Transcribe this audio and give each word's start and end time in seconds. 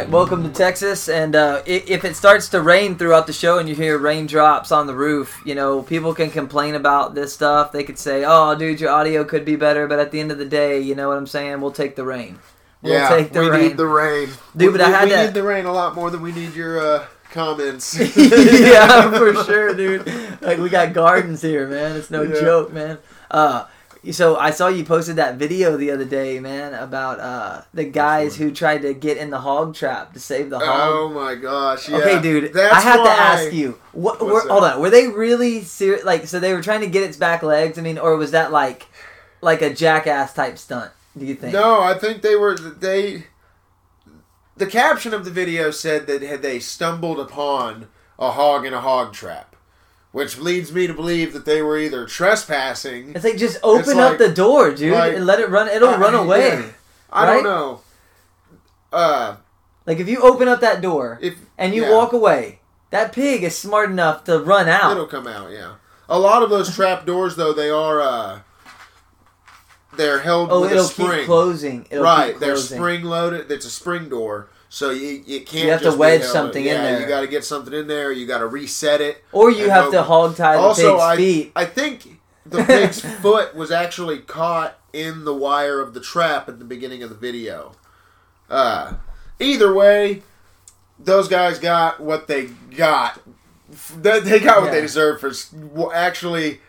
right, 0.00 0.10
welcome 0.10 0.42
to 0.42 0.48
Texas. 0.50 1.08
And 1.08 1.36
uh, 1.36 1.62
if 1.66 2.04
it 2.04 2.16
starts 2.16 2.48
to 2.50 2.60
rain 2.62 2.96
throughout 2.96 3.26
the 3.26 3.32
show 3.32 3.58
and 3.58 3.68
you 3.68 3.74
hear 3.74 3.98
raindrops 3.98 4.72
on 4.72 4.86
the 4.86 4.94
roof, 4.94 5.42
you 5.44 5.54
know, 5.54 5.82
people 5.82 6.14
can 6.14 6.30
complain 6.30 6.74
about 6.74 7.14
this 7.14 7.34
stuff. 7.34 7.72
They 7.72 7.84
could 7.84 7.98
say, 7.98 8.24
oh, 8.26 8.54
dude, 8.54 8.80
your 8.80 8.90
audio 8.90 9.24
could 9.24 9.44
be 9.44 9.56
better. 9.56 9.86
But 9.86 9.98
at 9.98 10.10
the 10.10 10.20
end 10.20 10.32
of 10.32 10.38
the 10.38 10.44
day, 10.46 10.80
you 10.80 10.94
know 10.94 11.08
what 11.08 11.18
I'm 11.18 11.26
saying? 11.26 11.60
We'll 11.60 11.72
take 11.72 11.96
the 11.96 12.04
rain. 12.04 12.38
We'll 12.82 12.94
yeah, 12.94 13.08
take 13.10 13.32
the 13.32 13.40
we 13.40 13.50
rain. 13.50 13.62
need 13.68 13.76
the 13.76 13.86
rain. 13.86 14.28
Dude, 14.56 14.72
we, 14.72 14.78
but 14.78 14.80
I 14.80 14.90
had 14.90 15.04
we 15.04 15.10
to- 15.10 15.24
need 15.26 15.34
the 15.34 15.42
rain 15.42 15.66
a 15.66 15.72
lot 15.72 15.94
more 15.94 16.10
than 16.10 16.22
we 16.22 16.32
need 16.32 16.54
your 16.54 16.80
uh, 16.80 17.06
comments. 17.30 17.98
yeah, 18.16 19.10
for 19.10 19.34
sure, 19.44 19.74
dude. 19.74 20.06
Like 20.40 20.56
we 20.56 20.70
got 20.70 20.94
gardens 20.94 21.42
here, 21.42 21.68
man. 21.68 21.96
It's 21.96 22.10
no 22.10 22.22
Yeah. 22.22 22.40
joke, 22.40 22.72
man. 22.72 22.96
Uh, 23.30 23.66
so 24.12 24.36
I 24.36 24.50
saw 24.50 24.68
you 24.68 24.84
posted 24.84 25.16
that 25.16 25.36
video 25.36 25.76
the 25.76 25.90
other 25.90 26.04
day, 26.04 26.40
man, 26.40 26.74
about 26.74 27.20
uh 27.20 27.62
the 27.74 27.84
guys 27.84 28.36
who 28.36 28.50
tried 28.50 28.82
to 28.82 28.94
get 28.94 29.16
in 29.16 29.30
the 29.30 29.40
hog 29.40 29.74
trap 29.74 30.12
to 30.14 30.20
save 30.20 30.50
the 30.50 30.58
hog. 30.58 30.68
Oh 30.68 31.08
my 31.10 31.34
gosh! 31.34 31.88
Yeah. 31.88 31.98
Okay, 31.98 32.20
dude. 32.20 32.52
That's 32.52 32.74
I 32.74 32.80
have 32.80 33.00
why- 33.00 33.06
to 33.06 33.10
ask 33.12 33.52
you. 33.52 33.78
What? 33.92 34.20
Were, 34.20 34.46
hold 34.48 34.64
on. 34.64 34.80
Were 34.80 34.90
they 34.90 35.08
really 35.08 35.62
serious? 35.62 36.04
Like, 36.04 36.26
so 36.26 36.40
they 36.40 36.54
were 36.54 36.62
trying 36.62 36.80
to 36.80 36.86
get 36.88 37.02
its 37.02 37.16
back 37.16 37.42
legs. 37.42 37.78
I 37.78 37.82
mean, 37.82 37.98
or 37.98 38.16
was 38.16 38.30
that 38.30 38.52
like, 38.52 38.86
like 39.40 39.62
a 39.62 39.72
jackass 39.74 40.32
type 40.32 40.58
stunt? 40.58 40.92
Do 41.18 41.26
you 41.26 41.34
think? 41.34 41.52
No, 41.52 41.80
I 41.82 41.94
think 41.98 42.22
they 42.22 42.36
were 42.36 42.56
they. 42.56 43.24
The 44.56 44.66
caption 44.66 45.14
of 45.14 45.24
the 45.24 45.30
video 45.30 45.70
said 45.70 46.06
that 46.06 46.22
had 46.22 46.42
they 46.42 46.58
stumbled 46.60 47.18
upon 47.18 47.88
a 48.18 48.30
hog 48.32 48.64
in 48.66 48.74
a 48.74 48.80
hog 48.80 49.12
trap, 49.12 49.49
which 50.12 50.38
leads 50.38 50.72
me 50.72 50.86
to 50.86 50.94
believe 50.94 51.32
that 51.32 51.44
they 51.44 51.62
were 51.62 51.78
either 51.78 52.06
trespassing. 52.06 53.12
It's 53.14 53.24
like 53.24 53.36
just 53.36 53.58
open 53.62 53.98
up 53.98 54.10
like- 54.10 54.18
the 54.18 54.28
door, 54.30 54.72
dude, 54.72 54.92
like- 54.94 55.14
and 55.14 55.26
let 55.26 55.38
it 55.40 55.48
run. 55.50 55.68
It'll 55.68 55.90
Uh, 55.90 55.98
run 55.98 56.14
away. 56.14 56.48
yeah. 56.48 56.62
I 57.12 57.24
right? 57.26 57.34
don't 57.34 57.44
know. 57.44 57.80
Uh, 58.92 59.36
Like 59.86 59.98
if 59.98 60.08
you 60.08 60.20
open 60.22 60.46
up 60.48 60.60
that 60.60 60.80
door 60.80 61.18
if 61.22 61.34
and 61.58 61.74
you 61.74 61.82
yeah. 61.82 61.90
walk 61.92 62.12
away, 62.12 62.60
that 62.90 63.12
pig 63.12 63.42
is 63.44 63.56
smart 63.56 63.90
enough 63.90 64.24
to 64.24 64.38
run 64.38 64.68
out. 64.68 64.92
It'll 64.92 65.06
come 65.06 65.26
out, 65.26 65.50
yeah. 65.50 65.74
A 66.08 66.18
lot 66.18 66.42
of 66.42 66.50
those 66.50 66.74
trap 66.74 67.06
doors, 67.06 67.36
though, 67.36 67.52
they 67.52 67.70
are 67.70 68.00
uh, 68.00 68.38
they're 69.96 70.20
held 70.20 70.50
oh, 70.52 70.62
with 70.62 70.72
it'll 70.72 70.84
a 70.84 70.88
spring. 70.88 71.10
keep 71.20 71.26
closing. 71.26 71.86
It'll 71.90 72.04
right, 72.04 72.32
keep 72.32 72.40
they're 72.40 72.56
spring 72.56 73.04
loaded. 73.04 73.50
It's 73.50 73.66
a 73.66 73.70
spring 73.70 74.08
door, 74.08 74.48
so 74.72 74.90
you 74.90 75.22
you 75.26 75.40
can't. 75.40 75.64
You 75.64 75.70
have 75.72 75.82
to 75.82 75.96
wedge 75.96 76.22
something 76.22 76.64
in 76.64 76.76
there. 76.76 77.00
You 77.00 77.06
got 77.06 77.22
to 77.22 77.26
get 77.26 77.44
something 77.44 77.74
in 77.74 77.88
there. 77.88 78.12
You 78.12 78.24
got 78.24 78.38
to 78.38 78.46
reset 78.46 79.00
it. 79.00 79.22
Or 79.32 79.50
you 79.50 79.68
have 79.68 79.90
to 79.90 80.04
hog 80.04 80.36
tie 80.36 80.54
the 80.54 80.62
Also, 80.62 80.92
pig's 80.92 81.02
I 81.02 81.16
feet. 81.16 81.52
I 81.56 81.64
think 81.64 82.20
the 82.46 82.62
pig's 82.64 83.00
foot 83.00 83.56
was 83.56 83.72
actually 83.72 84.20
caught 84.20 84.78
in 84.92 85.24
the 85.24 85.34
wire 85.34 85.80
of 85.80 85.92
the 85.92 86.00
trap 86.00 86.48
at 86.48 86.60
the 86.60 86.64
beginning 86.64 87.02
of 87.02 87.08
the 87.10 87.16
video. 87.16 87.72
Uh, 88.48 88.94
either 89.40 89.74
way, 89.74 90.22
those 91.00 91.26
guys 91.26 91.58
got 91.58 91.98
what 91.98 92.28
they 92.28 92.46
got. 92.76 93.20
They 93.96 94.20
they 94.20 94.38
got 94.38 94.62
what 94.62 94.70
they 94.70 94.80
deserved 94.80 95.20
for 95.20 95.92
actually 95.92 96.60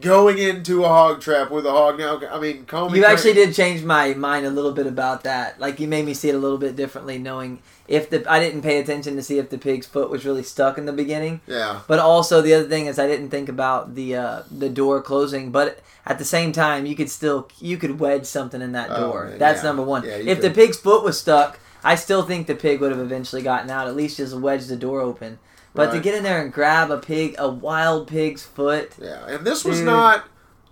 going 0.00 0.38
into 0.38 0.84
a 0.84 0.88
hog 0.88 1.20
trap 1.20 1.50
with 1.50 1.66
a 1.66 1.70
hog. 1.70 1.98
Now, 1.98 2.20
I 2.30 2.40
mean, 2.40 2.66
me 2.90 2.98
You 2.98 3.04
actually 3.04 3.34
did 3.34 3.54
change 3.54 3.82
my 3.84 4.14
mind 4.14 4.46
a 4.46 4.50
little 4.50 4.72
bit 4.72 4.86
about 4.86 5.24
that. 5.24 5.60
Like 5.60 5.78
you 5.80 5.86
made 5.88 6.06
me 6.06 6.14
see 6.14 6.30
it 6.30 6.34
a 6.34 6.38
little 6.38 6.58
bit 6.58 6.74
differently, 6.76 7.18
knowing 7.18 7.60
if 7.86 8.08
the 8.08 8.24
I 8.30 8.40
didn't 8.40 8.62
pay 8.62 8.78
attention 8.78 9.14
to 9.16 9.22
see 9.22 9.38
if 9.38 9.50
the 9.50 9.58
pig's 9.58 9.86
foot 9.86 10.10
was 10.10 10.24
really 10.24 10.42
stuck 10.42 10.78
in 10.78 10.86
the 10.86 10.92
beginning. 10.92 11.40
Yeah, 11.46 11.80
But 11.86 11.98
also 11.98 12.40
the 12.40 12.54
other 12.54 12.68
thing 12.68 12.86
is 12.86 12.98
I 12.98 13.06
didn't 13.06 13.28
think 13.30 13.48
about 13.48 13.94
the 13.94 14.16
uh, 14.16 14.42
the 14.50 14.70
door 14.70 15.02
closing. 15.02 15.50
But 15.50 15.80
at 16.06 16.18
the 16.18 16.24
same 16.24 16.52
time, 16.52 16.86
you 16.86 16.96
could 16.96 17.10
still 17.10 17.48
you 17.60 17.76
could 17.76 18.00
wedge 18.00 18.24
something 18.24 18.62
in 18.62 18.72
that 18.72 18.90
Oh, 18.90 19.10
door. 19.10 19.26
man, 19.26 19.38
That's 19.38 19.58
yeah. 19.62 19.68
number 19.68 19.82
one. 19.82 20.04
Yeah, 20.04 20.16
if 20.16 20.40
the 20.40 20.50
pig's 20.50 20.78
foot 20.78 21.04
was 21.04 21.20
stuck, 21.20 21.58
I 21.82 21.94
still 21.96 22.22
think 22.22 22.46
the 22.46 22.54
pig 22.54 22.80
would 22.80 22.90
have 22.90 23.00
eventually 23.00 23.42
gotten 23.42 23.68
out. 23.68 23.86
At 23.86 23.96
least 23.96 24.16
just 24.16 24.34
wedge 24.34 24.66
the 24.66 24.76
door 24.76 25.00
open. 25.02 25.38
But 25.74 25.90
to 25.92 26.00
get 26.00 26.14
in 26.14 26.22
there 26.22 26.40
and 26.40 26.52
grab 26.52 26.90
a 26.90 26.98
pig, 26.98 27.34
a 27.38 27.48
wild 27.48 28.06
pig's 28.06 28.44
foot. 28.44 28.92
yeah, 29.00 29.26
and 29.26 29.44
this 29.44 29.64
was 29.64 29.78
Dude. 29.78 29.86
not 29.86 30.24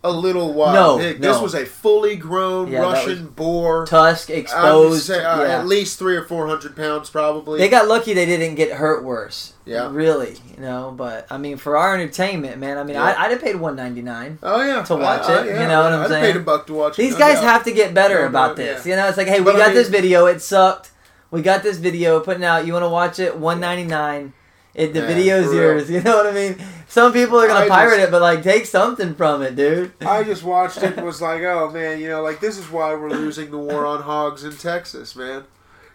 a 0.05 0.11
little 0.13 0.53
wild 0.53 0.75
No, 0.75 0.99
pig. 0.99 1.21
This 1.21 1.41
was 1.41 1.55
a 1.55 1.65
fully 1.65 2.17
grown 2.17 2.71
Yeah, 2.71 2.81
Russian 2.81 3.29
boar. 3.29 3.85
Tusk 3.87 4.31
exposed. 4.31 5.05
say, 5.07 5.25
uh, 5.25 5.43
yeah. 5.43 5.59
At 5.59 5.67
least 5.67 5.99
three 5.99 6.17
or 6.17 6.25
four 6.25 6.47
hundred 6.49 6.75
pounds, 6.77 7.11
probably. 7.11 7.59
They 7.59 7.69
got 7.69 7.87
lucky 7.89 8.13
they 8.15 8.27
didn't 8.27 8.55
get 8.57 8.73
hurt 8.73 9.03
worse. 9.05 9.53
Yeah. 9.65 9.89
Really, 9.93 10.37
you 10.57 10.61
know, 10.61 10.93
but 10.97 11.27
I 11.31 11.39
mean 11.39 11.57
for 11.57 11.77
our 11.77 11.95
entertainment, 11.95 12.59
man, 12.59 12.79
I 12.79 12.85
mean 12.85 12.95
Yeah. 12.95 13.03
I 13.05 13.25
I'd 13.25 13.31
have 13.33 13.41
paid 13.43 13.57
one 13.57 13.75
ninety 13.77 14.03
nine. 14.03 14.39
oh 14.43 14.61
yeah, 14.65 14.83
to 14.83 14.95
watch 14.97 15.29
Uh, 15.29 15.35
it, 15.45 15.47
you 15.47 15.67
know 15.69 15.83
what 15.85 15.93
I'm 15.93 16.01
I'd 16.03 16.09
saying? 16.09 16.25
paid 16.33 16.37
a 16.37 16.45
buck 16.45 16.67
to 16.69 16.75
watch. 16.75 16.99
it, 16.99 17.03
These 17.03 17.13
no 17.15 17.19
guys 17.19 17.39
have 17.41 17.63
to 17.65 17.73
get 17.73 17.93
better 17.95 18.23
No, 18.23 18.27
about 18.29 18.57
no, 18.59 18.65
this. 18.65 18.85
You 18.87 18.97
know, 18.97 19.09
it's 19.09 19.19
like, 19.19 19.29
hey, 19.29 19.39
we 19.41 19.47
But 19.47 19.57
I 19.57 19.67
got 19.67 19.75
this 19.75 19.89
video, 19.89 20.27
it 20.27 20.41
sucked. 20.43 20.91
We 21.33 21.43
got 21.43 21.63
this 21.63 21.79
video 21.79 22.19
putting 22.21 22.45
out. 22.45 22.67
You 22.67 22.73
want 22.73 22.85
to 22.85 22.89
watch 22.89 23.19
it? 23.21 23.37
One 23.39 23.59
ninety 23.61 23.85
nine. 23.85 24.33
It 24.75 24.95
the 24.95 25.01
Yeah, 25.01 25.07
video's 25.07 25.45
for 25.47 25.51
real. 25.53 25.61
yours. 25.63 25.91
You 25.91 26.01
know 26.03 26.17
what 26.17 26.27
I 26.27 26.33
mean? 26.33 26.57
Some 26.89 27.13
people 27.13 27.39
are 27.39 27.47
gonna 27.47 27.67
I 27.67 27.69
pirate 27.69 27.97
just- 27.99 28.09
it, 28.09 28.11
but 28.11 28.23
like 28.23 28.43
take 28.43 28.67
something 28.67 29.15
from 29.15 29.43
it, 29.43 29.55
dude. 29.57 29.93
I 30.01 30.25
just 30.25 30.43
watched 30.43 30.79
it 30.83 30.97
and 30.97 31.05
was 31.13 31.21
like, 31.21 31.43
oh 31.43 31.71
man, 31.71 32.01
you 32.01 32.09
know, 32.09 32.23
like 32.23 32.41
this 32.41 32.57
is 32.59 32.71
why 32.71 32.95
we're 32.95 33.11
losing 33.11 33.51
the 33.51 33.59
war 33.59 33.85
on 33.87 34.03
hogs 34.03 34.45
in 34.45 34.53
Texas, 34.57 35.15
man. 35.15 35.45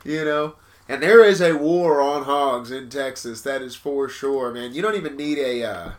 You 0.03 0.23
know? 0.25 0.55
And 0.89 1.01
there 1.03 1.23
is 1.23 1.41
a 1.41 1.53
war 1.57 1.99
on 2.01 2.23
hogs 2.23 2.71
in 2.71 2.89
Texas, 2.89 3.41
that 3.41 3.61
is 3.61 3.75
for 3.75 4.07
sure, 4.07 4.53
man. 4.53 4.73
You 4.73 4.81
don't 4.81 4.95
even 4.95 5.17
need 5.17 5.37
a 5.37 5.63
uh, 5.63 5.91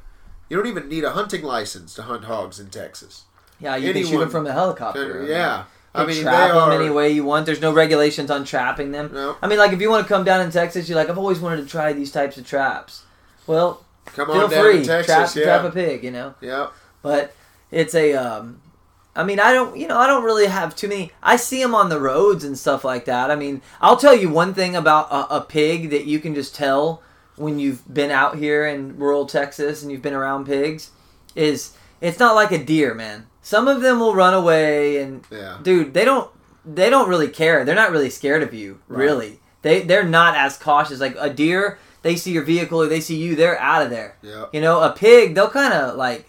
you 0.49 0.57
don't 0.57 0.67
even 0.67 0.89
need 0.89 1.05
a 1.05 1.11
hunting 1.11 1.43
license 1.43 1.95
to 1.95 2.03
hunt 2.03 2.25
hogs 2.25 2.59
in 2.61 2.69
Texas. 2.71 3.25
Yeah, 3.61 3.75
you 3.77 3.93
can 3.93 4.07
shoot 4.07 4.19
them 4.21 4.31
from 4.31 4.47
a 4.47 4.53
helicopter. 4.53 5.27
yeah. 5.29 5.59
You 5.59 5.65
I 5.95 6.05
can 6.05 6.15
mean, 6.15 6.23
trap 6.23 6.49
them 6.51 6.59
are 6.59 6.73
any 6.73 6.91
way 6.91 7.11
you 7.11 7.25
want. 7.25 7.47
There's 7.47 7.61
no 7.61 7.73
regulations 7.73 8.31
on 8.31 8.45
trapping 8.45 8.93
them. 8.93 9.11
No. 9.13 9.37
I 9.43 9.49
mean, 9.49 9.59
like 9.59 9.73
if 9.73 9.81
you 9.81 9.91
want 9.91 10.07
to 10.07 10.09
come 10.09 10.25
down 10.25 10.41
in 10.41 10.51
Texas, 10.51 10.89
you're 10.89 10.97
like, 10.97 11.09
I've 11.09 11.19
always 11.19 11.41
wanted 11.41 11.63
to 11.63 11.67
try 11.67 11.93
these 11.93 12.13
types 12.13 12.37
of 12.37 12.47
traps. 12.47 13.05
Well, 13.47 13.85
Come 14.07 14.27
feel 14.27 14.43
on 14.43 14.51
down 14.51 14.63
free, 14.63 14.81
to 14.81 14.85
Texas, 14.85 15.33
trap, 15.33 15.35
yeah. 15.35 15.45
trap 15.45 15.65
a 15.65 15.71
pig. 15.71 16.05
You 16.05 16.11
know. 16.11 16.35
yeah. 16.41 16.69
but 17.03 17.35
it's 17.71 17.95
a 17.95 18.15
um 18.15 18.61
I 19.17 19.25
mean, 19.25 19.41
I 19.41 19.53
don't, 19.53 19.77
you 19.77 19.89
know, 19.89 19.99
I 19.99 20.07
don't 20.07 20.23
really 20.23 20.47
have 20.47 20.77
too 20.77 20.87
many. 20.87 21.11
I 21.21 21.35
see 21.35 21.61
them 21.61 21.75
on 21.75 21.89
the 21.89 21.99
roads 21.99 22.45
and 22.45 22.57
stuff 22.57 22.85
like 22.85 23.07
that. 23.07 23.33
I 23.33 23.35
mean, 23.35 23.63
I'll 23.81 23.97
tell 23.97 24.15
you 24.15 24.31
one 24.31 24.55
thing 24.55 24.77
about 24.77 25.11
a, 25.11 25.39
a 25.39 25.41
pig 25.41 25.91
that 25.91 26.05
you 26.05 26.21
can 26.21 26.37
just 26.37 26.55
tell 26.55 27.03
when 27.35 27.59
you've 27.59 27.93
been 27.93 28.13
out 28.13 28.39
here 28.39 28.65
in 28.65 28.97
rural 28.97 29.27
Texas 29.27 29.83
and 29.83 29.91
you've 29.91 30.03
been 30.03 30.15
around 30.15 30.47
pigs 30.47 30.93
is 31.35 31.73
it's 32.01 32.21
not 32.21 32.37
like 32.37 32.53
a 32.53 32.63
deer, 32.63 32.95
man. 32.95 33.27
Some 33.49 33.67
of 33.67 33.81
them 33.81 33.99
will 33.99 34.15
run 34.15 34.35
away 34.35 34.99
and 35.03 35.25
Yeah. 35.31 35.57
dude, 35.63 35.95
they 35.95 36.05
don't 36.05 36.29
they 36.67 36.91
don't 36.91 37.09
really 37.09 37.29
care. 37.29 37.65
They're 37.65 37.75
not 37.83 37.91
really 37.93 38.11
scared 38.11 38.43
of 38.43 38.53
you, 38.53 38.79
Right. 38.89 38.99
really. 39.05 39.41
They 39.63 39.81
they're 39.81 40.05
not 40.05 40.37
as 40.37 40.59
cautious 40.59 41.01
like 41.01 41.17
a 41.19 41.31
deer, 41.31 41.79
they 42.03 42.15
see 42.15 42.31
your 42.33 42.43
vehicle 42.45 42.83
or 42.83 42.87
they 42.89 43.01
see 43.01 43.17
you, 43.17 43.35
they're 43.37 43.59
out 43.59 43.83
of 43.83 43.89
there. 43.91 44.17
Yeah. 44.23 44.45
You 44.53 44.61
know, 44.61 44.81
a 44.83 44.91
pig, 44.91 45.35
they'll 45.35 45.49
kind 45.49 45.73
of 45.73 45.97
like 45.97 46.27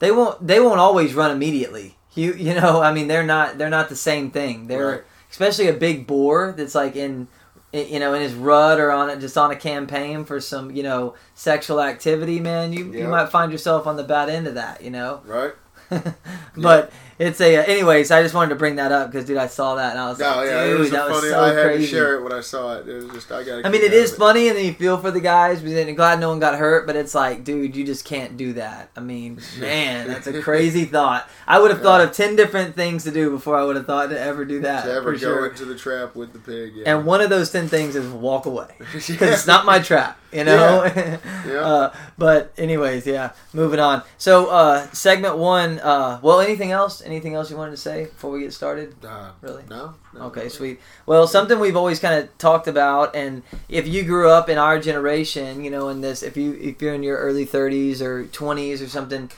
they 0.00 0.10
won't 0.10 0.44
they 0.44 0.58
won't 0.60 0.80
always 0.80 1.14
run 1.14 1.30
immediately. 1.30 1.96
You 2.14 2.32
you 2.34 2.54
know, 2.54 2.80
I 2.82 2.92
mean, 2.92 3.06
they're 3.08 3.22
not 3.22 3.58
they're 3.58 3.70
not 3.70 3.88
the 3.88 3.96
same 3.96 4.30
thing. 4.32 4.66
They're 4.66 4.88
Right. 4.90 5.02
especially 5.30 5.68
a 5.68 5.72
big 5.72 6.06
boar 6.06 6.52
that's 6.56 6.74
like 6.74 6.96
in 6.96 7.28
you 7.72 8.00
know 8.00 8.12
in 8.14 8.22
his 8.22 8.32
rut 8.34 8.80
or 8.80 8.90
on 8.90 9.10
it 9.10 9.20
just 9.20 9.36
on 9.38 9.50
a 9.52 9.56
campaign 9.56 10.24
for 10.24 10.40
some 10.40 10.70
you 10.70 10.82
know 10.82 11.14
sexual 11.34 11.80
activity. 11.80 12.40
Man, 12.40 12.72
you 12.72 12.92
you 12.92 13.06
might 13.06 13.28
find 13.28 13.52
yourself 13.52 13.86
on 13.86 13.96
the 13.96 14.02
bad 14.04 14.28
end 14.28 14.46
of 14.48 14.54
that. 14.54 14.82
You 14.82 14.90
know. 14.90 15.20
Right? 15.24 15.52
but 16.56 16.92
it's 17.18 17.40
a. 17.40 17.56
Uh, 17.56 17.62
anyways, 17.62 18.10
I 18.10 18.22
just 18.22 18.34
wanted 18.34 18.50
to 18.50 18.56
bring 18.56 18.76
that 18.76 18.92
up 18.92 19.10
because, 19.10 19.24
dude, 19.24 19.36
I 19.38 19.46
saw 19.46 19.76
that 19.76 19.92
and 19.92 20.00
I 20.00 20.08
was 20.08 20.18
No, 20.18 20.36
like, 20.36 20.46
yeah, 20.48 20.64
it 20.64 20.68
dude, 20.68 20.80
was 20.80 20.90
that 20.90 21.08
was 21.08 21.18
funny. 21.20 21.30
so 21.30 21.40
I 21.40 21.48
had 21.52 21.62
crazy. 21.64 21.84
to 21.86 21.90
share 21.90 22.16
it 22.16 22.22
when 22.22 22.32
I 22.32 22.40
saw 22.40 22.76
it. 22.76 22.88
It 22.88 22.94
was 22.94 23.06
just 23.12 23.32
I 23.32 23.42
got. 23.42 23.64
I 23.64 23.68
mean, 23.70 23.82
it 23.82 23.92
is 23.92 24.14
funny, 24.14 24.48
and 24.48 24.56
then 24.56 24.64
you 24.66 24.72
feel 24.74 24.98
for 24.98 25.10
the 25.10 25.20
guys. 25.20 25.62
But 25.62 25.70
then 25.70 25.94
glad 25.94 26.20
no 26.20 26.28
one 26.28 26.40
got 26.40 26.58
hurt. 26.58 26.86
But 26.86 26.96
it's 26.96 27.14
like, 27.14 27.44
dude, 27.44 27.74
you 27.74 27.84
just 27.84 28.04
can't 28.04 28.36
do 28.36 28.52
that. 28.54 28.90
I 28.96 29.00
mean, 29.00 29.40
man, 29.58 30.08
that's 30.08 30.26
a 30.26 30.42
crazy 30.42 30.84
thought. 30.84 31.28
I 31.46 31.58
would 31.58 31.70
have 31.70 31.80
thought 31.80 32.00
of 32.02 32.12
ten 32.12 32.36
different 32.36 32.74
things 32.74 33.04
to 33.04 33.10
do 33.10 33.30
before 33.30 33.56
I 33.56 33.64
would 33.64 33.76
have 33.76 33.86
thought 33.86 34.10
to 34.10 34.20
ever 34.20 34.44
do 34.44 34.60
that. 34.60 34.84
to 34.84 34.92
ever 34.92 35.12
go 35.12 35.18
sure. 35.18 35.46
into 35.46 35.64
the 35.64 35.76
trap 35.76 36.14
with 36.16 36.32
the 36.32 36.38
pig. 36.38 36.74
Yeah. 36.76 36.96
And 36.96 37.06
one 37.06 37.20
of 37.22 37.30
those 37.30 37.50
ten 37.50 37.68
things 37.68 37.96
is 37.96 38.06
walk 38.12 38.46
away 38.46 38.66
because 38.92 39.08
it's 39.20 39.46
not 39.46 39.64
my 39.64 39.78
trap, 39.78 40.18
you 40.36 40.44
know. 40.44 40.84
Yeah. 41.46 41.60
uh, 41.60 41.94
but 42.18 42.52
anyways, 42.58 43.06
yeah. 43.06 43.30
Moving 43.52 43.78
on. 43.78 44.02
So 44.18 44.48
uh, 44.48 44.88
segment 44.90 45.38
one. 45.38 45.78
Uh, 45.78 46.18
well, 46.22 46.40
anything 46.40 46.72
else? 46.72 47.00
Anything 47.02 47.34
else 47.34 47.50
you 47.50 47.56
wanted 47.56 47.70
to 47.70 47.76
say 47.76 48.04
before 48.06 48.32
we 48.32 48.40
get 48.40 48.52
started? 48.52 48.94
Uh, 49.04 49.30
Really? 49.40 49.62
no, 49.70 49.94
no. 50.12 50.22
Okay, 50.22 50.48
sweet. 50.48 50.80
Well, 51.06 51.26
something 51.28 51.60
we've 51.60 51.76
always 51.76 52.00
kind 52.00 52.18
of 52.22 52.36
talked 52.38 52.66
about, 52.66 53.14
and 53.14 53.42
if 53.68 53.86
you 53.86 54.02
grew 54.02 54.28
up 54.28 54.48
in 54.48 54.58
our 54.58 54.80
generation, 54.80 55.62
you 55.64 55.70
know, 55.70 55.88
in 55.88 56.00
this, 56.00 56.22
if 56.24 56.36
you 56.36 56.54
if 56.54 56.82
you're 56.82 56.94
in 56.94 57.04
your 57.04 57.18
early 57.18 57.46
30s 57.46 58.00
or 58.00 58.24
20s 58.24 58.82
or 58.82 58.88
something, 58.88 59.30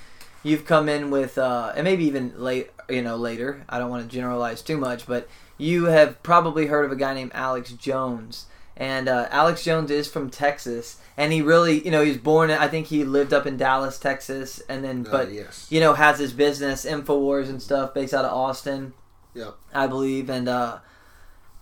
you've 0.42 0.64
come 0.64 0.88
in 0.88 1.10
with, 1.10 1.36
uh, 1.36 1.72
and 1.76 1.84
maybe 1.84 2.04
even 2.06 2.32
late, 2.40 2.70
you 2.88 3.02
know, 3.02 3.16
later. 3.16 3.64
I 3.68 3.78
don't 3.78 3.90
want 3.90 4.08
to 4.08 4.14
generalize 4.16 4.62
too 4.62 4.78
much, 4.78 5.06
but 5.06 5.28
you 5.58 5.86
have 5.86 6.22
probably 6.22 6.66
heard 6.66 6.86
of 6.86 6.92
a 6.92 6.96
guy 6.96 7.12
named 7.12 7.32
Alex 7.34 7.72
Jones, 7.72 8.46
and 8.78 9.08
uh, 9.08 9.28
Alex 9.30 9.62
Jones 9.64 9.90
is 9.90 10.08
from 10.08 10.30
Texas, 10.30 10.96
and 11.16 11.32
he 11.32 11.42
really, 11.42 11.84
you 11.84 11.90
know, 11.90 12.00
he 12.02 12.08
was 12.10 12.18
born. 12.18 12.50
I 12.50 12.68
think 12.68 12.86
he 12.86 13.04
lived 13.04 13.34
up 13.34 13.44
in 13.46 13.56
Dallas, 13.58 13.98
Texas, 13.98 14.62
and 14.68 14.82
then, 14.82 15.04
Uh, 15.06 15.10
but 15.10 15.32
yes. 15.32 15.66
you 15.68 15.80
know, 15.80 15.92
has 15.94 16.18
his 16.18 16.32
business, 16.32 16.86
Infowars 16.86 17.48
and 17.50 17.60
stuff, 17.60 17.92
based 17.92 18.14
out 18.14 18.24
of 18.24 18.32
Austin. 18.32 18.94
Yep. 19.34 19.54
I 19.74 19.86
believe, 19.88 20.30
and 20.30 20.48
uh, 20.48 20.78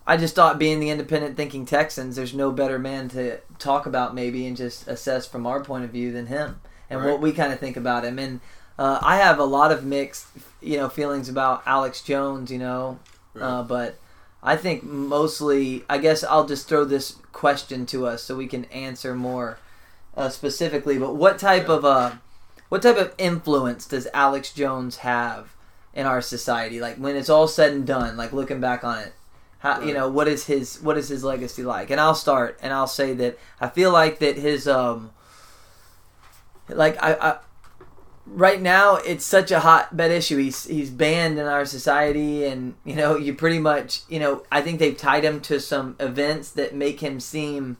I 0.07 0.17
just 0.17 0.35
thought 0.35 0.59
being 0.59 0.79
the 0.79 0.91
independent 0.91 1.37
thinking 1.37 1.67
Texans, 1.67 2.17
there's 2.17 2.33
no 2.35 2.53
better 2.53 2.79
man 2.79 3.09
to 3.11 3.41
talk 3.59 3.87
about 3.87 4.15
maybe 4.15 4.47
and 4.47 4.57
just 4.57 4.87
assess 4.87 5.27
from 5.27 5.47
our 5.47 5.65
point 5.65 5.85
of 5.85 5.91
view 5.91 6.13
than 6.13 6.27
him 6.27 6.61
and 6.89 7.01
Right. 7.01 7.11
what 7.11 7.21
we 7.21 7.33
kind 7.33 7.53
of 7.53 7.59
think 7.59 7.77
about 7.77 8.05
him. 8.05 8.19
And 8.19 8.41
uh, 8.79 8.99
I 9.03 9.17
have 9.17 9.39
a 9.39 9.45
lot 9.45 9.73
of 9.73 9.85
mixed, 9.85 10.27
you 10.61 10.77
know, 10.77 10.89
feelings 10.89 11.29
about 11.29 11.63
Alex 11.67 12.03
Jones, 12.03 12.51
you 12.53 12.59
know, 12.59 12.99
uh, 13.41 13.63
but 13.63 13.99
I 14.47 14.57
think 14.57 14.85
mostly, 14.85 15.85
I 15.91 15.99
guess 15.99 16.23
I'll 16.23 16.47
just 16.47 16.69
throw 16.69 16.85
this 16.85 17.17
question 17.33 17.85
to 17.87 18.07
us 18.07 18.23
so 18.23 18.37
we 18.37 18.47
can 18.47 18.65
answer 18.67 19.13
more 19.15 19.59
uh, 20.17 20.29
specifically. 20.29 20.99
But 20.99 21.17
what 21.17 21.39
type 21.39 21.67
Yeah. 21.69 21.75
of 21.75 21.85
uh, 21.85 22.13
what 22.69 22.83
type 22.83 22.97
of 22.97 23.13
influence 23.19 23.87
does 23.87 24.07
Alex 24.15 24.53
Jones 24.53 24.99
have 24.99 25.53
in 25.93 26.07
our 26.07 26.23
society? 26.23 26.81
Like 26.81 26.97
when 26.97 27.17
it's 27.17 27.29
all 27.29 27.49
said 27.49 27.73
and 27.73 27.87
done, 27.87 28.17
like 28.17 28.33
looking 28.33 28.61
back 28.61 28.85
on 28.85 28.99
it, 29.01 29.13
how 29.59 29.81
you 29.81 29.93
know 29.93 30.09
what 30.09 30.29
is 30.29 30.47
his 30.47 30.81
what 30.81 30.97
is 30.97 31.09
his 31.09 31.25
legacy 31.25 31.65
like? 31.65 31.91
And 31.91 32.01
I'll 32.01 32.15
start 32.15 32.57
and 32.63 32.73
I'll 32.73 32.87
say 32.87 33.15
that 33.15 33.39
I 33.61 33.69
feel 33.69 33.91
like 33.93 34.21
that 34.21 34.37
his 34.37 34.69
um, 34.69 35.11
like 36.69 36.97
I. 37.03 37.15
I 37.15 37.37
Right 38.29 38.61
now, 38.61 38.97
it's 38.97 39.25
such 39.25 39.51
a 39.53 39.61
hotbed 39.61 40.11
issue. 40.11 40.37
He's 40.37 40.65
he's 40.65 40.91
banned 40.91 41.39
in 41.39 41.47
our 41.47 41.65
society, 41.65 42.45
and 42.45 42.75
you 42.85 42.97
know, 42.97 43.17
you 43.17 43.33
pretty 43.35 43.61
much, 43.61 44.01
you 44.09 44.19
know, 44.19 44.43
I 44.51 44.63
think 44.63 44.79
they've 44.81 44.97
tied 44.97 45.25
him 45.25 45.41
to 45.43 45.61
some 45.61 45.95
events 46.01 46.51
that 46.53 46.75
make 46.75 47.01
him 47.01 47.21
seem 47.21 47.77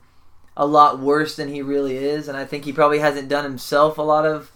a 0.55 0.65
lot 0.65 0.99
worse 0.99 1.35
than 1.35 1.49
he 1.49 1.61
really 1.61 1.97
is, 1.97 2.27
and 2.27 2.37
I 2.37 2.45
think 2.45 2.63
he 2.65 2.71
probably 2.71 2.99
hasn't 2.99 3.27
done 3.29 3.43
himself 3.43 3.97
a 3.97 4.01
lot 4.01 4.25
of 4.25 4.51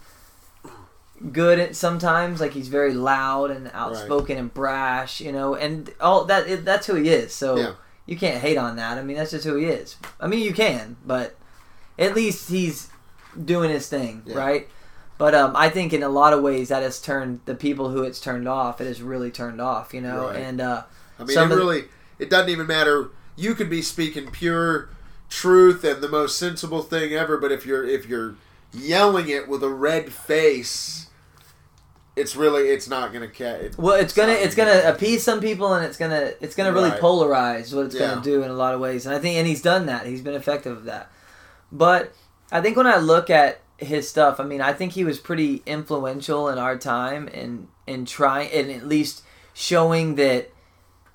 good 1.30 1.58
at 1.58 1.76
sometimes. 1.76 2.40
Like 2.40 2.52
he's 2.52 2.68
very 2.68 2.94
loud 2.94 3.50
and 3.50 3.70
outspoken 3.74 4.38
and 4.38 4.52
brash, 4.52 5.20
you 5.20 5.30
know, 5.30 5.54
and 5.54 5.92
all 6.00 6.24
that. 6.24 6.48
It, 6.48 6.64
that's 6.64 6.86
who 6.86 6.94
he 6.94 7.10
is. 7.10 7.32
So 7.34 7.56
Yeah. 7.56 7.72
you 8.06 8.16
can't 8.16 8.40
hate 8.40 8.56
on 8.56 8.76
that. 8.76 8.98
I 8.98 9.02
mean, 9.02 9.16
that's 9.18 9.30
just 9.30 9.44
who 9.44 9.56
he 9.56 9.66
is. 9.66 9.96
I 10.18 10.26
mean, 10.26 10.40
you 10.40 10.52
can, 10.54 10.96
but 11.06 11.36
at 11.98 12.14
least 12.14 12.48
he's 12.50 12.88
doing 13.44 13.70
his 13.70 13.88
thing, 13.88 14.22
Yeah. 14.26 14.36
right? 14.38 14.68
But 15.18 15.34
um, 15.34 15.52
I 15.54 15.68
think 15.68 15.92
in 15.92 16.02
a 16.02 16.08
lot 16.08 16.32
of 16.32 16.42
ways 16.42 16.68
that 16.70 16.82
has 16.82 17.00
turned 17.00 17.40
the 17.44 17.54
people 17.54 17.90
who 17.90 18.02
it's 18.02 18.20
turned 18.20 18.48
off. 18.48 18.80
It 18.80 18.86
has 18.86 19.00
really 19.02 19.30
turned 19.30 19.60
off, 19.60 19.94
you 19.94 20.00
know, 20.00 20.26
Right. 20.28 20.36
and 20.36 20.60
uh, 20.60 20.82
I 21.18 21.24
mean, 21.24 21.38
it 21.38 21.54
really 21.54 21.84
it 22.18 22.28
doesn't 22.30 22.48
even 22.50 22.66
matter. 22.66 23.10
You 23.36 23.54
could 23.54 23.70
be 23.70 23.82
speaking 23.82 24.30
pure 24.30 24.88
truth 25.28 25.84
and 25.84 26.02
the 26.02 26.08
most 26.08 26.38
sensible 26.38 26.82
thing 26.82 27.12
ever, 27.12 27.38
but 27.38 27.52
if 27.52 27.64
you're 27.64 27.84
if 27.86 28.06
you're 28.06 28.34
yelling 28.72 29.28
it 29.28 29.48
with 29.48 29.62
a 29.62 29.68
red 29.68 30.12
face, 30.12 31.06
it's 32.16 32.36
really 32.36 32.68
it's 32.68 32.88
not 32.88 33.12
gonna 33.12 33.28
catch. 33.28 33.76
Well, 33.78 33.94
it's 33.94 34.12
gonna 34.12 34.32
it's 34.32 34.54
gonna 34.54 34.82
appease 34.86 35.22
some 35.22 35.40
people, 35.40 35.72
and 35.74 35.84
it's 35.84 35.96
gonna 35.96 36.32
it's 36.40 36.54
gonna 36.54 36.72
really 36.72 36.90
Right. 36.90 37.00
polarize 37.00 37.72
what 37.74 37.86
it's 37.86 37.94
Yeah. 37.94 38.08
gonna 38.08 38.22
do 38.22 38.42
in 38.42 38.50
a 38.50 38.54
lot 38.54 38.74
of 38.74 38.80
ways. 38.80 39.06
And 39.06 39.14
I 39.14 39.18
think 39.18 39.36
and 39.36 39.46
he's 39.46 39.62
done 39.62 39.86
that. 39.86 40.04
He's 40.06 40.20
been 40.20 40.34
effective 40.34 40.78
at 40.78 40.84
that. 40.86 41.10
But 41.70 42.12
I 42.50 42.60
think 42.60 42.76
when 42.76 42.86
I 42.86 42.98
look 42.98 43.30
at 43.30 43.60
his 43.82 44.08
stuff, 44.08 44.40
I 44.40 44.44
mean, 44.44 44.60
I 44.60 44.72
think 44.72 44.92
he 44.92 45.04
was 45.04 45.18
pretty 45.18 45.62
influential 45.66 46.48
in 46.48 46.58
our 46.58 46.76
time 46.76 47.28
in 47.28 47.68
in 47.86 48.04
trying 48.04 48.50
and 48.52 48.70
at 48.70 48.86
least 48.86 49.22
showing 49.54 50.14
that 50.16 50.50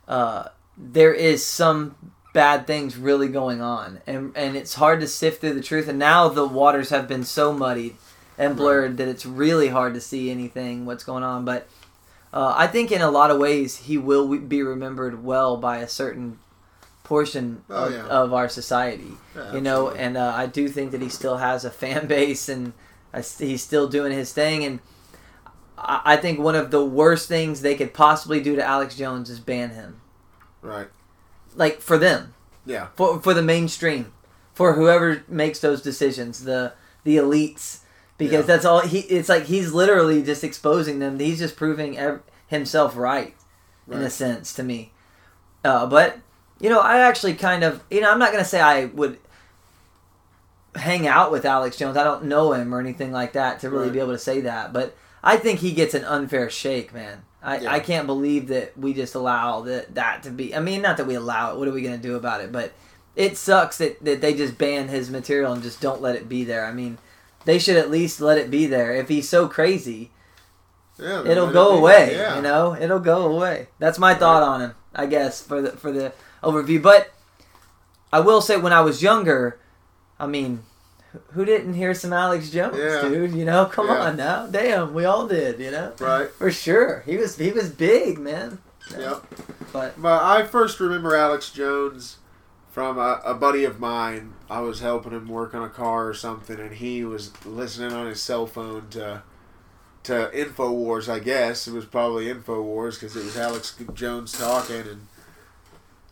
uh, 0.08 0.50
there 0.78 1.14
is 1.14 1.46
some 1.46 1.96
bad 2.34 2.68
things 2.68 2.98
really 2.98 3.28
going 3.28 3.62
on, 3.62 4.02
and 4.06 4.32
and 4.36 4.56
it's 4.56 4.76
hard 4.76 5.02
to 5.02 5.08
sift 5.08 5.42
through 5.42 5.54
the 5.54 5.62
truth. 5.62 5.88
And 5.88 6.00
now 6.00 6.30
the 6.30 6.46
waters 6.46 6.90
have 6.90 7.08
been 7.08 7.24
so 7.24 7.54
muddied 7.54 7.96
and 8.38 8.56
blurred 8.56 8.98
that 8.98 9.08
it's 9.08 9.26
really 9.26 9.70
hard 9.70 9.94
to 9.96 10.02
see 10.02 10.30
anything 10.30 10.86
what's 10.86 11.04
going 11.04 11.24
on. 11.24 11.44
But 11.46 11.68
uh, 12.32 12.54
I 12.56 12.68
think 12.68 12.92
in 12.92 13.02
a 13.02 13.10
lot 13.10 13.32
of 13.32 13.40
ways 13.40 13.78
he 13.78 13.98
will 13.98 14.38
be 14.38 14.62
remembered 14.62 15.24
well 15.24 15.58
by 15.58 15.78
a 15.78 15.88
certain 15.88 16.40
portion 17.08 17.64
Oh, 17.70 17.86
of, 17.86 17.92
yeah. 17.94 18.06
of 18.08 18.34
our 18.34 18.50
society. 18.50 19.12
Yeah, 19.36 19.54
you 19.56 19.62
know, 19.62 19.88
absolutely. 19.88 20.00
and 20.00 20.18
uh, 20.18 20.34
I 20.36 20.46
do 20.46 20.68
think 20.68 20.92
that 20.92 21.02
he 21.02 21.10
still 21.10 21.38
has 21.38 21.66
a 21.66 21.72
fan 21.72 22.06
base 22.18 22.50
and 22.50 22.74
I 23.14 23.22
he's 23.22 23.64
still 23.64 23.88
doing 23.88 24.12
his 24.12 24.34
thing. 24.34 24.64
And 24.66 24.80
I, 25.78 26.02
I 26.14 26.18
think 26.18 26.40
one 26.40 26.56
of 26.56 26.70
the 26.72 26.84
worst 26.86 27.28
things 27.28 27.62
they 27.62 27.76
could 27.76 27.94
possibly 27.94 28.42
do 28.42 28.56
to 28.56 28.64
Alex 28.64 28.96
Jones 28.96 29.30
is 29.30 29.40
ban 29.40 29.70
him. 29.72 30.02
right. 30.62 30.88
Like 31.56 31.82
for 31.82 31.98
them, 31.98 32.34
Yeah. 32.68 32.88
for 32.96 33.20
for 33.22 33.34
the 33.34 33.42
mainstream, 33.42 34.12
for 34.54 34.74
whoever 34.74 35.24
makes 35.28 35.60
those 35.60 35.82
decisions, 35.82 36.44
the 36.44 36.74
the 37.04 37.16
elites, 37.18 37.80
because 38.20 38.42
Yeah. 38.46 38.54
that's 38.54 38.66
all 38.66 38.82
he. 38.82 39.00
It's 39.00 39.30
like 39.30 39.46
he's 39.46 39.72
literally 39.74 40.22
just 40.22 40.44
exposing 40.44 41.00
them. 41.00 41.18
He's 41.20 41.40
just 41.40 41.56
proving 41.56 41.98
ev- 41.98 42.22
himself 42.48 42.96
right, 42.96 43.34
in 43.90 44.02
a 44.04 44.10
sense 44.12 44.54
to 44.56 44.62
me. 44.64 44.92
Uh, 45.66 45.88
but 45.88 46.20
you 46.60 46.70
know, 46.70 46.80
I 46.80 47.00
actually 47.00 47.34
kind 47.36 47.64
of 47.64 47.84
you 47.90 48.02
know 48.02 48.12
I'm 48.12 48.20
not 48.20 48.32
gonna 48.32 48.46
say 48.46 48.60
I 48.62 48.86
would 48.86 49.18
hang 50.76 51.08
out 51.08 51.32
with 51.32 51.46
Alex 51.46 51.78
Jones. 51.78 51.98
I 51.98 52.04
don't 52.04 52.26
know 52.26 52.54
him 52.54 52.74
or 52.74 52.80
anything 52.80 53.12
like 53.12 53.34
that 53.34 53.60
to 53.62 53.70
really 53.70 53.86
Right. 53.86 53.94
be 53.94 54.00
able 54.00 54.12
to 54.12 54.18
say 54.20 54.42
that, 54.42 54.74
but 54.74 54.96
I 55.24 55.38
think 55.38 55.60
he 55.60 55.72
gets 55.72 55.94
an 55.94 56.04
unfair 56.06 56.50
shake, 56.50 56.94
man. 56.94 57.24
I, 57.44 57.58
Yeah. 57.60 57.72
I 57.74 57.80
can't 57.80 58.06
believe 58.08 58.48
that 58.50 58.78
we 58.78 58.94
just 58.94 59.16
allow 59.16 59.62
that 59.62 59.96
that 59.96 60.24
to 60.24 60.30
be. 60.30 60.56
I 60.56 60.60
mean, 60.60 60.82
not 60.82 60.98
that 60.98 61.08
we 61.08 61.16
allow 61.16 61.52
it. 61.54 61.58
What 61.60 61.68
are 61.68 61.72
we 61.72 61.82
gonna 61.82 61.98
do 61.98 62.16
about 62.16 62.42
it? 62.42 62.52
But 62.52 62.74
it 63.16 63.38
sucks 63.38 63.78
that, 63.80 64.04
that 64.06 64.22
they 64.22 64.34
just 64.36 64.58
ban 64.58 64.90
his 64.90 65.10
material 65.10 65.52
and 65.54 65.64
just 65.64 65.82
don't 65.82 66.02
let 66.02 66.16
it 66.16 66.30
be 66.30 66.44
there. 66.44 66.66
I 66.66 66.72
mean, 66.72 67.00
they 67.46 67.58
should 67.58 67.78
at 67.78 67.90
least 67.90 68.22
let 68.22 68.38
it 68.38 68.52
be 68.52 68.68
there. 68.68 68.94
If 68.94 69.08
he's 69.10 69.28
so 69.30 69.48
crazy, 69.48 70.12
Yeah. 71.00 71.24
it'll 71.26 71.52
go 71.52 71.72
be- 71.74 71.78
away. 71.80 72.16
Yeah. 72.16 72.36
You 72.36 72.42
know, 72.44 72.76
it'll 72.80 73.00
go 73.00 73.26
away. 73.26 73.70
That's 73.80 73.98
my 73.98 74.14
thought 74.14 74.44
on 74.44 74.62
him. 74.62 74.76
I 74.94 75.06
guess 75.08 75.42
for 75.42 75.62
the 75.62 75.72
for 75.72 75.92
the 75.92 76.12
overview. 76.44 76.82
But 76.82 77.12
I 78.12 78.20
will 78.20 78.42
say, 78.42 78.58
when 78.58 78.74
I 78.74 78.82
was 78.82 79.02
younger, 79.04 79.60
I 80.20 80.28
mean, 80.28 80.64
who- 81.34 81.46
didn't 81.46 81.74
hear 81.74 81.94
some 81.94 82.14
Alex 82.14 82.50
Jones, 82.50 82.78
Yeah. 82.78 83.02
dude? 83.02 83.34
You 83.34 83.46
know, 83.46 83.66
come 83.66 83.88
Yeah. 83.88 84.02
on 84.02 84.18
now, 84.18 84.48
damn, 84.48 84.94
we 84.94 85.06
all 85.06 85.28
did. 85.28 85.60
You 85.60 85.72
know, 85.72 85.94
Right. 86.00 86.30
for 86.32 86.52
sure. 86.52 87.04
He 87.06 87.18
was 87.18 87.36
he 87.38 87.52
was 87.52 87.70
big, 87.70 88.20
man. 88.20 88.60
Yep. 88.98 89.24
But 89.74 90.02
But 90.02 90.24
I 90.24 90.44
first 90.44 90.80
remember 90.80 91.16
Alex 91.16 91.50
Jones 91.50 92.18
from 92.72 92.98
a, 92.98 93.20
a 93.26 93.34
buddy 93.34 93.66
of 93.66 93.80
mine. 93.80 94.34
I 94.50 94.62
was 94.62 94.80
helping 94.80 95.12
him 95.12 95.28
work 95.28 95.54
on 95.54 95.64
a 95.64 95.70
car 95.70 96.08
or 96.08 96.14
something, 96.14 96.60
and 96.60 96.74
he 96.76 97.04
was 97.04 97.32
listening 97.46 97.92
on 97.92 98.06
his 98.08 98.22
cell 98.22 98.46
phone 98.48 98.88
to 98.92 99.24
to 100.04 100.30
Infowars. 100.34 101.10
I 101.12 101.20
guess 101.20 101.68
it 101.68 101.74
was 101.74 101.84
probably 101.86 102.28
Infowars 102.34 102.94
because 102.94 103.16
it 103.18 103.26
was 103.26 103.36
Alex 103.38 103.74
Jones 103.94 104.32
talking, 104.32 104.82
and 104.82 105.08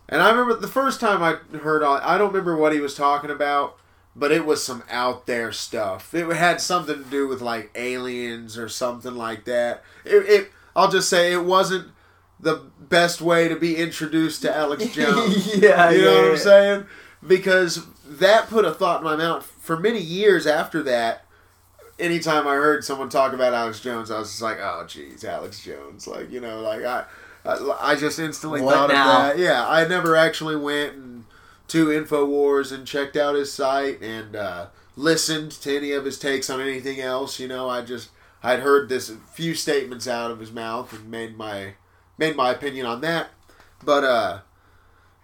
and 0.09 0.21
I 0.21 0.29
remember 0.29 0.55
the 0.55 0.67
first 0.67 1.00
time 1.00 1.21
I 1.24 1.57
heard. 1.57 1.83
all- 1.83 2.00
I 2.03 2.17
don't 2.17 2.29
remember 2.31 2.55
what 2.55 2.74
he 2.74 2.79
was 2.79 2.95
talking 2.95 3.29
about. 3.29 3.77
But 4.17 4.31
it 4.31 4.45
was 4.45 4.63
some 4.63 4.81
out 4.89 5.25
there 5.25 5.51
stuff. 5.51 6.13
It 6.13 6.25
had 6.33 6.62
something 6.62 7.03
to 7.03 7.09
do 7.09 7.27
with 7.27 7.41
like 7.41 7.69
aliens 7.75 8.57
or 8.57 8.69
something 8.69 9.13
like 9.13 9.43
that. 9.43 9.83
It, 10.05 10.29
it 10.29 10.51
I'll 10.74 10.89
just 10.89 11.09
say 11.09 11.33
it 11.33 11.43
wasn't 11.43 11.89
the 12.39 12.63
best 12.79 13.19
way 13.19 13.50
to 13.50 13.57
be 13.57 13.75
introduced 13.75 14.41
to 14.43 14.55
Alex 14.55 14.85
Jones. 14.93 15.57
yeah, 15.57 15.89
you 15.89 16.01
know 16.01 16.12
yeah, 16.13 16.17
what 16.21 16.25
yeah. 16.27 16.31
I'm 16.31 16.38
saying? 16.38 16.85
Because 17.27 17.85
that 18.05 18.47
put 18.47 18.63
a 18.63 18.74
thought 18.74 19.00
in 19.01 19.03
my 19.03 19.17
mouth. 19.17 19.45
For 19.59 19.77
many 19.77 20.00
years 20.00 20.47
after 20.47 20.81
that, 20.83 21.25
anytime 22.00 22.47
I 22.47 22.53
heard 22.55 22.85
someone 22.85 23.09
talk 23.09 23.33
about 23.33 23.53
Alex 23.53 23.81
Jones, 23.81 24.12
I 24.12 24.19
was 24.19 24.29
just 24.29 24.41
like, 24.41 24.59
"Oh, 24.62 24.85
geez, 24.88 25.25
Alex 25.25 25.62
Jones!" 25.62 26.07
Like 26.07 26.31
you 26.31 26.39
know, 26.39 26.62
like 26.62 26.83
I, 26.85 27.03
I, 27.45 27.95
just 27.95 28.19
instantly 28.19 28.61
What 28.61 28.73
thought 28.73 28.89
now? 28.89 29.31
of 29.31 29.37
that. 29.37 29.43
Yeah, 29.43 29.67
I 29.67 29.87
never 29.87 30.15
actually 30.15 30.55
went 30.55 30.93
and 30.95 31.25
to 31.67 31.87
Infowars 31.87 32.71
and 32.71 32.85
checked 32.87 33.15
out 33.15 33.35
his 33.35 33.51
site 33.51 34.01
and 34.01 34.35
uh, 34.35 34.67
listened 34.95 35.51
to 35.51 35.75
any 35.75 35.91
of 35.91 36.05
his 36.05 36.17
takes 36.19 36.49
on 36.49 36.61
anything 36.61 36.99
else. 36.99 37.39
You 37.39 37.47
know, 37.47 37.69
I 37.69 37.81
just 37.81 38.09
I'd 38.43 38.59
heard 38.59 38.89
this 38.89 39.11
few 39.33 39.53
statements 39.53 40.07
out 40.07 40.31
of 40.31 40.39
his 40.39 40.51
mouth 40.51 40.93
and 40.93 41.09
made 41.09 41.37
my 41.37 41.73
made 42.17 42.35
my 42.35 42.51
opinion 42.51 42.85
on 42.85 43.01
that. 43.01 43.29
But 43.83 44.03
uh, 44.03 44.39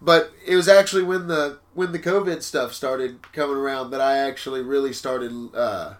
but 0.01 0.31
it 0.45 0.55
was 0.55 0.67
actually 0.67 1.03
when 1.03 1.27
the 1.27 1.59
when 1.73 1.91
the 1.91 1.99
COVID 1.99 2.41
stuff 2.41 2.73
started 2.73 3.31
coming 3.31 3.55
around 3.57 3.91
that 3.91 4.01
I 4.01 4.17
actually 4.17 4.61
really 4.61 4.93
started 4.93 5.55
uh, 5.55 5.93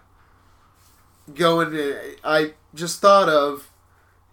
going. 1.34 1.70
To, 1.72 2.16
I 2.24 2.54
just 2.74 3.00
thought 3.00 3.28
of. 3.28 3.68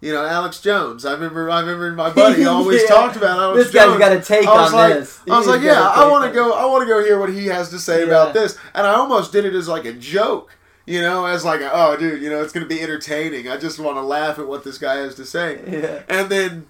You 0.00 0.14
know, 0.14 0.24
Alex 0.24 0.60
Jones. 0.60 1.04
I 1.04 1.12
remember. 1.12 1.50
I 1.50 1.60
remember 1.60 1.92
my 1.92 2.10
buddy 2.14 2.44
always 2.46 2.82
Yeah. 2.82 2.88
talked 2.88 3.16
about 3.16 3.38
Alex 3.38 3.64
This 3.64 3.74
guy's 3.74 3.84
Jones. 3.86 3.98
got 3.98 4.12
a 4.12 4.20
take 4.20 4.48
on 4.48 4.72
like, 4.72 4.94
this. 4.94 5.20
I 5.28 5.36
was 5.36 5.46
He's 5.46 5.54
like, 5.56 5.62
yeah, 5.62 5.80
I 5.88 6.08
want 6.08 6.24
to 6.24 6.34
go. 6.34 6.52
I 6.54 6.64
want 6.66 6.82
to 6.82 6.86
go 6.88 7.04
hear 7.04 7.18
what 7.18 7.28
he 7.30 7.46
has 7.46 7.68
to 7.70 7.78
say 7.78 8.00
Yeah. 8.00 8.06
about 8.06 8.32
this. 8.34 8.56
And 8.74 8.86
I 8.86 8.94
almost 8.94 9.30
did 9.32 9.44
it 9.44 9.54
as 9.54 9.68
like 9.68 9.84
a 9.84 9.92
joke, 9.92 10.56
you 10.86 11.02
know, 11.02 11.26
as 11.26 11.44
like, 11.44 11.60
oh, 11.62 11.96
dude, 11.98 12.22
you 12.22 12.30
know, 12.30 12.42
it's 12.42 12.52
going 12.52 12.66
to 12.66 12.74
be 12.74 12.80
entertaining. 12.80 13.48
I 13.48 13.58
just 13.58 13.78
want 13.78 13.96
to 13.98 14.02
laugh 14.02 14.38
at 14.38 14.46
what 14.48 14.64
this 14.64 14.78
guy 14.78 14.96
has 14.96 15.14
to 15.16 15.26
say. 15.26 15.60
Yeah. 15.70 16.02
And 16.08 16.30
then 16.30 16.66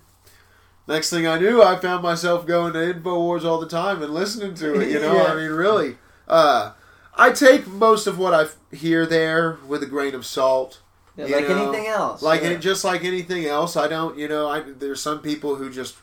next 0.88 1.10
thing 1.10 1.26
I 1.28 1.38
knew, 1.38 1.62
I 1.62 1.76
found 1.76 2.02
myself 2.02 2.46
going 2.48 2.72
to 2.72 2.78
Infowars 2.94 3.44
all 3.44 3.60
the 3.60 3.68
time 3.68 4.02
and 4.02 4.12
listening 4.12 4.54
to 4.54 4.80
it. 4.80 4.90
You 4.90 4.98
know, 4.98 5.14
Yeah. 5.16 5.22
I 5.32 5.34
mean, 5.36 5.50
really, 5.52 5.98
uh, 6.26 6.72
I 7.14 7.30
take 7.30 7.68
most 7.68 8.08
of 8.08 8.18
what 8.18 8.34
I 8.34 8.46
hear 8.74 9.06
there 9.06 9.58
with 9.68 9.84
a 9.84 9.86
grain 9.86 10.16
of 10.16 10.26
salt. 10.26 10.80
Yeah, 11.28 11.36
like 11.36 11.48
know, 11.48 11.62
anything 11.70 11.86
else. 11.88 12.22
Like 12.22 12.42
yeah. 12.42 12.54
just 12.54 12.84
like 12.84 13.04
anything 13.04 13.46
else, 13.46 13.76
I 13.76 13.88
don't. 13.88 14.16
You 14.18 14.28
know, 14.28 14.48
I 14.48 14.60
there's 14.60 15.00
some 15.02 15.20
people 15.20 15.56
who 15.56 15.70
just 15.70 15.96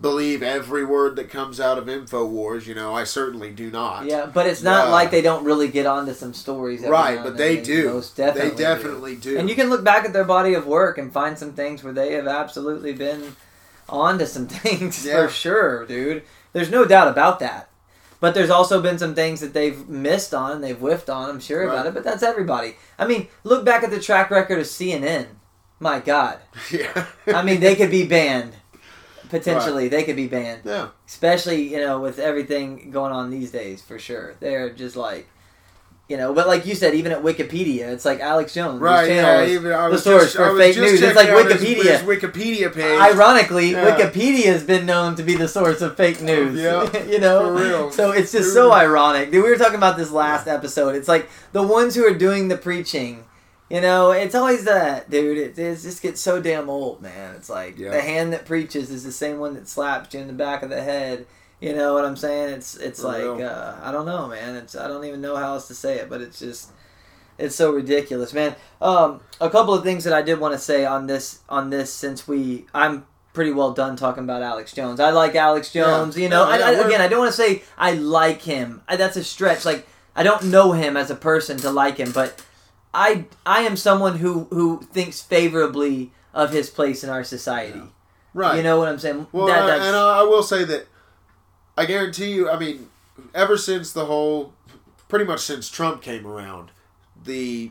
believe 0.00 0.42
every 0.42 0.84
word 0.84 1.14
that 1.14 1.30
comes 1.30 1.60
out 1.60 1.78
of 1.78 1.84
Infowars. 1.86 2.66
You 2.66 2.74
know, 2.74 2.94
I 2.94 3.04
certainly 3.04 3.52
do 3.52 3.70
not. 3.70 4.04
Yeah, 4.06 4.26
but 4.26 4.46
it's 4.46 4.62
not 4.62 4.86
Yeah. 4.86 4.92
like 4.92 5.10
they 5.12 5.22
don't 5.22 5.44
really 5.44 5.68
get 5.68 5.86
onto 5.86 6.12
some 6.12 6.34
stories. 6.34 6.82
right, 6.82 7.22
but 7.22 7.36
they 7.36 7.56
then. 7.56 7.64
do. 7.64 7.88
Most 7.94 8.16
definitely. 8.16 8.50
they 8.50 8.56
do. 8.56 8.62
definitely 8.62 9.16
do. 9.16 9.38
And 9.38 9.48
you 9.48 9.54
can 9.54 9.70
look 9.70 9.84
back 9.84 10.04
at 10.04 10.12
their 10.12 10.24
body 10.24 10.54
of 10.54 10.66
work 10.66 10.98
and 10.98 11.12
find 11.12 11.38
some 11.38 11.52
things 11.52 11.84
where 11.84 11.92
they 11.92 12.14
have 12.14 12.26
absolutely 12.26 12.92
been 12.92 13.36
onto 13.88 14.26
some 14.26 14.46
things 14.48 15.06
Yeah. 15.06 15.26
for 15.26 15.32
sure, 15.32 15.86
dude. 15.86 16.22
There's 16.52 16.70
no 16.70 16.84
doubt 16.84 17.08
about 17.08 17.38
that. 17.38 17.68
But 18.22 18.34
there's 18.34 18.50
also 18.50 18.80
been 18.80 18.98
some 18.98 19.16
things 19.16 19.40
that 19.40 19.52
they've 19.52 19.88
missed 19.88 20.32
on, 20.32 20.52
and 20.52 20.62
they've 20.62 20.78
whiffed 20.78 21.10
on, 21.10 21.28
I'm 21.28 21.40
sure 21.40 21.64
about 21.64 21.86
it, 21.86 21.92
but 21.92 22.04
that's 22.04 22.22
everybody. 22.22 22.76
I 22.96 23.04
mean, 23.04 23.26
look 23.42 23.64
back 23.64 23.82
at 23.82 23.90
the 23.90 23.98
track 23.98 24.30
record 24.30 24.60
of 24.60 24.66
CNN. 24.66 25.26
My 25.80 25.98
God. 25.98 26.38
yeah. 26.70 27.06
I 27.26 27.42
mean, 27.42 27.58
they 27.58 27.74
could 27.74 27.90
be 27.90 28.06
banned. 28.06 28.52
Potentially, 29.28 29.88
they 29.88 30.04
could 30.04 30.14
be 30.14 30.28
banned. 30.28 30.60
yeah. 30.64 30.90
Especially, 31.04 31.72
you 31.72 31.78
know, 31.78 31.98
with 32.00 32.20
everything 32.20 32.92
going 32.92 33.10
on 33.10 33.30
these 33.30 33.50
days, 33.50 33.82
for 33.82 33.98
sure. 33.98 34.36
They're 34.38 34.70
just 34.70 34.94
like, 34.94 35.26
you 36.12 36.18
know, 36.18 36.34
but 36.34 36.46
like 36.46 36.66
you 36.66 36.74
said, 36.74 36.94
even 36.94 37.10
at 37.10 37.22
Wikipedia, 37.22 37.88
it's 37.90 38.04
like 38.04 38.20
Alex 38.20 38.52
Jones. 38.52 38.80
Right, 38.82 39.08
yeah, 39.10 39.46
even 39.46 39.72
I 39.72 39.86
the 39.86 39.92
was 39.92 40.04
source 40.04 40.24
just, 40.24 40.36
for 40.36 40.54
fake 40.58 40.76
news. 40.76 41.00
It's 41.00 41.16
like 41.16 41.30
out 41.30 41.50
his- 41.50 41.62
Wikipedia. 41.62 41.84
His, 41.98 42.02
Wikipedia 42.02 42.70
page. 42.70 43.00
Ironically, 43.00 43.70
Yeah. 43.70 43.96
Wikipedia 43.96 44.44
has 44.44 44.62
been 44.62 44.84
known 44.84 45.14
to 45.16 45.22
be 45.22 45.36
the 45.36 45.48
source 45.48 45.80
of 45.80 45.96
fake 45.96 46.20
news. 46.20 46.60
Yeah, 46.60 47.04
you 47.12 47.18
know, 47.18 47.56
for 47.56 47.62
real. 47.64 47.90
so 47.90 48.10
it's 48.10 48.30
just 48.30 48.48
Dude. 48.48 48.52
so 48.52 48.72
ironic. 48.72 49.30
Dude, 49.30 49.42
we 49.42 49.48
were 49.48 49.56
talking 49.56 49.76
about 49.76 49.96
this 49.96 50.10
last 50.10 50.46
episode. 50.46 50.94
It's 50.96 51.08
like 51.08 51.30
the 51.52 51.62
ones 51.62 51.94
who 51.94 52.04
are 52.06 52.12
doing 52.14 52.48
the 52.48 52.58
preaching. 52.58 53.24
You 53.70 53.80
know, 53.80 54.10
it's 54.10 54.34
always 54.34 54.64
that, 54.64 55.08
dude. 55.08 55.38
It, 55.38 55.58
it 55.58 55.80
just 55.80 56.02
gets 56.02 56.20
so 56.20 56.42
damn 56.42 56.68
old, 56.68 57.00
man. 57.00 57.34
It's 57.36 57.48
like 57.48 57.78
Yeah. 57.78 57.90
the 57.92 58.02
hand 58.02 58.34
that 58.34 58.44
preaches 58.44 58.90
is 58.90 59.02
the 59.02 59.12
same 59.12 59.38
one 59.38 59.54
that 59.54 59.66
slaps 59.66 60.12
you 60.12 60.20
in 60.20 60.26
the 60.26 60.34
back 60.34 60.62
of 60.62 60.68
the 60.68 60.82
head. 60.82 61.24
You 61.62 61.74
know 61.74 61.94
what 61.94 62.04
I'm 62.04 62.16
saying? 62.16 62.54
It's 62.54 62.76
it's 62.76 63.00
For 63.02 63.08
like 63.08 63.40
uh, 63.40 63.76
I 63.82 63.92
don't 63.92 64.04
know, 64.06 64.26
man. 64.28 64.56
It's 64.56 64.74
I 64.74 64.88
don't 64.88 65.04
even 65.04 65.20
know 65.20 65.36
how 65.36 65.54
else 65.54 65.68
to 65.68 65.74
say 65.74 65.96
it, 65.98 66.08
but 66.10 66.20
it's 66.20 66.38
just 66.40 66.70
it's 67.38 67.54
so 67.54 67.70
ridiculous, 67.70 68.32
man. 68.32 68.56
Um, 68.80 69.20
a 69.40 69.48
couple 69.48 69.72
of 69.72 69.84
things 69.84 70.02
that 70.04 70.12
I 70.12 70.22
did 70.22 70.40
want 70.40 70.54
to 70.54 70.58
say 70.58 70.84
on 70.84 71.06
this 71.06 71.38
on 71.48 71.70
this 71.70 71.92
since 71.92 72.26
we 72.26 72.66
I'm 72.74 73.06
pretty 73.32 73.52
well 73.52 73.72
done 73.72 73.94
talking 73.96 74.24
about 74.24 74.42
Alex 74.42 74.72
Jones. 74.72 74.98
I 75.00 75.10
like 75.10 75.34
Alex 75.36 75.72
Yeah. 75.74 75.84
Jones. 75.84 76.18
You 76.18 76.28
know, 76.28 76.44
No, 76.44 76.50
I, 76.50 76.58
yeah, 76.58 76.66
I, 76.66 76.86
again, 76.86 77.00
I 77.00 77.06
don't 77.08 77.20
want 77.20 77.30
to 77.32 77.36
say 77.40 77.62
I 77.78 77.92
like 77.92 78.42
him. 78.42 78.82
I, 78.88 78.96
that's 78.96 79.16
a 79.16 79.22
stretch. 79.24 79.64
Like 79.64 79.86
I 80.16 80.24
don't 80.24 80.44
know 80.44 80.72
him 80.72 80.96
as 80.96 81.10
a 81.10 81.14
person 81.16 81.58
to 81.58 81.70
like 81.70 81.96
him, 81.98 82.10
but 82.10 82.44
I 82.92 83.26
I 83.46 83.60
am 83.62 83.76
someone 83.76 84.16
who 84.18 84.48
who 84.50 84.82
thinks 84.92 85.20
favorably 85.20 86.10
of 86.34 86.50
his 86.52 86.70
place 86.70 87.04
in 87.04 87.08
our 87.10 87.22
society. 87.24 87.82
Right. 88.34 88.56
You 88.56 88.62
know 88.62 88.78
what 88.78 88.88
I'm 88.88 88.98
saying? 88.98 89.28
Well, 89.30 89.46
That- 89.46 89.68
I- 89.80 89.86
and 89.86 89.94
I 89.96 90.22
will 90.24 90.42
say 90.42 90.64
that 90.64 90.86
I 91.76 91.86
guarantee 91.86 92.32
you. 92.32 92.50
I 92.50 92.58
mean, 92.58 92.88
ever 93.34 93.56
since 93.56 93.92
the 93.92 94.06
whole, 94.06 94.52
pretty 95.08 95.24
much 95.24 95.40
since 95.40 95.70
Trump 95.70 96.02
came 96.02 96.26
around, 96.26 96.70
the 97.24 97.70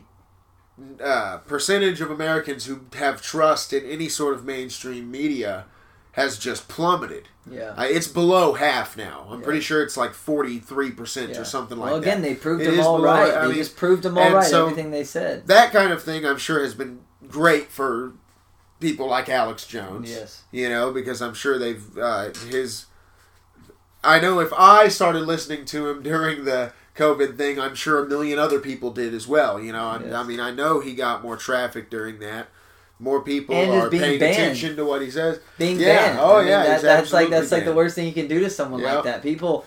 uh, 1.02 1.38
percentage 1.38 2.00
of 2.00 2.10
Americans 2.10 2.64
who 2.66 2.80
have 2.94 3.22
trust 3.22 3.72
in 3.72 3.84
any 3.84 4.08
sort 4.08 4.34
of 4.34 4.44
mainstream 4.44 5.10
media 5.10 5.66
has 6.12 6.38
just 6.38 6.68
plummeted. 6.68 7.28
yeah. 7.50 7.70
Uh, 7.76 7.84
it's 7.84 8.06
below 8.06 8.52
half 8.52 8.96
now. 8.98 9.26
I'm 9.30 9.38
Yeah. 9.40 9.44
pretty 9.44 9.60
sure 9.60 9.82
it's 9.82 9.96
like 9.96 10.12
43 10.12 10.90
percent 10.90 11.30
Yeah. 11.30 11.40
or 11.40 11.44
something 11.44 11.78
well, 11.78 11.94
like 11.94 12.02
again, 12.02 12.20
that. 12.20 12.26
Well, 12.26 12.30
again, 12.30 12.34
they 12.36 12.40
proved 12.40 12.62
It 12.62 12.70
them 12.76 12.80
all 12.86 12.96
below- 12.98 13.08
right. 13.14 13.34
I 13.34 13.40
they 13.42 13.48
mean, 13.48 13.56
just 13.56 13.76
proved 13.76 14.02
them 14.02 14.18
all 14.18 14.30
right. 14.32 14.44
so- 14.44 14.64
everything 14.66 14.90
they 14.90 15.04
said. 15.04 15.46
That 15.46 15.72
kind 15.72 15.90
of 15.92 16.02
thing, 16.02 16.26
I'm 16.26 16.36
sure, 16.38 16.60
has 16.62 16.74
been 16.74 17.00
great 17.28 17.70
for 17.72 18.12
people 18.78 19.06
like 19.08 19.28
Alex 19.30 19.66
Jones. 19.66 20.10
Yes. 20.10 20.42
you 20.50 20.68
know, 20.68 20.90
because 20.92 21.22
I'm 21.22 21.34
sure 21.34 21.58
they've 21.58 21.96
uh, 21.98 22.30
his. 22.50 22.86
I 24.04 24.18
know 24.20 24.40
if 24.40 24.52
I 24.52 24.88
started 24.88 25.22
listening 25.22 25.64
to 25.66 25.88
him 25.88 26.02
during 26.12 26.44
the 26.44 26.72
COVID 26.96 27.36
thing, 27.36 27.58
I'm 27.60 27.74
sure 27.74 28.04
a 28.04 28.08
million 28.08 28.38
other 28.38 28.58
people 28.58 28.90
did 28.90 29.14
as 29.14 29.26
well. 29.26 29.60
You 29.60 29.72
know, 29.72 29.86
I, 29.86 30.00
Yes. 30.02 30.12
I 30.12 30.22
mean, 30.24 30.40
I 30.40 30.50
know 30.50 30.80
he 30.80 30.94
got 30.94 31.22
more 31.22 31.36
traffic 31.36 31.88
during 31.90 32.18
that. 32.20 32.48
More 32.98 33.20
people 33.22 33.54
And 33.56 33.70
are 33.72 33.90
paying 33.90 34.20
banned. 34.20 34.34
attention 34.34 34.76
to 34.76 34.84
what 34.84 35.02
he 35.02 35.10
says. 35.10 35.40
being 35.58 35.78
Yeah. 35.80 35.96
banned. 36.06 36.18
Oh, 36.20 36.36
I 36.36 36.38
mean, 36.40 36.48
yeah, 36.48 36.62
that- 36.64 36.82
that's 36.82 37.12
like 37.12 37.30
that's 37.30 37.44
absolutely 37.44 37.58
like 37.58 37.64
the 37.64 37.76
worst 37.76 37.94
thing 37.96 38.06
you 38.06 38.12
can 38.12 38.28
do 38.28 38.40
to 38.40 38.50
someone 38.50 38.80
Yeah. 38.80 38.94
like 38.96 39.04
that. 39.04 39.22
People, 39.22 39.64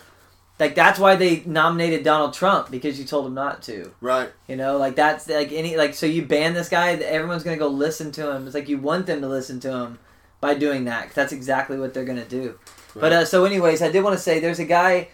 like 0.60 0.74
that's 0.76 0.98
why 1.00 1.16
they 1.18 1.44
nominated 1.46 2.04
Donald 2.06 2.34
Trump 2.34 2.72
because 2.72 2.98
you 2.98 3.04
told 3.06 3.26
him 3.26 3.34
not 3.34 3.62
to. 3.64 3.92
Right. 4.00 4.30
You 4.48 4.56
know, 4.56 4.78
like 4.78 4.96
that's 4.96 5.28
like 5.28 5.52
any 5.52 5.76
like 5.76 5.96
so 5.96 6.06
you 6.06 6.22
ban 6.22 6.54
this 6.54 6.70
guy, 6.70 6.92
everyone's 6.94 7.44
gonna 7.44 7.58
go 7.58 7.68
listen 7.68 8.12
to 8.14 8.32
him. 8.34 8.46
It's 8.46 8.56
like 8.56 8.70
you 8.70 8.78
want 8.78 9.06
them 9.08 9.20
to 9.22 9.28
listen 9.28 9.60
to 9.62 9.70
him 9.70 10.00
by 10.40 10.54
doing 10.54 10.86
that. 10.86 11.08
Cause 11.08 11.16
that's 11.16 11.34
exactly 11.34 11.78
what 11.78 11.94
they're 11.94 12.06
gonna 12.06 12.24
do. 12.24 12.58
But 12.96 13.12
uh, 13.12 13.26
so, 13.26 13.46
anyways, 13.46 13.82
I 13.82 13.92
did 13.92 14.04
want 14.04 14.16
to 14.16 14.22
say 14.22 14.40
there's 14.40 14.60
a 14.60 14.66
guy. 14.66 15.10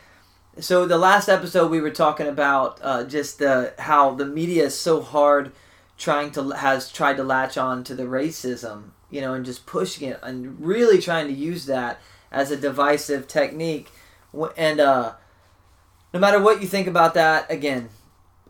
So 0.59 0.85
the 0.85 0.97
last 0.97 1.29
episode 1.29 1.71
we 1.71 1.81
were 1.81 1.89
talking 1.89 2.27
about 2.27 2.79
uh, 2.83 3.03
just 3.05 3.41
uh, 3.41 3.69
how 3.79 4.13
the 4.13 4.25
media 4.25 4.65
is 4.65 4.77
so 4.77 5.01
hard 5.01 5.51
trying 5.97 6.31
to 6.31 6.49
has 6.51 6.91
tried 6.91 7.17
to 7.17 7.23
latch 7.23 7.57
on 7.57 7.83
to 7.85 7.95
the 7.95 8.03
racism, 8.03 8.91
you 9.09 9.21
know, 9.21 9.33
and 9.33 9.45
just 9.45 9.65
pushing 9.65 10.09
it 10.09 10.19
and 10.21 10.59
really 10.59 11.01
trying 11.01 11.27
to 11.27 11.33
use 11.33 11.65
that 11.65 11.99
as 12.31 12.51
a 12.51 12.57
divisive 12.57 13.27
technique. 13.27 13.89
And 14.57 14.79
uh, 14.79 15.13
no 16.13 16.19
matter 16.19 16.39
what 16.39 16.61
you 16.61 16.67
think 16.67 16.87
about 16.87 17.13
that, 17.15 17.49
again, 17.49 17.89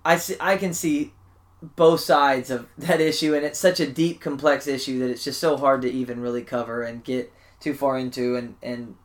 I 0.04 0.18
see, 0.18 0.36
I 0.40 0.58
can 0.58 0.74
see 0.74 1.14
both 1.62 2.02
sides 2.02 2.50
of 2.50 2.68
that 2.78 3.00
issue, 3.00 3.36
and 3.36 3.46
it's 3.46 3.60
such 3.60 3.80
a 3.80 3.90
deep, 3.90 4.20
complex 4.20 4.68
issue 4.68 5.00
that 5.00 5.10
it's 5.10 5.24
just 5.24 5.40
so 5.40 5.58
hard 5.58 5.84
to 5.84 5.92
even 5.92 6.20
really 6.20 6.44
cover 6.44 6.84
and 6.84 7.04
get 7.04 7.32
too 7.60 7.74
far 7.74 7.98
into, 7.98 8.36
and 8.36 8.56
and 8.64 8.96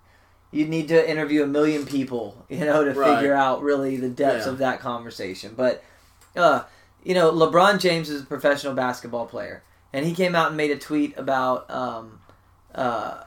you 0.56 0.66
need 0.66 0.88
to 0.88 1.10
interview 1.10 1.42
a 1.42 1.46
million 1.46 1.84
people, 1.84 2.44
you 2.48 2.60
know, 2.64 2.82
to 2.84 2.92
Right. 2.92 3.16
figure 3.16 3.34
out 3.34 3.62
really 3.62 3.96
the 3.96 4.08
depths 4.08 4.46
Yeah. 4.46 4.52
of 4.52 4.58
that 4.58 4.80
conversation. 4.80 5.52
But, 5.56 5.84
uh, 6.34 6.62
you 7.04 7.14
know, 7.14 7.30
LeBron 7.30 7.78
James 7.78 8.08
is 8.08 8.22
a 8.22 8.25
professional 8.26 8.75
basketball 8.75 9.26
player, 9.26 9.62
and 9.92 10.06
he 10.06 10.14
came 10.14 10.34
out 10.34 10.48
and 10.48 10.56
made 10.56 10.70
a 10.70 10.76
tweet 10.78 11.16
about, 11.18 11.70
um, 11.70 12.20
uh, 12.75 13.25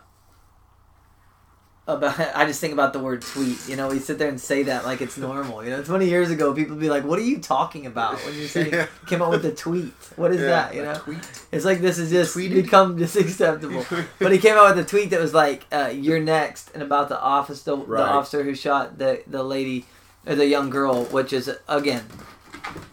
about 1.98 2.20
I 2.36 2.46
just 2.46 2.60
think 2.62 2.74
about 2.74 2.94
the 2.94 3.00
word 3.00 3.22
tweet. 3.22 3.68
You 3.68 3.76
know, 3.76 3.88
we 3.90 4.00
sit 4.00 4.18
there 4.18 4.30
and 4.30 4.40
say 4.40 4.64
that 4.64 4.86
like 4.86 5.02
it's 5.02 5.18
normal. 5.18 5.64
You 5.64 5.72
know, 5.72 5.84
twenty 5.84 6.08
years 6.08 6.30
ago, 6.32 6.54
people 6.54 6.76
would 6.76 6.82
be 6.82 6.90
like, 6.90 7.04
"What 7.04 7.20
are 7.20 7.24
you 7.24 7.40
talking 7.40 7.86
about?" 7.86 8.18
When 8.26 8.34
you 8.36 8.48
say 8.48 8.70
Yeah. 8.72 8.88
came 9.08 9.22
out 9.22 9.30
with 9.32 9.46
a 9.46 9.52
tweet, 9.52 9.92
what 10.16 10.32
is 10.32 10.42
Yeah, 10.42 10.48
that? 10.48 10.76
You 10.76 10.84
know, 10.84 10.96
tweet. 10.96 11.20
it's 11.52 11.66
like 11.66 11.80
this 11.82 11.98
is 11.98 12.10
just 12.12 12.36
Tweeted? 12.36 12.54
become 12.64 12.98
just 12.98 13.16
acceptable. 13.16 13.86
But 14.20 14.32
he 14.32 14.38
came 14.38 14.56
out 14.56 14.76
with 14.76 14.86
a 14.86 14.90
tweet 14.90 15.10
that 15.12 15.20
was 15.20 15.34
like, 15.34 15.66
uh, 15.72 15.92
"You're 15.94 16.20
next," 16.22 16.72
and 16.74 16.82
about 16.84 17.10
the 17.10 17.20
office, 17.20 17.64
the, 17.64 17.76
Right. 17.76 17.98
the 18.02 18.10
officer 18.10 18.44
who 18.44 18.56
shot 18.56 18.98
the 18.98 19.22
the 19.28 19.44
lady 19.44 19.86
or 20.28 20.36
the 20.36 20.46
young 20.46 20.70
girl, 20.70 21.06
which 21.06 21.32
is 21.34 21.50
again, 21.68 22.04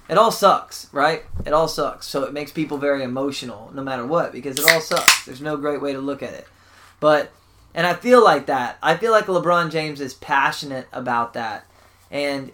it 0.08 0.16
all 0.16 0.30
sucks, 0.30 0.88
right? 0.92 1.24
It 1.44 1.52
all 1.52 1.68
sucks. 1.68 2.06
So 2.06 2.22
it 2.22 2.32
makes 2.32 2.52
people 2.52 2.78
very 2.78 3.02
emotional, 3.02 3.70
no 3.74 3.82
matter 3.82 4.06
what, 4.06 4.32
because 4.32 4.56
it 4.58 4.64
all 4.70 4.80
sucks. 4.80 5.24
There's 5.26 5.40
no 5.40 5.56
great 5.56 5.82
way 5.82 5.92
to 5.92 5.98
look 6.00 6.22
at 6.22 6.32
it. 6.32 6.46
But 7.00 7.30
and 7.76 7.86
I 7.86 7.92
feel 7.94 8.24
like 8.24 8.46
that. 8.46 8.78
I 8.82 8.96
feel 8.96 9.12
like 9.12 9.26
LeBron 9.26 9.70
James 9.70 10.00
is 10.00 10.14
passionate 10.14 10.88
about 10.92 11.34
that, 11.34 11.66
and 12.10 12.50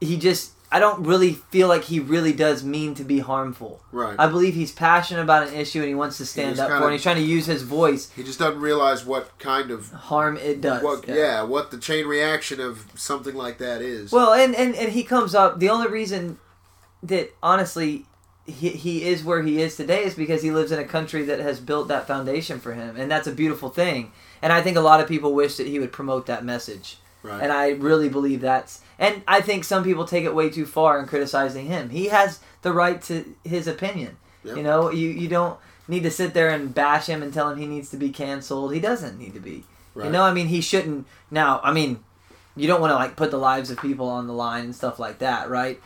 he 0.00 0.16
just. 0.16 0.52
I 0.74 0.78
don't 0.78 1.04
really 1.04 1.34
feel 1.34 1.68
like 1.68 1.84
he 1.84 2.00
really 2.00 2.32
does 2.32 2.64
mean 2.64 2.94
to 2.94 3.04
be 3.04 3.18
harmful. 3.18 3.82
Right. 3.92 4.16
I 4.18 4.26
believe 4.26 4.54
he's 4.54 4.72
passionate 4.72 5.20
about 5.20 5.48
an 5.48 5.52
issue 5.52 5.80
and 5.80 5.88
he 5.88 5.94
wants 5.94 6.16
to 6.16 6.24
stand 6.24 6.58
up 6.58 6.70
for 6.70 6.88
it. 6.88 6.92
he's 6.92 7.02
trying 7.02 7.16
to 7.16 7.22
use 7.22 7.44
his 7.44 7.60
voice 7.60 8.10
he 8.16 8.22
just 8.22 8.38
doesn't 8.38 8.58
realize 8.58 9.04
what 9.04 9.38
kind 9.38 9.70
of 9.70 9.90
harm 9.90 10.38
it 10.38 10.62
does. 10.62 10.82
what 10.82 11.06
yeah. 11.06 11.42
what 11.42 11.72
the 11.72 11.76
chain 11.76 12.06
reaction 12.06 12.58
of 12.58 12.86
something 12.94 13.34
like 13.34 13.58
that 13.58 13.82
is. 13.82 14.12
Well, 14.12 14.32
and, 14.32 14.54
and 14.54 14.74
and 14.74 14.92
he 14.92 15.04
comes 15.04 15.34
up. 15.34 15.60
The 15.60 15.68
only 15.68 15.88
reason 15.88 16.38
that 17.02 17.34
honestly 17.42 18.06
he 18.46 18.70
he 18.70 19.04
is 19.04 19.22
where 19.24 19.42
he 19.42 19.60
is 19.62 19.76
today 19.76 20.04
is 20.04 20.14
because 20.14 20.42
he 20.42 20.50
lives 20.50 20.72
in 20.72 20.78
a 20.78 20.84
country 20.84 21.22
that 21.24 21.38
has 21.40 21.60
built 21.60 21.88
that 21.88 22.06
foundation 22.06 22.58
for 22.58 22.74
him, 22.74 22.96
and 22.96 23.10
that's 23.10 23.26
a 23.26 23.32
beautiful 23.32 23.68
thing. 23.68 24.12
And 24.40 24.52
I 24.52 24.62
think 24.62 24.76
a 24.76 24.80
lot 24.80 25.00
of 25.00 25.08
people 25.08 25.32
wish 25.34 25.56
that 25.56 25.66
he 25.68 25.78
would 25.78 25.92
promote 25.92 26.26
that 26.26 26.44
message. 26.44 26.98
right. 27.22 27.40
And 27.42 27.52
I 27.52 27.70
really 27.70 28.08
believe 28.08 28.40
that's. 28.40 28.80
And 28.98 29.22
I 29.28 29.40
think 29.40 29.64
some 29.64 29.84
people 29.84 30.04
take 30.04 30.24
it 30.24 30.34
way 30.34 30.50
too 30.50 30.66
far 30.66 30.98
in 30.98 31.06
criticizing 31.06 31.66
him. 31.66 31.90
He 31.90 32.06
has 32.08 32.40
the 32.62 32.72
right 32.72 33.00
to 33.02 33.34
his 33.44 33.66
opinion. 33.68 34.16
Yep. 34.44 34.56
You 34.56 34.62
know, 34.64 34.90
you 34.90 35.08
you 35.08 35.28
don't 35.28 35.58
need 35.86 36.02
to 36.02 36.10
sit 36.10 36.34
there 36.34 36.50
and 36.50 36.74
bash 36.74 37.06
him 37.06 37.22
and 37.22 37.32
tell 37.32 37.48
him 37.50 37.58
he 37.58 37.66
needs 37.66 37.90
to 37.90 37.96
be 37.96 38.10
canceled. 38.10 38.72
He 38.74 38.80
doesn't 38.80 39.18
need 39.18 39.34
to 39.34 39.40
be. 39.40 39.64
right. 39.94 40.06
You 40.06 40.10
know, 40.12 40.22
I 40.24 40.32
mean, 40.32 40.48
he 40.48 40.60
shouldn't. 40.60 41.06
Now, 41.30 41.60
I 41.62 41.72
mean, 41.72 42.02
you 42.56 42.66
don't 42.66 42.80
want 42.80 42.90
to 42.90 42.96
like 42.96 43.14
put 43.16 43.30
the 43.30 43.38
lives 43.38 43.70
of 43.70 43.78
people 43.78 44.08
on 44.08 44.26
the 44.26 44.32
line 44.32 44.64
and 44.64 44.74
stuff 44.74 44.98
like 44.98 45.18
that, 45.20 45.48
right? 45.48 45.80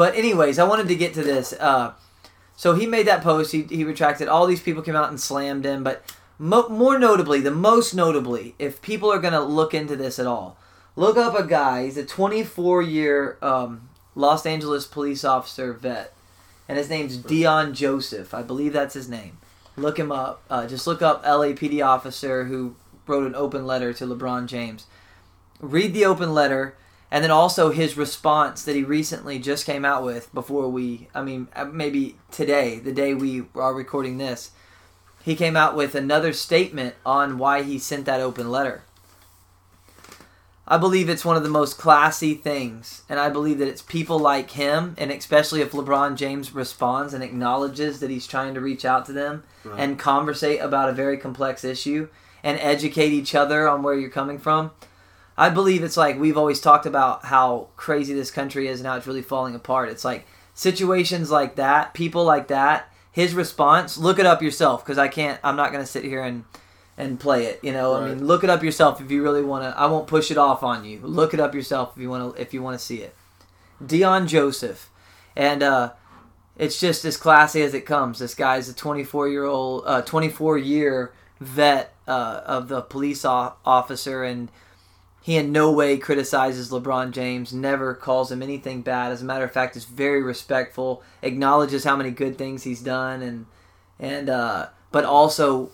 But 0.00 0.14
anyways, 0.14 0.58
I 0.58 0.64
wanted 0.64 0.88
to 0.88 0.94
get 0.94 1.12
to 1.12 1.22
this. 1.22 1.52
Uh, 1.52 1.92
so 2.56 2.74
he 2.74 2.86
made 2.86 3.06
that 3.06 3.22
post. 3.22 3.52
He 3.52 3.64
he 3.64 3.84
retracted. 3.84 4.28
All 4.28 4.46
these 4.46 4.62
people 4.62 4.82
came 4.82 4.96
out 4.96 5.10
and 5.10 5.20
slammed 5.20 5.66
him. 5.66 5.84
But 5.84 6.10
mo- 6.38 6.70
more 6.70 6.98
notably, 6.98 7.42
the 7.42 7.50
most 7.50 7.94
notably, 7.94 8.54
if 8.58 8.80
people 8.80 9.12
are 9.12 9.18
gonna 9.18 9.42
look 9.44 9.74
into 9.74 9.96
this 9.96 10.18
at 10.18 10.26
all, 10.26 10.56
look 10.96 11.18
up 11.18 11.38
a 11.38 11.46
guy. 11.46 11.84
He's 11.84 11.98
a 11.98 12.06
24 12.06 12.80
year 12.80 13.36
um, 13.42 13.90
Los 14.14 14.46
Angeles 14.46 14.86
police 14.86 15.22
officer 15.22 15.74
vet, 15.74 16.14
and 16.66 16.78
his 16.78 16.88
name's 16.88 17.18
Deon 17.18 17.74
Joseph. 17.74 18.32
I 18.32 18.40
believe 18.40 18.72
that's 18.72 18.94
his 18.94 19.06
name. 19.06 19.36
Look 19.76 19.98
him 19.98 20.10
up. 20.10 20.42
Uh, 20.48 20.66
just 20.66 20.86
look 20.86 21.02
up 21.02 21.22
LAPD 21.26 21.84
officer 21.84 22.44
who 22.44 22.74
wrote 23.06 23.26
an 23.26 23.34
open 23.34 23.66
letter 23.66 23.92
to 23.92 24.06
LeBron 24.06 24.46
James. 24.46 24.86
Read 25.60 25.92
the 25.92 26.06
open 26.06 26.32
letter 26.32 26.74
and 27.10 27.24
then 27.24 27.30
also 27.30 27.70
his 27.70 27.96
response 27.96 28.62
that 28.64 28.76
he 28.76 28.84
recently 28.84 29.38
just 29.38 29.66
came 29.66 29.84
out 29.84 30.04
with 30.04 30.32
before 30.34 30.68
we 30.68 31.08
I 31.14 31.22
mean 31.22 31.48
uh, 31.56 31.64
maybe 31.64 32.16
today, 32.30 32.78
the 32.78 32.92
day 32.92 33.14
we 33.14 33.44
are 33.54 33.74
recording 33.74 34.18
this. 34.18 34.50
He 35.22 35.34
came 35.36 35.56
out 35.56 35.76
with 35.76 35.94
another 35.94 36.32
statement 36.32 36.94
on 37.04 37.36
why 37.38 37.62
he 37.62 37.78
sent 37.78 38.06
that 38.06 38.20
open 38.20 38.50
letter. 38.50 38.82
I 40.66 40.78
believe 40.78 41.08
it's 41.08 41.24
one 41.24 41.36
of 41.36 41.42
the 41.42 41.48
most 41.48 41.78
classy 41.78 42.34
things, 42.34 43.02
and 43.08 43.18
I 43.18 43.28
believe 43.28 43.58
that 43.58 43.66
it's 43.66 43.82
people 43.82 44.20
like 44.20 44.52
him, 44.52 44.94
and 44.98 45.10
especially 45.10 45.62
if 45.62 45.72
LeBron 45.72 46.14
James 46.16 46.54
responds 46.54 47.12
and 47.12 47.24
acknowledges 47.24 47.98
that 47.98 48.08
he's 48.10 48.26
trying 48.26 48.54
to 48.54 48.60
reach 48.60 48.84
out 48.84 49.04
to 49.06 49.12
them 49.12 49.42
Right. 49.64 49.80
and 49.80 49.98
conversate 49.98 50.60
about 50.60 50.88
a 50.88 50.92
very 50.92 51.16
complex 51.18 51.64
issue 51.64 52.08
and 52.44 52.56
educate 52.60 53.10
each 53.12 53.34
other 53.34 53.68
on 53.68 53.82
where 53.82 53.94
you're 53.96 54.10
coming 54.10 54.38
from. 54.38 54.70
I 55.36 55.50
believe 55.50 55.82
it's 55.82 55.96
like 55.96 56.18
we've 56.18 56.36
always 56.36 56.60
talked 56.60 56.86
about 56.86 57.24
how 57.24 57.68
crazy 57.76 58.14
this 58.14 58.30
country 58.30 58.68
is 58.68 58.80
and 58.80 58.86
how 58.86 58.96
it's 58.96 59.06
really 59.06 59.22
falling 59.22 59.54
apart. 59.54 59.88
It's 59.88 60.04
like 60.04 60.26
situations 60.54 61.30
like 61.30 61.56
that, 61.56 61.94
people 61.94 62.24
like 62.24 62.48
that, 62.48 62.92
his 63.12 63.34
response, 63.34 63.96
look 63.96 64.18
it 64.18 64.26
up 64.26 64.42
yourself 64.42 64.84
because 64.84 64.98
I 64.98 65.08
can't, 65.08 65.40
I'm 65.42 65.56
not 65.56 65.72
going 65.72 65.82
to 65.82 65.90
sit 65.90 66.04
here 66.04 66.22
and 66.22 66.44
and 67.00 67.18
play 67.18 67.46
it. 67.46 67.60
You 67.62 67.72
know, 67.72 67.94
I 67.94 68.08
mean, 68.08 68.26
look 68.26 68.44
it 68.44 68.50
up 68.50 68.62
yourself 68.62 69.00
if 69.00 69.10
you 69.10 69.22
really 69.22 69.42
want 69.42 69.64
to. 69.64 69.78
I 69.78 69.86
won't 69.86 70.06
push 70.06 70.30
it 70.30 70.36
off 70.36 70.62
on 70.62 70.84
you. 70.84 71.00
Look 71.02 71.32
it 71.32 71.40
up 71.40 71.54
yourself 71.54 71.92
if 71.96 72.02
you 72.02 72.10
want 72.10 72.36
to. 72.36 72.40
If 72.40 72.52
you 72.52 72.62
want 72.62 72.78
to 72.78 72.84
see 72.84 72.98
it, 72.98 73.14
Deon 73.82 74.26
Joseph, 74.28 74.90
and 75.34 75.62
uh, 75.62 75.92
it's 76.58 76.78
just 76.78 77.04
as 77.04 77.16
classy 77.16 77.62
as 77.62 77.74
it 77.74 77.86
comes. 77.86 78.18
This 78.18 78.34
guy's 78.34 78.68
a 78.68 78.74
24 78.74 79.28
year 79.28 79.44
old, 79.44 79.84
uh, 79.86 80.02
24 80.02 80.58
year 80.58 81.14
vet 81.40 81.94
uh, 82.06 82.42
of 82.44 82.68
the 82.68 82.82
police 82.82 83.24
officer, 83.24 84.22
and 84.22 84.50
he 85.22 85.36
in 85.36 85.52
no 85.52 85.70
way 85.70 85.98
criticizes 85.98 86.70
LeBron 86.70 87.10
James. 87.12 87.52
Never 87.52 87.94
calls 87.94 88.32
him 88.32 88.42
anything 88.42 88.82
bad. 88.82 89.12
As 89.12 89.20
a 89.22 89.24
matter 89.24 89.44
of 89.44 89.52
fact, 89.52 89.76
is 89.76 89.84
very 89.84 90.22
respectful. 90.22 91.02
Acknowledges 91.22 91.84
how 91.84 91.96
many 91.96 92.10
good 92.10 92.38
things 92.38 92.62
he's 92.62 92.80
done, 92.80 93.20
and 93.22 93.46
and 93.98 94.30
uh, 94.30 94.68
but 94.90 95.04
also 95.04 95.70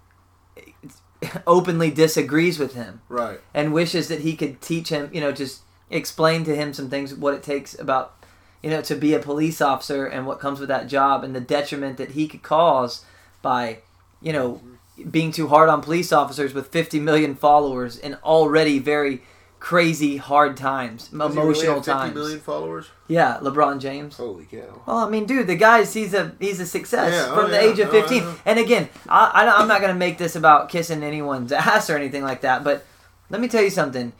openly 1.46 1.90
disagrees 1.90 2.58
with 2.58 2.74
him 2.74 3.00
Right. 3.08 3.40
and 3.54 3.72
wishes 3.72 4.08
that 4.08 4.20
he 4.20 4.36
could 4.36 4.60
teach 4.60 4.90
him, 4.90 5.10
you 5.12 5.20
know, 5.20 5.32
just 5.32 5.62
explain 5.90 6.44
to 6.44 6.54
him 6.54 6.72
some 6.72 6.90
things, 6.90 7.14
what 7.14 7.34
it 7.34 7.42
takes 7.42 7.78
about, 7.78 8.14
you 8.62 8.70
know, 8.70 8.82
to 8.82 8.94
be 8.94 9.14
a 9.14 9.18
police 9.18 9.60
officer 9.60 10.06
and 10.06 10.26
what 10.26 10.40
comes 10.40 10.60
with 10.60 10.68
that 10.68 10.86
job 10.88 11.24
and 11.24 11.34
the 11.34 11.40
detriment 11.40 11.96
that 11.96 12.12
he 12.12 12.28
could 12.28 12.42
cause 12.42 13.04
by, 13.42 13.78
you 14.20 14.32
know, 14.32 14.60
being 15.10 15.30
too 15.32 15.48
hard 15.48 15.68
on 15.68 15.82
police 15.82 16.12
officers 16.12 16.54
with 16.54 16.68
50 16.68 17.00
million 17.00 17.34
followers 17.34 17.98
in 17.98 18.14
already 18.24 18.78
very 18.78 19.22
crazy 19.58 20.16
hard 20.18 20.56
times, 20.56 21.08
Does 21.08 21.12
really 21.12 21.32
emotional 21.42 21.74
have 21.76 21.84
50 21.84 21.90
times. 21.92 22.14
million 22.14 22.40
followers? 22.40 22.86
Yeah, 23.08 23.38
LeBron 23.42 23.80
James. 23.80 24.16
Holy 24.16 24.44
cow. 24.44 24.82
Well, 24.86 24.98
I 24.98 25.08
mean, 25.08 25.26
dude, 25.26 25.46
the 25.46 25.56
guy's 25.56 25.92
he's 25.94 26.14
a 26.14 26.34
he's 26.38 26.60
a 26.60 26.66
success 26.66 27.12
Yeah, 27.12 27.32
oh, 27.32 27.34
from 27.36 27.44
oh, 27.46 27.48
the 27.48 27.54
yeah. 27.64 27.70
age 27.72 27.78
of 27.78 27.92
No, 27.92 27.98
I 27.98 28.02
fifteen. 28.02 28.34
and 28.44 28.58
again, 28.58 28.88
I, 29.08 29.30
I, 29.46 29.60
I'm 29.60 29.68
not 29.68 29.80
gonna 29.80 29.94
make 29.94 30.18
this 30.18 30.36
about 30.36 30.68
kissing 30.68 31.02
anyone's 31.02 31.52
ass 31.72 31.88
or 31.90 31.96
anything 31.96 32.22
like 32.22 32.42
that. 32.42 32.64
But 32.64 32.84
let 33.30 33.40
me 33.40 33.48
tell 33.48 33.62
you 33.62 33.70
something. 33.70 34.12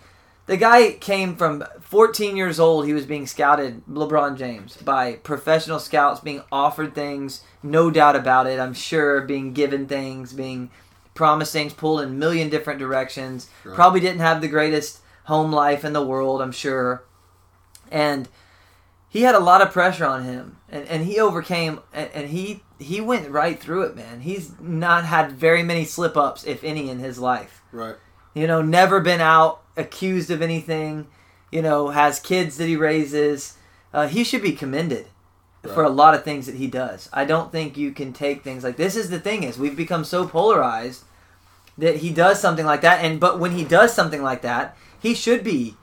The 0.46 0.56
guy 0.56 0.92
came 0.92 1.36
from 1.36 1.64
14 1.80 2.36
years 2.36 2.60
old. 2.60 2.86
He 2.86 2.92
was 2.92 3.04
being 3.04 3.26
scouted, 3.26 3.82
LeBron 3.86 4.38
James, 4.38 4.76
by 4.76 5.14
professional 5.14 5.80
scouts, 5.80 6.20
being 6.20 6.42
offered 6.52 6.94
things, 6.94 7.42
no 7.62 7.90
doubt 7.90 8.14
about 8.14 8.46
it. 8.46 8.60
I'm 8.60 8.74
sure 8.74 9.22
being 9.22 9.52
given 9.52 9.86
things, 9.86 10.32
being 10.32 10.70
promised 11.14 11.52
things, 11.52 11.72
pulled 11.72 12.00
in 12.00 12.10
a 12.10 12.12
million 12.12 12.48
different 12.48 12.78
directions. 12.78 13.50
Right. 13.64 13.74
Probably 13.74 13.98
didn't 13.98 14.20
have 14.20 14.40
the 14.40 14.48
greatest 14.48 15.00
home 15.24 15.50
life 15.50 15.84
in 15.84 15.92
the 15.92 16.04
world. 16.04 16.40
I'm 16.40 16.52
sure, 16.52 17.02
and 17.90 18.28
he 19.08 19.22
had 19.22 19.34
a 19.34 19.40
lot 19.40 19.62
of 19.62 19.72
pressure 19.72 20.04
on 20.04 20.24
him 20.24 20.58
and, 20.68 20.86
and 20.88 21.04
he 21.06 21.18
overcame 21.18 21.80
and, 21.92 22.10
and 22.12 22.28
he 22.28 22.62
he 22.78 23.00
went 23.00 23.30
right 23.30 23.58
through 23.58 23.82
it 23.82 23.96
man 23.96 24.20
he's 24.20 24.52
not 24.60 25.04
had 25.04 25.32
very 25.32 25.62
many 25.62 25.84
slip 25.84 26.16
ups 26.16 26.44
if 26.44 26.62
any 26.62 26.90
in 26.90 26.98
his 26.98 27.18
life 27.18 27.62
Right. 27.72 27.96
You 28.36 28.46
know 28.46 28.60
never 28.60 29.00
been 29.00 29.20
out 29.20 29.62
accused 29.76 30.30
of 30.30 30.42
anything 30.42 31.08
you 31.50 31.62
know 31.62 31.88
has 31.88 32.20
kids 32.20 32.58
that 32.58 32.66
he 32.66 32.76
raises. 32.76 33.56
Uh, 33.92 34.06
he 34.06 34.22
should 34.22 34.42
be 34.42 34.52
commended 34.52 35.06
for 35.74 35.82
a 35.82 35.88
lot 35.88 36.14
of 36.14 36.22
things 36.22 36.46
that 36.46 36.54
he 36.54 36.68
does. 36.68 37.08
I 37.12 37.24
don't 37.24 37.50
think 37.50 37.76
you 37.76 37.90
can 37.90 38.12
take 38.12 38.44
things 38.44 38.62
like 38.62 38.76
this 38.76 38.94
is 38.94 39.10
the 39.10 39.18
thing 39.18 39.42
is 39.42 39.58
we've 39.58 39.76
become 39.76 40.04
so 40.04 40.26
polarized 40.28 41.04
that 41.78 41.96
he 41.96 42.10
does 42.10 42.40
something 42.40 42.66
like 42.66 42.82
that. 42.82 43.04
And 43.04 43.18
but 43.18 43.40
when 43.40 43.52
he 43.52 43.64
does 43.64 43.92
something 43.92 44.22
like 44.22 44.42
that 44.42 44.76
he 45.00 45.14
should 45.14 45.42
be 45.42 45.76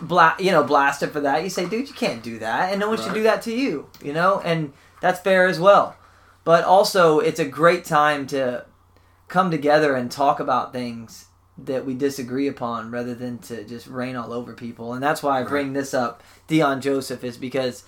bla- 0.00 0.36
you 0.38 0.52
know 0.52 0.62
blasted 0.62 1.10
for 1.10 1.20
that. 1.20 1.42
You 1.42 1.50
say 1.50 1.66
dude 1.66 1.88
you 1.88 1.94
can't 1.94 2.22
do 2.22 2.38
that. 2.38 2.70
And 2.70 2.78
no 2.78 2.88
one 2.88 2.98
should 2.98 3.14
do 3.14 3.22
that 3.24 3.42
to 3.42 3.52
you 3.52 3.88
you 4.02 4.12
know? 4.12 4.40
And 4.44 4.72
that's 5.00 5.20
fair 5.20 5.46
as 5.46 5.58
well. 5.58 5.96
But 6.44 6.64
also 6.64 7.18
it's 7.18 7.40
a 7.40 7.44
great 7.44 7.84
time 7.84 8.26
to 8.28 8.66
come 9.28 9.50
together 9.50 9.96
and 9.96 10.10
talk 10.10 10.38
about 10.38 10.72
things 10.72 11.25
that 11.58 11.86
we 11.86 11.94
disagree 11.94 12.46
upon 12.48 12.90
rather 12.90 13.14
than 13.14 13.38
to 13.38 13.64
just 13.64 13.86
rain 13.86 14.14
all 14.16 14.32
over 14.32 14.52
people 14.52 14.92
and 14.92 15.02
that's 15.02 15.22
why 15.22 15.38
i 15.38 15.40
Right. 15.40 15.48
bring 15.48 15.72
this 15.72 15.94
up 15.94 16.22
deon 16.48 16.80
joseph 16.80 17.24
is 17.24 17.36
because 17.38 17.84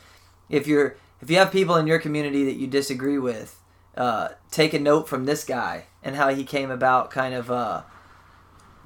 if 0.49 0.67
you're 0.67 0.97
if 1.21 1.29
you 1.31 1.37
have 1.37 1.53
people 1.53 1.77
in 1.77 1.87
your 1.87 1.99
community 1.99 2.45
that 2.47 2.57
you 2.57 2.67
disagree 2.67 3.19
with 3.19 3.61
uh, 3.97 4.29
take 4.51 4.73
a 4.73 4.79
note 4.79 5.09
from 5.09 5.25
this 5.25 5.45
guy 5.45 5.85
and 6.03 6.15
how 6.17 6.29
he 6.33 6.45
came 6.45 6.71
about 6.71 7.11
kind 7.11 7.35
of 7.35 7.51
uh, 7.51 7.83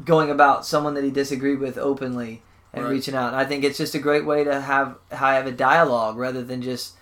going 0.05 0.31
about 0.31 0.65
someone 0.67 0.95
that 0.95 1.05
he 1.05 1.11
disagreed 1.11 1.59
with 1.61 1.77
openly 1.79 2.43
and 2.73 2.85
Right. 2.85 2.93
reaching 2.93 3.15
out. 3.15 3.29
And 3.29 3.37
I 3.37 3.45
think 3.45 3.63
it's 3.65 3.77
just 3.77 3.95
a 3.95 3.99
great 3.99 4.25
way 4.25 4.45
to 4.45 4.61
have 4.63 4.97
have 5.11 5.47
a 5.47 5.53
dialogue 5.53 6.17
rather 6.17 6.43
than 6.43 6.63
just 6.63 6.95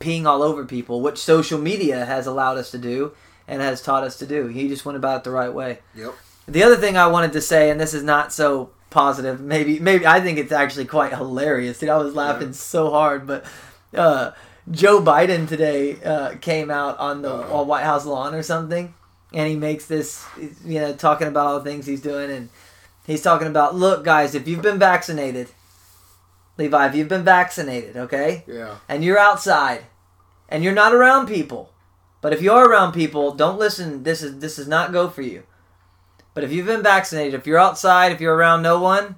peeing 0.00 0.24
all 0.24 0.42
over 0.42 0.64
people, 0.64 1.02
which 1.02 1.18
social 1.18 1.58
media 1.60 2.06
has 2.06 2.26
allowed 2.26 2.56
us 2.56 2.70
to 2.70 2.78
do 2.78 3.12
and 3.46 3.60
has 3.60 3.82
taught 3.82 4.02
us 4.02 4.16
to 4.18 4.26
do. 4.26 4.46
He 4.46 4.66
just 4.68 4.86
went 4.86 4.96
about 4.96 5.18
it 5.18 5.24
the 5.24 5.30
right 5.30 5.52
way. 5.52 5.80
Yep. 5.94 6.14
The 6.48 6.62
other 6.62 6.76
thing 6.76 6.96
I 6.96 7.06
wanted 7.06 7.32
to 7.34 7.40
say, 7.40 7.70
and 7.70 7.80
this 7.80 7.94
is 7.94 8.02
not 8.02 8.32
so 8.32 8.70
positive, 8.90 9.40
maybe 9.40 9.78
maybe 9.78 10.06
I 10.06 10.20
think 10.20 10.38
it's 10.38 10.52
actually 10.52 10.84
quite 10.86 11.12
hilarious. 11.14 11.78
Dude, 11.78 11.88
I 11.88 11.96
was 11.98 12.14
laughing 12.14 12.48
Yeah. 12.48 12.54
so 12.54 12.90
hard, 12.90 13.26
but 13.26 13.44
uh, 13.94 14.32
Joe 14.70 15.00
Biden 15.00 15.48
today 15.48 16.02
uh, 16.02 16.34
came 16.40 16.70
out 16.70 16.98
on 16.98 17.22
the 17.22 17.32
on 17.32 17.66
White 17.68 17.84
House 17.84 18.04
lawn 18.04 18.34
or 18.34 18.42
something, 18.42 18.92
and 19.32 19.48
he 19.48 19.56
makes 19.56 19.86
this, 19.86 20.24
you 20.64 20.80
know, 20.80 20.92
talking 20.94 21.28
about 21.28 21.46
all 21.46 21.58
the 21.60 21.70
things 21.70 21.86
he's 21.86 22.02
doing, 22.02 22.30
and 22.30 22.48
he's 23.06 23.22
talking 23.22 23.48
about, 23.48 23.74
look, 23.74 24.04
guys, 24.04 24.34
if 24.34 24.46
you've 24.48 24.62
been 24.62 24.78
vaccinated, 24.78 25.48
Levi, 26.58 26.86
if 26.88 26.94
you've 26.94 27.08
been 27.08 27.24
vaccinated, 27.24 27.96
okay, 27.96 28.44
Yeah. 28.46 28.76
and 28.88 29.02
you're 29.04 29.18
outside, 29.18 29.84
and 30.48 30.62
you're 30.62 30.74
not 30.74 30.92
around 30.94 31.26
people, 31.28 31.70
but 32.20 32.32
if 32.32 32.42
you 32.42 32.52
are 32.52 32.68
around 32.68 32.92
people, 32.92 33.32
don't 33.32 33.58
listen. 33.58 34.02
This 34.02 34.22
is 34.22 34.38
this 34.40 34.56
does 34.56 34.68
not 34.68 34.92
go 34.92 35.08
for 35.08 35.22
you. 35.22 35.44
But 36.34 36.44
if 36.44 36.52
you've 36.52 36.66
been 36.66 36.82
vaccinated, 36.82 37.34
if 37.34 37.46
you're 37.46 37.58
outside, 37.58 38.12
if 38.12 38.20
you're 38.20 38.34
around 38.34 38.62
no 38.62 38.80
one, 38.80 39.16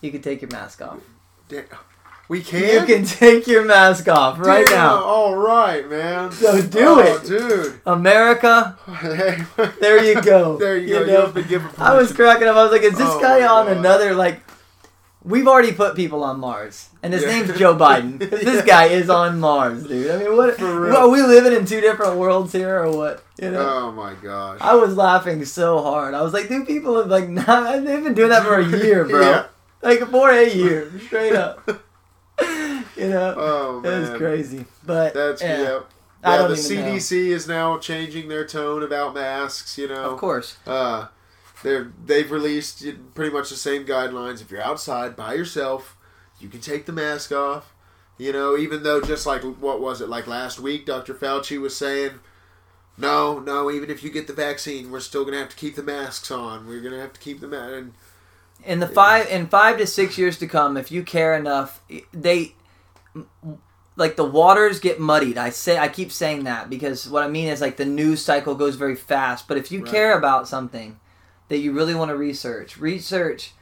you 0.00 0.10
can 0.10 0.20
take 0.22 0.42
your 0.42 0.50
mask 0.50 0.82
off. 0.82 0.98
We 2.28 2.42
can. 2.42 2.86
You 2.88 2.94
can 2.94 3.04
take 3.04 3.46
your 3.48 3.64
mask 3.64 4.06
off 4.08 4.38
right 4.38 4.64
Damn, 4.66 4.76
now. 4.76 5.02
All 5.02 5.34
right, 5.34 5.88
man. 5.90 6.30
So 6.30 6.62
do 6.62 6.78
Oh, 6.80 6.98
it. 7.00 7.24
dude. 7.24 7.80
America, 7.86 8.78
there 9.80 10.04
you 10.04 10.20
go. 10.22 10.56
there 10.56 10.76
you, 10.76 10.98
You 11.00 11.06
go. 11.06 11.32
know, 11.32 11.42
given 11.42 11.68
I 11.78 11.94
was 11.96 12.12
cracking 12.12 12.46
up. 12.46 12.54
I 12.56 12.62
was 12.62 12.70
like, 12.72 12.82
is 12.82 12.96
this 12.96 13.08
Oh 13.10 13.20
guy 13.20 13.44
on 13.46 13.66
God. 13.66 13.76
another 13.78 14.14
like? 14.14 14.40
We've 15.22 15.46
already 15.46 15.72
put 15.72 15.96
people 15.96 16.24
on 16.24 16.40
Mars, 16.40 16.88
and 17.02 17.12
his 17.12 17.22
Yeah. 17.22 17.28
name's 17.28 17.58
Joe 17.58 17.76
Biden. 17.76 18.18
This 18.30 18.42
Yeah. 18.42 18.64
guy 18.64 18.84
is 18.86 19.10
on 19.10 19.38
Mars, 19.38 19.82
dude. 19.84 20.10
I 20.10 20.16
mean, 20.16 20.34
what? 20.36 20.58
Real. 20.58 20.96
Are 20.96 21.08
we 21.10 21.20
living 21.22 21.52
in 21.52 21.66
two 21.66 21.82
different 21.82 22.16
worlds 22.16 22.52
here, 22.52 22.78
or 22.82 22.90
what? 22.90 23.22
You 23.38 23.50
know. 23.50 23.60
Oh 23.60 23.92
my 23.92 24.14
gosh. 24.14 24.58
I 24.62 24.74
was 24.76 24.96
laughing 24.96 25.44
so 25.44 25.82
hard. 25.82 26.14
I 26.14 26.22
was 26.22 26.32
like, 26.32 26.48
dude, 26.48 26.66
people 26.66 26.96
have 26.96 27.08
like 27.08 27.28
not 27.28 27.84
they've 27.84 28.02
been 28.02 28.14
doing 28.14 28.30
that 28.30 28.44
for 28.44 28.58
a 28.58 28.64
year, 28.84 29.04
bro. 29.04 29.20
Yeah. 29.20 29.44
Like 29.82 30.00
for 30.10 30.30
a 30.30 30.48
year, 30.48 30.90
straight 31.06 31.34
up. 31.34 31.68
you 32.96 33.08
know, 33.08 33.34
Oh 33.36 33.78
it 33.78 33.88
man. 33.88 34.00
was 34.00 34.10
crazy. 34.18 34.64
But 34.86 35.12
That's 35.14 35.42
yeah, 35.42 35.60
yeah. 35.62 35.78
Yeah, 36.24 36.46
the 36.48 36.54
even 36.54 36.84
know. 36.84 36.92
CDC 36.92 37.28
is 37.28 37.48
now 37.48 37.78
changing 37.78 38.28
their 38.28 38.46
tone 38.46 38.82
about 38.82 39.14
masks. 39.14 39.76
You 39.78 39.88
know, 39.88 40.10
of 40.10 40.18
course. 40.18 40.56
uh, 40.66 41.06
they're 41.62 41.92
they've 42.04 42.30
released 42.30 42.84
pretty 43.14 43.32
much 43.32 43.50
the 43.50 43.56
same 43.56 43.84
guidelines. 43.84 44.40
If 44.40 44.50
you're 44.50 44.62
outside 44.62 45.16
by 45.16 45.34
yourself, 45.34 45.96
you 46.38 46.48
can 46.48 46.60
take 46.60 46.86
the 46.86 46.92
mask 46.92 47.32
off. 47.32 47.74
You 48.18 48.32
know, 48.32 48.56
even 48.56 48.82
though 48.82 49.00
just 49.00 49.26
like 49.26 49.42
what 49.42 49.80
was 49.80 50.00
it 50.00 50.08
like 50.08 50.26
last 50.26 50.60
week, 50.60 50.84
Dr. 50.86 51.14
Fauci 51.14 51.58
was 51.60 51.74
saying, 51.76 52.20
no, 52.98 53.38
no, 53.38 53.70
even 53.70 53.88
if 53.90 54.02
you 54.02 54.10
get 54.10 54.26
the 54.26 54.34
vaccine, 54.34 54.90
we're 54.90 55.00
still 55.00 55.24
gonna 55.24 55.38
have 55.38 55.48
to 55.48 55.56
keep 55.56 55.74
the 55.76 55.82
masks 55.82 56.30
on. 56.30 56.66
We're 56.66 56.82
gonna 56.82 57.00
have 57.00 57.14
to 57.14 57.20
keep 57.20 57.40
them 57.40 57.54
on. 57.54 57.72
And 57.72 57.92
In 58.64 58.80
the 58.80 58.86
five 58.86 59.26
in 59.28 59.46
five 59.46 59.78
to 59.78 59.86
six 59.86 60.18
years 60.18 60.38
to 60.38 60.46
come, 60.46 60.76
if 60.76 60.90
you 60.92 61.02
care 61.02 61.34
enough, 61.34 61.80
they 62.12 62.54
like 63.96 64.16
the 64.16 64.24
waters 64.24 64.80
get 64.80 65.00
muddied. 65.00 65.38
I 65.38 65.50
say 65.50 65.78
I 65.78 65.88
keep 65.88 66.12
saying 66.12 66.44
that 66.44 66.68
because 66.70 67.08
what 67.08 67.22
I 67.22 67.28
mean 67.28 67.48
is 67.48 67.60
like 67.60 67.76
the 67.76 67.84
news 67.84 68.22
cycle 68.24 68.54
goes 68.54 68.76
very 68.76 68.96
fast. 68.96 69.48
But 69.48 69.56
if 69.56 69.72
you 69.72 69.80
Right. 69.80 69.90
care 69.90 70.16
about 70.18 70.48
something, 70.48 70.98
that 71.50 71.58
you 71.58 71.72
really 71.72 71.94
want 71.94 72.08
to 72.08 72.16
research, 72.16 72.78
research 72.78 73.52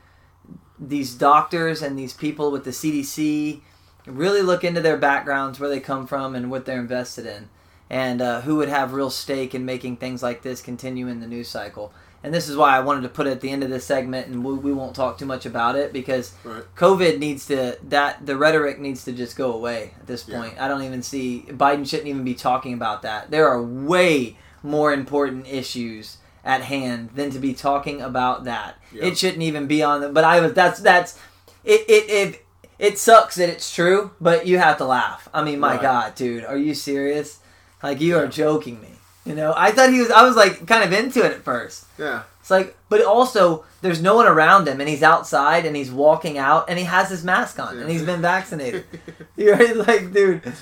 these 0.78 1.14
doctors 1.14 1.82
and 1.82 1.98
these 1.98 2.12
people 2.12 2.52
with 2.52 2.62
the 2.64 2.70
CDC. 2.70 3.60
Really 4.06 4.42
look 4.42 4.62
into 4.62 4.80
their 4.80 4.96
backgrounds, 4.96 5.58
where 5.58 5.68
they 5.68 5.80
come 5.80 6.06
from, 6.06 6.34
and 6.36 6.50
what 6.50 6.64
they're 6.64 6.78
invested 6.78 7.26
in, 7.26 7.48
and 7.90 8.22
uh, 8.22 8.42
who 8.42 8.56
would 8.56 8.68
have 8.68 8.92
real 8.94 9.10
stake 9.10 9.54
in 9.54 9.64
making 9.64 9.96
things 9.96 10.22
like 10.22 10.42
this 10.42 10.62
continue 10.62 11.08
in 11.08 11.20
the 11.20 11.26
news 11.26 11.48
cycle. 11.48 11.92
And 12.22 12.32
this 12.34 12.48
is 12.48 12.56
why 12.56 12.76
I 12.76 12.80
wanted 12.80 13.02
to 13.02 13.08
put 13.10 13.26
it 13.26 13.30
at 13.30 13.40
the 13.40 13.50
end 13.50 13.62
of 13.62 13.70
this 13.70 13.84
segment, 13.84 14.26
and 14.28 14.44
we, 14.44 14.54
we 14.54 14.72
won't 14.72 14.94
talk 14.96 15.18
too 15.18 15.26
much 15.26 15.46
about 15.46 15.76
it 15.76 15.92
because 15.92 16.34
Right. 16.44 16.62
COVID 16.76 17.18
needs 17.18 17.46
to 17.46 17.78
that 17.88 18.24
the 18.26 18.36
rhetoric 18.36 18.78
needs 18.78 19.04
to 19.04 19.12
just 19.12 19.36
go 19.36 19.52
away 19.52 19.94
at 20.00 20.06
this 20.06 20.26
Yeah. 20.28 20.38
point. 20.38 20.60
I 20.60 20.68
don't 20.68 20.82
even 20.82 21.02
see 21.02 21.44
Biden 21.48 21.88
shouldn't 21.88 22.08
even 22.08 22.24
be 22.24 22.34
talking 22.34 22.72
about 22.74 23.02
that. 23.02 23.30
There 23.30 23.48
are 23.48 23.62
way 23.62 24.36
more 24.62 24.92
important 24.92 25.46
issues 25.48 26.17
at 26.48 26.62
hand 26.62 27.10
than 27.14 27.30
to 27.30 27.38
be 27.38 27.52
talking 27.54 28.00
about 28.00 28.44
that. 28.44 28.78
Yeah. 28.90 29.04
It 29.04 29.18
shouldn't 29.18 29.42
even 29.42 29.66
be 29.68 29.82
on 29.82 30.00
the. 30.00 30.08
But 30.08 30.24
I 30.24 30.40
was 30.40 30.54
that's 30.54 30.80
that's 30.80 31.16
it 31.62 31.82
it 31.88 32.10
it. 32.10 32.44
It 32.78 32.96
sucks 32.98 33.34
that 33.34 33.48
it's 33.48 33.74
true, 33.74 34.12
but 34.20 34.46
you 34.46 34.58
have 34.58 34.78
to 34.78 34.84
laugh. 34.84 35.28
I 35.34 35.42
mean, 35.42 35.58
my 35.60 35.72
Right. 35.72 35.82
God, 35.82 36.14
dude, 36.14 36.44
are 36.44 36.56
you 36.56 36.74
serious? 36.74 37.40
Like 37.82 38.00
you 38.00 38.16
are 38.16 38.26
joking 38.28 38.80
me. 38.80 38.88
You 39.26 39.34
know, 39.34 39.52
I 39.56 39.72
thought 39.72 39.90
he 39.92 40.00
was. 40.00 40.10
I 40.10 40.22
was 40.22 40.36
like 40.36 40.66
kind 40.66 40.82
of 40.84 40.92
into 40.98 41.24
it 41.24 41.32
at 41.32 41.42
first. 41.42 41.84
Yeah. 41.98 42.22
It's 42.40 42.50
like, 42.50 42.76
but 42.88 43.04
also 43.04 43.64
there's 43.82 44.00
no 44.00 44.14
one 44.16 44.26
around 44.26 44.66
him, 44.68 44.80
and 44.80 44.88
he's 44.88 45.02
outside, 45.02 45.66
and 45.66 45.76
he's 45.76 45.90
walking 45.90 46.38
out, 46.38 46.70
and 46.70 46.78
he 46.78 46.84
has 46.86 47.10
his 47.10 47.22
mask 47.24 47.58
on, 47.58 47.78
and 47.78 47.90
he's 47.90 48.04
been 48.04 48.22
vaccinated. 48.22 48.84
You're 49.36 49.74
like, 49.74 50.12
dude. 50.14 50.54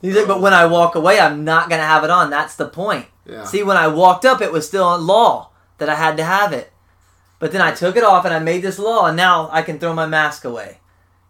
He's 0.00 0.16
like, 0.16 0.26
but 0.26 0.40
when 0.40 0.54
I 0.54 0.66
walk 0.66 0.94
away, 0.94 1.20
I'm 1.20 1.44
not 1.44 1.68
gonna 1.68 1.82
have 1.82 2.04
it 2.04 2.10
on. 2.10 2.30
That's 2.30 2.56
the 2.56 2.68
point. 2.68 3.06
Yeah. 3.26 3.44
See, 3.44 3.62
when 3.62 3.76
I 3.76 3.88
walked 3.88 4.24
up, 4.24 4.40
it 4.40 4.52
was 4.52 4.66
still 4.66 4.84
on 4.84 5.06
law 5.06 5.50
that 5.78 5.88
I 5.88 5.94
had 5.94 6.16
to 6.16 6.24
have 6.24 6.52
it, 6.52 6.72
but 7.38 7.52
then 7.52 7.60
I 7.60 7.72
took 7.72 7.96
it 7.96 8.04
off, 8.04 8.24
and 8.24 8.34
I 8.34 8.38
made 8.38 8.62
this 8.62 8.78
law, 8.78 9.06
and 9.06 9.16
now 9.16 9.48
I 9.52 9.62
can 9.62 9.78
throw 9.78 9.92
my 9.94 10.06
mask 10.06 10.44
away. 10.44 10.78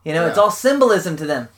You 0.04 0.14
know, 0.14 0.26
it's 0.26 0.38
all 0.38 0.50
symbolism 0.50 1.16
to 1.16 1.26
them. 1.26 1.48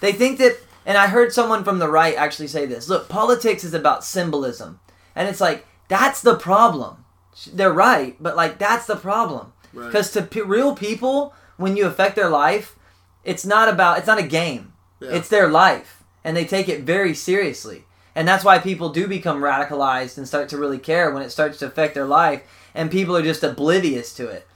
They 0.00 0.12
think 0.12 0.38
that, 0.38 0.58
and 0.84 0.98
I 0.98 1.06
heard 1.06 1.32
someone 1.32 1.62
from 1.62 1.78
the 1.78 1.88
right 1.88 2.16
actually 2.16 2.48
say 2.48 2.66
this. 2.66 2.88
Look, 2.88 3.08
politics 3.08 3.64
is 3.64 3.74
about 3.74 4.04
symbolism, 4.04 4.80
and 5.14 5.28
it's 5.28 5.40
like 5.40 5.66
that's 5.88 6.20
the 6.20 6.34
problem. 6.34 7.04
They're 7.52 7.72
right, 7.72 8.16
but 8.20 8.34
like 8.36 8.58
that's 8.58 8.86
the 8.86 8.96
problem. 8.96 9.52
Right. 9.72 9.86
Because 9.86 10.10
to 10.12 10.22
p- 10.22 10.42
real 10.42 10.74
people, 10.74 11.34
when 11.56 11.76
you 11.76 11.86
affect 11.86 12.16
their 12.16 12.28
life, 12.28 12.76
it's 13.24 13.46
not 13.46 13.68
about 13.68 13.98
it's 13.98 14.06
not 14.06 14.18
a 14.18 14.26
game. 14.26 14.72
Yeah. 15.00 15.10
It's 15.12 15.28
their 15.28 15.48
life, 15.48 16.01
and 16.24 16.36
they 16.36 16.44
take 16.44 16.68
it 16.68 16.82
very 16.82 17.14
seriously. 17.14 17.84
And 18.14 18.28
that's 18.28 18.44
why 18.44 18.58
people 18.58 18.90
do 18.90 19.06
become 19.08 19.40
radicalized 19.40 20.18
and 20.18 20.28
start 20.28 20.48
to 20.50 20.58
really 20.58 20.78
care 20.78 21.10
when 21.10 21.22
it 21.22 21.30
starts 21.30 21.58
to 21.60 21.66
affect 21.66 21.94
their 21.94 22.04
life, 22.04 22.42
and 22.74 22.90
people 22.90 23.16
are 23.16 23.22
just 23.22 23.42
oblivious 23.42 24.12
to 24.14 24.28
it. 24.28 24.46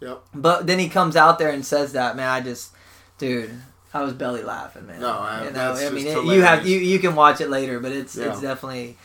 Yep. 0.00 0.22
But 0.34 0.66
then 0.66 0.78
he 0.80 0.88
comes 0.88 1.14
out 1.16 1.38
there 1.38 1.50
and 1.50 1.64
says 1.64 1.92
that, 1.92 2.16
man. 2.16 2.28
I 2.28 2.40
just, 2.40 2.72
dude, 3.18 3.52
I 3.94 4.02
was 4.02 4.12
belly 4.14 4.42
laughing, 4.42 4.86
man. 4.88 5.00
No, 5.00 5.10
I- 5.10 5.44
you 5.44 5.50
know, 5.52 5.72
I 5.72 5.90
mean, 5.90 6.06
it, 6.08 6.24
you 6.24 6.42
have 6.42 6.66
you 6.66 6.78
you 6.78 6.98
can 6.98 7.14
watch 7.14 7.40
it 7.40 7.48
later, 7.48 7.78
but 7.78 7.92
it's 7.92 8.16
it's 8.16 8.40
definitely, 8.40 8.98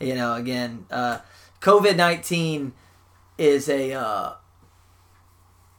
you 0.00 0.14
know, 0.14 0.34
again, 0.34 0.86
uh, 0.90 1.18
COVID 1.60 1.96
nineteen 1.96 2.72
is 3.36 3.68
a, 3.68 3.92
uh, 3.94 4.32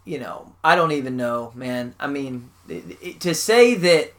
you 0.05 0.19
know, 0.19 0.53
I 0.63 0.75
don't 0.75 0.91
even 0.91 1.17
know, 1.17 1.51
man. 1.55 1.95
I 1.99 2.07
mean, 2.07 2.49
it, 2.67 2.83
it- 3.01 3.19
to 3.21 3.33
say 3.33 3.75
that 3.75 4.13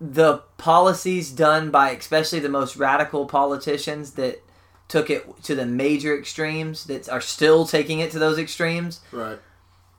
the 0.00 0.38
policies 0.58 1.30
done 1.30 1.70
by 1.70 1.90
especially 1.90 2.38
the 2.40 2.48
most 2.48 2.76
radical 2.76 3.26
politicians 3.26 4.12
that 4.12 4.42
took 4.88 5.08
it 5.10 5.42
to 5.42 5.54
the 5.54 5.66
major 5.66 6.16
extremes 6.16 6.84
that 6.84 7.08
are 7.08 7.20
still 7.20 7.66
taking 7.66 7.98
it 8.00 8.10
to 8.10 8.18
those 8.18 8.38
extremes 8.38 9.00
Right. 9.10 9.38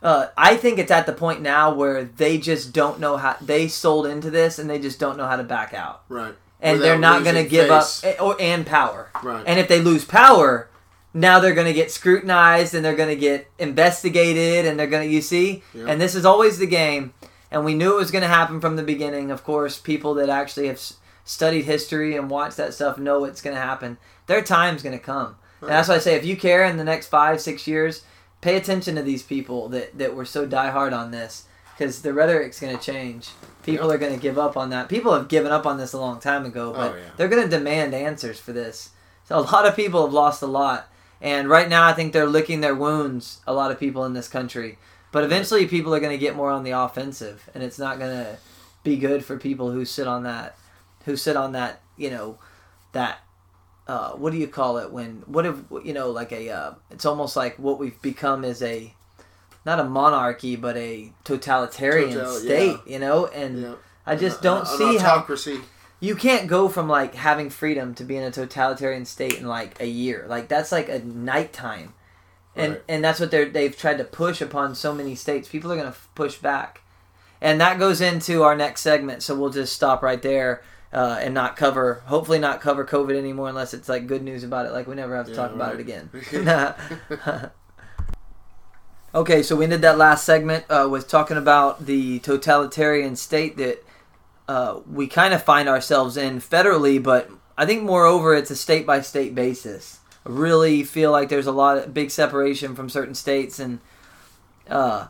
uh, 0.04 0.28
I 0.38 0.56
think 0.56 0.78
it's 0.80 0.92
at 0.92 1.06
the 1.08 1.14
point 1.14 1.42
now 1.42 1.74
where 1.74 2.04
they 2.04 2.38
just 2.38 2.74
don't 2.74 3.00
know 3.00 3.18
how 3.18 3.36
they 3.42 3.68
sold 3.68 4.06
into 4.06 4.30
this 4.30 4.60
and 4.60 4.70
they 4.70 4.80
just 4.80 5.00
don't 5.00 5.18
know 5.18 5.26
how 5.26 5.36
to 5.38 5.44
back 5.44 5.74
out, 5.74 6.04
Right. 6.10 6.36
and 6.62 6.78
Without 6.78 6.86
they're 6.88 7.00
not 7.00 7.24
going 7.24 7.36
to 7.36 7.44
give 7.50 7.68
face. 7.70 8.04
up 8.04 8.22
or 8.22 8.38
and 8.40 8.66
power. 8.66 9.10
Right. 9.24 9.44
And 9.48 9.60
if 9.60 9.68
they 9.68 9.82
lose 9.82 10.06
power, 10.06 10.70
now 11.14 11.40
they're 11.40 11.56
going 11.56 11.68
to 11.68 11.74
get 11.74 11.90
scrutinized 11.92 12.76
and 12.76 12.86
they're 12.86 12.96
going 12.96 13.10
to 13.10 13.16
get 13.16 13.48
investigated 13.58 14.66
and 14.66 14.80
they're 14.80 14.88
going 14.88 15.08
to 15.08 15.14
you 15.14 15.22
see. 15.22 15.64
Yeah. 15.74 15.86
And 15.88 16.00
this 16.00 16.14
is 16.16 16.24
always 16.26 16.60
the 16.60 16.68
game, 16.68 17.14
and 17.52 17.64
we 17.66 17.74
knew 17.74 17.94
it 17.94 17.98
was 18.00 18.12
going 18.12 18.22
to 18.24 18.28
happen 18.28 18.60
from 18.62 18.76
the 18.76 18.84
beginning. 18.84 19.32
Of 19.32 19.44
course, 19.44 19.78
people 19.80 20.14
that 20.16 20.30
actually 20.30 20.68
have 20.68 20.82
studied 21.24 21.64
history 21.66 22.16
and 22.16 22.30
watched 22.30 22.58
that 22.58 22.74
stuff 22.74 22.98
know 22.98 23.24
it's 23.26 23.42
going 23.42 23.56
to 23.56 23.62
happen. 23.62 23.98
Their 24.28 24.42
time's 24.42 24.84
going 24.84 24.98
to 24.98 25.04
come. 25.04 25.36
And 25.62 25.70
that's 25.72 25.88
why 25.90 25.96
I 25.96 26.00
say, 26.00 26.16
if 26.16 26.26
you 26.26 26.38
care 26.38 26.64
in 26.66 26.78
the 26.78 26.84
next 26.84 27.08
five, 27.08 27.42
six 27.42 27.66
years, 27.68 28.04
pay 28.42 28.56
attention 28.58 28.96
to 28.96 29.02
these 29.02 29.24
people 29.24 29.70
that, 29.70 29.98
that 29.98 30.16
were 30.16 30.26
so 30.26 30.48
diehard 30.48 30.94
on 30.98 31.12
this 31.12 31.46
because 31.76 32.02
the 32.02 32.14
rhetoric's 32.14 32.60
going 32.60 32.78
to 32.78 32.84
change. 32.84 33.30
People 33.64 33.92
are 33.92 33.98
going 33.98 34.14
to 34.14 34.20
give 34.22 34.38
up 34.38 34.56
on 34.58 34.70
that. 34.70 34.88
People 34.90 35.14
have 35.14 35.28
given 35.28 35.52
up 35.52 35.66
on 35.66 35.78
this 35.78 35.94
a 35.94 36.00
long 36.00 36.20
time 36.20 36.46
ago, 36.46 36.74
but 36.74 36.94
Oh, 36.94 36.96
yeah. 36.96 37.04
they're 37.18 37.28
going 37.28 37.44
to 37.44 37.50
demand 37.50 37.94
answers 37.94 38.40
for 38.40 38.52
this. 38.54 38.92
So 39.26 39.38
a 39.38 39.42
lot 39.42 39.66
of 39.66 39.76
people 39.76 40.04
have 40.06 40.14
lost 40.14 40.42
a 40.42 40.48
lot. 40.48 40.90
And 41.22 41.50
right 41.50 41.68
now, 41.68 41.86
I 41.86 41.94
think 41.94 42.14
they're 42.14 42.28
licking 42.28 42.62
their 42.62 42.76
wounds, 42.76 43.40
a 43.48 43.54
lot 43.54 43.72
of 43.72 43.80
people 43.80 44.06
in 44.06 44.14
this 44.14 44.28
country. 44.28 44.78
But 45.12 45.24
eventually, 45.24 45.66
people 45.68 45.94
are 45.96 46.00
going 46.00 46.12
to 46.12 46.18
get 46.18 46.36
more 46.36 46.50
on 46.52 46.64
the 46.64 46.72
offensive, 46.72 47.50
and 47.54 47.64
it's 47.64 47.80
not 47.80 47.98
going 48.00 48.12
to 48.26 48.38
be 48.84 48.98
good 48.98 49.24
for 49.24 49.38
people 49.38 49.72
who 49.72 49.86
sit 49.86 50.08
on 50.08 50.24
that, 50.24 50.58
who 51.06 51.16
sit 51.16 51.36
on 51.38 51.54
that, 51.54 51.82
you 51.96 52.10
know, 52.10 52.38
that 52.92 53.20
uh, 53.88 54.12
what 54.12 54.32
do 54.34 54.38
you 54.38 54.48
call 54.48 54.78
it 54.80 54.92
when 54.92 55.24
what 55.28 55.46
if 55.46 55.56
you 55.84 55.94
know 55.94 56.12
like 56.12 56.32
a 56.34 56.50
uh, 56.50 56.74
it's 56.92 57.06
almost 57.06 57.36
like 57.38 57.58
what 57.58 57.80
we've 57.80 58.02
become 58.02 58.44
is 58.44 58.62
a 58.62 58.94
not 59.66 59.80
a 59.80 59.84
monarchy 59.86 60.56
but 60.58 60.76
a 60.76 61.12
totalitarian 61.24 62.14
Total- 62.14 62.34
state 62.34 62.78
you 62.86 63.00
know 63.00 63.28
and 63.28 63.62
Yeah. 63.62 63.74
i 64.06 64.16
just 64.18 64.38
An- 64.40 64.44
don't 64.44 64.60
an 64.62 64.66
see 64.78 64.98
how 64.98 65.16
autocracy. 65.18 65.62
you 66.02 66.16
can't 66.16 66.48
go 66.50 66.68
from 66.68 66.90
like 66.90 67.16
having 67.16 67.50
freedom 67.50 67.94
to 67.96 68.04
being 68.04 68.22
in 68.24 68.28
a 68.28 68.32
totalitarian 68.32 69.06
state 69.06 69.36
in 69.40 69.48
like 69.48 69.80
a 69.80 69.88
year 69.88 70.26
like 70.28 70.50
that's 70.50 70.72
like 70.74 70.90
a 70.90 71.00
nighttime 71.00 71.94
and 72.58 72.74
Right. 72.74 72.84
and 72.90 73.04
that's 73.04 73.20
what 73.20 73.32
they're 73.32 73.50
they've 73.50 73.76
tried 73.78 73.98
to 74.00 74.04
push 74.04 74.42
upon 74.42 74.76
so 74.76 74.94
many 74.94 75.16
states. 75.16 75.48
People 75.48 75.72
are 75.72 75.76
going 75.78 75.92
to 75.92 75.98
push 76.16 76.38
back. 76.38 76.82
And 77.40 77.62
that 77.62 77.78
goes 77.78 78.02
into 78.02 78.42
our 78.44 78.56
next 78.56 78.82
segment 78.82 79.22
so 79.24 79.36
we'll 79.36 79.52
just 79.52 79.74
stop 79.74 80.02
right 80.02 80.22
there 80.22 80.64
uh, 80.92 81.20
and 81.22 81.34
not 81.36 81.56
cover 81.56 82.02
hopefully 82.08 82.40
not 82.40 82.62
cover 82.62 82.84
covid 82.84 83.16
anymore 83.16 83.48
unless 83.50 83.74
it's 83.76 83.88
like 83.88 84.08
good 84.08 84.24
news 84.24 84.44
about 84.44 84.66
it 84.66 84.72
like 84.72 84.88
we 84.88 84.96
never 84.96 85.16
have 85.16 85.26
to 85.28 85.32
Yeah, 85.34 85.38
talk 85.38 85.52
about 85.54 85.76
it 85.76 85.80
again. 85.80 86.10
Okay 89.16 89.42
so 89.42 89.56
we 89.56 89.64
ended 89.64 89.82
that 89.82 89.98
last 89.98 90.26
segment 90.26 90.66
uh, 90.70 90.88
with 90.90 91.08
talking 91.08 91.38
about 91.38 91.86
the 91.86 92.20
totalitarian 92.20 93.16
state 93.16 93.58
that 93.58 93.84
uh, 94.48 94.80
we 94.92 95.08
kind 95.08 95.34
of 95.34 95.44
find 95.44 95.68
ourselves 95.70 96.18
in 96.18 96.40
federally 96.40 97.02
but 97.02 97.30
i 97.58 97.66
think 97.66 97.84
moreover 97.84 98.34
it's 98.36 98.52
a 98.52 98.56
state 98.56 98.86
by 98.86 99.02
state 99.02 99.34
basis 99.34 100.00
really 100.28 100.84
feel 100.84 101.12
like 101.12 101.30
there's 101.30 101.48
a 101.48 101.52
lot 101.52 101.78
of 101.78 101.94
big 101.94 102.12
separation 102.12 102.76
from 102.76 102.90
certain 102.90 103.16
states 103.16 103.60
and 103.60 103.80
uh, 104.70 105.08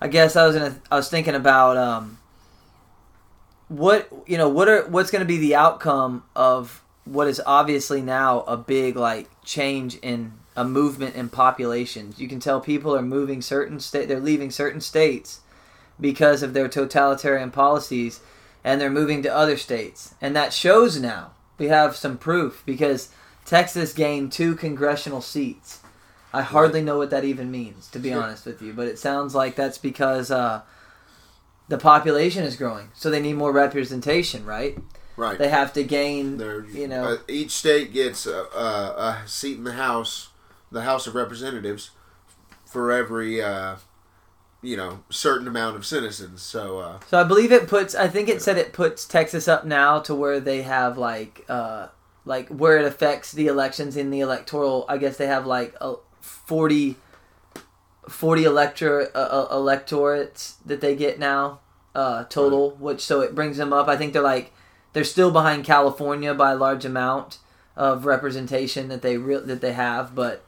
I 0.00 0.08
guess 0.08 0.36
I 0.36 0.46
was 0.46 0.56
gonna 0.56 0.80
I 0.90 0.96
was 0.96 1.08
thinking 1.08 1.34
about 1.34 1.76
um, 1.76 2.18
what 3.68 4.10
you 4.26 4.36
know 4.36 4.48
what 4.48 4.68
are 4.68 4.86
what's 4.86 5.10
gonna 5.10 5.24
be 5.24 5.38
the 5.38 5.54
outcome 5.54 6.24
of 6.34 6.82
what 7.04 7.28
is 7.28 7.40
obviously 7.46 8.02
now 8.02 8.40
a 8.42 8.56
big 8.56 8.96
like 8.96 9.28
change 9.44 9.96
in 9.96 10.34
a 10.56 10.64
movement 10.64 11.14
in 11.14 11.28
populations. 11.28 12.18
You 12.18 12.28
can 12.28 12.40
tell 12.40 12.60
people 12.60 12.94
are 12.94 13.02
moving 13.02 13.42
certain 13.42 13.80
state 13.80 14.08
they're 14.08 14.20
leaving 14.20 14.50
certain 14.50 14.80
states 14.80 15.40
because 16.00 16.42
of 16.42 16.52
their 16.52 16.68
totalitarian 16.68 17.50
policies 17.50 18.20
and 18.62 18.80
they're 18.80 18.90
moving 18.90 19.22
to 19.22 19.34
other 19.34 19.56
states. 19.56 20.14
And 20.20 20.34
that 20.36 20.52
shows 20.52 21.00
now. 21.00 21.32
We 21.58 21.68
have 21.68 21.96
some 21.96 22.18
proof 22.18 22.62
because 22.66 23.08
Texas 23.46 23.92
gained 23.92 24.32
two 24.32 24.54
congressional 24.54 25.22
seats. 25.22 25.80
I 26.32 26.42
hardly 26.42 26.82
know 26.82 26.98
what 26.98 27.10
that 27.10 27.24
even 27.24 27.50
means, 27.50 27.88
to 27.92 27.98
be 27.98 28.10
Sure. 28.10 28.22
honest 28.22 28.44
with 28.44 28.60
you, 28.60 28.72
but 28.74 28.88
it 28.88 28.98
sounds 28.98 29.34
like 29.34 29.56
that's 29.56 29.78
because 29.78 30.30
uh, 30.30 30.62
the 31.68 31.78
population 31.78 32.44
is 32.44 32.56
growing, 32.56 32.90
so 32.94 33.08
they 33.10 33.20
need 33.20 33.34
more 33.34 33.52
representation, 33.52 34.44
right? 34.44 34.76
Right. 35.16 35.38
They 35.38 35.48
have 35.48 35.72
to 35.74 35.82
gain, 35.84 36.36
They're- 36.36 36.66
you 36.66 36.86
know, 36.88 37.04
uh, 37.04 37.16
each 37.28 37.52
state 37.52 37.92
gets 37.94 38.26
a, 38.26 38.34
a, 38.54 39.22
a 39.24 39.28
seat 39.28 39.56
in 39.56 39.64
the 39.64 39.72
House, 39.72 40.28
the 40.70 40.82
House 40.82 41.06
of 41.06 41.14
Representatives, 41.14 41.90
for 42.66 42.92
every 42.92 43.40
uh, 43.40 43.76
you 44.60 44.76
know 44.76 45.00
certain 45.08 45.46
amount 45.48 45.76
of 45.76 45.86
citizens. 45.86 46.42
So 46.42 46.80
uh, 46.80 46.98
So 47.08 47.18
I 47.18 47.24
believe 47.24 47.50
it 47.52 47.66
puts. 47.68 47.94
I 47.94 48.08
think 48.08 48.28
it 48.28 48.42
said 48.42 48.58
it 48.58 48.72
puts 48.74 49.06
Texas 49.06 49.48
up 49.48 49.64
now 49.64 50.00
to 50.00 50.14
where 50.14 50.40
they 50.40 50.62
have 50.62 50.98
like, 50.98 51.44
uh, 51.48 51.86
like 52.26 52.48
where 52.50 52.76
it 52.76 52.84
affects 52.84 53.32
the 53.32 53.46
elections 53.46 53.96
in 53.96 54.10
the 54.10 54.20
electoral. 54.20 54.84
I 54.88 54.98
guess 54.98 55.16
they 55.16 55.26
have 55.28 55.46
like 55.46 55.74
a 55.80 55.94
40, 56.20 56.96
40 58.08 58.44
elector 58.44 59.10
uh, 59.14 59.18
uh, 59.18 59.48
electorates 59.52 60.56
that 60.66 60.80
they 60.82 60.94
get 60.94 61.18
now 61.18 61.60
uh, 61.94 62.24
total. 62.24 62.72
Which 62.72 63.00
so 63.00 63.20
it 63.22 63.34
brings 63.34 63.56
them 63.56 63.72
up. 63.72 63.88
I 63.88 63.96
think 63.96 64.12
they're 64.12 64.22
like 64.22 64.52
they're 64.92 65.04
still 65.04 65.30
behind 65.30 65.64
California 65.64 66.34
by 66.34 66.52
a 66.52 66.56
large 66.56 66.84
amount 66.84 67.38
of 67.76 68.04
representation 68.06 68.88
that 68.88 69.02
they 69.02 69.16
re- 69.16 69.38
that 69.40 69.60
they 69.60 69.72
have, 69.72 70.14
but 70.14 70.44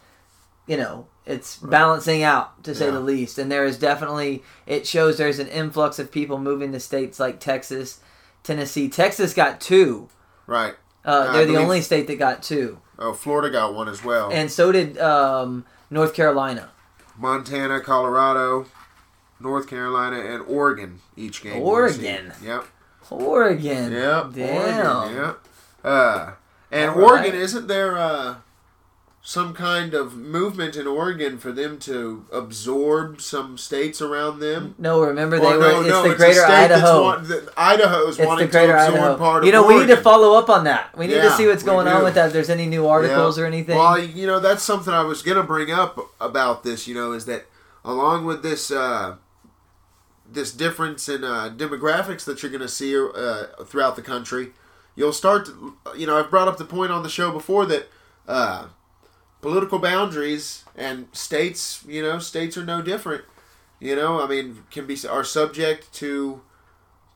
you 0.67 0.77
know 0.77 1.07
it's 1.27 1.59
balancing 1.59 2.23
out 2.23 2.64
to 2.64 2.75
say 2.75 2.87
Yeah. 2.87 2.93
the 2.93 3.01
least. 3.01 3.38
And 3.38 3.53
there 3.53 3.64
is 3.67 3.79
definitely 3.79 4.43
it 4.67 4.87
shows 4.87 5.17
there's 5.19 5.38
an 5.38 5.49
influx 5.49 5.99
of 5.99 6.11
people 6.11 6.38
moving 6.38 6.73
to 6.73 6.81
states 6.81 7.21
like 7.21 7.38
Texas, 7.38 8.01
Tennessee. 8.43 8.88
Texas 8.88 9.35
got 9.35 9.61
two. 9.61 10.09
Right. 10.47 10.75
Uh, 11.09 11.33
they're 11.33 11.47
the 11.47 11.53
believe- 11.53 11.64
only 11.64 11.81
state 11.81 12.07
that 12.07 12.18
got 12.18 12.42
two, 12.42 12.79
Oh, 12.99 13.12
Florida 13.12 13.51
got 13.51 13.75
one 13.75 13.88
as 13.88 14.05
well. 14.05 14.29
and 14.33 14.51
so 14.51 14.71
did 14.73 14.99
um, 14.99 15.64
North 15.90 16.12
Carolina. 16.14 16.68
Montana, 17.16 17.81
Colorado, 17.81 18.66
North 19.40 19.66
Carolina, 19.68 20.18
and 20.21 20.42
Oregon 20.47 21.01
each 21.16 21.42
game. 21.42 21.62
Oregon. 21.62 22.33
Yep. 22.44 22.64
Oregon. 23.11 23.92
Yep. 23.92 24.33
Damn. 24.35 24.87
Oregon. 24.97 25.16
Yep. 25.16 25.38
Uh, 25.85 26.31
and 26.71 26.90
All 26.90 27.03
Oregon, 27.05 27.35
isn't 27.35 27.66
there 27.68 27.97
uh, 27.97 28.35
some 29.21 29.53
kind 29.53 29.93
of 29.95 30.17
movement 30.17 30.75
in 30.77 30.87
Oregon 30.87 31.37
for 31.39 31.53
them 31.53 31.79
to 31.81 32.25
absorb 32.33 33.21
some 33.21 33.59
states 33.59 34.01
around 34.01 34.39
them? 34.41 34.75
No, 34.79 35.01
remember 35.03 35.39
they 35.39 35.45
Or 35.47 35.59
were. 35.59 35.61
no, 35.61 35.81
it's 35.81 35.89
no, 35.89 36.03
the 36.05 36.11
it's 36.11 36.19
Greater 36.19 36.47
Idaho. 36.47 37.03
want- 37.03 37.29
that 37.29 37.49
Idaho's 37.57 38.19
It's 38.19 38.27
wanting 38.27 38.47
the 38.47 38.53
Greater 38.53 38.73
to 38.73 38.79
absorb 38.87 38.95
Idaho. 39.03 39.17
part 39.19 39.43
of 39.43 39.47
you 39.47 39.53
know, 39.53 39.67
we 39.67 39.79
need 39.81 39.89
to 39.89 39.97
follow 39.99 40.39
up 40.39 40.49
on 40.49 40.65
that. 40.65 40.97
We 40.97 41.07
need 41.09 41.15
to 41.21 41.31
see 41.33 41.47
what's 41.47 41.63
going 41.63 41.87
on 41.89 42.03
with 42.05 42.15
that. 42.15 42.29
If 42.29 42.33
there's 42.33 42.49
any 42.51 42.67
new 42.67 42.87
articles 42.87 43.37
Yeah. 43.37 43.45
or 43.45 43.47
anything. 43.47 43.77
Well, 43.77 43.99
you 43.99 44.27
know, 44.27 44.41
that's 44.41 44.63
something 44.63 44.95
I 44.95 45.03
was 45.03 45.23
gonna 45.23 45.43
bring 45.43 45.71
up 45.71 45.99
about 46.21 46.63
this. 46.63 46.87
You 46.89 46.95
know, 46.95 47.13
is 47.13 47.27
that 47.27 47.47
along 47.85 48.25
with 48.25 48.43
this 48.43 48.71
uh, 48.71 49.17
this 50.31 50.53
difference 50.53 51.09
in 51.09 51.25
uh, 51.25 51.51
demographics 51.57 52.25
that 52.25 52.43
you're 52.43 52.53
gonna 52.53 52.69
see 52.69 52.97
uh, 52.99 53.45
throughout 53.65 53.97
the 53.97 54.03
country, 54.03 54.53
you'll 54.95 55.13
start. 55.13 55.47
To, 55.47 55.75
you 55.97 56.07
know, 56.07 56.19
I've 56.19 56.31
brought 56.31 56.49
up 56.49 56.57
the 56.57 56.65
point 56.65 56.93
on 56.93 57.03
the 57.03 57.09
show 57.09 57.31
before 57.31 57.67
that 57.67 57.89
uh, 58.27 58.67
political 59.40 59.79
boundaries 59.79 60.64
and 60.77 61.09
states. 61.12 61.85
You 61.87 62.03
know, 62.03 62.18
states 62.18 62.57
are 62.57 62.64
no 62.64 62.83
different. 62.83 63.24
You 63.81 63.94
know, 63.96 64.20
I 64.22 64.27
mean, 64.27 64.64
can 64.70 64.87
be 64.87 64.96
are 65.09 65.24
subject 65.24 65.92
to 65.94 66.40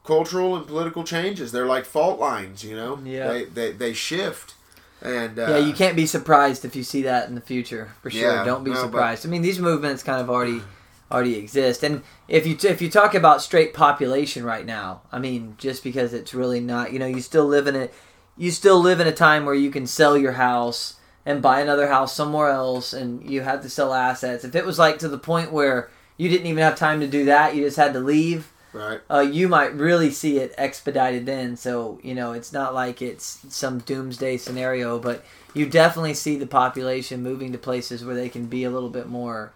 cultural 0.04 0.56
and 0.56 0.66
political 0.66 1.04
changes. 1.04 1.52
They're 1.52 1.66
like 1.66 1.84
fault 1.84 2.18
lines. 2.20 2.64
You 2.64 2.76
know, 2.76 2.98
Yeah. 3.04 3.28
they 3.28 3.44
they, 3.44 3.72
they 3.72 3.92
shift. 3.92 4.54
And 5.00 5.36
uh, 5.38 5.46
yeah, 5.48 5.58
you 5.58 5.72
can't 5.72 5.96
be 5.96 6.06
surprised 6.06 6.64
if 6.64 6.76
you 6.76 6.84
see 6.84 7.02
that 7.02 7.28
in 7.28 7.34
the 7.34 7.40
future 7.40 7.90
for 8.02 8.10
sure. 8.10 8.20
Yeah, 8.32 8.44
Don't 8.44 8.62
be 8.62 8.70
no, 8.70 8.76
but- 8.76 8.82
surprised. 8.82 9.26
I 9.26 9.28
mean, 9.28 9.42
these 9.42 9.58
movements 9.58 10.02
kind 10.04 10.20
of 10.20 10.30
already 10.30 10.62
already 11.10 11.36
exist, 11.36 11.82
and 11.82 12.02
if 12.28 12.46
you 12.46 12.56
if 12.62 12.80
you 12.80 12.88
talk 12.88 13.14
about 13.14 13.42
straight 13.42 13.74
population 13.74 14.44
right 14.44 14.64
now, 14.64 15.02
I 15.10 15.18
mean, 15.18 15.56
just 15.58 15.82
because 15.84 16.14
it's 16.14 16.32
really 16.32 16.60
not, 16.60 16.92
you 16.92 16.98
know, 17.00 17.06
you 17.06 17.20
still 17.20 17.46
live 17.46 17.66
in 17.66 17.74
it, 17.76 17.92
you 18.36 18.50
still 18.52 18.80
live 18.80 18.98
in 19.00 19.06
a 19.08 19.12
time 19.12 19.44
where 19.44 19.54
you 19.56 19.70
can 19.70 19.86
sell 19.86 20.16
your 20.16 20.32
house 20.32 20.94
and 21.24 21.40
buy 21.42 21.60
another 21.60 21.88
house 21.88 22.14
somewhere 22.14 22.48
else, 22.50 22.92
and 22.92 23.28
you 23.28 23.42
have 23.42 23.62
to 23.62 23.68
sell 23.70 23.94
assets. 23.94 24.44
If 24.44 24.54
it 24.54 24.66
was 24.66 24.78
like 24.78 24.98
to 25.00 25.08
the 25.08 25.18
point 25.18 25.52
where 25.52 25.88
you 26.16 26.28
didn't 26.28 26.46
even 26.46 26.62
have 26.62 26.76
time 26.76 27.00
to 27.00 27.06
do 27.06 27.24
that, 27.26 27.54
you 27.54 27.64
just 27.64 27.76
had 27.76 27.92
to 27.94 28.00
leave 28.00 28.48
Right. 28.74 29.00
uh, 29.10 29.20
you 29.20 29.48
might 29.48 29.74
really 29.74 30.10
see 30.10 30.38
it 30.38 30.54
expedited 30.56 31.26
then. 31.26 31.56
So 31.56 31.98
you 32.02 32.14
know, 32.14 32.32
it's 32.32 32.52
not 32.52 32.74
like 32.74 33.02
it's 33.02 33.40
some 33.50 33.80
doomsday 33.80 34.38
scenario, 34.38 34.98
but 34.98 35.22
you 35.54 35.66
definitely 35.66 36.14
see 36.14 36.36
the 36.36 36.46
population 36.46 37.22
moving 37.22 37.52
to 37.52 37.58
places 37.58 38.02
where 38.04 38.14
they 38.14 38.28
can 38.30 38.46
be 38.46 38.64
a 38.64 38.70
little 38.70 38.88
bit 38.88 39.08
more 39.08 39.52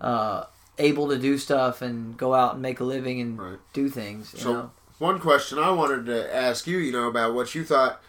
uh, 0.00 0.44
able 0.78 1.08
to 1.08 1.18
do 1.18 1.36
stuff 1.38 1.82
and 1.82 2.16
go 2.16 2.34
out 2.34 2.54
and 2.54 2.62
make 2.62 2.80
a 2.80 2.84
living 2.84 3.20
and 3.20 3.38
Right. 3.38 3.58
do 3.72 3.88
things. 3.88 4.32
You 4.34 4.40
So- 4.40 4.52
know? 4.52 4.70
One 4.98 5.18
question 5.18 5.58
I 5.58 5.70
wanted 5.70 6.06
to 6.06 6.34
ask 6.34 6.66
you, 6.66 6.78
you 6.78 6.90
know, 6.92 7.06
about 7.08 7.34
what 7.34 7.54
you 7.54 7.64
thought, 7.64 8.00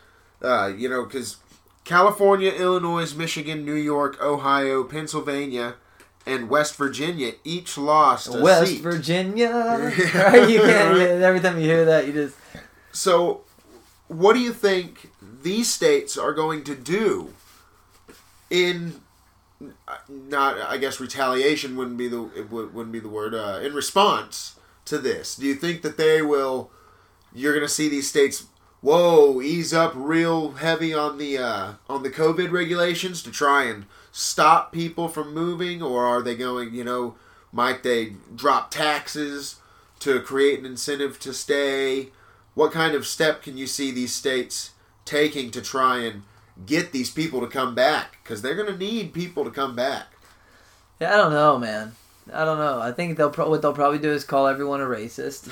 uh, 0.41 0.71
you 0.75 0.87
know, 0.87 1.03
because 1.03 1.35
California, 1.87 2.51
Illinois, 2.51 3.15
Michigan, 3.15 3.63
New 3.63 3.73
York, 3.73 4.21
Ohio, 4.21 4.83
Pennsylvania, 4.83 5.75
and 6.25 6.49
West 6.49 6.75
Virginia 6.75 7.31
each 7.45 7.77
lost 7.77 8.27
a 8.27 8.41
West 8.41 8.71
seat. 8.71 8.81
Virginia, 8.81 9.49
right? 10.13 10.49
You 10.49 10.59
can't. 10.59 10.97
Every 10.97 11.39
time 11.39 11.55
you 11.57 11.63
hear 11.63 11.85
that, 11.85 12.05
you 12.05 12.11
just 12.11 12.35
So, 12.91 13.41
what 14.09 14.33
do 14.33 14.39
you 14.39 14.51
think 14.51 15.11
these 15.41 15.73
states 15.73 16.17
are 16.17 16.33
going 16.33 16.65
to 16.65 16.75
do 16.75 17.33
in 18.49 19.01
not 20.09 20.59
I 20.59 20.77
guess 20.77 20.99
retaliation 20.99 21.75
wouldn't 21.77 21.97
be 21.97 22.09
the 22.09 22.29
it 22.35 22.51
would, 22.51 22.73
wouldn't 22.73 22.91
be 22.91 22.99
the 22.99 23.09
word 23.09 23.33
uh, 23.33 23.59
in 23.63 23.73
response 23.73 24.59
to 24.85 24.97
this? 24.97 25.35
Do 25.37 25.45
you 25.45 25.55
think 25.55 25.83
that 25.83 25.97
they 25.97 26.21
will? 26.21 26.69
You're 27.33 27.53
going 27.53 27.65
to 27.65 27.73
see 27.73 27.87
these 27.87 28.09
states. 28.09 28.45
Whoa, 28.87 29.41
ease 29.41 29.73
up 29.73 29.91
real 29.97 30.51
heavy 30.51 30.93
on 30.93 31.17
the 31.17 31.37
uh, 31.37 31.73
on 31.89 32.03
the 32.03 32.09
COVID 32.09 32.53
regulations 32.53 33.21
to 33.23 33.31
try 33.31 33.65
and 33.65 33.85
stop 34.13 34.71
people 34.71 35.09
from 35.09 35.33
moving, 35.33 35.83
or 35.83 36.05
are 36.05 36.21
they 36.21 36.37
going? 36.37 36.73
You 36.73 36.85
know, 36.85 37.15
might 37.51 37.83
they 37.83 38.13
drop 38.33 38.71
taxes 38.71 39.57
to 39.99 40.21
create 40.21 40.59
an 40.59 40.65
incentive 40.65 41.19
to 41.19 41.33
stay? 41.33 42.11
What 42.53 42.71
kind 42.71 42.95
of 42.95 43.05
step 43.05 43.41
can 43.41 43.57
you 43.57 43.67
see 43.67 43.91
these 43.91 44.15
states 44.15 44.71
taking 45.03 45.51
to 45.51 45.61
try 45.61 45.97
and 46.05 46.23
get 46.65 46.93
these 46.93 47.09
people 47.11 47.41
to 47.41 47.47
come 47.47 47.75
back? 47.75 48.19
Because 48.23 48.41
they're 48.41 48.55
going 48.55 48.71
to 48.71 48.77
need 48.77 49.11
people 49.13 49.43
to 49.43 49.51
come 49.51 49.75
back. 49.75 50.13
Yeah, 51.01 51.13
I 51.13 51.17
don't 51.17 51.33
know, 51.33 51.59
man. 51.59 51.91
I 52.33 52.45
don't 52.45 52.57
know. 52.57 52.79
I 52.79 52.93
think 52.93 53.17
they'll 53.17 53.31
pro- 53.31 53.49
what 53.49 53.61
they'll 53.61 53.73
probably 53.73 53.99
do 53.99 54.13
is 54.13 54.23
call 54.23 54.47
everyone 54.47 54.79
a 54.79 54.85
racist, 54.85 55.49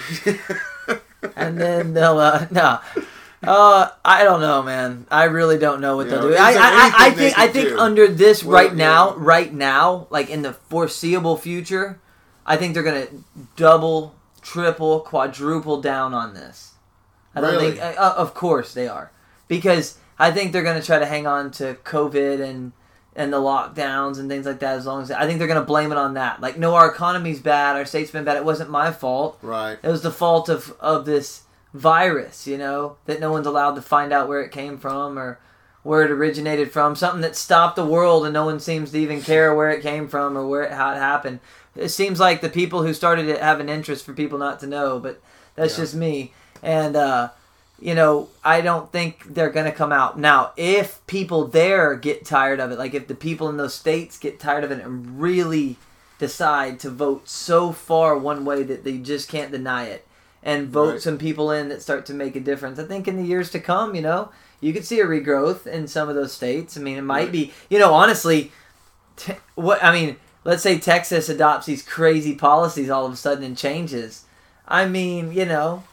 and 1.35 1.59
then 1.59 1.93
they'll 1.93 2.19
uh, 2.19 2.47
no. 2.51 2.79
Uh, 3.47 3.89
I 4.03 4.23
don't 4.23 4.41
know, 4.41 4.61
man. 4.63 5.05
I 5.11 5.25
really 5.25 5.57
don't 5.57 5.81
know 5.81 5.95
what 5.97 6.05
You 6.05 6.11
they'll 6.11 6.21
know, 6.23 6.29
do. 6.29 6.35
I, 6.35 6.51
I, 6.51 6.53
I, 6.53 6.91
I 6.97 7.05
anything 7.07 7.17
they 7.17 7.29
think 7.29 7.37
I 7.39 7.47
think 7.47 7.69
do? 7.69 7.79
under 7.79 8.07
this 8.07 8.43
Well, 8.43 8.53
right 8.55 8.71
yeah. 8.71 8.75
now, 8.77 9.15
right 9.15 9.53
now, 9.53 10.07
like 10.09 10.29
in 10.29 10.41
the 10.41 10.53
foreseeable 10.53 11.37
future, 11.37 11.99
I 12.45 12.57
think 12.57 12.73
they're 12.73 12.83
gonna 12.83 13.07
double, 13.55 14.15
triple, 14.41 14.99
quadruple 15.01 15.81
down 15.81 16.13
on 16.13 16.33
this. 16.33 16.73
I 17.33 17.41
don't 17.41 17.51
Really? 17.51 17.71
think. 17.77 17.97
Uh, 17.99 18.13
of 18.17 18.33
course 18.33 18.73
they 18.73 18.87
are, 18.87 19.11
because 19.47 19.97
I 20.17 20.31
think 20.31 20.51
they're 20.53 20.63
gonna 20.63 20.81
try 20.81 20.99
to 20.99 21.05
hang 21.05 21.27
on 21.27 21.51
to 21.51 21.75
COVID 21.83 22.41
and 22.41 22.71
and 23.17 23.31
the 23.31 23.37
lockdowns 23.37 24.19
and 24.19 24.29
things 24.29 24.45
like 24.45 24.59
that. 24.59 24.75
As 24.77 24.85
long 24.85 25.01
as 25.01 25.09
I 25.11 25.25
think 25.25 25.39
they're 25.39 25.47
gonna 25.47 25.61
blame 25.61 25.91
it 25.91 25.97
on 25.97 26.13
that. 26.15 26.41
Like, 26.41 26.57
no, 26.57 26.75
our 26.75 26.89
economy's 26.91 27.39
bad, 27.39 27.75
our 27.77 27.85
state's 27.85 28.11
been 28.11 28.23
bad. 28.25 28.37
It 28.37 28.45
wasn't 28.45 28.69
my 28.69 28.91
fault. 28.91 29.37
right. 29.41 29.77
It 29.81 29.87
was 29.89 30.01
the 30.01 30.11
fault 30.11 30.49
of 30.49 30.75
of 30.79 31.05
this 31.05 31.41
virus, 31.75 32.47
you 32.47 32.57
know, 32.57 32.95
that 33.05 33.19
no 33.19 33.31
one's 33.31 33.47
allowed 33.47 33.75
to 33.75 33.81
find 33.81 34.13
out 34.13 34.27
where 34.27 34.41
it 34.41 34.51
came 34.51 34.77
from 34.77 35.19
or 35.19 35.39
where 35.83 36.03
it 36.03 36.11
originated 36.11 36.71
from. 36.71 36.95
Something 36.95 37.21
that 37.21 37.35
stopped 37.35 37.75
the 37.75 37.85
world, 37.85 38.23
and 38.25 38.33
no 38.33 38.45
one 38.45 38.59
seems 38.59 38.91
to 38.91 38.97
even 38.97 39.21
care 39.21 39.53
where 39.53 39.69
it 39.69 39.81
came 39.83 40.07
from 40.07 40.37
or 40.37 40.47
where 40.47 40.63
it, 40.63 40.71
how 40.71 40.91
it 40.93 40.97
happened. 40.97 41.39
It 41.75 41.89
seems 41.89 42.19
like 42.19 42.41
the 42.41 42.49
people 42.49 42.83
who 42.83 42.93
started 42.93 43.27
it 43.27 43.41
have 43.41 43.59
an 43.59 43.69
interest 43.69 44.05
for 44.05 44.13
people 44.13 44.39
not 44.39 44.59
to 44.61 44.67
know, 44.67 44.99
but 44.99 45.21
that's 45.55 45.77
Yeah. 45.77 45.83
just 45.83 45.95
me. 45.95 46.33
And 46.63 46.95
uh, 46.95 47.29
you 47.79 47.93
know, 47.93 48.29
I 48.43 48.61
don't 48.61 48.89
think 48.91 49.33
they're 49.35 49.49
gonna 49.49 49.71
come 49.73 49.91
out 49.91 50.17
now. 50.17 50.53
If 50.55 51.05
people 51.07 51.45
there 51.45 51.95
get 51.95 52.25
tired 52.25 52.61
of 52.61 52.71
it, 52.71 52.79
like 52.79 52.93
if 52.93 53.07
the 53.07 53.15
people 53.15 53.49
in 53.49 53.57
those 53.57 53.73
states 53.73 54.17
get 54.17 54.39
tired 54.39 54.63
of 54.63 54.71
it 54.71 54.81
and 54.83 55.19
really 55.19 55.75
decide 56.17 56.79
to 56.79 56.89
vote 56.89 57.27
so 57.27 57.73
far 57.73 58.17
one 58.17 58.45
way 58.45 58.63
that 58.63 58.85
they 58.85 58.97
just 58.97 59.27
can't 59.27 59.51
deny 59.51 59.83
it 59.87 60.04
and 60.45 60.69
vote 60.69 60.91
Right. 60.93 61.01
some 61.01 61.17
people 61.17 61.51
in 61.51 61.67
that 61.69 61.81
start 61.81 62.05
to 62.05 62.13
make 62.13 62.35
a 62.37 62.39
difference. 62.39 62.79
I 62.79 62.83
think 62.85 63.07
in 63.07 63.17
the 63.17 63.23
years 63.27 63.49
to 63.49 63.59
come, 63.59 63.95
you 63.95 64.01
know, 64.01 64.29
you 64.61 64.71
could 64.71 64.85
see 64.85 64.99
a 65.01 65.05
regrowth 65.05 65.65
in 65.67 65.87
some 65.87 66.07
of 66.07 66.15
those 66.15 66.31
states. 66.31 66.77
I 66.77 66.79
mean, 66.81 66.97
it 66.97 67.01
might 67.01 67.23
Right. 67.23 67.31
be, 67.31 67.53
you 67.69 67.79
know, 67.79 67.93
honestly, 67.93 68.51
te- 69.17 69.33
what 69.55 69.83
I 69.83 69.91
mean, 69.91 70.17
let's 70.43 70.61
say 70.63 70.77
Texas 70.77 71.27
adopts 71.29 71.65
these 71.65 71.81
crazy 71.83 72.35
policies 72.35 72.89
all 72.89 73.05
of 73.07 73.11
a 73.13 73.17
sudden 73.17 73.43
and 73.43 73.57
changes. 73.57 74.23
I 74.67 74.85
mean, 74.85 75.31
you 75.33 75.45
know, 75.45 75.83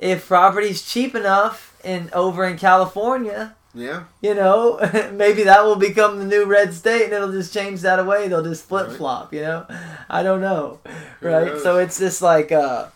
if 0.00 0.26
property's 0.26 0.82
cheap 0.82 1.14
enough 1.14 1.76
in 1.84 2.10
over 2.12 2.44
in 2.46 2.56
California, 2.58 3.54
Yeah. 3.74 4.04
you 4.22 4.34
know, 4.34 4.78
maybe 5.12 5.42
that 5.44 5.64
will 5.64 5.76
become 5.76 6.18
the 6.18 6.24
new 6.24 6.44
red 6.46 6.72
state 6.74 7.04
and 7.04 7.12
it'll 7.12 7.30
just 7.32 7.52
change 7.54 7.82
that 7.82 7.98
away. 7.98 8.28
They'll 8.28 8.42
just 8.42 8.64
flip 8.66 8.90
flop, 8.92 9.32
you 9.34 9.42
know? 9.42 9.66
I 10.08 10.22
don't 10.22 10.40
know. 10.40 10.80
Right? 11.20 11.58
So 11.62 11.78
it's 11.78 11.98
just 11.98 12.20
like 12.22 12.52
uh 12.52 12.86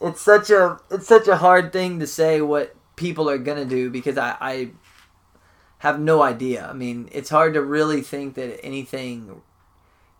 it's 0.00 0.20
such 0.20 0.50
a 0.50 0.78
it's 0.90 1.06
such 1.06 1.28
a 1.28 1.36
hard 1.36 1.72
thing 1.72 2.00
to 2.00 2.06
say 2.06 2.40
what 2.40 2.74
people 2.96 3.28
are 3.30 3.38
gonna 3.38 3.64
do 3.64 3.90
because 3.90 4.18
I, 4.18 4.36
I 4.40 4.70
have 5.78 5.98
no 5.98 6.22
idea. 6.22 6.66
I 6.68 6.72
mean, 6.74 7.08
it's 7.12 7.30
hard 7.30 7.54
to 7.54 7.62
really 7.62 8.02
think 8.02 8.34
that 8.34 8.64
anything 8.64 9.42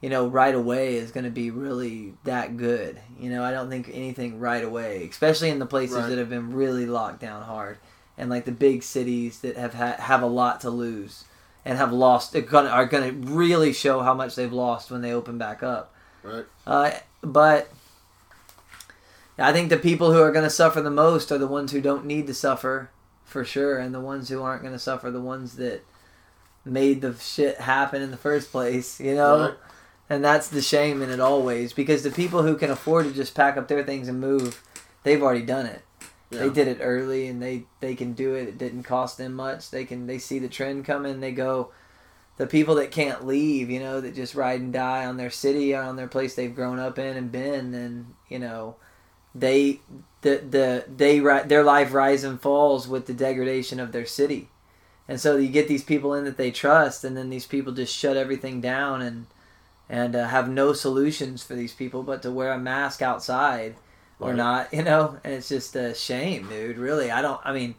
you 0.00 0.08
know, 0.08 0.26
right 0.26 0.54
away 0.54 0.94
is 0.94 1.10
going 1.10 1.24
to 1.24 1.30
be 1.30 1.50
really 1.50 2.14
that 2.24 2.56
good. 2.56 2.98
You 3.18 3.28
know, 3.28 3.44
I 3.44 3.50
don't 3.50 3.68
think 3.68 3.90
anything 3.92 4.40
right 4.40 4.64
away, 4.64 5.06
especially 5.10 5.50
in 5.50 5.58
the 5.58 5.66
places 5.66 5.96
Right. 5.98 6.08
that 6.08 6.16
have 6.16 6.30
been 6.30 6.54
really 6.54 6.86
locked 6.86 7.20
down 7.20 7.42
hard, 7.42 7.76
and 8.16 8.30
like 8.30 8.46
the 8.46 8.52
big 8.52 8.82
cities 8.82 9.40
that 9.40 9.58
have 9.58 9.74
ha- 9.74 9.96
have 9.98 10.22
a 10.22 10.26
lot 10.26 10.62
to 10.62 10.70
lose 10.70 11.26
and 11.66 11.76
have 11.76 11.92
lost 11.92 12.34
are 12.34 12.40
gonna, 12.40 12.70
are 12.70 12.86
going 12.86 13.10
to 13.22 13.30
really 13.30 13.74
show 13.74 14.00
how 14.00 14.14
much 14.14 14.36
they've 14.36 14.50
lost 14.52 14.90
when 14.90 15.02
they 15.02 15.12
open 15.12 15.36
back 15.36 15.62
up. 15.62 15.94
Right. 16.22 16.46
Uh, 16.66 16.92
but 17.20 17.70
I 19.40 19.52
think 19.52 19.70
the 19.70 19.78
people 19.78 20.12
who 20.12 20.20
are 20.20 20.32
going 20.32 20.44
to 20.44 20.50
suffer 20.50 20.80
the 20.80 20.90
most 20.90 21.32
are 21.32 21.38
the 21.38 21.46
ones 21.46 21.72
who 21.72 21.80
don't 21.80 22.04
need 22.04 22.26
to 22.26 22.34
suffer, 22.34 22.90
for 23.24 23.44
sure, 23.44 23.78
and 23.78 23.94
the 23.94 24.00
ones 24.00 24.28
who 24.28 24.42
aren't 24.42 24.62
going 24.62 24.74
to 24.74 24.78
suffer, 24.78 25.10
the 25.10 25.20
ones 25.20 25.56
that 25.56 25.82
made 26.64 27.00
the 27.00 27.14
shit 27.14 27.58
happen 27.58 28.02
in 28.02 28.10
the 28.10 28.16
first 28.16 28.52
place. 28.52 29.00
You 29.00 29.14
know. 29.14 29.40
Right. 29.40 29.54
And 30.10 30.24
that's 30.24 30.48
the 30.48 30.60
shame 30.60 31.02
in 31.02 31.10
it 31.10 31.20
always 31.20 31.72
because 31.72 32.02
the 32.02 32.10
people 32.10 32.42
who 32.42 32.56
can 32.56 32.68
afford 32.68 33.06
to 33.06 33.12
just 33.12 33.36
pack 33.36 33.56
up 33.56 33.68
their 33.68 33.84
things 33.84 34.08
and 34.08 34.20
move, 34.20 34.60
they've 35.04 35.22
already 35.22 35.46
done 35.46 35.66
it. 35.66 35.82
Yeah. 36.30 36.40
They 36.40 36.50
did 36.50 36.66
it 36.66 36.78
early 36.80 37.28
and 37.28 37.40
they 37.40 37.64
they 37.78 37.94
can 37.94 38.12
do 38.12 38.34
it. 38.34 38.48
It 38.48 38.58
didn't 38.58 38.82
cost 38.82 39.18
them 39.18 39.34
much. 39.34 39.70
They 39.70 39.84
can 39.84 40.08
they 40.08 40.18
see 40.18 40.40
the 40.40 40.48
trend 40.48 40.84
coming. 40.84 41.20
They 41.20 41.30
go. 41.30 41.70
The 42.38 42.46
people 42.46 42.76
that 42.76 42.90
can't 42.90 43.26
leave, 43.26 43.68
you 43.70 43.80
know, 43.80 44.00
that 44.00 44.14
just 44.14 44.34
ride 44.34 44.60
and 44.60 44.72
die 44.72 45.04
on 45.04 45.16
their 45.16 45.30
city 45.30 45.74
or 45.74 45.82
on 45.82 45.96
their 45.96 46.08
place 46.08 46.34
they've 46.34 46.54
grown 46.54 46.78
up 46.78 46.98
in 46.98 47.16
and 47.16 47.30
been, 47.30 47.74
and 47.74 48.14
you 48.28 48.38
know, 48.38 48.76
they 49.34 49.80
the 50.22 50.36
the 50.38 50.84
they 50.94 51.20
their 51.20 51.62
life 51.62 51.92
rise 51.92 52.24
and 52.24 52.40
falls 52.40 52.88
with 52.88 53.06
the 53.06 53.14
degradation 53.14 53.80
of 53.80 53.92
their 53.92 54.06
city, 54.06 54.48
and 55.08 55.20
so 55.20 55.36
you 55.36 55.48
get 55.48 55.68
these 55.68 55.84
people 55.84 56.14
in 56.14 56.24
that 56.24 56.36
they 56.36 56.50
trust, 56.50 57.04
and 57.04 57.16
then 57.16 57.30
these 57.30 57.46
people 57.46 57.72
just 57.72 57.94
shut 57.94 58.16
everything 58.16 58.60
down 58.60 59.02
and 59.02 59.26
and 59.88 60.14
uh, 60.14 60.28
have 60.28 60.48
no 60.48 60.72
solutions 60.72 61.42
for 61.42 61.54
these 61.54 61.72
people 61.72 62.02
but 62.02 62.22
to 62.22 62.30
wear 62.30 62.52
a 62.52 62.58
mask 62.58 63.02
outside 63.02 63.74
or 64.20 64.34
not, 64.34 64.68
you 64.72 64.82
know, 64.82 65.18
and 65.24 65.34
it's 65.34 65.48
just 65.48 65.74
a 65.74 65.94
shame, 65.94 66.48
dude. 66.48 66.78
Really, 66.78 67.10
I 67.10 67.22
don't. 67.22 67.40
I 67.44 67.52
mean, 67.52 67.74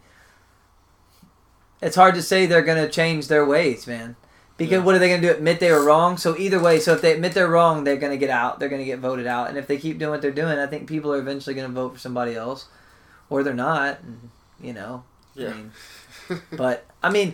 it's 1.82 1.96
hard 1.96 2.16
to 2.16 2.22
say 2.22 2.46
they're 2.46 2.62
gonna 2.62 2.90
change 2.90 3.28
their 3.28 3.46
ways, 3.46 3.88
man. 3.88 4.16
Because 4.62 4.80
Yeah. 4.80 4.84
what 4.86 4.96
are 4.96 5.00
they 5.00 5.10
gonna 5.10 5.22
do? 5.22 5.32
Admit 5.32 5.60
they 5.60 5.72
were 5.72 5.84
wrong. 5.84 6.18
So 6.18 6.36
either 6.38 6.60
way, 6.60 6.80
so 6.80 6.94
if 6.94 7.02
they 7.02 7.14
admit 7.14 7.34
they're 7.34 7.48
wrong, 7.48 7.84
they're 7.84 7.96
gonna 7.98 8.18
get 8.18 8.30
out. 8.30 8.60
They're 8.60 8.70
gonna 8.70 8.86
get 8.86 9.00
voted 9.00 9.26
out. 9.28 9.50
And 9.50 9.58
if 9.58 9.66
they 9.68 9.78
keep 9.78 9.98
doing 9.98 10.12
what 10.12 10.22
they're 10.22 10.32
doing, 10.32 10.60
I 10.60 10.68
think 10.68 10.88
people 10.88 11.12
are 11.14 11.18
eventually 11.20 11.56
gonna 11.56 11.70
vote 11.70 11.94
for 11.94 12.00
somebody 12.00 12.36
else, 12.36 12.66
or 13.30 13.44
they're 13.44 13.54
not. 13.54 14.00
And, 14.04 14.30
you 14.62 14.74
know, 14.74 15.04
I 15.36 15.40
Yeah. 15.42 15.50
mean, 15.50 15.72
but 16.52 16.86
I 17.02 17.10
mean, 17.10 17.34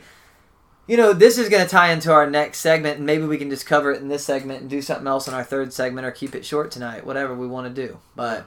you 0.88 0.96
know, 0.96 1.12
this 1.12 1.38
is 1.38 1.50
going 1.50 1.64
to 1.66 1.70
tie 1.70 1.92
into 1.92 2.14
our 2.14 2.30
next 2.30 2.60
segment, 2.60 2.96
and 2.98 3.06
maybe 3.06 3.26
we 3.26 3.38
can 3.38 3.50
just 3.50 3.66
cover 3.66 3.92
it 3.92 4.02
in 4.02 4.08
this 4.08 4.24
segment 4.24 4.62
and 4.62 4.70
do 4.70 4.82
something 4.82 5.06
else 5.06 5.28
in 5.28 5.34
our 5.34 5.44
third 5.44 5.74
segment, 5.74 6.08
or 6.08 6.12
keep 6.12 6.34
it 6.34 6.46
short 6.46 6.72
tonight, 6.72 7.06
whatever 7.06 7.36
we 7.36 7.46
want 7.46 7.68
to 7.68 7.88
do. 7.88 7.98
But 8.16 8.46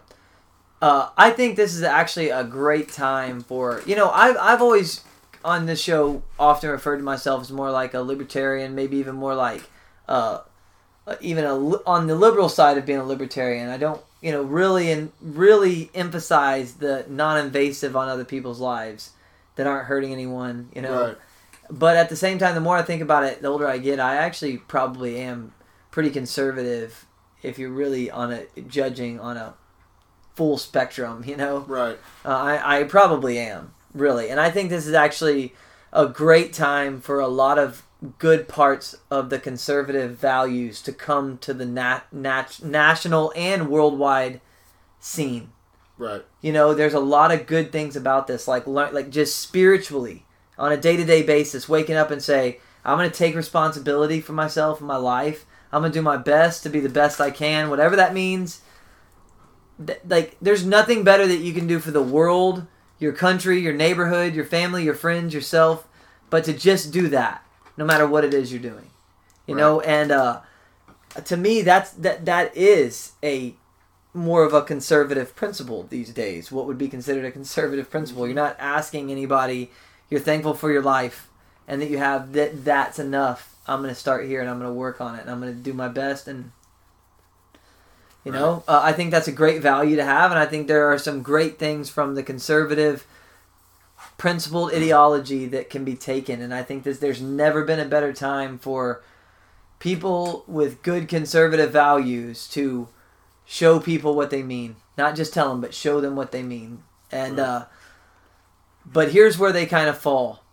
uh, 0.80 1.08
I 1.18 1.32
think 1.32 1.56
this 1.56 1.74
is 1.74 1.82
actually 1.82 2.30
a 2.30 2.42
great 2.42 2.90
time 2.90 3.42
for 3.42 3.82
you 3.84 3.94
know 3.94 4.08
I've 4.10 4.38
I've 4.40 4.62
always 4.62 5.02
on 5.44 5.66
this 5.66 5.80
show 5.80 6.22
often 6.38 6.70
referred 6.70 6.98
to 6.98 7.02
myself 7.02 7.42
as 7.42 7.50
more 7.52 7.70
like 7.70 7.94
a 7.94 8.00
libertarian, 8.00 8.74
maybe 8.74 8.96
even 8.98 9.14
more 9.16 9.34
like 9.34 9.62
uh, 10.08 10.40
even 11.20 11.44
a 11.44 11.54
on 11.54 12.06
the 12.06 12.14
liberal 12.14 12.48
side 12.48 12.78
of 12.78 12.86
being 12.86 12.98
a 12.98 13.04
libertarian. 13.04 13.68
I 13.68 13.76
don't 13.76 14.00
you 14.20 14.32
know 14.32 14.42
really 14.42 14.90
and 14.92 15.12
really 15.20 15.90
emphasize 15.94 16.74
the 16.74 17.06
non-invasive 17.08 17.96
on 17.96 18.08
other 18.08 18.24
people's 18.24 18.60
lives 18.60 19.10
that 19.56 19.66
aren't 19.66 19.86
hurting 19.86 20.12
anyone. 20.12 20.68
You 20.74 20.82
know 20.82 21.02
Right. 21.06 21.16
but 21.70 21.96
at 21.96 22.08
the 22.08 22.16
same 22.16 22.38
time, 22.38 22.54
the 22.54 22.60
more 22.60 22.76
I 22.76 22.82
think 22.82 23.02
about 23.02 23.24
it, 23.24 23.40
the 23.42 23.48
older 23.48 23.66
I 23.66 23.78
get, 23.78 23.98
I 24.00 24.16
actually 24.16 24.58
probably 24.58 25.18
am 25.20 25.52
pretty 25.90 26.10
conservative 26.10 27.06
if 27.42 27.58
you're 27.58 27.70
really 27.70 28.10
on 28.10 28.30
a 28.32 28.44
judging 28.68 29.18
on 29.18 29.36
a 29.36 29.54
full 30.34 30.58
spectrum, 30.58 31.24
you 31.26 31.36
know. 31.36 31.60
Right. 31.60 31.98
Uh, 32.24 32.28
I 32.28 32.80
I 32.80 32.84
probably 32.84 33.38
am 33.38 33.72
really, 33.94 34.28
and 34.28 34.40
I 34.40 34.50
think 34.50 34.70
this 34.70 34.86
is 34.86 34.94
actually 34.94 35.54
a 35.92 36.06
great 36.06 36.52
time 36.52 37.00
for 37.00 37.20
a 37.20 37.28
lot 37.28 37.58
of 37.58 37.84
good 38.18 38.48
parts 38.48 38.96
of 39.10 39.28
the 39.28 39.38
conservative 39.38 40.16
values 40.16 40.80
to 40.82 40.92
come 40.92 41.36
to 41.38 41.52
the 41.52 41.66
nat- 41.66 42.04
nat- 42.12 42.62
national 42.62 43.32
and 43.36 43.68
worldwide 43.68 44.40
scene. 44.98 45.52
Right. 45.98 46.24
You 46.40 46.52
know, 46.52 46.72
there's 46.72 46.94
a 46.94 47.00
lot 47.00 47.30
of 47.30 47.46
good 47.46 47.72
things 47.72 47.96
about 47.96 48.26
this, 48.26 48.48
like 48.48 48.66
like 48.66 49.10
just 49.10 49.38
spiritually 49.38 50.24
on 50.58 50.72
a 50.72 50.76
day 50.76 50.96
to 50.96 51.04
day 51.04 51.22
basis, 51.22 51.68
waking 51.68 51.96
up 51.96 52.10
and 52.10 52.22
say, 52.22 52.60
I'm 52.84 52.96
gonna 52.96 53.10
take 53.10 53.34
responsibility 53.34 54.20
for 54.20 54.32
myself 54.32 54.78
and 54.78 54.88
my 54.88 54.96
life. 54.96 55.44
I'm 55.72 55.82
gonna 55.82 55.92
do 55.92 56.02
my 56.02 56.16
best 56.16 56.62
to 56.62 56.70
be 56.70 56.80
the 56.80 56.88
best 56.88 57.20
I 57.20 57.30
can, 57.30 57.68
whatever 57.68 57.96
that 57.96 58.14
means. 58.14 58.62
Th- 59.84 60.00
like, 60.08 60.36
there's 60.40 60.64
nothing 60.64 61.04
better 61.04 61.26
that 61.26 61.36
you 61.36 61.52
can 61.52 61.66
do 61.66 61.78
for 61.78 61.90
the 61.90 62.02
world, 62.02 62.66
your 63.00 63.12
country, 63.12 63.58
your 63.58 63.72
neighborhood, 63.72 64.34
your 64.34 64.44
family, 64.44 64.84
your 64.84 64.94
friends, 64.94 65.34
yourself, 65.34 65.88
but 66.28 66.44
to 66.44 66.52
just 66.52 66.92
do 66.92 67.08
that, 67.08 67.44
no 67.76 67.84
matter 67.84 68.06
what 68.06 68.24
it 68.24 68.32
is 68.32 68.52
you're 68.52 68.62
doing. 68.62 68.90
You 69.46 69.56
know, 69.56 69.80
and 69.80 70.12
uh, 70.12 70.42
to 71.24 71.36
me, 71.36 71.62
that's 71.62 71.90
that 71.92 72.24
that 72.26 72.56
is 72.56 73.12
a 73.20 73.54
more 74.14 74.44
of 74.44 74.52
a 74.52 74.62
conservative 74.62 75.34
principle 75.34 75.84
these 75.90 76.12
days. 76.12 76.52
What 76.52 76.66
would 76.66 76.78
be 76.78 76.88
considered 76.88 77.24
a 77.24 77.32
conservative 77.32 77.90
principle? 77.90 78.26
You're 78.26 78.36
not 78.36 78.54
asking 78.60 79.10
anybody. 79.10 79.72
You're 80.08 80.20
thankful 80.20 80.54
for 80.54 80.70
your 80.70 80.82
life 80.82 81.28
and 81.66 81.82
that 81.82 81.90
you 81.90 81.98
have 81.98 82.32
that. 82.34 82.64
That's 82.64 83.00
enough. 83.00 83.56
I'm 83.66 83.80
going 83.82 83.92
to 83.92 83.98
start 83.98 84.26
here 84.26 84.40
and 84.40 84.48
I'm 84.48 84.60
going 84.60 84.70
to 84.70 84.74
work 84.74 85.00
on 85.00 85.16
it 85.16 85.22
and 85.22 85.30
I'm 85.30 85.40
going 85.40 85.52
to 85.52 85.58
do 85.58 85.72
my 85.72 85.88
best 85.88 86.28
and. 86.28 86.52
You 88.24 88.32
know, 88.32 88.62
uh, 88.68 88.80
I 88.82 88.92
think 88.92 89.10
that's 89.10 89.28
a 89.28 89.32
great 89.32 89.62
value 89.62 89.96
to 89.96 90.04
have, 90.04 90.30
and 90.30 90.38
I 90.38 90.44
think 90.44 90.68
there 90.68 90.86
are 90.92 90.98
some 90.98 91.22
great 91.22 91.58
things 91.58 91.88
from 91.88 92.14
the 92.14 92.22
conservative, 92.22 93.06
principled 94.18 94.74
ideology 94.74 95.46
that 95.46 95.70
can 95.70 95.84
be 95.84 95.96
taken. 95.96 96.42
And 96.42 96.52
I 96.52 96.62
think 96.62 96.84
that 96.84 97.00
there's 97.00 97.22
never 97.22 97.64
been 97.64 97.80
a 97.80 97.86
better 97.86 98.12
time 98.12 98.58
for 98.58 99.02
people 99.78 100.44
with 100.46 100.82
good 100.82 101.08
conservative 101.08 101.70
values 101.72 102.46
to 102.48 102.88
show 103.46 103.80
people 103.80 104.14
what 104.14 104.30
they 104.30 104.42
mean 104.42 104.76
not 104.96 105.16
just 105.16 105.32
tell 105.34 105.48
them 105.48 105.60
but 105.60 105.74
show 105.74 106.00
them 106.00 106.14
what 106.14 106.30
they 106.30 106.42
mean 106.42 106.82
and 107.10 107.38
Right. 107.38 107.44
uh 107.44 107.64
but 108.86 109.10
here's 109.10 109.38
where 109.38 109.50
they 109.52 109.66
kind 109.66 109.88
of 109.88 109.98
fall 109.98 110.44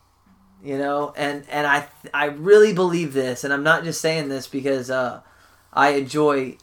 you 0.63 0.77
know 0.80 1.13
and 1.15 1.43
and 1.49 1.67
i 1.67 1.86
i 2.13 2.25
really 2.25 2.73
believe 2.73 3.13
this 3.13 3.43
and 3.43 3.53
i'm 3.53 3.62
not 3.63 3.84
just 3.84 4.01
saying 4.01 4.30
this 4.30 4.47
because 4.47 4.89
uh 4.89 5.19
i 5.73 5.89
enjoy 5.89 6.56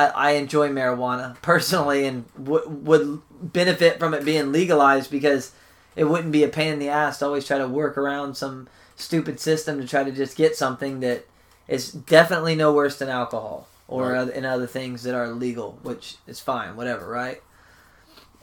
i 0.00 0.06
i 0.28 0.30
enjoy 0.42 0.68
marijuana 0.68 1.26
personally 1.42 2.06
and 2.06 2.24
w- 2.36 2.68
would 2.68 3.20
benefit 3.40 3.98
from 3.98 4.12
it 4.14 4.24
being 4.24 4.52
legalized 4.52 5.10
because 5.10 5.52
it 5.94 6.04
wouldn't 6.04 6.32
be 6.32 6.44
a 6.44 6.48
pain 6.48 6.72
in 6.74 6.78
the 6.78 6.88
ass 6.88 7.18
to 7.18 7.24
always 7.26 7.46
try 7.46 7.58
to 7.58 7.68
work 7.68 7.96
around 7.98 8.36
some 8.36 8.68
stupid 8.96 9.38
system 9.40 9.80
to 9.80 9.86
try 9.86 10.02
to 10.04 10.12
just 10.12 10.36
get 10.36 10.54
something 10.56 11.00
that 11.00 11.24
is 11.68 11.90
definitely 11.92 12.54
no 12.54 12.72
worse 12.72 12.96
than 12.98 13.08
alcohol 13.08 13.68
or 13.88 14.10
Right. 14.12 14.18
other, 14.18 14.32
and 14.32 14.44
other 14.46 14.66
things 14.66 15.02
that 15.04 15.14
are 15.14 15.28
legal, 15.28 15.78
which 15.82 16.16
is 16.26 16.40
fine, 16.40 16.76
whatever, 16.76 17.06
right? 17.08 17.40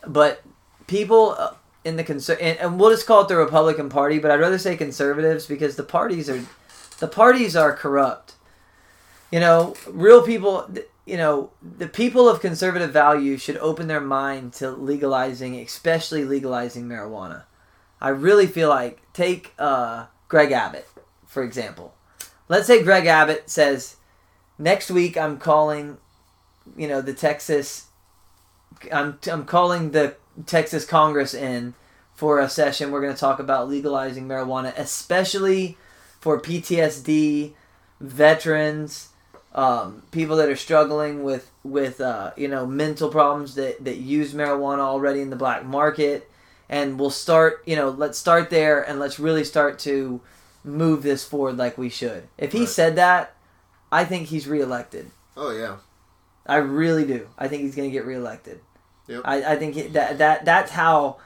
But 0.07 0.41
people 0.87 1.35
uh, 1.37 1.53
in 1.83 1.95
the 1.97 2.03
conser- 2.03 2.37
and, 2.41 2.57
and 2.59 2.79
we'll 2.79 2.89
just 2.91 3.05
call 3.07 3.21
it 3.21 3.27
the 3.27 3.35
Republican 3.37 3.89
Party, 3.89 4.19
but 4.19 4.31
I'd 4.31 4.39
rather 4.39 4.57
say 4.57 4.75
conservatives 4.77 5.45
because 5.45 5.75
the 5.75 5.83
parties 5.83 6.29
are 6.29 6.41
the 6.99 7.07
parties 7.07 7.55
are 7.55 7.73
corrupt. 7.75 8.33
You 9.31 9.39
know, 9.39 9.75
real 9.87 10.21
people. 10.23 10.69
You 11.05 11.17
know, 11.17 11.51
the 11.61 11.87
people 11.87 12.29
of 12.29 12.39
conservative 12.39 12.91
values 12.91 13.41
should 13.41 13.57
open 13.57 13.87
their 13.87 14.01
mind 14.01 14.53
to 14.53 14.71
legalizing, 14.71 15.55
especially 15.59 16.23
legalizing 16.23 16.87
marijuana. 16.87 17.43
I 17.99 18.09
really 18.09 18.47
feel 18.47 18.69
like 18.69 19.01
take 19.13 19.53
uh, 19.59 20.05
Greg 20.29 20.51
Abbott 20.51 20.87
for 21.33 21.43
example. 21.43 21.95
Let's 22.47 22.67
say 22.67 22.83
Greg 22.83 23.07
Abbott 23.07 23.49
says, 23.49 23.97
"Next 24.57 24.91
week 24.91 25.17
I'm 25.17 25.37
calling, 25.37 25.97
you 26.77 26.87
know, 26.87 27.01
the 27.01 27.13
Texas. 27.13 27.87
I'm 28.91 29.19
I'm 29.29 29.45
calling 29.45 29.91
the 29.91 30.15
Texas 30.45 30.85
Congress 30.85 31.33
in 31.33 31.73
for 32.13 32.39
a 32.39 32.47
session. 32.47 32.91
We're 32.91 33.01
going 33.01 33.13
to 33.13 33.19
talk 33.19 33.39
about 33.39 33.67
legalizing 33.67 34.27
marijuana, 34.27 34.73
especially 34.77 35.77
for 36.21 36.39
PTSD 36.39 37.53
veterans." 37.99 39.09
Um, 39.55 40.01
people 40.11 40.37
that 40.37 40.49
are 40.49 40.55
struggling 40.55 41.23
with 41.23 41.51
with 41.63 42.01
uh, 42.01 42.31
you 42.35 42.47
know 42.47 42.65
mental 42.65 43.09
problems 43.09 43.53
that, 43.55 43.83
that 43.85 43.97
use 43.97 44.33
marijuana 44.33 44.79
already 44.79 45.21
in 45.21 45.29
the 45.29 45.35
black 45.35 45.63
market 45.63 46.27
and 46.69 46.99
we'll 46.99 47.11
start 47.11 47.61
you 47.67 47.75
know 47.75 47.89
let's 47.89 48.17
start 48.17 48.49
there 48.49 48.81
and 48.81 48.99
let's 48.99 49.19
really 49.19 49.43
start 49.43 49.77
to 49.79 50.21
move 50.63 51.03
this 51.03 51.23
forward 51.23 51.57
like 51.57 51.77
we 51.77 51.89
should 51.89 52.27
if 52.37 52.51
he 52.53 52.61
Right. 52.61 52.69
said 52.69 52.95
that 52.95 53.35
i 53.91 54.03
think 54.05 54.29
he's 54.29 54.47
reelected 54.47 55.11
Oh 55.37 55.51
yeah. 55.51 55.75
i 56.47 56.55
really 56.55 57.05
do 57.05 57.27
i 57.37 57.47
think 57.47 57.61
he's 57.63 57.75
going 57.75 57.89
to 57.89 57.93
get 57.93 58.05
reelected 58.05 58.59
Yep. 59.07 59.21
I, 59.25 59.53
I 59.53 59.55
think 59.57 59.91
that 59.93 60.17
that 60.17 60.45
that's 60.45 60.71
how 60.71 61.17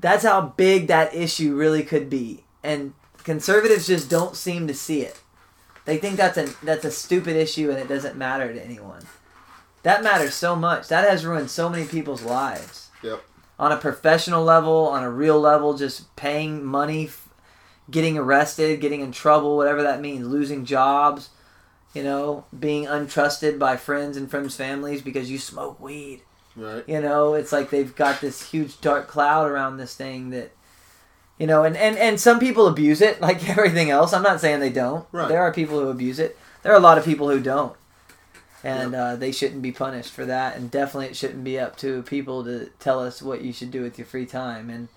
that's 0.00 0.24
how 0.24 0.40
big 0.56 0.86
that 0.86 1.14
issue 1.14 1.54
really 1.54 1.82
could 1.82 2.08
be 2.08 2.44
and 2.62 2.94
conservatives 3.24 3.86
just 3.86 4.08
don't 4.08 4.34
seem 4.36 4.66
to 4.68 4.72
see 4.74 5.02
it 5.02 5.20
they 5.84 5.96
think 5.98 6.16
that's 6.16 6.36
a 6.38 6.46
that's 6.64 6.84
a 6.84 6.90
stupid 6.90 7.36
issue 7.36 7.70
and 7.70 7.78
it 7.78 7.88
doesn't 7.88 8.16
matter 8.16 8.52
to 8.52 8.64
anyone 8.64 9.02
that 9.82 10.02
matters 10.02 10.34
so 10.34 10.54
much 10.54 10.88
that 10.88 11.08
has 11.08 11.24
ruined 11.24 11.50
so 11.50 11.68
many 11.68 11.84
people's 11.86 12.22
lives 12.22 12.88
Yep. 13.02 13.22
on 13.58 13.72
a 13.72 13.76
professional 13.78 14.44
level 14.44 14.86
on 14.88 15.02
a 15.02 15.10
real 15.10 15.40
level 15.40 15.74
just 15.74 16.14
paying 16.16 16.64
money 16.64 17.08
getting 17.90 18.18
arrested 18.18 18.80
getting 18.80 19.00
in 19.00 19.10
trouble 19.12 19.56
whatever 19.56 19.82
that 19.82 20.00
means 20.00 20.26
losing 20.26 20.64
jobs 20.64 21.30
you 21.94 22.02
know 22.02 22.44
being 22.58 22.84
untrusted 22.84 23.58
by 23.58 23.76
friends 23.76 24.16
and 24.16 24.30
friends 24.30 24.54
families 24.54 25.02
because 25.02 25.30
you 25.30 25.38
smoke 25.38 25.80
weed 25.80 26.22
Right. 26.56 26.84
you 26.88 27.00
know 27.00 27.34
it's 27.34 27.52
like 27.52 27.70
they've 27.70 27.94
got 27.94 28.20
this 28.20 28.50
huge 28.50 28.80
dark 28.80 29.06
cloud 29.08 29.48
around 29.50 29.76
this 29.78 29.94
thing 29.94 30.30
that 30.30 30.50
you 31.40 31.46
know 31.48 31.64
and 31.64 31.76
and, 31.76 31.96
and 31.98 32.20
some 32.20 32.38
people 32.38 32.68
abuse 32.68 33.00
it 33.00 33.20
like 33.28 33.48
everything 33.48 33.90
else 33.90 34.12
i'm 34.12 34.22
not 34.22 34.40
saying 34.40 34.60
they 34.60 34.70
don't 34.70 35.04
Right. 35.10 35.28
there 35.28 35.40
are 35.42 35.52
people 35.52 35.80
who 35.80 35.88
abuse 35.88 36.18
it 36.20 36.38
there 36.62 36.72
are 36.72 36.76
a 36.76 36.86
lot 36.88 36.98
of 36.98 37.04
people 37.06 37.28
who 37.30 37.40
don't, 37.40 37.74
and 38.62 38.94
uh, 38.94 39.16
they 39.16 39.32
shouldn't 39.32 39.62
be 39.62 39.72
punished 39.72 40.12
for 40.12 40.26
that. 40.26 40.54
And 40.56 40.70
definitely, 40.70 41.06
it 41.06 41.16
shouldn't 41.16 41.42
be 41.42 41.58
up 41.58 41.76
to 41.78 42.02
people 42.02 42.44
to 42.44 42.68
tell 42.78 43.00
us 43.00 43.22
what 43.22 43.40
you 43.40 43.50
should 43.54 43.70
do 43.70 43.80
with 43.80 43.96
your 43.96 44.06
free 44.06 44.26
time, 44.26 44.68
and 44.68 44.88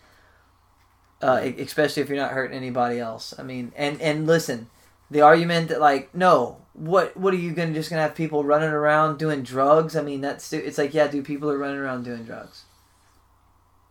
uh, 1.21 1.39
especially 1.57 2.03
if 2.03 2.09
you're 2.09 2.17
not 2.17 2.31
hurting 2.31 2.57
anybody 2.57 2.99
else. 2.99 3.33
I 3.39 3.43
mean, 3.43 3.71
and 3.77 4.01
and 4.01 4.27
listen, 4.27 4.67
the 5.09 5.21
argument 5.21 5.69
that 5.69 5.79
like, 5.79 6.13
no, 6.13 6.57
what 6.73 7.15
what 7.15 7.33
are 7.33 7.37
you 7.37 7.53
gonna 7.53 7.73
just 7.73 7.89
gonna 7.89 8.01
have 8.01 8.13
people 8.13 8.43
running 8.43 8.67
around 8.71 9.17
doing 9.17 9.41
drugs? 9.41 9.95
I 9.95 10.01
mean, 10.01 10.19
that's 10.19 10.51
it's 10.51 10.77
like, 10.77 10.93
yeah, 10.93 11.07
dude, 11.07 11.23
people 11.23 11.49
are 11.49 11.57
running 11.57 11.77
around 11.79 12.03
doing 12.03 12.25
drugs, 12.25 12.63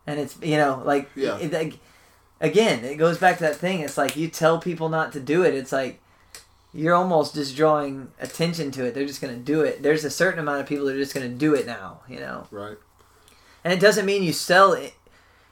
and 0.07 0.21
it's 0.21 0.37
you 0.43 0.59
know 0.59 0.83
like 0.85 1.09
Yeah. 1.15 1.39
it, 1.39 1.51
like, 1.55 1.79
again, 2.43 2.85
it 2.85 2.97
goes 2.97 3.17
back 3.17 3.39
to 3.39 3.45
that 3.45 3.57
thing. 3.57 3.81
It's 3.81 3.97
like 3.97 4.17
you 4.17 4.29
tell 4.29 4.59
people 4.59 4.91
not 4.91 5.13
to 5.13 5.21
do 5.21 5.43
it. 5.45 5.55
It's 5.55 5.73
like 5.73 6.01
you're 6.75 6.95
almost 6.95 7.35
just 7.35 7.57
drawing 7.57 8.11
attention 8.21 8.71
to 8.73 8.85
it. 8.85 8.93
They're 8.95 9.07
just 9.07 9.23
going 9.23 9.35
to 9.35 9.41
do 9.41 9.63
it. 9.63 9.83
There's 9.83 10.05
a 10.05 10.11
certain 10.11 10.41
amount 10.41 10.61
of 10.61 10.67
people 10.67 10.87
that 10.87 10.97
are 10.97 10.99
just 10.99 11.15
going 11.15 11.31
to 11.31 11.35
do 11.35 11.55
it 11.55 11.67
now, 11.67 12.01
you 12.09 12.19
know. 12.19 12.47
Right. 12.51 12.77
And 13.65 13.73
it 13.73 13.81
doesn't 13.81 14.05
mean 14.07 14.23
you 14.23 14.33
sell 14.33 14.73
it. 14.73 14.95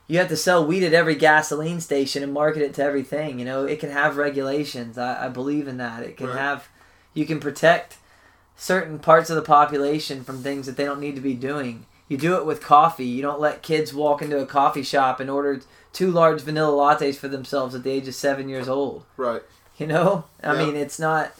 You 0.09 0.19
have 0.19 0.29
to 0.29 0.37
sell 0.37 0.67
weed 0.67 0.83
at 0.83 0.93
every 0.93 1.15
gasoline 1.15 1.81
station 1.81 2.23
and 2.25 2.33
market 2.33 2.63
it 2.63 2.75
to 2.75 2.83
everything. 2.83 3.39
You 3.39 3.45
know, 3.45 3.65
it 3.65 3.79
can 3.79 3.91
have 3.91 4.17
regulations. 4.17 4.99
I, 4.99 5.27
I 5.27 5.29
believe 5.29 5.69
in 5.69 5.77
that. 5.77 6.03
It 6.03 6.17
can 6.17 6.27
Right. 6.27 6.39
have, 6.39 6.69
you 7.15 7.25
can 7.27 7.39
protect 7.39 7.99
certain 8.57 8.99
parts 8.99 9.31
of 9.31 9.37
the 9.37 9.43
population 9.43 10.25
from 10.25 10.43
things 10.43 10.67
that 10.67 10.77
they 10.77 10.85
don't 10.85 11.01
need 11.01 11.15
to 11.15 11.21
be 11.21 11.35
doing. 11.35 11.87
You 12.09 12.17
do 12.17 12.35
it 12.37 12.45
with 12.45 12.61
coffee. 12.61 13.07
You 13.07 13.23
don't 13.23 13.39
let 13.41 13.63
kids 13.63 13.95
walk 13.95 14.21
into 14.21 14.39
a 14.41 14.47
coffee 14.47 14.83
shop 14.83 15.21
and 15.21 15.31
order 15.31 15.61
two 15.93 16.11
large 16.11 16.41
vanilla 16.43 16.73
lattes 16.73 17.17
for 17.17 17.29
themselves 17.29 17.75
at 17.75 17.83
the 17.83 17.91
age 17.91 18.07
of 18.09 18.15
seven 18.15 18.49
years 18.49 18.69
old. 18.69 19.05
Right. 19.17 19.43
You 19.79 19.87
know, 19.87 20.25
I 20.43 20.53
Yeah. 20.55 20.67
mean, 20.67 20.77
it's 20.77 20.99
not. 20.99 21.33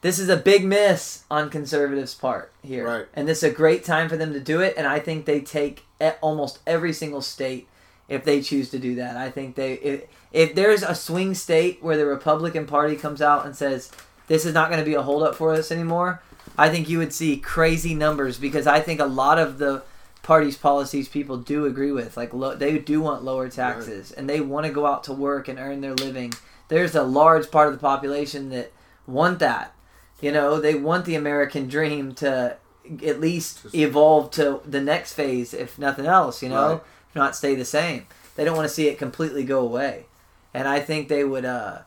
This 0.00 0.18
is 0.20 0.28
a 0.28 0.36
big 0.36 0.64
miss 0.64 1.24
on 1.30 1.50
conservatives' 1.50 2.14
part 2.14 2.52
here, 2.62 2.86
Right. 2.86 3.06
and 3.14 3.26
this 3.26 3.38
is 3.38 3.44
a 3.44 3.54
great 3.54 3.84
time 3.84 4.08
for 4.08 4.16
them 4.16 4.32
to 4.32 4.38
do 4.40 4.60
it. 4.60 4.74
And 4.76 4.86
I 4.86 5.00
think 5.00 5.24
they 5.24 5.40
take 5.40 5.84
almost 6.20 6.60
every 6.66 6.92
single 6.92 7.20
state 7.22 7.66
if 8.08 8.24
they 8.24 8.40
choose 8.40 8.70
to 8.70 8.78
do 8.78 8.94
that. 8.94 9.16
I 9.16 9.30
think 9.30 9.56
they 9.56 9.72
if, 9.74 10.02
if 10.32 10.54
there's 10.54 10.82
a 10.84 10.94
swing 10.94 11.34
state 11.34 11.78
where 11.82 11.96
the 11.96 12.06
Republican 12.06 12.64
Party 12.66 12.94
comes 12.96 13.20
out 13.20 13.44
and 13.44 13.56
says 13.56 13.90
this 14.28 14.44
is 14.46 14.54
not 14.54 14.68
going 14.70 14.78
to 14.80 14.84
be 14.84 14.94
a 14.94 15.02
holdup 15.02 15.34
for 15.34 15.52
us 15.52 15.72
anymore, 15.72 16.22
I 16.56 16.68
think 16.70 16.88
you 16.88 16.98
would 16.98 17.12
see 17.12 17.36
crazy 17.36 17.94
numbers 17.94 18.38
because 18.38 18.66
I 18.66 18.80
think 18.80 19.00
a 19.00 19.04
lot 19.04 19.38
of 19.38 19.58
the 19.58 19.82
party's 20.28 20.58
policies 20.58 21.08
people 21.08 21.38
do 21.38 21.64
agree 21.64 21.90
with. 21.90 22.14
Like 22.16 22.34
lo- 22.34 22.54
they 22.54 22.76
do 22.78 23.00
want 23.00 23.24
lower 23.24 23.48
taxes 23.48 24.12
and 24.12 24.28
they 24.28 24.40
want 24.42 24.66
to 24.66 24.72
go 24.72 24.84
out 24.84 25.02
to 25.04 25.12
work 25.14 25.48
and 25.48 25.58
earn 25.58 25.80
their 25.80 25.94
living. 25.94 26.34
There's 26.68 26.94
a 26.94 27.02
large 27.02 27.50
part 27.50 27.68
of 27.68 27.72
the 27.72 27.78
population 27.80 28.50
that 28.50 28.70
want 29.06 29.38
that. 29.38 29.74
You 30.20 30.30
know, 30.30 30.60
they 30.60 30.74
want 30.74 31.06
the 31.06 31.14
American 31.14 31.66
dream 31.66 32.14
to 32.16 32.58
at 33.04 33.20
least 33.20 33.62
Just- 33.62 33.74
evolve 33.74 34.30
to 34.32 34.60
the 34.66 34.82
next 34.82 35.14
phase, 35.14 35.54
if 35.54 35.78
nothing 35.78 36.04
else. 36.06 36.42
You 36.42 36.50
know, 36.50 36.68
Right. 36.68 36.80
if 37.08 37.16
not 37.16 37.34
stay 37.34 37.54
the 37.54 37.64
same. 37.64 38.04
They 38.36 38.44
don't 38.44 38.56
want 38.56 38.68
to 38.68 38.74
see 38.74 38.86
it 38.88 38.98
completely 38.98 39.44
go 39.44 39.60
away. 39.60 40.06
And 40.52 40.68
I 40.68 40.80
think 40.80 41.08
they 41.08 41.24
would. 41.24 41.44
uh 41.46 41.78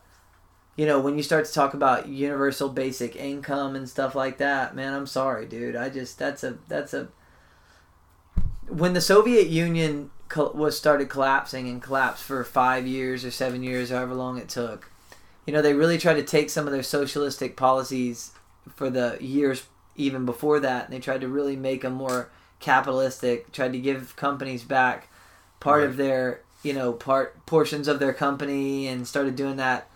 you 0.74 0.86
know, 0.86 0.98
when 1.00 1.16
you 1.18 1.22
start 1.22 1.44
to 1.44 1.52
talk 1.52 1.74
about 1.74 2.08
universal 2.08 2.70
basic 2.70 3.14
income 3.14 3.76
and 3.76 3.86
stuff 3.86 4.14
like 4.14 4.38
that, 4.38 4.74
man, 4.74 4.94
I'm 4.94 5.06
sorry, 5.06 5.44
dude. 5.44 5.76
I 5.76 5.90
just 5.90 6.18
that's 6.18 6.42
a 6.42 6.56
that's 6.66 6.94
a 6.94 7.08
when 8.68 8.92
the 8.92 9.00
Soviet 9.00 9.48
Union 9.48 10.10
was 10.36 10.76
started 10.76 11.08
collapsing 11.08 11.68
and 11.68 11.82
collapsed 11.82 12.22
for 12.24 12.42
five 12.44 12.86
years 12.86 13.24
or 13.24 13.30
seven 13.30 13.62
years, 13.62 13.90
however 13.90 14.14
long 14.14 14.38
it 14.38 14.48
took. 14.48 14.90
You 15.46 15.52
know, 15.52 15.60
they 15.60 15.74
really 15.74 15.98
tried 15.98 16.14
to 16.14 16.22
take 16.22 16.50
some 16.50 16.66
of 16.66 16.72
their 16.72 16.82
socialistic 16.82 17.56
policies 17.56 18.32
for 18.74 18.88
the 18.88 19.18
years 19.20 19.64
even 19.96 20.24
before 20.24 20.60
that, 20.60 20.84
and 20.84 20.92
they 20.92 21.00
tried 21.00 21.20
to 21.20 21.28
really 21.28 21.56
make 21.56 21.82
them 21.82 21.94
more 21.94 22.30
capitalistic. 22.60 23.52
Tried 23.52 23.72
to 23.72 23.78
give 23.78 24.16
companies 24.16 24.62
back 24.62 25.08
part 25.60 25.82
of 25.82 25.96
their, 25.96 26.40
you 26.62 26.72
know, 26.72 26.92
part 26.92 27.44
portions 27.44 27.88
of 27.88 27.98
their 27.98 28.14
company, 28.14 28.86
and 28.86 29.06
started 29.06 29.36
doing 29.36 29.56
that. 29.56 29.88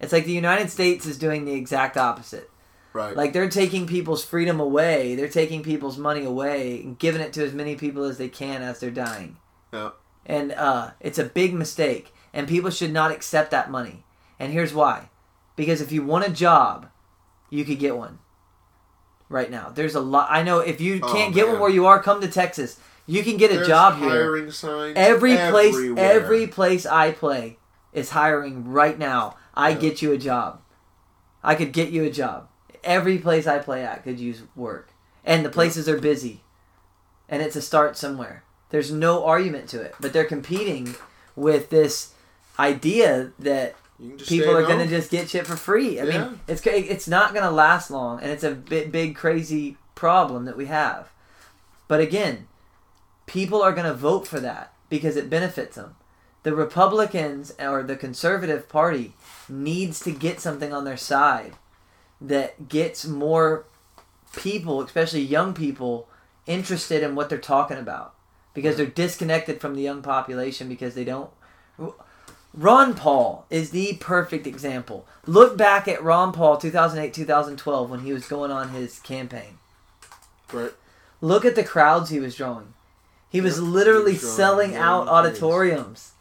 It's 0.00 0.12
like 0.12 0.26
the 0.26 0.32
United 0.32 0.68
States 0.68 1.06
is 1.06 1.16
doing 1.16 1.44
the 1.44 1.54
exact 1.54 1.96
opposite. 1.96 2.50
Right. 2.92 3.16
Like 3.16 3.32
they're 3.32 3.48
taking 3.48 3.86
people's 3.86 4.24
freedom 4.24 4.60
away, 4.60 5.14
they're 5.14 5.28
taking 5.28 5.62
people's 5.62 5.96
money 5.98 6.24
away 6.24 6.80
and 6.82 6.98
giving 6.98 7.20
it 7.22 7.32
to 7.34 7.44
as 7.44 7.52
many 7.54 7.74
people 7.76 8.04
as 8.04 8.18
they 8.18 8.28
can 8.28 8.62
as 8.62 8.80
they're 8.80 8.90
dying. 8.90 9.38
Yeah. 9.72 9.90
And 10.26 10.52
uh, 10.52 10.90
it's 11.00 11.18
a 11.18 11.24
big 11.24 11.54
mistake, 11.54 12.12
and 12.32 12.46
people 12.46 12.70
should 12.70 12.92
not 12.92 13.10
accept 13.10 13.50
that 13.50 13.70
money. 13.70 14.04
And 14.38 14.52
here's 14.52 14.74
why: 14.74 15.08
because 15.56 15.80
if 15.80 15.90
you 15.90 16.04
want 16.04 16.26
a 16.26 16.30
job, 16.30 16.88
you 17.50 17.64
could 17.64 17.78
get 17.78 17.96
one. 17.96 18.18
Right 19.28 19.50
now, 19.50 19.70
there's 19.74 19.94
a 19.94 20.00
lot. 20.00 20.28
I 20.30 20.42
know 20.42 20.58
if 20.60 20.80
you 20.80 21.00
Oh, 21.02 21.12
can't 21.12 21.34
get 21.34 21.48
one 21.48 21.58
where 21.58 21.70
you 21.70 21.86
are, 21.86 22.02
come 22.02 22.20
to 22.20 22.28
Texas. 22.28 22.78
You 23.06 23.22
can 23.24 23.36
get 23.38 23.50
a 23.50 23.54
There's 23.56 23.66
job 23.68 23.98
here. 23.98 24.08
hiring 24.10 24.50
signs 24.50 24.92
Every 24.96 25.34
place, 25.36 25.74
everywhere. 25.74 26.12
every 26.12 26.46
place 26.46 26.84
I 26.86 27.10
play 27.12 27.58
is 27.92 28.10
hiring 28.10 28.68
right 28.70 28.96
now. 28.98 29.36
I 29.54 29.70
Yeah. 29.70 29.78
get 29.78 30.02
you 30.02 30.12
a 30.12 30.18
job. 30.18 30.60
I 31.42 31.54
could 31.56 31.72
get 31.72 31.90
you 31.90 32.04
a 32.04 32.10
job. 32.10 32.48
Every 32.84 33.18
place 33.18 33.46
I 33.46 33.58
play 33.58 33.84
at 33.84 34.02
could 34.04 34.18
use 34.18 34.42
work, 34.56 34.90
and 35.24 35.44
the 35.44 35.50
places 35.50 35.88
are 35.88 35.98
busy, 35.98 36.42
and 37.28 37.42
it's 37.42 37.56
a 37.56 37.62
start 37.62 37.96
somewhere. 37.96 38.42
There's 38.70 38.90
no 38.90 39.24
argument 39.24 39.68
to 39.70 39.80
it, 39.80 39.94
but 40.00 40.12
they're 40.12 40.24
competing 40.24 40.94
with 41.36 41.70
this 41.70 42.12
idea 42.58 43.32
that 43.38 43.76
You 43.98 44.10
can 44.10 44.18
just 44.18 44.30
people 44.30 44.56
are 44.56 44.62
going 44.66 44.78
to 44.80 44.86
just 44.88 45.10
get 45.10 45.28
shit 45.30 45.46
for 45.46 45.56
free. 45.56 46.00
I 46.00 46.04
Yeah. 46.04 46.18
mean, 46.28 46.40
it's 46.48 46.62
it's 46.66 47.06
not 47.08 47.32
going 47.34 47.44
to 47.44 47.50
last 47.50 47.90
long, 47.90 48.20
and 48.20 48.30
it's 48.30 48.44
a 48.44 48.50
big, 48.52 48.90
big, 48.90 49.14
crazy 49.14 49.76
problem 49.94 50.44
that 50.46 50.56
we 50.56 50.66
have. 50.66 51.10
But 51.86 52.00
again, 52.00 52.48
people 53.26 53.62
are 53.62 53.72
going 53.72 53.86
to 53.86 53.94
vote 53.94 54.26
for 54.26 54.40
that 54.40 54.72
because 54.88 55.16
it 55.16 55.30
benefits 55.30 55.76
them. 55.76 55.94
The 56.42 56.54
Republicans 56.54 57.52
or 57.60 57.82
the 57.84 57.94
Conservative 57.96 58.68
Party 58.68 59.12
needs 59.48 60.00
to 60.00 60.10
get 60.10 60.40
something 60.40 60.72
on 60.72 60.84
their 60.84 60.96
side 60.96 61.54
that 62.26 62.68
gets 62.68 63.06
more 63.06 63.64
people, 64.36 64.80
especially 64.82 65.20
young 65.20 65.54
people, 65.54 66.08
interested 66.46 67.02
in 67.02 67.14
what 67.14 67.28
they're 67.28 67.38
talking 67.38 67.78
about 67.78 68.14
because 68.54 68.76
they're 68.76 68.86
disconnected 68.86 69.60
from 69.60 69.74
the 69.74 69.82
young 69.82 70.02
population 70.02 70.68
because 70.68 70.94
they 70.94 71.04
don't. 71.04 71.30
Ron 72.54 72.94
Paul 72.94 73.46
is 73.48 73.70
the 73.70 73.96
perfect 73.98 74.46
example. 74.46 75.06
Look 75.26 75.56
back 75.56 75.88
at 75.88 76.02
Ron 76.02 76.32
Paul 76.32 76.58
2008 76.58 77.14
2012 77.14 77.90
when 77.90 78.00
he 78.00 78.12
was 78.12 78.28
going 78.28 78.50
on 78.50 78.70
his 78.70 78.98
campaign. 78.98 79.58
Right. 80.52 80.72
Look 81.20 81.44
at 81.44 81.54
the 81.54 81.64
crowds 81.64 82.10
he 82.10 82.20
was 82.20 82.36
drawing. 82.36 82.74
He 83.30 83.40
was 83.40 83.60
literally 83.60 84.12
he 84.12 84.18
was 84.18 84.36
drawing 84.36 84.36
selling 84.36 84.74
out 84.76 85.08
auditoriums 85.08 86.12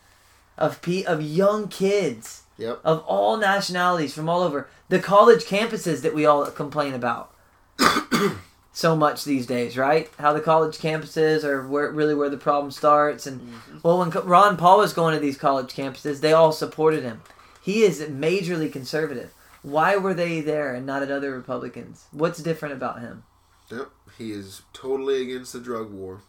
of 0.58 0.82
pe- 0.82 1.04
of 1.04 1.22
young 1.22 1.68
kids 1.68 2.41
Yep. 2.62 2.80
of 2.84 3.00
all 3.08 3.38
nationalities 3.38 4.14
from 4.14 4.30
all 4.30 4.42
over 4.44 4.68
the 4.90 5.00
college 5.00 5.46
campuses 5.46 6.02
that 6.04 6.14
we 6.14 6.26
all 6.26 6.46
complain 6.52 6.94
about 6.94 7.34
so 8.74 8.96
much 8.96 9.24
these 9.26 9.46
days, 9.46 9.78
right? 9.78 10.10
How 10.20 10.32
the 10.34 10.40
college 10.42 10.78
campuses 10.78 11.44
are 11.44 11.68
where 11.68 11.90
really 11.92 12.16
where 12.16 12.30
the 12.30 12.38
problem 12.38 12.72
starts. 12.72 13.26
And 13.28 13.42
Mm-hmm. 13.42 13.78
well, 13.84 13.98
when 14.00 14.10
Ron 14.12 14.58
Paul 14.58 14.78
was 14.80 14.94
going 14.94 15.14
to 15.14 15.20
these 15.20 15.38
college 15.38 15.74
campuses, 15.74 16.22
they 16.22 16.34
all 16.34 16.52
supported 16.52 17.04
him. 17.04 17.22
He 17.62 17.84
is 17.84 18.00
majorly 18.02 18.72
conservative. 18.72 19.34
Why 19.62 19.96
were 19.98 20.14
they 20.14 20.42
there 20.42 20.74
and 20.74 20.86
not 20.86 21.04
at 21.04 21.12
other 21.12 21.32
Republicans? 21.32 22.06
What's 22.12 22.42
different 22.42 22.74
about 22.76 23.00
him? 23.02 23.24
Yep. 23.70 23.90
He 24.18 24.32
is 24.32 24.62
totally 24.74 25.22
against 25.22 25.54
the 25.54 25.60
drug 25.60 25.92
war. 25.92 26.22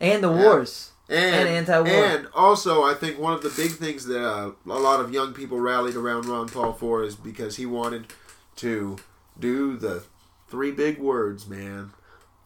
And 0.00 0.22
the 0.22 0.32
Yeah. 0.32 0.42
wars. 0.42 0.90
And, 1.08 1.34
And 1.36 1.48
anti-war. 1.48 1.88
And 1.88 2.26
also, 2.34 2.82
I 2.82 2.94
think 2.94 3.18
one 3.18 3.32
of 3.32 3.42
the 3.42 3.50
big 3.50 3.72
things 3.72 4.06
that 4.06 4.24
uh, 4.24 4.50
a 4.66 4.78
lot 4.78 5.00
of 5.00 5.12
young 5.12 5.32
people 5.32 5.60
rallied 5.60 5.94
around 5.94 6.26
Ron 6.26 6.48
Paul 6.48 6.72
for 6.72 7.04
is 7.04 7.14
because 7.14 7.56
he 7.56 7.66
wanted 7.66 8.06
to 8.56 8.96
do 9.38 9.76
the 9.76 10.02
three 10.48 10.72
big 10.72 10.98
words, 10.98 11.46
man. 11.46 11.92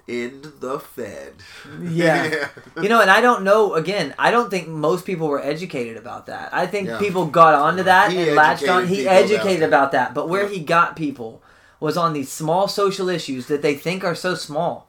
End 0.08 0.52
the 0.60 0.78
Fed. 0.80 1.34
Yeah. 1.82 2.48
You 2.82 2.88
know, 2.88 3.00
and 3.00 3.10
I 3.10 3.20
don't 3.20 3.44
know. 3.44 3.74
Again, 3.74 4.14
I 4.18 4.30
don't 4.30 4.50
think 4.50 4.68
most 4.68 5.06
people 5.06 5.28
were 5.28 5.40
educated 5.42 5.96
about 5.96 6.26
that. 6.26 6.52
I 6.52 6.66
think 6.66 6.88
Yeah. 6.88 6.98
people 6.98 7.26
got 7.26 7.54
onto 7.54 7.84
that 7.84 8.10
He 8.12 8.26
and 8.26 8.34
latched 8.36 8.68
on. 8.68 8.82
educated 8.84 8.88
He 8.90 8.96
people 8.96 9.12
about 9.12 9.22
educated 9.24 9.60
that. 9.62 9.66
about 9.68 9.92
that, 9.92 10.14
but 10.14 10.28
where 10.28 10.42
Yeah. 10.44 10.48
he 10.50 10.60
got 10.60 10.96
people 10.96 11.42
was 11.78 11.96
on 11.96 12.12
these 12.12 12.30
small 12.30 12.68
social 12.68 13.08
issues 13.08 13.46
that 13.46 13.62
they 13.62 13.74
think 13.74 14.04
are 14.04 14.14
so 14.14 14.34
small. 14.34 14.88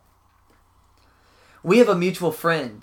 We 1.63 1.77
have 1.77 1.87
a 1.89 1.95
mutual 1.95 2.31
friend 2.31 2.81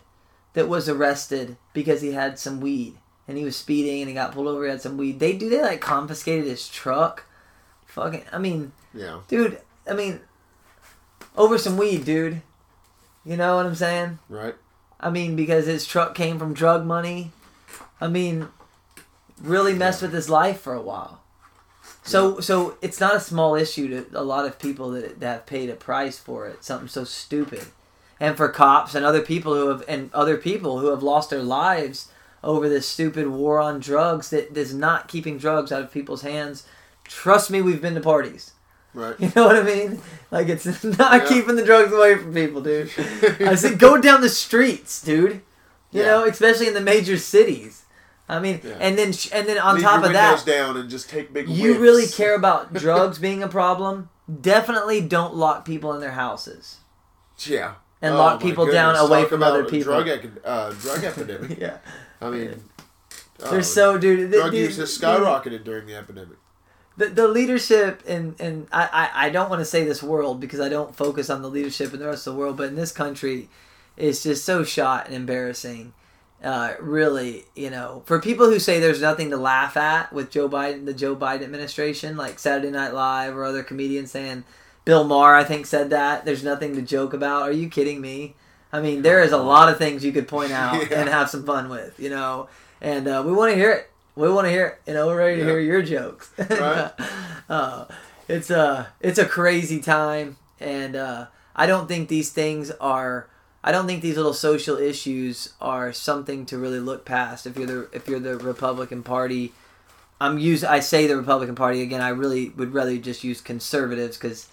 that 0.58 0.68
was 0.68 0.88
arrested 0.88 1.56
because 1.72 2.00
he 2.00 2.10
had 2.10 2.36
some 2.36 2.60
weed 2.60 2.96
and 3.28 3.38
he 3.38 3.44
was 3.44 3.54
speeding 3.54 4.00
and 4.00 4.08
he 4.08 4.14
got 4.14 4.32
pulled 4.32 4.48
over. 4.48 4.64
He 4.64 4.70
had 4.70 4.82
some 4.82 4.96
weed. 4.96 5.20
They 5.20 5.32
do 5.32 5.48
they 5.48 5.62
like 5.62 5.80
confiscated 5.80 6.46
his 6.46 6.68
truck. 6.68 7.26
Fucking, 7.86 8.24
I 8.32 8.38
mean, 8.38 8.72
yeah. 8.92 9.20
dude. 9.28 9.60
I 9.88 9.94
mean, 9.94 10.18
over 11.36 11.58
some 11.58 11.76
weed, 11.76 12.04
dude. 12.04 12.42
You 13.24 13.36
know 13.36 13.54
what 13.54 13.66
I'm 13.66 13.76
saying? 13.76 14.18
Right. 14.28 14.56
I 14.98 15.10
mean, 15.10 15.36
because 15.36 15.66
his 15.66 15.86
truck 15.86 16.16
came 16.16 16.40
from 16.40 16.54
drug 16.54 16.84
money. 16.84 17.30
I 18.00 18.08
mean, 18.08 18.48
really 19.40 19.74
messed 19.74 20.02
with 20.02 20.12
his 20.12 20.28
life 20.28 20.60
for 20.60 20.74
a 20.74 20.82
while. 20.82 21.20
So 22.02 22.40
so 22.40 22.78
it's 22.82 22.98
not 22.98 23.14
a 23.14 23.20
small 23.20 23.54
issue 23.54 23.88
to 23.90 24.18
a 24.18 24.24
lot 24.24 24.44
of 24.44 24.58
people 24.58 24.90
that, 24.90 25.20
that 25.20 25.32
have 25.32 25.46
paid 25.46 25.70
a 25.70 25.76
price 25.76 26.18
for 26.18 26.48
it. 26.48 26.64
Something 26.64 26.88
so 26.88 27.04
stupid, 27.04 27.64
and 28.20 28.36
for 28.36 28.48
cops 28.48 28.94
and 28.94 29.04
other 29.04 29.20
people 29.22 29.54
who 29.54 29.68
have 29.68 29.84
and 29.88 30.12
other 30.12 30.36
people 30.36 30.78
who 30.80 30.88
have 30.88 31.02
lost 31.02 31.30
their 31.30 31.42
lives 31.42 32.08
over 32.42 32.68
this 32.68 32.86
stupid 32.88 33.28
war 33.28 33.58
on 33.60 33.80
drugs 33.80 34.30
that 34.30 34.56
is 34.56 34.72
not 34.74 35.08
keeping 35.08 35.38
drugs 35.38 35.72
out 35.72 35.82
of 35.82 35.92
people's 35.92 36.22
hands. 36.22 36.66
Trust 37.04 37.50
me, 37.50 37.60
we've 37.62 37.82
been 37.82 37.94
to 37.94 38.00
parties. 38.00 38.52
Right. 38.94 39.14
You 39.20 39.30
know 39.36 39.46
what 39.46 39.56
I 39.56 39.62
mean? 39.62 40.00
Like 40.30 40.48
it's 40.48 40.64
not 40.84 41.22
Yeah. 41.22 41.28
keeping 41.28 41.56
the 41.56 41.64
drugs 41.64 41.92
away 41.92 42.16
from 42.16 42.32
people, 42.34 42.60
dude. 42.60 42.90
I 43.40 43.54
said 43.54 43.78
go 43.88 44.00
down 44.00 44.20
the 44.20 44.28
streets, 44.28 45.02
dude. 45.02 45.42
You 45.92 46.02
Yeah. 46.02 46.06
know, 46.06 46.24
especially 46.26 46.68
in 46.68 46.74
the 46.74 46.80
major 46.80 47.16
cities. 47.16 47.84
I 48.28 48.40
mean, 48.40 48.60
Yeah. 48.62 48.74
and 48.80 48.98
then 48.98 49.08
and 49.32 49.48
then 49.48 49.58
on 49.58 49.76
Leave 49.76 49.84
top 49.84 50.04
of 50.04 50.12
that, 50.12 50.44
down 50.44 50.76
and 50.76 50.90
just 50.90 51.08
take 51.08 51.32
big. 51.32 51.48
you 51.48 51.68
whiffs. 51.70 51.80
really 51.80 52.06
care 52.06 52.34
about 52.34 52.74
drugs 52.74 53.18
being 53.18 53.42
a 53.42 53.48
problem. 53.48 54.10
Definitely 54.40 55.00
don't 55.00 55.34
lock 55.34 55.64
people 55.64 55.94
in 55.94 56.00
their 56.00 56.12
houses 56.12 56.76
Yeah. 57.38 57.74
And 58.00 58.14
Oh, 58.14 58.18
lock 58.18 58.40
people 58.40 58.66
down 58.70 58.96
away 58.96 59.20
Talk 59.20 59.28
from 59.28 59.42
other 59.42 59.64
people. 59.64 59.92
Drug, 59.94 60.08
ec- 60.08 60.30
uh, 60.44 60.70
drug 60.72 61.04
epidemic. 61.04 61.58
yeah, 61.60 61.78
I 62.20 62.30
mean, 62.30 62.62
oh, 63.40 63.50
they're 63.50 63.62
so 63.62 63.98
dude. 63.98 64.30
drug 64.30 64.52
the, 64.52 64.58
use 64.58 64.76
has 64.76 64.96
skyrocketed 64.96 65.64
during 65.64 65.86
the 65.86 65.94
epidemic. 65.94 66.38
The, 66.96 67.06
the 67.06 67.28
leadership 67.28 68.02
and 68.08 68.40
and 68.40 68.66
I, 68.72 68.88
I, 69.14 69.26
I 69.26 69.30
don't 69.30 69.48
want 69.48 69.60
to 69.60 69.64
say 69.64 69.84
this 69.84 70.02
world 70.02 70.40
because 70.40 70.60
I 70.60 70.68
don't 70.68 70.94
focus 70.96 71.30
on 71.30 71.42
the 71.42 71.48
leadership 71.50 71.92
in 71.92 72.00
the 72.00 72.06
rest 72.06 72.26
of 72.26 72.34
the 72.34 72.38
world, 72.40 72.56
but 72.56 72.68
in 72.68 72.74
this 72.74 72.90
country, 72.92 73.48
it's 73.96 74.22
just 74.22 74.44
so 74.44 74.64
shot 74.64 75.06
and 75.06 75.14
embarrassing. 75.14 75.92
Uh, 76.42 76.74
really, 76.78 77.44
you 77.56 77.68
know, 77.68 78.02
for 78.06 78.20
people 78.20 78.46
who 78.46 78.60
say 78.60 78.78
there's 78.78 79.00
nothing 79.00 79.30
to 79.30 79.36
laugh 79.36 79.76
at 79.76 80.12
with 80.12 80.30
Joe 80.30 80.48
Biden, 80.48 80.86
the 80.86 80.94
Joe 80.94 81.16
Biden 81.16 81.42
administration, 81.42 82.16
like 82.16 82.38
Saturday 82.38 82.70
Night 82.70 82.94
Live 82.94 83.36
or 83.36 83.42
other 83.44 83.64
comedians 83.64 84.12
saying, 84.12 84.44
Bill 84.88 85.04
Maher, 85.04 85.34
I 85.34 85.44
think, 85.44 85.66
said 85.66 85.90
that 85.90 86.24
there's 86.24 86.42
nothing 86.42 86.74
to 86.76 86.80
joke 86.80 87.12
about. 87.12 87.42
Are 87.42 87.52
you 87.52 87.68
kidding 87.68 88.00
me? 88.00 88.34
I 88.72 88.80
mean, 88.80 89.02
there 89.02 89.22
is 89.22 89.32
a 89.32 89.36
lot 89.36 89.68
of 89.70 89.76
things 89.76 90.02
you 90.02 90.12
could 90.12 90.26
point 90.26 90.50
out 90.50 90.80
Yeah. 90.90 91.00
and 91.00 91.10
have 91.10 91.28
some 91.28 91.44
fun 91.44 91.68
with, 91.68 92.00
you 92.00 92.08
know, 92.08 92.48
and 92.80 93.06
uh, 93.06 93.22
we 93.26 93.30
want 93.34 93.50
to 93.52 93.54
hear 93.54 93.70
it. 93.70 93.90
We 94.16 94.30
want 94.32 94.46
to 94.46 94.50
hear 94.50 94.66
it. 94.66 94.78
You 94.86 94.94
know, 94.94 95.06
we're 95.08 95.18
ready 95.18 95.36
to 95.36 95.40
Yeah. 95.42 95.50
hear 95.50 95.60
your 95.60 95.82
jokes. 95.82 96.30
Right. 96.38 96.90
uh, 97.50 97.84
it's 98.28 98.48
a 98.48 98.88
it's 99.00 99.18
a 99.18 99.26
crazy 99.26 99.78
time, 99.78 100.38
and 100.58 100.96
uh, 100.96 101.26
I 101.54 101.66
don't 101.66 101.86
think 101.86 102.08
these 102.08 102.30
things 102.30 102.70
are. 102.80 103.28
I 103.62 103.72
don't 103.72 103.86
think 103.86 104.00
these 104.00 104.16
little 104.16 104.32
social 104.32 104.78
issues 104.78 105.52
are 105.60 105.92
something 105.92 106.46
to 106.46 106.56
really 106.56 106.80
look 106.80 107.04
past. 107.04 107.46
If 107.46 107.58
you're 107.58 107.66
the 107.66 107.88
if 107.92 108.08
you're 108.08 108.20
the 108.20 108.38
Republican 108.38 109.02
Party, 109.02 109.52
I'm 110.18 110.38
use 110.38 110.64
I 110.64 110.80
say 110.80 111.06
the 111.06 111.16
Republican 111.18 111.56
Party 111.56 111.82
again. 111.82 112.00
I 112.00 112.08
really 112.08 112.48
would 112.56 112.72
rather 112.72 112.96
just 112.96 113.22
use 113.22 113.42
conservatives 113.42 114.16
because 114.16 114.48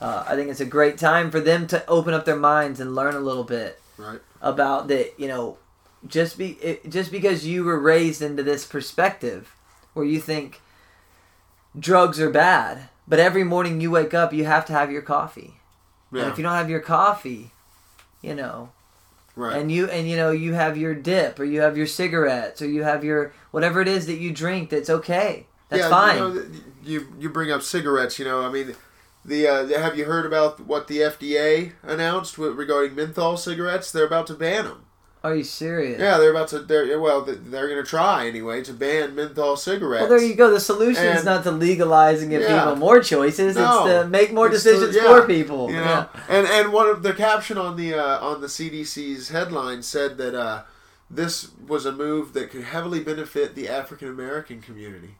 uh, 0.00 0.24
I 0.26 0.34
think 0.36 0.50
it's 0.50 0.60
a 0.60 0.66
great 0.66 0.98
time 0.98 1.30
for 1.30 1.40
them 1.40 1.66
to 1.68 1.86
open 1.88 2.12
up 2.14 2.24
their 2.24 2.36
minds 2.36 2.80
and 2.80 2.94
learn 2.94 3.14
a 3.14 3.20
little 3.20 3.44
bit 3.44 3.80
Right. 3.96 4.20
about 4.42 4.88
that. 4.88 5.14
You 5.18 5.28
know, 5.28 5.58
just 6.06 6.36
be 6.38 6.52
it, 6.62 6.88
just 6.90 7.10
because 7.10 7.46
you 7.46 7.64
were 7.64 7.78
raised 7.78 8.20
into 8.22 8.42
this 8.42 8.66
perspective 8.66 9.54
where 9.94 10.04
you 10.04 10.20
think 10.20 10.60
drugs 11.78 12.20
are 12.20 12.30
bad, 12.30 12.88
but 13.08 13.18
every 13.18 13.44
morning 13.44 13.80
you 13.80 13.90
wake 13.90 14.14
up, 14.14 14.32
you 14.32 14.44
have 14.44 14.64
to 14.66 14.72
have 14.72 14.90
your 14.90 15.02
coffee. 15.02 15.54
And 16.12 16.30
if 16.30 16.38
you 16.38 16.44
don't 16.44 16.54
have 16.54 16.70
your 16.70 16.80
coffee, 16.80 17.50
you 18.22 18.34
know, 18.34 18.70
Right. 19.34 19.56
and 19.60 19.70
you 19.70 19.86
and 19.90 20.08
you 20.08 20.16
know 20.16 20.30
you 20.30 20.54
have 20.54 20.78
your 20.78 20.94
dip 20.94 21.38
or 21.38 21.44
you 21.44 21.60
have 21.60 21.76
your 21.76 21.86
cigarettes 21.86 22.62
or 22.62 22.66
you 22.66 22.84
have 22.84 23.04
your 23.04 23.34
whatever 23.50 23.82
it 23.82 23.88
is 23.88 24.06
that 24.06 24.16
you 24.16 24.32
drink, 24.32 24.70
that's 24.70 24.88
okay. 24.88 25.46
That's 25.68 25.82
yeah, 25.82 25.88
fine. 25.90 26.16
You, 26.16 26.22
know, 26.22 26.44
you 26.84 27.06
you 27.20 27.28
bring 27.28 27.52
up 27.52 27.60
cigarettes. 27.60 28.18
You 28.18 28.24
know, 28.24 28.40
I 28.46 28.48
mean, 28.50 28.74
the 29.26 29.46
uh, 29.48 29.78
have 29.80 29.96
you 29.98 30.04
heard 30.04 30.26
about 30.26 30.60
what 30.60 30.86
the 30.88 30.98
FDA 30.98 31.72
announced 31.82 32.38
with, 32.38 32.52
regarding 32.56 32.94
menthol 32.94 33.36
cigarettes? 33.36 33.90
They're 33.92 34.06
about 34.06 34.26
to 34.28 34.34
ban 34.34 34.64
them. 34.64 34.82
Are 35.24 35.34
you 35.34 35.42
serious? 35.42 35.98
Yeah, 36.00 36.18
they're 36.18 36.30
about 36.30 36.48
to. 36.48 36.60
They're 36.60 37.00
well, 37.00 37.22
they're 37.22 37.66
going 37.68 37.82
to 37.82 37.88
try 37.88 38.28
anyway 38.28 38.62
to 38.62 38.72
ban 38.72 39.14
menthol 39.16 39.56
cigarettes. 39.56 40.02
Well, 40.02 40.10
there 40.10 40.24
you 40.24 40.36
go. 40.36 40.50
The 40.52 40.60
solution 40.60 41.04
is 41.04 41.24
not 41.24 41.42
to 41.44 41.50
legalize 41.50 42.22
and 42.22 42.30
give 42.30 42.42
Yeah. 42.42 42.60
people 42.60 42.76
more 42.76 43.00
choices. 43.00 43.56
No. 43.56 43.86
It's 43.86 44.04
to 44.04 44.08
make 44.08 44.32
more 44.32 44.46
It's 44.46 44.62
to- 44.62 44.70
decisions 44.72 44.94
yeah. 44.96 45.02
for 45.20 45.26
people. 45.26 45.68
You 45.70 45.78
know, 45.78 45.82
Yeah. 46.14 46.20
and 46.28 46.46
and 46.46 46.72
one 46.72 46.86
of 46.88 47.02
the 47.02 47.12
caption 47.12 47.58
on 47.58 47.76
the 47.76 47.94
uh, 47.94 48.18
on 48.20 48.40
the 48.40 48.46
CDC's 48.46 49.30
headline 49.30 49.82
said 49.82 50.16
that 50.18 50.34
uh, 50.36 50.62
this 51.10 51.50
was 51.66 51.86
a 51.86 51.92
move 51.92 52.32
that 52.34 52.50
could 52.50 52.62
heavily 52.62 53.00
benefit 53.00 53.56
the 53.56 53.68
African 53.68 54.08
American 54.08 54.60
community. 54.60 55.16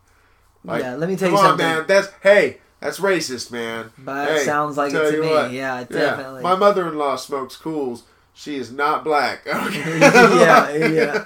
Like, 0.63 0.83
yeah, 0.83 0.95
let 0.95 1.09
me 1.09 1.17
tell 1.17 1.31
you 1.31 1.37
on, 1.37 1.45
something. 1.45 1.67
man. 1.67 1.85
That's 1.89 2.09
hey, 2.23 2.59
that's 2.81 2.99
racist, 3.01 3.51
man. 3.51 3.91
But 3.99 4.29
Hey, 4.29 4.35
it 4.37 4.45
sounds 4.45 4.77
like 4.77 4.93
it 4.93 5.11
to 5.13 5.21
me. 5.21 5.29
what. 5.29 5.51
Yeah, 5.53 5.79
Yeah, 5.81 5.85
definitely. 5.85 6.43
my 6.43 6.55
mother-in-law 6.57 7.17
smokes 7.17 7.57
Kools. 7.57 8.03
She 8.35 8.57
is 8.57 8.71
not 8.71 9.03
black. 9.05 9.47
Okay. 9.47 9.99
yeah, 9.99 10.71
yeah, 10.77 10.87
yeah, 10.87 11.25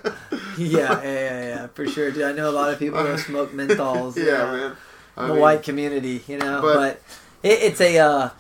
yeah, 0.57 1.03
yeah, 1.03 1.43
yeah, 1.43 1.67
for 1.69 1.87
sure. 1.89 2.11
Dude, 2.13 2.23
I 2.23 2.33
know 2.33 2.49
a 2.49 2.53
lot 2.53 2.73
of 2.73 2.79
people 2.79 3.01
who 3.05 3.19
smoke 3.19 3.53
menthols. 3.53 4.17
yeah, 4.17 4.45
man. 4.53 4.77
I 5.17 5.23
in 5.23 5.29
the 5.29 5.35
mean, 5.35 5.43
white 5.43 5.63
community, 5.65 6.23
you 6.29 6.39
know. 6.39 6.61
But, 6.63 6.75
but- 6.75 7.03
it, 7.43 7.63
it's 7.63 7.81
a, 7.81 7.99
uh, 7.99 8.31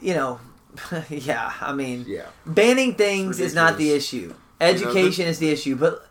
you 0.00 0.14
know, 0.14 0.40
yeah. 1.10 1.52
I 1.60 1.72
mean, 1.72 2.04
Yeah, 2.08 2.26
banning 2.46 2.94
things 2.94 3.40
is 3.40 3.54
not 3.54 3.76
the 3.78 3.92
issue. 3.92 4.34
Education 4.60 5.26
is 5.26 5.38
the 5.38 5.50
issue, 5.50 5.76
but 5.76 6.08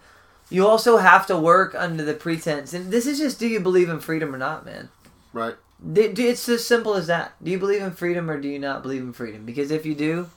you 0.50 0.66
also 0.68 0.98
have 0.98 1.28
to 1.28 1.38
work 1.38 1.76
under 1.76 2.04
the 2.06 2.14
pretense. 2.14 2.74
And 2.74 2.92
this 2.92 3.06
is 3.06 3.18
just: 3.20 3.40
do 3.40 3.48
you 3.48 3.60
believe 3.60 3.90
in 3.90 4.00
freedom 4.00 4.34
or 4.34 4.38
not, 4.38 4.66
man? 4.66 4.90
Right. 5.34 5.56
It's 5.96 6.50
as 6.50 6.66
simple 6.66 6.96
as 6.96 7.08
that. 7.08 7.34
Do 7.44 7.52
you 7.52 7.60
believe 7.60 7.82
in 7.84 7.92
freedom 7.92 8.30
or 8.32 8.40
do 8.42 8.48
you 8.48 8.58
not 8.60 8.82
believe 8.82 9.02
in 9.02 9.14
freedom? 9.14 9.46
Because 9.46 9.70
if 9.70 9.86
you 9.86 9.94
do, 9.94 10.30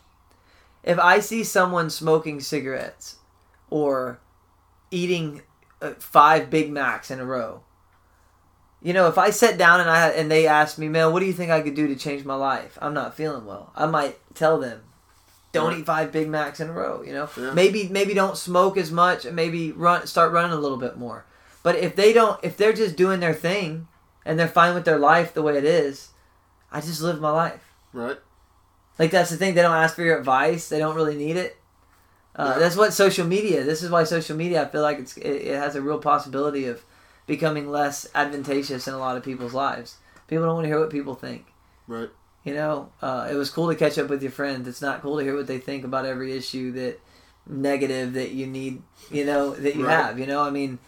if 0.83 0.99
I 0.99 1.21
see 1.21 1.45
someone 1.45 1.89
smoking 1.89 2.41
cigarettes 2.41 3.17
or 3.71 4.21
eating 4.91 5.43
uh, 5.81 5.93
five 5.99 6.51
Big 6.51 6.71
Macs 6.71 7.11
in 7.11 7.21
a 7.21 7.25
row, 7.25 7.63
you 8.83 8.93
know, 8.93 9.09
if 9.09 9.17
I 9.19 9.31
sat 9.31 9.57
down 9.59 9.81
and 9.81 9.89
I 9.91 10.09
and 10.09 10.31
they 10.31 10.47
asked 10.47 10.79
me, 10.79 10.89
"Man, 10.89 11.13
what 11.13 11.21
do 11.21 11.27
you 11.27 11.33
think 11.33 11.51
I 11.51 11.61
could 11.63 11.75
do 11.75 11.87
to 11.89 11.97
change 11.97 12.25
my 12.25 12.35
life?" 12.35 12.79
I'm 12.81 12.95
not 12.95 13.15
feeling 13.17 13.45
well. 13.47 13.73
I 13.77 13.87
might 13.87 14.19
tell 14.35 14.59
them, 14.59 14.83
"Don't 15.53 15.69
Right. 15.71 15.79
eat 15.81 15.87
five 15.87 16.13
Big 16.13 16.29
Macs 16.29 16.61
in 16.61 16.69
a 16.71 16.73
row." 16.73 17.03
You 17.03 17.13
know, 17.13 17.29
Yeah. 17.37 17.53
maybe 17.53 17.89
maybe 17.91 18.15
don't 18.15 18.37
smoke 18.39 18.77
as 18.79 18.91
much 18.91 19.25
and 19.27 19.37
maybe 19.37 19.73
run 19.73 20.07
start 20.07 20.33
running 20.33 20.53
a 20.53 20.61
little 20.61 20.79
bit 20.79 20.97
more. 20.99 21.25
But 21.63 21.77
if 21.77 21.95
they 21.97 22.13
don't, 22.15 22.39
if 22.43 22.57
they're 22.57 22.73
just 22.73 22.97
doing 22.97 23.21
their 23.21 23.35
thing 23.35 23.87
and 24.31 24.39
they're 24.39 24.47
fine 24.49 24.75
with 24.77 24.85
their 24.85 24.99
life 24.99 25.35
the 25.35 25.43
way 25.43 25.59
it 25.59 25.65
is, 25.65 26.11
I 26.71 26.81
just 26.81 27.03
live 27.03 27.21
my 27.21 27.31
life. 27.33 27.75
Right. 27.93 28.17
Like 28.97 29.11
that's 29.11 29.31
the 29.31 29.37
thing. 29.37 29.55
They 29.55 29.63
don't 29.63 29.75
ask 29.75 29.97
for 29.97 30.03
your 30.03 30.19
advice. 30.19 30.69
They 30.69 30.79
don't 30.79 30.95
really 30.95 31.17
need 31.17 31.37
it. 31.37 31.57
Uh, 32.37 32.53
Yeah. 32.55 32.59
That's 32.61 32.77
what 32.77 32.93
social 32.93 33.27
media. 33.27 33.65
This 33.65 33.83
is 33.83 33.91
why 33.91 34.05
social 34.05 34.37
media. 34.37 34.63
I 34.63 34.67
feel 34.67 34.83
like 34.83 35.01
it's 35.01 35.17
it, 35.17 35.29
it 35.51 35.57
has 35.57 35.75
a 35.75 35.83
real 35.83 35.99
possibility 35.99 36.67
of 36.67 36.85
becoming 37.27 37.69
less 37.71 38.07
advantageous 38.15 38.87
in 38.87 38.95
a 38.95 38.99
lot 38.99 39.17
of 39.17 39.25
people's 39.25 39.53
lives. 39.55 39.97
People 40.29 40.45
don't 40.45 40.55
want 40.55 40.65
to 40.65 40.69
hear 40.69 40.79
what 40.79 40.91
people 40.91 41.17
think. 41.17 41.47
Right. 41.89 42.11
You 42.45 42.55
know, 42.55 42.91
uh, 43.03 43.29
it 43.31 43.35
was 43.35 43.51
cool 43.51 43.69
to 43.69 43.75
catch 43.75 43.99
up 43.99 44.09
with 44.09 44.23
your 44.23 44.31
friends. 44.33 44.69
It's 44.69 44.81
not 44.81 45.03
cool 45.03 45.19
to 45.19 45.25
hear 45.25 45.37
what 45.37 45.49
they 45.49 45.59
think 45.59 45.85
about 45.85 46.07
every 46.07 46.33
issue 46.37 46.71
that 46.73 47.01
negative 47.47 48.13
that 48.15 48.31
you 48.31 48.47
need. 48.47 48.83
You 49.11 49.25
know 49.27 49.51
that 49.55 49.75
you 49.75 49.87
Right. 49.87 49.97
have. 50.05 50.19
You 50.21 50.27
know, 50.27 50.41
I 50.43 50.51
mean, 50.51 50.79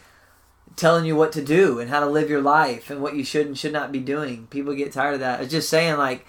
telling 0.76 1.04
you 1.04 1.16
what 1.16 1.32
to 1.32 1.42
do 1.42 1.78
and 1.78 1.90
how 1.90 2.00
to 2.00 2.06
live 2.06 2.30
your 2.30 2.42
life 2.42 2.90
and 2.90 3.02
what 3.02 3.14
you 3.14 3.24
should 3.24 3.46
and 3.46 3.58
should 3.58 3.72
not 3.72 3.92
be 3.92 4.00
doing. 4.00 4.46
People 4.48 4.74
get 4.74 4.92
tired 4.92 5.14
of 5.14 5.20
that. 5.20 5.40
It's 5.40 5.50
just 5.50 5.68
saying 5.68 5.96
like, 5.96 6.26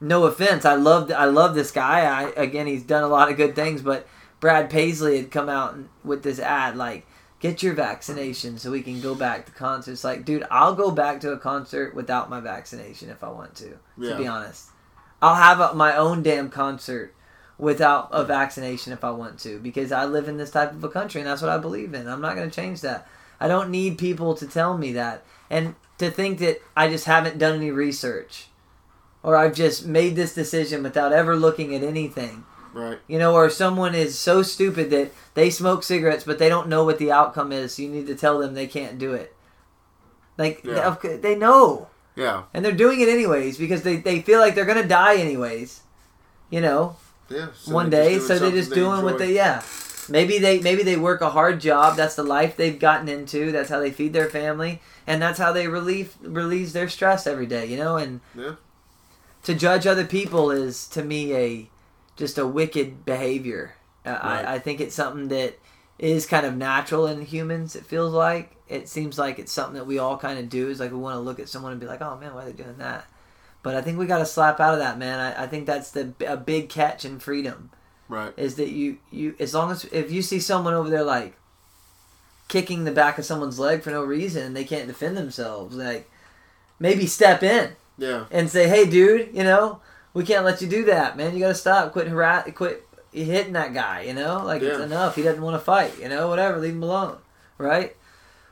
no 0.00 0.24
offense, 0.24 0.64
I 0.64 0.74
love 0.74 1.10
I 1.12 1.26
love 1.26 1.54
this 1.54 1.70
guy. 1.70 2.00
I 2.02 2.30
again, 2.30 2.66
he's 2.66 2.82
done 2.82 3.02
a 3.02 3.08
lot 3.08 3.30
of 3.30 3.36
good 3.36 3.54
things, 3.54 3.82
but 3.82 4.06
Brad 4.40 4.70
Paisley 4.70 5.18
had 5.18 5.30
come 5.30 5.48
out 5.48 5.76
with 6.04 6.22
this 6.22 6.38
ad 6.38 6.76
like. 6.76 7.06
Get 7.40 7.62
your 7.62 7.72
vaccination 7.72 8.58
so 8.58 8.70
we 8.70 8.82
can 8.82 9.00
go 9.00 9.14
back 9.14 9.46
to 9.46 9.52
concerts. 9.52 10.04
Like, 10.04 10.26
dude, 10.26 10.44
I'll 10.50 10.74
go 10.74 10.90
back 10.90 11.22
to 11.22 11.32
a 11.32 11.38
concert 11.38 11.94
without 11.94 12.28
my 12.28 12.38
vaccination 12.38 13.08
if 13.08 13.24
I 13.24 13.30
want 13.30 13.54
to 13.54 13.78
Yeah. 13.96 14.10
to 14.10 14.18
be 14.18 14.26
honest. 14.26 14.66
I'll 15.22 15.36
have 15.36 15.58
a, 15.58 15.74
my 15.74 15.96
own 15.96 16.22
damn 16.22 16.50
concert 16.50 17.14
without 17.56 18.10
a 18.12 18.24
vaccination 18.24 18.92
if 18.92 19.02
I 19.04 19.10
want 19.12 19.38
to 19.40 19.58
because 19.58 19.90
I 19.90 20.04
live 20.04 20.28
in 20.28 20.36
this 20.36 20.50
type 20.50 20.72
of 20.72 20.84
a 20.84 20.90
country 20.90 21.22
and 21.22 21.30
that's 21.30 21.40
what 21.40 21.50
I 21.50 21.56
believe 21.56 21.94
in. 21.94 22.08
I'm 22.08 22.20
not 22.20 22.36
going 22.36 22.50
to 22.50 22.54
change 22.54 22.82
that. 22.82 23.08
I 23.40 23.48
don't 23.48 23.70
need 23.70 23.98
people 23.98 24.34
to 24.34 24.46
tell 24.46 24.76
me 24.76 24.92
that. 24.92 25.24
And 25.48 25.74
to 25.98 26.10
think 26.10 26.38
that 26.38 26.60
I 26.76 26.88
just 26.88 27.06
haven't 27.06 27.38
done 27.38 27.56
any 27.56 27.70
research 27.70 28.46
or 29.22 29.36
I've 29.36 29.54
just 29.54 29.84
made 29.86 30.16
this 30.16 30.34
decision 30.34 30.82
without 30.82 31.12
ever 31.12 31.36
looking 31.36 31.74
at 31.74 31.82
anything. 31.82 32.44
Right. 32.72 32.98
You 33.08 33.18
know, 33.18 33.34
or 33.34 33.50
someone 33.50 33.94
is 33.94 34.18
so 34.18 34.42
stupid 34.42 34.90
that 34.90 35.10
they 35.34 35.50
smoke 35.50 35.82
cigarettes 35.82 36.24
but 36.24 36.38
they 36.38 36.48
don't 36.48 36.68
know 36.68 36.84
what 36.84 36.98
the 36.98 37.10
outcome 37.12 37.50
is. 37.52 37.74
So 37.74 37.82
you 37.82 37.88
need 37.88 38.06
to 38.06 38.14
tell 38.14 38.38
them 38.38 38.54
they 38.54 38.66
can't 38.66 38.98
do 38.98 39.12
it. 39.14 39.34
Like 40.38 40.62
Yeah. 40.64 40.96
they 41.20 41.34
know 41.34 41.88
Yeah. 42.16 42.44
and 42.54 42.64
they're 42.64 42.72
doing 42.72 43.00
it 43.00 43.08
anyways 43.08 43.58
because 43.58 43.82
they, 43.82 43.96
they 43.96 44.20
feel 44.22 44.40
like 44.40 44.54
they're 44.54 44.64
gonna 44.64 44.86
die 44.86 45.16
anyways 45.16 45.80
you 46.50 46.60
know 46.60 46.96
Yeah. 47.28 47.48
one 47.66 47.90
day 47.90 48.18
so 48.18 48.38
they're 48.38 48.50
just 48.50 48.72
doing 48.72 49.02
what 49.02 49.18
they 49.18 49.34
yeah 49.34 49.62
Maybe 50.10 50.38
they 50.38 50.60
maybe 50.60 50.82
they 50.82 50.96
work 50.96 51.20
a 51.20 51.30
hard 51.30 51.60
job. 51.60 51.96
That's 51.96 52.16
the 52.16 52.22
life 52.24 52.56
they've 52.56 52.78
gotten 52.78 53.08
into. 53.08 53.52
That's 53.52 53.70
how 53.70 53.78
they 53.80 53.90
feed 53.90 54.12
their 54.12 54.28
family, 54.28 54.80
and 55.06 55.22
that's 55.22 55.38
how 55.38 55.52
they 55.52 55.68
relieve 55.68 56.16
release 56.22 56.72
their 56.72 56.88
stress 56.88 57.26
every 57.26 57.46
day. 57.46 57.66
You 57.66 57.76
know, 57.76 57.96
and 57.96 58.20
Yeah. 58.34 58.54
to 59.44 59.54
judge 59.54 59.86
other 59.86 60.04
people 60.04 60.50
is 60.50 60.86
to 60.88 61.02
me 61.04 61.34
a 61.34 61.70
just 62.16 62.36
a 62.38 62.46
wicked 62.46 63.04
behavior. 63.04 63.74
Uh, 64.04 64.10
Right. 64.10 64.44
I, 64.44 64.54
I 64.54 64.58
think 64.58 64.80
it's 64.80 64.94
something 64.94 65.28
that 65.28 65.58
is 65.98 66.26
kind 66.26 66.44
of 66.46 66.56
natural 66.56 67.06
in 67.06 67.22
humans. 67.22 67.76
It 67.76 67.84
feels 67.86 68.12
like 68.12 68.56
it 68.68 68.88
seems 68.88 69.18
like 69.18 69.38
it's 69.38 69.52
something 69.52 69.74
that 69.74 69.86
we 69.86 69.98
all 69.98 70.16
kind 70.16 70.38
of 70.38 70.48
do. 70.48 70.68
Is 70.68 70.80
like 70.80 70.90
we 70.90 70.96
want 70.98 71.14
to 71.16 71.20
look 71.20 71.38
at 71.38 71.48
someone 71.48 71.72
and 71.72 71.80
be 71.80 71.86
like, 71.86 72.02
"Oh 72.02 72.16
man, 72.18 72.34
why 72.34 72.42
are 72.42 72.46
they 72.46 72.52
doing 72.52 72.78
that?" 72.78 73.06
But 73.62 73.74
I 73.76 73.82
think 73.82 73.98
we 73.98 74.06
got 74.06 74.18
to 74.18 74.26
slap 74.26 74.58
out 74.58 74.72
of 74.74 74.80
that, 74.80 74.98
man. 74.98 75.20
I, 75.20 75.44
I 75.44 75.46
think 75.46 75.66
that's 75.66 75.90
the 75.90 76.12
a 76.26 76.36
big 76.36 76.68
catch 76.70 77.04
in 77.04 77.18
freedom 77.20 77.70
Right. 78.10 78.32
is 78.36 78.56
that 78.56 78.68
you 78.70 78.98
you 79.10 79.34
as 79.38 79.54
long 79.54 79.70
as 79.70 79.84
if 79.86 80.10
you 80.10 80.20
see 80.20 80.40
someone 80.40 80.74
over 80.74 80.90
there 80.90 81.04
like 81.04 81.34
kicking 82.48 82.84
the 82.84 82.90
back 82.90 83.16
of 83.18 83.24
someone's 83.24 83.58
leg 83.60 83.82
for 83.82 83.90
no 83.90 84.02
reason 84.02 84.42
and 84.44 84.56
they 84.56 84.64
can't 84.64 84.88
defend 84.88 85.16
themselves, 85.16 85.76
like 85.76 86.10
maybe 86.80 87.06
step 87.06 87.42
in 87.44 87.70
Yeah. 87.96 88.24
and 88.32 88.50
say, 88.50 88.68
"Hey, 88.68 88.84
dude, 88.90 89.30
you 89.32 89.44
know, 89.44 89.80
we 90.12 90.24
can't 90.24 90.44
let 90.44 90.60
you 90.60 90.66
do 90.68 90.84
that, 90.86 91.16
man. 91.16 91.32
You 91.34 91.40
got 91.40 91.48
to 91.48 91.54
stop. 91.54 91.92
Quit 91.92 92.08
harass, 92.08 92.48
quit 92.56 92.84
hitting 93.12 93.52
that 93.52 93.72
guy. 93.72 94.02
You 94.02 94.14
know, 94.14 94.42
like 94.44 94.62
it's 94.62 94.80
enough. 94.80 95.14
He 95.14 95.22
doesn't 95.22 95.42
want 95.42 95.54
to 95.54 95.64
fight. 95.64 95.96
You 96.00 96.08
know, 96.08 96.26
whatever. 96.28 96.58
Leave 96.58 96.74
him 96.74 96.82
alone, 96.82 97.18
right?" 97.58 97.96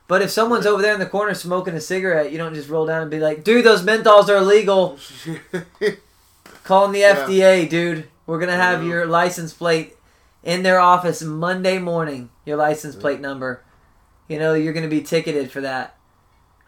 But 0.07 0.23
if 0.23 0.31
someone's 0.31 0.65
over 0.65 0.81
there 0.81 0.95
in 0.95 1.01
the 1.01 1.07
corner 1.07 1.35
smoking 1.35 1.75
a 1.75 1.81
cigarette, 1.83 2.33
you 2.33 2.39
don't 2.39 2.55
just 2.55 2.71
roll 2.71 2.87
down 2.87 3.03
and 3.03 3.11
be 3.11 3.19
like, 3.21 3.43
"Dude, 3.45 3.65
those 3.67 3.83
menthols 3.83 4.29
are 4.29 4.37
illegal." 4.37 4.97
Calling 6.65 6.93
the 6.93 7.01
Yeah. 7.01 7.17
FDA, 7.27 7.69
dude. 7.69 8.09
We're 8.29 8.39
gonna 8.39 8.57
have 8.57 8.85
your 8.85 9.07
license 9.07 9.55
plate 9.55 9.97
in 10.43 10.63
their 10.63 10.79
office 10.79 11.23
Monday 11.23 11.79
morning. 11.79 12.29
Your 12.45 12.59
license 12.59 12.95
plate 12.95 13.21
number. 13.21 13.63
You 14.29 14.39
know, 14.39 14.53
you're 14.53 14.75
gonna 14.75 14.87
be 14.87 15.01
ticketed 15.01 15.51
for 15.51 15.63
that. 15.63 15.97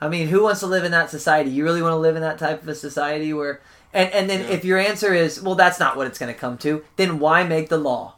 I 0.00 0.08
mean, 0.08 0.28
who 0.28 0.42
wants 0.42 0.60
to 0.60 0.66
live 0.66 0.84
in 0.84 0.90
that 0.92 1.10
society? 1.10 1.50
You 1.50 1.62
really 1.64 1.82
want 1.82 1.92
to 1.92 1.98
live 1.98 2.16
in 2.16 2.22
that 2.22 2.38
type 2.38 2.62
of 2.62 2.68
a 2.68 2.74
society 2.74 3.34
where 3.34 3.60
and 3.92 4.10
and 4.14 4.30
then 4.30 4.40
Yeah. 4.40 4.54
if 4.54 4.64
your 4.64 4.78
answer 4.78 5.12
is, 5.12 5.42
well, 5.42 5.54
that's 5.54 5.78
not 5.78 5.98
what 5.98 6.06
it's 6.06 6.18
gonna 6.18 6.32
come 6.32 6.56
to, 6.58 6.82
then 6.96 7.18
why 7.18 7.44
make 7.44 7.68
the 7.68 7.76
law? 7.76 8.14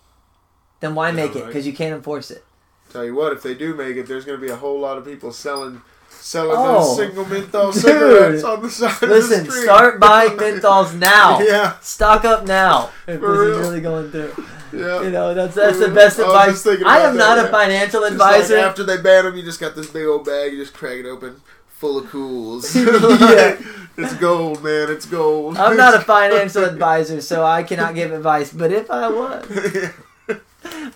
Then 0.79 0.95
why 0.95 1.09
Yeah, 1.09 1.15
make 1.17 1.35
it? 1.35 1.45
Because 1.45 1.67
you 1.67 1.73
can't 1.73 1.97
enforce 1.97 2.31
it. 2.31 2.45
Tell 2.93 3.05
you 3.05 3.17
what, 3.17 3.33
if 3.33 3.43
they 3.43 3.55
do 3.55 3.75
make 3.75 3.97
it, 3.97 4.07
there's 4.07 4.25
going 4.25 4.39
to 4.39 4.47
be 4.47 4.53
a 4.53 4.57
whole 4.57 4.79
lot 4.79 4.99
of 4.99 5.05
people 5.07 5.33
selling 5.33 5.81
selling 6.23 6.57
Oh. 6.57 6.79
those 6.79 6.97
single 6.97 7.25
menthol 7.25 7.73
Dude. 7.73 7.83
cigarettes 7.83 8.45
on 8.45 8.63
the 8.63 8.71
side 8.71 9.03
Listen, 9.03 9.41
of 9.41 9.47
the 9.47 9.53
street. 9.53 9.65
start 9.65 9.99
buying 10.01 10.31
menthols 10.39 10.97
now. 10.99 11.41
Yeah, 11.41 11.79
Stock 11.81 12.25
up 12.25 12.47
now. 12.47 12.91
If 13.07 13.21
For 13.21 13.33
this 13.33 13.39
real. 13.39 13.59
is 13.59 13.59
really 13.69 13.81
going 13.81 14.11
through. 14.11 14.33
yeah. 14.73 15.03
You 15.03 15.11
know, 15.11 15.35
that's 15.35 15.55
that's 15.57 15.79
the 15.81 15.89
best 15.89 16.19
I 16.21 16.23
advice. 16.47 16.67
I 16.67 17.01
am 17.01 17.17
that, 17.17 17.37
not 17.37 17.45
a 17.45 17.49
financial 17.49 18.01
Just 18.03 18.13
advisor. 18.13 18.57
like 18.57 18.65
after 18.67 18.85
they 18.85 18.99
ban 19.01 19.25
them, 19.25 19.37
you 19.37 19.43
just 19.43 19.61
got 19.61 19.75
this 19.75 19.89
big 19.91 20.07
old 20.07 20.25
bag. 20.25 20.53
You 20.53 20.59
just 20.59 20.75
crack 20.75 20.97
it 20.99 21.07
open, 21.07 21.41
full 21.69 21.99
of 21.99 22.07
Kools. 22.07 22.73
Yeah. 23.21 23.59
it's 24.05 24.15
gold, 24.15 24.63
man. 24.65 24.91
It's 24.91 25.05
gold. 25.07 25.59
I'm 25.59 25.77
not 25.77 25.95
a 25.95 26.01
financial 26.01 26.65
advisor, 26.65 27.21
so 27.21 27.45
I 27.45 27.63
cannot 27.65 27.95
give 27.95 28.11
advice. 28.13 28.51
But 28.53 28.73
if 28.73 28.91
I 28.91 29.09
was, 29.09 29.91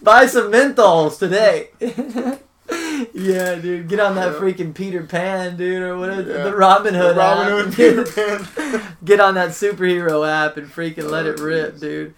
buy 0.02 0.24
some 0.26 0.50
menthols 0.52 1.18
today. 1.18 1.70
Yeah, 3.14 3.54
dude, 3.56 3.88
get 3.88 4.00
on 4.00 4.14
that 4.16 4.32
Yeah. 4.34 4.38
freaking 4.38 4.74
Peter 4.74 5.02
Pan, 5.02 5.56
dude, 5.56 5.82
or 5.82 5.96
whatever 5.98 6.22
Yeah. 6.22 6.44
the 6.44 6.56
Robin 6.56 6.94
The 6.94 7.00
Hood 7.00 7.16
Robin 7.16 7.46
app. 7.46 7.64
Hood 7.66 7.74
Peter 7.74 8.04
Pan. 8.04 8.82
get 9.04 9.20
on 9.20 9.34
that 9.34 9.50
superhero 9.50 10.28
app 10.28 10.56
and 10.56 10.72
freaking 10.72 11.10
let 11.10 11.26
Oh, 11.26 11.30
it 11.30 11.40
rip, 11.40 11.74
jeez. 11.76 11.80
dude. 11.80 12.14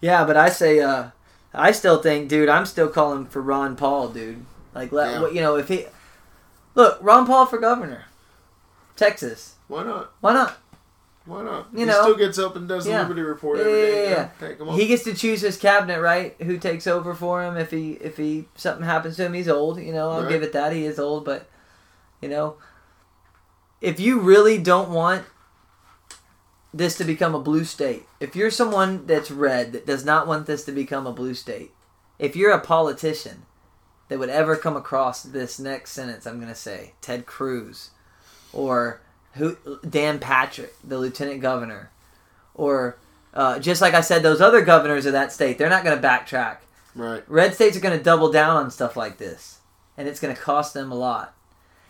Yeah, 0.00 0.24
but 0.24 0.36
I 0.36 0.48
say, 0.48 0.80
uh, 0.80 1.06
I 1.54 1.70
still 1.72 2.00
think, 2.02 2.28
dude, 2.28 2.48
I'm 2.48 2.66
still 2.66 2.88
calling 2.88 3.26
for 3.26 3.40
Ron 3.42 3.76
Paul, 3.76 4.08
dude. 4.08 4.44
Like, 4.74 4.90
let 4.90 5.10
Yeah. 5.20 5.28
you 5.28 5.40
know 5.40 5.56
if 5.56 5.68
he 5.68 5.86
look 6.74 6.98
Ron 7.00 7.26
Paul 7.26 7.46
for 7.46 7.58
governor, 7.58 8.04
Texas. 8.96 9.54
Why 9.68 9.84
not? 9.84 10.12
Why 10.20 10.32
not? 10.32 10.58
Why 11.24 11.42
not? 11.42 11.68
You 11.72 11.80
he 11.80 11.84
know. 11.84 12.02
still 12.02 12.16
gets 12.16 12.38
up 12.38 12.56
and 12.56 12.66
does 12.68 12.86
Yeah. 12.86 12.96
the 12.98 13.02
Liberty 13.04 13.22
Report 13.22 13.58
Yeah, 13.58 13.64
every 13.64 13.80
yeah, 13.80 13.88
day. 13.88 14.10
yeah, 14.40 14.52
come 14.54 14.68
on. 14.70 14.74
He 14.78 14.86
gets 14.88 15.04
to 15.04 15.14
choose 15.14 15.40
his 15.40 15.56
cabinet, 15.56 16.00
right? 16.00 16.34
Who 16.42 16.58
takes 16.58 16.86
over 16.86 17.14
for 17.14 17.42
him 17.44 17.56
if 17.56 17.70
he 17.70 17.92
if 17.92 18.16
he 18.16 18.48
something 18.56 18.84
happens 18.84 19.16
to 19.16 19.26
him? 19.26 19.32
He's 19.34 19.48
old, 19.48 19.78
you 19.80 19.92
know. 19.92 20.10
I'll 20.10 20.22
Right. 20.22 20.28
give 20.30 20.42
it 20.42 20.52
that 20.52 20.72
he 20.72 20.84
is 20.84 20.98
old, 20.98 21.24
but 21.24 21.48
you 22.20 22.28
know, 22.28 22.56
if 23.80 24.00
you 24.00 24.18
really 24.20 24.58
don't 24.58 24.90
want 24.90 25.24
this 26.74 26.96
to 26.96 27.04
become 27.04 27.34
a 27.34 27.40
blue 27.40 27.64
state, 27.64 28.06
if 28.18 28.34
you're 28.34 28.50
someone 28.50 29.06
that's 29.06 29.30
red 29.30 29.72
that 29.72 29.86
does 29.86 30.04
not 30.04 30.26
want 30.26 30.46
this 30.46 30.64
to 30.64 30.72
become 30.72 31.06
a 31.06 31.12
blue 31.12 31.34
state, 31.34 31.72
if 32.18 32.34
you're 32.34 32.50
a 32.52 32.60
politician 32.60 33.42
that 34.08 34.18
would 34.18 34.30
ever 34.30 34.56
come 34.56 34.76
across 34.76 35.22
this 35.22 35.58
next 35.58 35.92
sentence, 35.92 36.26
I'm 36.26 36.40
gonna 36.40 36.54
say 36.54 36.94
Ted 37.00 37.26
Cruz, 37.26 37.90
or 38.52 39.01
who 39.34 39.56
Dan 39.88 40.18
Patrick, 40.18 40.74
the 40.84 40.98
lieutenant 40.98 41.40
governor, 41.40 41.90
or 42.54 42.98
uh, 43.34 43.58
just 43.58 43.80
like 43.80 43.94
I 43.94 44.00
said, 44.00 44.22
those 44.22 44.40
other 44.40 44.62
governors 44.62 45.06
of 45.06 45.12
that 45.12 45.32
state, 45.32 45.58
they're 45.58 45.70
not 45.70 45.84
going 45.84 46.00
to 46.00 46.06
backtrack. 46.06 46.58
right. 46.94 47.22
Red 47.28 47.54
states 47.54 47.76
are 47.76 47.80
going 47.80 47.96
to 47.96 48.04
double 48.04 48.30
down 48.30 48.56
on 48.56 48.70
stuff 48.70 48.96
like 48.96 49.18
this, 49.18 49.60
and 49.96 50.06
it's 50.08 50.20
going 50.20 50.34
to 50.34 50.40
cost 50.40 50.74
them 50.74 50.92
a 50.92 50.96
lot. 50.96 51.34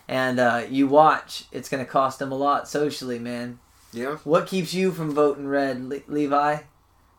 And 0.09 0.39
uh, 0.39 0.65
you 0.69 0.87
watch, 0.87 1.45
it's 1.53 1.69
going 1.69 1.85
to 1.85 1.91
cost 1.91 2.19
them 2.19 2.33
a 2.33 2.37
lot 2.37 2.69
socially, 2.69 3.19
man. 3.19 3.59
Yeah. 3.93 4.17
What 4.25 4.47
keeps 4.47 4.75
you 4.75 4.93
from 4.93 5.13
voting 5.13 5.47
red, 5.47 5.85
Le- 5.85 6.01
Levi? 6.07 6.59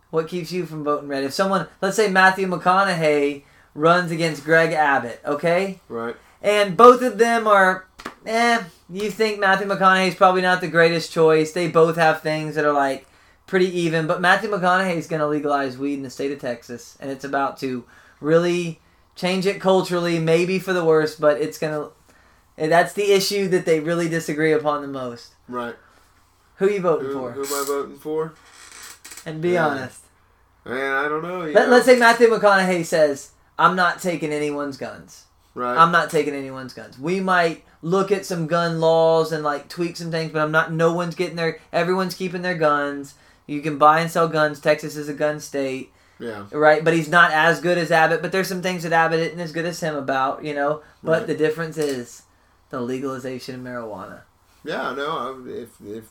What 0.10 0.28
keeps 0.28 0.52
you 0.52 0.66
from 0.66 0.84
voting 0.84 1.08
red? 1.08 1.24
If 1.24 1.34
someone, 1.34 1.68
let's 1.82 1.96
say 1.96 2.10
Matthew 2.10 2.48
McConaughey 2.48 3.44
runs 3.74 4.12
against 4.12 4.44
Greg 4.44 4.72
Abbott, 4.72 5.22
okay? 5.26 5.80
Right. 5.90 6.16
And 6.42 6.78
both 6.78 7.02
of 7.02 7.18
them 7.18 7.48
are, 7.48 7.88
eh, 8.26 8.64
you 8.90 9.10
think 9.12 9.40
Matthew 9.40 9.68
McConaughey's 9.68 10.16
probably 10.16 10.42
not 10.42 10.62
the 10.62 10.68
greatest 10.68 11.12
choice. 11.12 11.52
They 11.52 11.68
both 11.68 11.96
have 11.96 12.22
things 12.22 12.56
that 12.56 12.66
are 12.66 12.74
like 12.74 13.06
pretty 13.48 13.68
even, 13.80 14.08
but 14.08 14.22
Matthew 14.22 14.50
McConaughey's 14.50 15.08
going 15.08 15.20
to 15.20 15.28
legalize 15.28 15.78
weed 15.78 15.96
in 15.96 16.04
the 16.04 16.10
state 16.10 16.32
of 16.32 16.40
Texas, 16.40 16.98
and 17.00 17.10
it's 17.12 17.26
about 17.26 17.58
to 17.60 17.84
really 18.22 18.80
change 19.16 19.46
it 19.46 19.60
culturally, 19.62 20.20
maybe 20.20 20.60
for 20.60 20.74
the 20.74 20.84
worse, 20.86 21.16
but 21.16 21.40
it's 21.42 21.58
going 21.58 21.74
to. 21.74 21.92
That's 22.70 22.94
the 22.94 23.12
issue 23.12 23.48
that 23.50 23.66
they 23.66 23.80
really 23.80 24.08
disagree 24.08 24.54
upon 24.54 24.82
the 24.82 24.88
most. 24.88 25.34
Right. 25.48 25.76
Who 26.58 26.70
you 26.70 26.82
voting 26.82 27.08
Who, 27.08 27.14
for? 27.14 27.32
who 27.32 27.42
am 27.46 27.54
I 27.54 27.66
voting 27.66 27.98
for? 27.98 28.34
And 29.26 29.42
be 29.42 29.52
Yeah. 29.52 29.68
honest. 29.68 30.02
Man, 30.66 30.94
I 30.94 31.10
don't 31.10 31.24
know. 31.24 31.42
Let, 31.42 31.66
know. 31.68 31.72
let's 31.74 31.86
say 31.86 31.98
Matthew 31.98 32.28
McConaughey 32.30 32.86
says, 32.86 33.32
"I'm 33.60 33.76
not 33.76 34.02
taking 34.02 34.32
anyone's 34.32 34.78
guns." 34.78 35.26
Right. 35.56 35.78
I'm 35.78 35.92
not 35.92 36.10
taking 36.10 36.34
anyone's 36.34 36.74
guns. 36.74 36.98
We 36.98 37.20
might 37.20 37.64
look 37.82 38.12
at 38.12 38.26
some 38.26 38.48
gun 38.48 38.80
laws 38.80 39.32
and 39.32 39.44
like 39.44 39.70
tweak 39.70 39.98
some 39.98 40.10
things, 40.10 40.32
but 40.32 40.42
I'm 40.42 40.52
not. 40.52 40.72
No 40.74 40.94
one's 40.94 41.16
getting 41.16 41.36
their. 41.36 41.60
Everyone's 41.72 42.16
keeping 42.16 42.42
their 42.42 42.58
guns. 42.58 43.14
You 43.46 43.62
can 43.62 43.78
buy 43.78 44.00
and 44.00 44.10
sell 44.10 44.28
guns. 44.28 44.60
Texas 44.60 44.96
is 44.96 45.10
a 45.10 45.14
gun 45.14 45.40
state, 45.40 45.92
yeah. 46.18 46.46
right? 46.52 46.84
But 46.84 46.94
he's 46.94 47.10
not 47.10 47.32
as 47.32 47.60
good 47.60 47.78
as 47.78 47.92
Abbott. 47.92 48.22
But 48.22 48.32
there's 48.32 48.48
some 48.48 48.62
things 48.62 48.84
that 48.84 48.94
Abbott 48.94 49.20
isn't 49.20 49.40
as 49.40 49.52
good 49.52 49.66
as 49.66 49.80
him 49.80 49.96
about, 49.96 50.44
you 50.44 50.54
know. 50.56 50.82
But 51.04 51.20
Right. 51.20 51.28
the 51.28 51.36
difference 51.36 51.78
is 51.78 52.24
the 52.70 52.82
legalization 52.82 53.56
of 53.56 53.62
marijuana. 53.62 54.22
Yeah. 54.64 54.94
No. 54.96 55.18
I, 55.46 55.50
if 55.52 55.70
if 55.86 56.06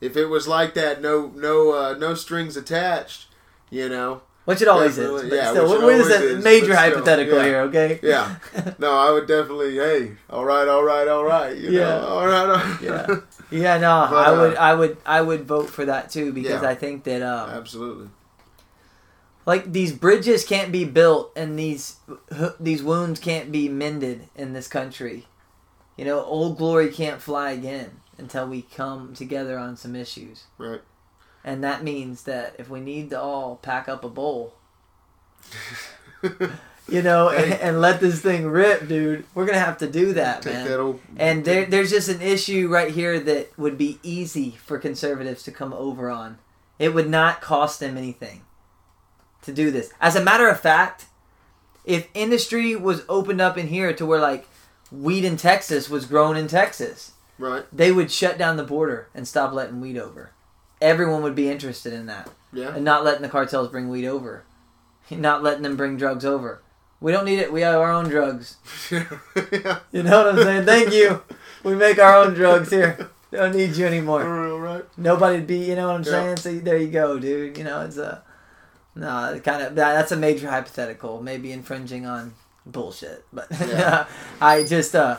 if 0.00 0.16
it 0.16 0.26
was 0.26 0.46
like 0.46 0.74
that, 0.74 1.00
no 1.00 1.32
no 1.34 1.72
uh, 1.72 1.94
no 1.98 2.14
strings 2.14 2.56
attached. 2.56 3.28
You 3.70 3.88
know. 3.88 4.22
Which 4.46 4.62
it 4.62 4.68
always 4.68 4.94
Definitely, 4.96 5.24
is. 5.24 5.30
But 5.30 5.36
yeah, 5.36 5.50
still, 5.50 5.64
which 5.64 5.76
is 5.76 5.82
always 5.82 6.32
a 6.38 6.42
major 6.42 6.64
still, 6.66 6.76
hypothetical 6.76 7.36
yeah. 7.38 7.44
here, 7.44 7.60
okay? 7.62 8.00
Yeah. 8.02 8.36
No, 8.78 8.92
I 8.96 9.10
would 9.10 9.26
definitely. 9.26 9.74
Hey, 9.74 10.12
all 10.30 10.44
right, 10.44 10.68
all 10.68 10.84
right, 10.84 11.08
all 11.08 11.24
right. 11.24 11.56
You 11.56 11.70
Yeah. 11.70 11.80
Know, 11.98 12.06
all 12.06 12.26
right. 12.26 12.48
All 12.48 12.56
right. 12.56 12.80
Yeah. 12.80 13.06
Yeah, 13.50 13.78
no, 13.78 14.06
But, 14.10 14.16
I 14.16 14.30
uh, 14.30 14.40
would, 14.40 14.56
I 14.56 14.74
would, 14.74 14.96
I 15.04 15.20
would 15.20 15.44
vote 15.46 15.68
for 15.68 15.84
that 15.84 16.10
too 16.10 16.32
because 16.32 16.62
Yeah. 16.62 16.68
I 16.68 16.76
think 16.76 17.02
that 17.04 17.22
um, 17.22 17.50
Absolutely. 17.50 18.08
like 19.46 19.72
these 19.72 19.92
bridges 19.92 20.44
can't 20.44 20.70
be 20.70 20.84
built 20.84 21.32
and 21.36 21.58
these 21.58 21.96
these 22.60 22.82
wounds 22.84 23.18
can't 23.20 23.50
be 23.50 23.68
mended 23.68 24.28
in 24.36 24.52
this 24.52 24.68
country. 24.68 25.26
You 25.96 26.04
know, 26.04 26.22
old 26.22 26.56
glory 26.58 26.92
can't 26.92 27.20
fly 27.20 27.50
again 27.50 28.00
until 28.18 28.46
we 28.46 28.62
come 28.62 29.12
together 29.14 29.58
on 29.58 29.76
some 29.76 29.96
issues. 29.96 30.44
Right. 30.56 30.82
And 31.46 31.62
that 31.64 31.82
means 31.84 32.24
that 32.24 32.56
if 32.58 32.68
we 32.68 32.80
need 32.80 33.08
to 33.10 33.20
all 33.20 33.56
pack 33.56 33.88
up 33.88 34.04
a 34.04 34.08
bowl, 34.08 34.54
you 36.88 37.02
know, 37.02 37.28
and, 37.30 37.52
and 37.54 37.80
let 37.80 38.00
this 38.00 38.20
thing 38.20 38.46
rip, 38.46 38.88
dude, 38.88 39.24
we're 39.34 39.46
gonna 39.46 39.58
have 39.60 39.78
to 39.78 39.88
do 39.88 40.12
that, 40.14 40.42
Take 40.42 40.52
man. 40.54 40.66
that 40.66 40.80
old. 40.80 41.00
And 41.16 41.44
there, 41.44 41.64
there's 41.64 41.90
just 41.90 42.08
an 42.08 42.20
issue 42.20 42.68
right 42.68 42.90
here 42.92 43.18
that 43.20 43.56
would 43.58 43.78
be 43.78 44.00
easy 44.02 44.50
for 44.50 44.78
conservatives 44.78 45.44
to 45.44 45.52
come 45.52 45.72
over 45.72 46.10
on. 46.10 46.38
It 46.78 46.92
would 46.94 47.08
not 47.08 47.40
cost 47.40 47.80
them 47.80 47.96
anything 47.96 48.42
to 49.42 49.52
do 49.52 49.70
this. 49.70 49.92
As 50.00 50.16
a 50.16 50.22
matter 50.24 50.48
of 50.48 50.58
fact, 50.60 51.06
if 51.84 52.08
industry 52.12 52.74
was 52.74 53.04
opened 53.08 53.40
up 53.40 53.56
in 53.56 53.68
here 53.68 53.92
to 53.92 54.04
where 54.04 54.20
like 54.20 54.48
weed 54.90 55.24
in 55.24 55.36
Texas 55.36 55.88
was 55.88 56.06
grown 56.06 56.36
in 56.36 56.48
Texas, 56.48 57.12
Right. 57.38 57.64
they 57.72 57.92
would 57.92 58.10
shut 58.10 58.36
down 58.36 58.56
the 58.56 58.64
border 58.64 59.08
and 59.14 59.28
stop 59.28 59.52
letting 59.52 59.80
weed 59.80 59.96
over. 59.96 60.32
Everyone 60.80 61.22
would 61.22 61.34
be 61.34 61.48
interested 61.48 61.92
in 61.92 62.06
that 62.06 62.28
Yeah. 62.52 62.74
and 62.74 62.84
not 62.84 63.04
letting 63.04 63.22
the 63.22 63.28
cartels 63.28 63.68
bring 63.68 63.88
weed 63.88 64.06
over, 64.06 64.44
not 65.10 65.42
letting 65.42 65.62
them 65.62 65.76
bring 65.76 65.96
drugs 65.96 66.24
over. 66.24 66.62
We 67.00 67.12
don't 67.12 67.24
need 67.26 67.38
it. 67.38 67.52
We 67.52 67.60
have 67.60 67.74
our 67.80 67.90
own 67.92 68.08
drugs. 68.08 68.56
yeah. 68.90 69.04
You 69.92 70.02
know 70.02 70.24
what 70.24 70.34
I'm 70.34 70.42
saying? 70.42 70.64
Thank 70.66 70.92
you. 70.94 71.22
We 71.62 71.74
make 71.74 71.98
our 71.98 72.16
own 72.16 72.34
drugs 72.34 72.70
here. 72.70 73.10
Don't 73.30 73.54
need 73.54 73.76
you 73.76 73.84
anymore. 73.86 74.22
real, 74.24 74.58
right? 74.58 74.84
Nobody'd 74.96 75.46
be. 75.46 75.58
You 75.58 75.74
know 75.76 75.88
what 75.88 75.96
I'm 75.96 76.02
Yeah. 76.04 76.10
saying? 76.10 76.36
So 76.38 76.52
there 76.64 76.78
you 76.78 76.88
go, 76.88 77.18
dude. 77.18 77.58
You 77.58 77.64
know 77.64 77.82
it's 77.82 77.96
a 77.98 78.22
no. 78.94 79.38
Kind 79.44 79.62
of 79.62 79.74
that, 79.74 79.94
that's 79.94 80.12
a 80.12 80.16
major 80.16 80.48
hypothetical. 80.48 81.22
Maybe 81.22 81.52
infringing 81.52 82.06
on 82.06 82.32
bullshit, 82.64 83.24
but 83.32 83.46
Yeah. 83.60 84.06
I 84.40 84.62
just 84.64 84.94
uh. 84.94 85.18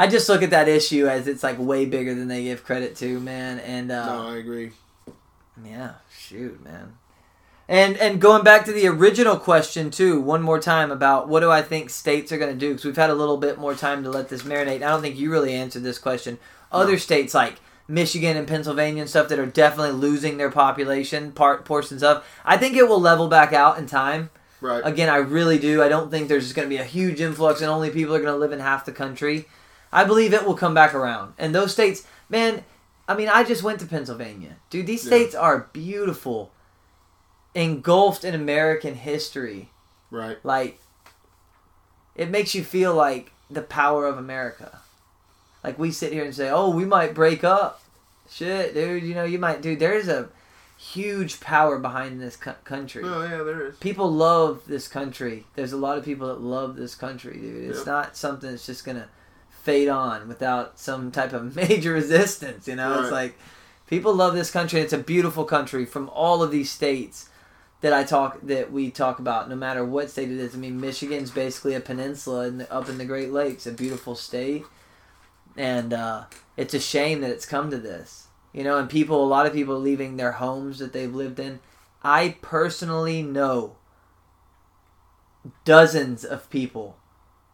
I 0.00 0.06
just 0.06 0.28
look 0.28 0.42
at 0.42 0.50
that 0.50 0.68
issue 0.68 1.06
as 1.06 1.28
it's 1.28 1.42
like 1.42 1.58
way 1.58 1.84
bigger 1.84 2.14
than 2.14 2.28
they 2.28 2.44
give 2.44 2.64
credit 2.64 2.96
to, 2.96 3.20
man. 3.20 3.58
And 3.60 3.92
uh, 3.92 4.06
no, 4.06 4.28
I 4.28 4.36
agree. 4.36 4.72
Yeah, 5.64 5.92
shoot, 6.16 6.62
man. 6.64 6.94
And 7.68 7.96
and 7.98 8.20
going 8.20 8.42
back 8.42 8.64
to 8.64 8.72
the 8.72 8.88
original 8.88 9.36
question 9.36 9.90
too, 9.90 10.20
one 10.20 10.42
more 10.42 10.58
time 10.58 10.90
about 10.90 11.28
what 11.28 11.40
do 11.40 11.50
I 11.50 11.62
think 11.62 11.90
states 11.90 12.32
are 12.32 12.38
going 12.38 12.52
to 12.52 12.58
do? 12.58 12.70
Because 12.70 12.84
we've 12.84 12.96
had 12.96 13.10
a 13.10 13.14
little 13.14 13.36
bit 13.36 13.58
more 13.58 13.74
time 13.74 14.02
to 14.04 14.10
let 14.10 14.28
this 14.28 14.42
marinate. 14.42 14.76
I 14.76 14.88
don't 14.88 15.02
think 15.02 15.16
you 15.16 15.30
really 15.30 15.52
answered 15.52 15.82
this 15.82 15.98
question. 15.98 16.38
Other 16.72 16.92
No. 16.92 16.98
states 16.98 17.34
like 17.34 17.60
Michigan 17.86 18.36
and 18.36 18.48
Pennsylvania 18.48 19.02
and 19.02 19.10
stuff 19.10 19.28
that 19.28 19.38
are 19.38 19.46
definitely 19.46 19.92
losing 19.92 20.36
their 20.36 20.50
population 20.50 21.30
part 21.32 21.64
portions 21.64 22.02
of. 22.02 22.24
I 22.44 22.56
think 22.56 22.76
it 22.76 22.88
will 22.88 23.00
level 23.00 23.28
back 23.28 23.52
out 23.52 23.78
in 23.78 23.86
time. 23.86 24.30
Right. 24.60 24.82
Again, 24.84 25.08
I 25.08 25.16
really 25.16 25.58
do. 25.58 25.82
I 25.82 25.88
don't 25.88 26.10
think 26.10 26.28
there's 26.28 26.44
just 26.44 26.56
going 26.56 26.66
to 26.68 26.74
be 26.74 26.80
a 26.80 26.84
huge 26.84 27.20
influx 27.20 27.60
and 27.60 27.70
only 27.70 27.90
people 27.90 28.14
are 28.14 28.20
going 28.20 28.32
to 28.32 28.38
live 28.38 28.52
in 28.52 28.60
half 28.60 28.84
the 28.84 28.92
country. 28.92 29.46
I 29.92 30.04
believe 30.04 30.32
it 30.32 30.44
will 30.46 30.54
come 30.54 30.74
back 30.74 30.94
around. 30.94 31.34
And 31.38 31.54
those 31.54 31.72
states, 31.72 32.06
man, 32.28 32.64
I 33.08 33.14
mean, 33.14 33.28
I 33.28 33.42
just 33.44 33.62
went 33.62 33.80
to 33.80 33.86
Pennsylvania. 33.86 34.56
Dude, 34.70 34.86
these 34.86 35.04
Yeah. 35.04 35.08
states 35.08 35.34
are 35.34 35.68
beautiful, 35.72 36.52
engulfed 37.54 38.24
in 38.24 38.34
American 38.34 38.94
history. 38.94 39.70
Right. 40.10 40.38
Like, 40.44 40.78
it 42.14 42.30
makes 42.30 42.54
you 42.54 42.62
feel 42.64 42.94
like 42.94 43.32
the 43.50 43.62
power 43.62 44.06
of 44.06 44.18
America. 44.18 44.78
Like, 45.64 45.78
we 45.78 45.90
sit 45.90 46.12
here 46.12 46.24
and 46.24 46.34
say, 46.34 46.48
oh, 46.50 46.70
we 46.70 46.84
might 46.84 47.14
break 47.14 47.44
up. 47.44 47.82
Shit, 48.30 48.74
dude, 48.74 49.02
you 49.02 49.14
know, 49.14 49.24
you 49.24 49.38
might, 49.38 49.60
dude, 49.60 49.80
there's 49.80 50.06
a 50.08 50.28
huge 50.78 51.40
power 51.40 51.78
behind 51.78 52.20
this 52.22 52.36
co- 52.36 52.54
country 52.64 53.02
Oh 53.04 53.22
yeah, 53.22 53.42
there 53.42 53.66
is. 53.66 53.76
people 53.76 54.10
love 54.10 54.62
this 54.66 54.88
country. 54.88 55.44
There's 55.54 55.72
a 55.72 55.76
lot 55.76 55.98
of 55.98 56.04
people 56.04 56.28
that 56.28 56.40
love 56.40 56.76
this 56.76 56.94
country, 56.94 57.36
dude. 57.38 57.68
It's 57.70 57.80
Yeah. 57.80 57.92
not 57.92 58.16
something 58.16 58.50
that's 58.50 58.64
just 58.64 58.84
gonna 58.84 59.08
fade 59.62 59.88
on 59.88 60.28
without 60.28 60.78
some 60.78 61.10
type 61.10 61.32
of 61.32 61.54
major 61.56 61.92
resistance. 61.92 62.66
You 62.66 62.76
know, 62.76 63.02
it's 63.02 63.12
like 63.12 63.38
people 63.86 64.14
love 64.14 64.34
this 64.34 64.50
country. 64.50 64.80
It's 64.80 64.92
a 64.92 64.98
beautiful 64.98 65.44
country 65.44 65.84
from 65.84 66.08
all 66.10 66.42
of 66.42 66.50
these 66.50 66.70
states 66.70 67.28
that 67.80 67.92
I 67.92 68.04
talk 68.04 68.40
that 68.42 68.72
we 68.72 68.90
talk 68.90 69.18
about. 69.18 69.48
No 69.48 69.56
matter 69.56 69.84
what 69.84 70.10
state 70.10 70.30
it 70.30 70.38
is. 70.38 70.54
I 70.54 70.58
mean, 70.58 70.80
Michigan's 70.80 71.30
basically 71.30 71.74
a 71.74 71.80
peninsula 71.80 72.46
in 72.46 72.58
the, 72.58 72.72
up 72.72 72.88
in 72.88 72.98
the 72.98 73.04
Great 73.04 73.32
Lakes, 73.32 73.66
a 73.66 73.72
beautiful 73.72 74.14
state, 74.14 74.64
and 75.56 75.92
uh, 75.92 76.24
it's 76.56 76.74
a 76.74 76.80
shame 76.80 77.20
that 77.20 77.30
it's 77.30 77.46
come 77.46 77.70
to 77.70 77.78
this. 77.78 78.28
You 78.52 78.64
know, 78.64 78.78
and 78.78 78.90
people, 78.90 79.24
a 79.24 79.26
lot 79.26 79.46
of 79.46 79.52
people 79.52 79.78
leaving 79.78 80.16
their 80.16 80.32
homes 80.32 80.80
that 80.80 80.92
they've 80.92 81.14
lived 81.14 81.38
in. 81.38 81.60
I 82.02 82.36
personally 82.42 83.22
know 83.22 83.76
dozens 85.64 86.24
of 86.24 86.50
people 86.50 86.96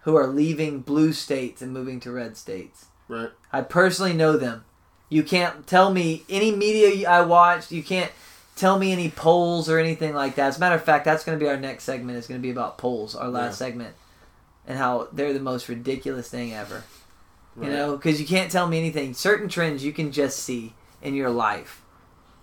who 0.06 0.14
are 0.16 0.28
leaving 0.28 0.78
blue 0.80 1.12
states 1.12 1.60
and 1.60 1.72
moving 1.72 1.98
to 1.98 2.12
red 2.12 2.36
states. 2.36 2.86
Right. 3.08 3.30
I 3.52 3.62
personally 3.62 4.12
know 4.12 4.36
them. 4.36 4.64
You 5.08 5.24
can't 5.24 5.66
tell 5.66 5.92
me 5.92 6.22
any 6.28 6.54
media 6.54 7.08
I 7.10 7.22
watched. 7.22 7.72
You 7.72 7.82
can't 7.82 8.12
tell 8.54 8.78
me 8.78 8.92
any 8.92 9.10
polls 9.10 9.68
or 9.68 9.80
anything 9.80 10.14
like 10.14 10.36
that. 10.36 10.46
As 10.46 10.56
a 10.58 10.60
matter 10.60 10.76
of 10.76 10.84
fact, 10.84 11.04
that's 11.04 11.24
going 11.24 11.36
to 11.36 11.44
be 11.44 11.48
our 11.48 11.56
next 11.56 11.82
segment. 11.84 12.18
It's 12.18 12.28
going 12.28 12.40
to 12.40 12.42
be 12.42 12.52
about 12.52 12.78
polls, 12.78 13.16
our 13.16 13.28
last 13.28 13.58
segment, 13.58 13.96
and 14.64 14.78
how 14.78 15.08
they're 15.12 15.32
the 15.32 15.40
most 15.40 15.68
ridiculous 15.68 16.28
thing 16.28 16.54
ever. 16.54 16.84
Right. 17.56 17.66
You 17.68 17.76
know, 17.76 17.96
because 17.96 18.20
you 18.20 18.26
can't 18.28 18.50
tell 18.50 18.68
me 18.68 18.78
anything. 18.78 19.12
Certain 19.12 19.48
trends 19.48 19.84
you 19.84 19.92
can 19.92 20.12
just 20.12 20.38
see 20.38 20.74
in 21.02 21.14
your 21.14 21.30
life, 21.30 21.82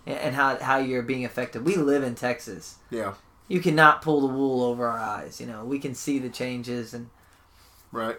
and- 0.06 0.18
and 0.18 0.34
how 0.34 0.56
how 0.58 0.76
you're 0.76 1.02
being 1.02 1.24
affected. 1.24 1.64
We 1.64 1.76
live 1.76 2.02
in 2.02 2.14
Texas. 2.14 2.76
Yeah. 2.90 3.14
You 3.48 3.60
cannot 3.60 4.02
pull 4.02 4.20
the 4.20 4.34
wool 4.34 4.62
over 4.62 4.86
our 4.86 4.98
eyes. 4.98 5.40
You 5.40 5.46
know, 5.46 5.64
we 5.64 5.78
can 5.78 5.94
see 5.94 6.18
the 6.18 6.28
changes 6.30 6.92
and 6.94 7.08
Right. 7.94 8.16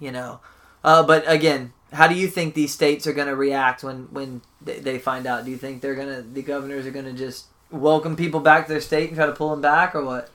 you 0.00 0.12
know. 0.12 0.40
Uh, 0.84 1.02
but 1.02 1.24
again, 1.26 1.72
how 1.92 2.08
do 2.08 2.14
you 2.14 2.26
think 2.26 2.54
these 2.54 2.72
states 2.72 3.06
are 3.06 3.12
going 3.12 3.28
to 3.28 3.36
react 3.36 3.84
when 3.84 4.08
when 4.10 4.42
they, 4.60 4.98
find 4.98 5.26
out? 5.26 5.44
Do 5.44 5.50
you 5.50 5.56
think 5.56 5.80
they're 5.80 5.94
gonna 5.94 6.22
the 6.22 6.42
governors 6.42 6.86
are 6.86 6.90
gonna 6.90 7.12
just 7.12 7.46
welcome 7.70 8.16
people 8.16 8.40
back 8.40 8.66
to 8.66 8.72
their 8.72 8.80
state 8.80 9.08
and 9.08 9.16
try 9.16 9.26
to 9.26 9.32
pull 9.32 9.50
them 9.50 9.60
back, 9.60 9.94
or 9.94 10.04
what? 10.04 10.30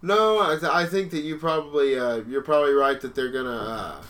No, 0.00 0.40
I, 0.40 0.58
th- 0.58 0.72
I 0.72 0.86
think 0.86 1.10
that 1.12 1.20
you 1.20 1.36
probably 1.36 1.98
uh, 1.98 2.22
you're 2.28 2.42
probably 2.42 2.72
right 2.72 3.00
that 3.00 3.14
they're 3.14 3.30
gonna 3.30 3.50
uh, 3.50 4.02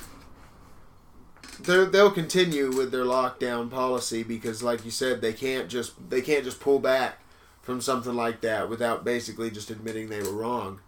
they 1.61 1.85
they'll 1.87 2.11
continue 2.11 2.75
with 2.75 2.91
their 2.91 3.05
lockdown 3.05 3.71
policy 3.71 4.23
because, 4.23 4.63
like 4.63 4.85
you 4.85 4.91
said, 4.91 5.21
they 5.21 5.33
can't 5.33 5.69
just 5.69 6.11
they 6.11 6.21
can't 6.21 6.45
just 6.45 6.61
pull 6.61 6.79
back 6.79 7.19
from 7.63 7.81
something 7.81 8.15
like 8.15 8.41
that 8.41 8.69
without 8.69 9.05
basically 9.05 9.51
just 9.51 9.71
admitting 9.71 10.09
they 10.09 10.21
were 10.23 10.33
wrong, 10.33 10.81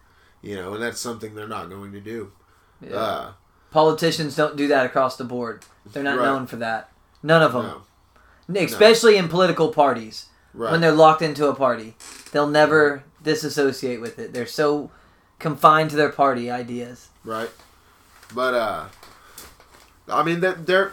you 0.43 0.57
know, 0.57 0.75
and 0.75 0.83
that's 0.83 1.01
something 1.01 1.35
they're 1.35 1.47
not 1.47 1.70
going 1.70 1.93
to 1.93 2.01
do. 2.01 2.33
Yeah. 2.91 2.97
Uh, 2.97 3.32
Politicians 3.70 4.37
don't 4.37 4.57
do 4.57 4.68
that 4.68 4.87
across 4.87 5.16
the 5.16 5.24
board. 5.24 5.64
They're 5.85 6.03
not 6.03 6.16
Right. 6.18 6.24
known 6.26 6.47
for 6.47 6.57
that. 6.57 6.91
None 7.22 7.43
of 7.43 7.53
them, 7.53 7.82
no, 8.47 8.61
especially 8.61 9.16
in 9.16 9.28
political 9.28 9.72
parties. 9.72 10.26
right, 10.53 10.70
When 10.70 10.80
they're 10.80 10.93
locked 10.93 11.22
into 11.22 11.49
a 11.49 11.55
party, 11.55 11.97
they'll 12.30 12.47
never 12.47 13.03
disassociate 13.22 14.01
with 14.01 14.18
it. 14.18 14.32
They're 14.32 14.47
so 14.47 14.91
confined 15.41 15.91
to 15.91 15.97
their 15.97 16.11
party 16.11 16.51
ideas. 16.51 17.09
right, 17.24 17.51
but 18.35 18.55
uh, 18.55 18.85
I 20.09 20.22
mean 20.22 20.41
they're, 20.41 20.55
they're 20.55 20.93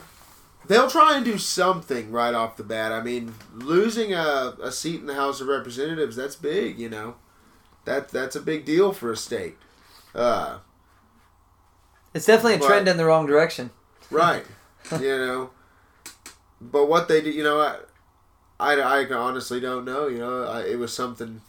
they'll 0.68 0.90
try 0.90 1.16
and 1.16 1.26
do 1.26 1.38
something 1.38 2.12
right 2.12 2.34
off 2.34 2.58
the 2.58 2.64
bat. 2.64 2.92
I 2.92 3.02
mean, 3.04 3.36
losing 3.54 4.14
a, 4.14 4.56
a 4.62 4.72
seat 4.72 5.02
in 5.02 5.06
the 5.06 5.16
House 5.16 5.42
of 5.42 5.48
Representatives 5.48 6.16
that's 6.16 6.36
big, 6.36 6.80
you 6.80 6.90
know, 6.90 7.16
that 7.86 8.10
that's 8.10 8.36
a 8.36 8.42
big 8.42 8.66
deal 8.66 8.92
for 8.94 9.12
a 9.12 9.18
state. 9.18 9.58
Uh, 10.16 10.58
It's 12.14 12.26
definitely 12.26 12.56
a 12.56 12.60
But- 12.60 12.68
trend 12.68 12.88
in 12.88 12.98
the 12.98 13.06
wrong 13.06 13.26
direction. 13.26 13.72
right, 14.10 14.46
you 14.92 15.18
know, 15.18 15.50
but 16.60 16.88
what 16.88 17.08
they 17.08 17.22
do, 17.22 17.30
you 17.30 17.44
know, 17.44 17.60
I 17.60 17.76
I, 18.60 18.76
I 19.04 19.14
honestly 19.14 19.60
don't 19.60 19.86
know. 19.86 20.08
You 20.08 20.20
know, 20.20 20.44
I, 20.44 20.62
it 20.62 20.78
was 20.78 20.94
something. 20.94 21.42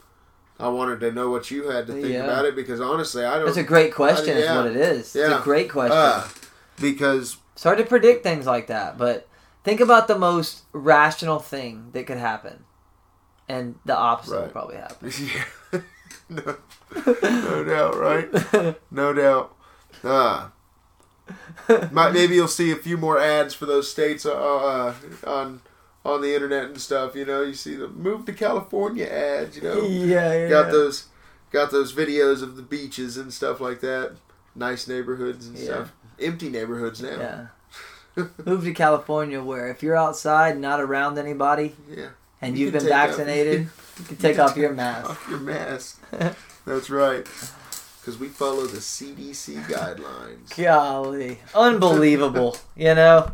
I 0.58 0.68
wanted 0.68 1.00
to 1.00 1.10
know 1.12 1.28
what 1.30 1.50
you 1.50 1.68
had 1.68 1.86
to 1.88 1.92
think 1.92 2.06
Yeah. 2.06 2.24
about 2.24 2.44
it 2.44 2.54
because 2.54 2.80
honestly, 2.80 3.24
I 3.24 3.36
don't. 3.36 3.46
That's 3.46 3.56
a 3.58 3.62
great 3.64 3.92
question. 3.94 4.36
Is 4.36 4.44
yeah. 4.44 4.56
what 4.56 4.66
it 4.70 4.76
is. 4.76 5.00
It's 5.00 5.14
Yeah. 5.16 5.40
a 5.40 5.42
great 5.42 5.68
question. 5.70 5.96
uh, 5.96 6.26
because 6.80 7.36
It's 7.54 7.64
hard 7.64 7.78
to 7.78 7.84
predict 7.84 8.22
things 8.22 8.46
like 8.46 8.68
that, 8.68 8.96
but 8.96 9.28
think 9.64 9.80
about 9.80 10.08
the 10.08 10.16
most 10.18 10.62
rational 10.72 11.38
thing 11.38 11.90
that 11.92 12.06
could 12.06 12.16
happen, 12.18 12.64
and 13.48 13.74
the 13.84 13.96
opposite 13.96 14.40
will 14.40 14.48
probably 14.48 14.76
happen. 14.76 15.12
yeah, 15.72 15.80
no, 16.30 16.56
no 17.22 17.64
doubt, 17.64 17.96
right? 17.98 18.76
No 18.90 19.12
doubt. 19.12 19.54
Uh, 20.04 20.48
might, 21.90 22.12
maybe 22.12 22.34
you'll 22.34 22.48
see 22.48 22.70
a 22.72 22.76
few 22.76 22.96
more 22.96 23.18
ads 23.18 23.54
for 23.54 23.66
those 23.66 23.90
states 23.90 24.26
uh, 24.26 24.32
uh, 24.32 24.94
on 25.26 25.60
on 26.04 26.20
the 26.20 26.34
internet 26.34 26.64
and 26.64 26.80
stuff. 26.80 27.14
You 27.14 27.24
know, 27.24 27.42
you 27.42 27.54
see 27.54 27.76
the 27.76 27.88
move 27.88 28.24
to 28.26 28.32
California 28.32 29.06
ads. 29.06 29.56
You 29.56 29.62
know, 29.62 29.82
yeah, 29.82 30.32
yeah. 30.34 30.48
got 30.48 30.70
those 30.72 31.06
got 31.52 31.70
those 31.70 31.92
videos 31.92 32.42
of 32.42 32.56
the 32.56 32.62
beaches 32.62 33.16
and 33.16 33.32
stuff 33.32 33.60
like 33.60 33.80
that. 33.80 34.12
Nice 34.54 34.88
neighborhoods 34.88 35.46
and 35.46 35.56
Yeah. 35.56 35.64
stuff. 35.64 35.92
Empty 36.20 36.50
neighborhoods 36.50 37.00
now. 37.02 37.48
Yeah. 38.16 38.24
Move 38.44 38.64
to 38.64 38.74
California, 38.74 39.42
where 39.42 39.68
if 39.68 39.82
you're 39.82 39.96
outside, 39.96 40.58
not 40.58 40.80
around 40.80 41.18
anybody, 41.18 41.74
Yeah. 41.90 42.08
and 42.42 42.58
You 42.58 42.64
you've 42.64 42.72
been 42.74 42.82
take 42.82 42.92
off- 42.92 43.08
vaccinated, 43.16 43.60
you 43.98 44.04
can 44.04 44.16
take 44.18 44.36
can 44.36 44.44
off 44.44 44.56
your 44.56 44.68
take 44.70 44.76
mask. 44.76 45.10
Off 45.10 45.28
your 45.30 45.40
mask. 45.40 46.00
That's 46.66 46.90
right. 46.90 47.26
Because 48.02 48.18
we 48.18 48.26
follow 48.26 48.66
the 48.66 48.78
CDC 48.80 49.62
guidelines. 49.66 50.56
Golly, 50.60 51.38
unbelievable, 51.54 52.56
you 52.74 52.96
know. 52.96 53.30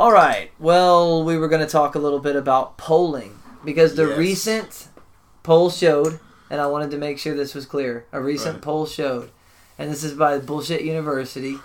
All 0.00 0.10
right, 0.10 0.50
well, 0.58 1.22
we 1.22 1.38
were 1.38 1.46
going 1.46 1.60
to 1.60 1.68
talk 1.70 1.94
a 1.94 2.00
little 2.00 2.18
bit 2.18 2.34
about 2.34 2.76
polling 2.76 3.38
because 3.64 3.94
the 3.94 4.08
Yes. 4.08 4.18
recent 4.18 4.88
poll 5.44 5.70
showed, 5.70 6.18
and 6.50 6.60
I 6.60 6.66
wanted 6.66 6.90
to 6.90 6.98
make 6.98 7.20
sure 7.20 7.36
this 7.36 7.54
was 7.54 7.66
clear. 7.66 8.04
A 8.12 8.20
recent 8.20 8.54
Right. 8.54 8.62
poll 8.62 8.86
showed, 8.86 9.30
and 9.78 9.92
this 9.92 10.02
is 10.02 10.14
by 10.14 10.38
Bullshit 10.38 10.82
University, 10.82 11.58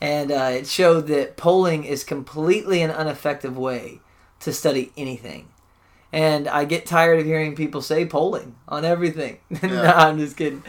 and 0.00 0.32
uh, 0.32 0.50
it 0.52 0.66
showed 0.66 1.06
that 1.06 1.36
polling 1.36 1.84
is 1.84 2.02
completely 2.02 2.82
an 2.82 2.90
ineffective 2.90 3.56
way 3.56 4.00
to 4.40 4.52
study 4.52 4.90
anything. 4.96 5.46
And 6.12 6.48
I 6.48 6.64
get 6.64 6.86
tired 6.86 7.20
of 7.20 7.24
hearing 7.26 7.54
people 7.54 7.80
say 7.82 8.04
polling 8.04 8.56
on 8.66 8.84
everything. 8.84 9.38
no, 9.62 9.84
I'm 9.84 10.18
just 10.18 10.36
kidding. 10.36 10.64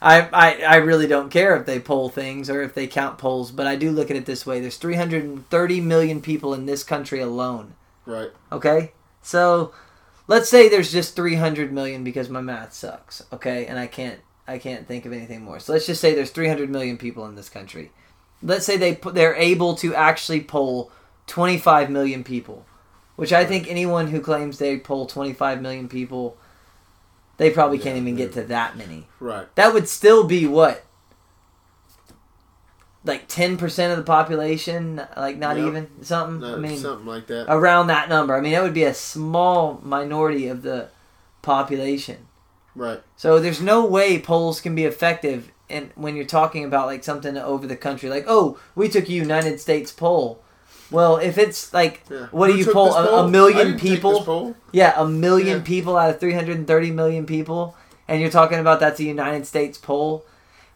I, 0.00 0.28
I, 0.32 0.62
I 0.62 0.76
really 0.76 1.06
don't 1.06 1.30
care 1.30 1.56
if 1.56 1.66
they 1.66 1.80
poll 1.80 2.08
things 2.08 2.48
or 2.48 2.62
if 2.62 2.74
they 2.74 2.86
count 2.86 3.18
polls, 3.18 3.50
but 3.50 3.66
I 3.66 3.76
do 3.76 3.90
look 3.90 4.10
at 4.10 4.16
it 4.16 4.26
this 4.26 4.46
way. 4.46 4.60
There's 4.60 4.76
330 4.76 5.80
million 5.80 6.22
people 6.22 6.54
in 6.54 6.66
this 6.66 6.84
country 6.84 7.20
alone. 7.20 7.74
Right. 8.06 8.30
Okay? 8.52 8.92
So 9.22 9.72
let's 10.28 10.48
say 10.48 10.68
there's 10.68 10.92
just 10.92 11.16
300 11.16 11.72
million 11.72 12.04
because 12.04 12.28
my 12.28 12.40
math 12.40 12.72
sucks. 12.72 13.24
Okay? 13.32 13.66
And 13.66 13.78
I 13.78 13.86
can't 13.86 14.20
I 14.46 14.56
can't 14.56 14.88
think 14.88 15.04
of 15.04 15.12
anything 15.12 15.42
more. 15.42 15.60
So 15.60 15.74
let's 15.74 15.86
just 15.86 16.00
say 16.00 16.14
there's 16.14 16.30
300 16.30 16.70
million 16.70 16.96
people 16.96 17.26
in 17.26 17.34
this 17.34 17.50
country. 17.50 17.90
Let's 18.42 18.64
say 18.64 18.76
they 18.76 18.94
they're 19.12 19.34
able 19.34 19.74
to 19.76 19.94
actually 19.94 20.40
poll 20.40 20.90
25 21.26 21.90
million 21.90 22.24
people, 22.24 22.64
which 23.16 23.32
I 23.32 23.44
think 23.44 23.68
anyone 23.68 24.06
who 24.08 24.20
claims 24.20 24.58
they 24.58 24.78
poll 24.78 25.06
25 25.06 25.60
million 25.60 25.88
people, 25.88 26.38
they 27.38 27.50
probably 27.50 27.78
can't 27.78 27.96
even 27.96 28.14
get 28.16 28.32
to 28.34 28.42
that 28.44 28.76
many. 28.76 29.06
Right. 29.18 29.52
That 29.56 29.72
would 29.72 29.88
still 29.88 30.24
be 30.24 30.46
what? 30.46 30.84
Like 33.04 33.28
10% 33.28 33.90
of 33.90 33.96
the 33.96 34.02
population, 34.02 35.00
like 35.16 35.38
not 35.38 35.56
Yep. 35.56 35.66
even 35.66 35.88
something. 36.02 36.40
No, 36.40 36.56
I 36.56 36.58
mean, 36.58 36.78
something 36.78 37.06
like 37.06 37.26
that. 37.28 37.46
around 37.48 37.86
that 37.86 38.08
number. 38.08 38.34
I 38.36 38.40
mean, 38.40 38.52
that 38.52 38.62
would 38.62 38.74
be 38.74 38.84
a 38.84 38.92
small 38.94 39.80
minority 39.82 40.48
of 40.48 40.62
the 40.62 40.88
population. 41.42 42.26
right. 42.74 43.00
So 43.16 43.40
there's 43.40 43.60
no 43.60 43.84
way 43.86 44.18
polls 44.20 44.60
can 44.60 44.74
be 44.74 44.84
effective 44.84 45.50
and 45.70 45.90
when 45.96 46.14
you're 46.16 46.24
talking 46.24 46.64
about 46.64 46.86
like 46.86 47.02
something 47.04 47.36
over 47.36 47.66
the 47.66 47.76
country 47.76 48.08
like, 48.08 48.24
"Oh, 48.28 48.58
we 48.74 48.88
took 48.88 49.08
a 49.08 49.12
United 49.12 49.60
States 49.60 49.90
poll." 49.92 50.40
Well, 50.90 51.16
if 51.18 51.36
it's 51.38 51.72
like 51.74 52.02
Yeah. 52.10 52.26
What 52.30 52.46
do 52.48 52.56
you 52.56 52.64
poll? 52.72 52.94
A- 52.94 53.24
a 53.24 53.28
million 53.28 53.58
I 53.58 53.64
didn't 53.64 53.80
take 53.80 54.00
people? 54.00 54.56
yeah, 54.72 54.94
a 54.96 55.06
million 55.06 55.58
Yeah. 55.58 55.64
people 55.64 55.96
out 55.96 56.10
of 56.10 56.20
330 56.20 56.90
million 56.90 57.26
people 57.26 57.76
and 58.06 58.20
you're 58.20 58.30
talking 58.30 58.58
about 58.58 58.80
that's 58.80 58.98
a 59.00 59.04
United 59.04 59.46
States 59.46 59.76
poll. 59.78 60.24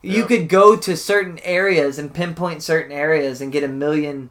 You 0.03 0.25
could 0.27 0.49
go 0.49 0.77
to 0.77 0.97
certain 0.97 1.39
areas 1.45 1.99
and 1.99 2.13
pinpoint 2.13 2.63
certain 2.63 2.91
areas 2.93 3.41
and 3.41 3.53
get 3.53 3.63
a 3.65 3.69
million 3.69 4.31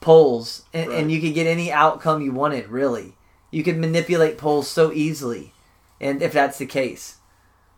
polls 0.00 0.62
and, 0.72 0.88
Right. 0.88 0.98
and 0.98 1.12
you 1.12 1.20
could 1.20 1.34
get 1.34 1.46
any 1.46 1.70
outcome 1.72 2.22
you 2.22 2.32
wanted, 2.32 2.68
really. 2.68 3.14
You 3.50 3.62
could 3.62 3.76
manipulate 3.78 4.38
polls 4.38 4.68
so 4.68 4.92
easily. 4.92 5.52
And 6.00 6.22
if 6.22 6.32
that's 6.32 6.58
the 6.58 6.66
case. 6.66 7.16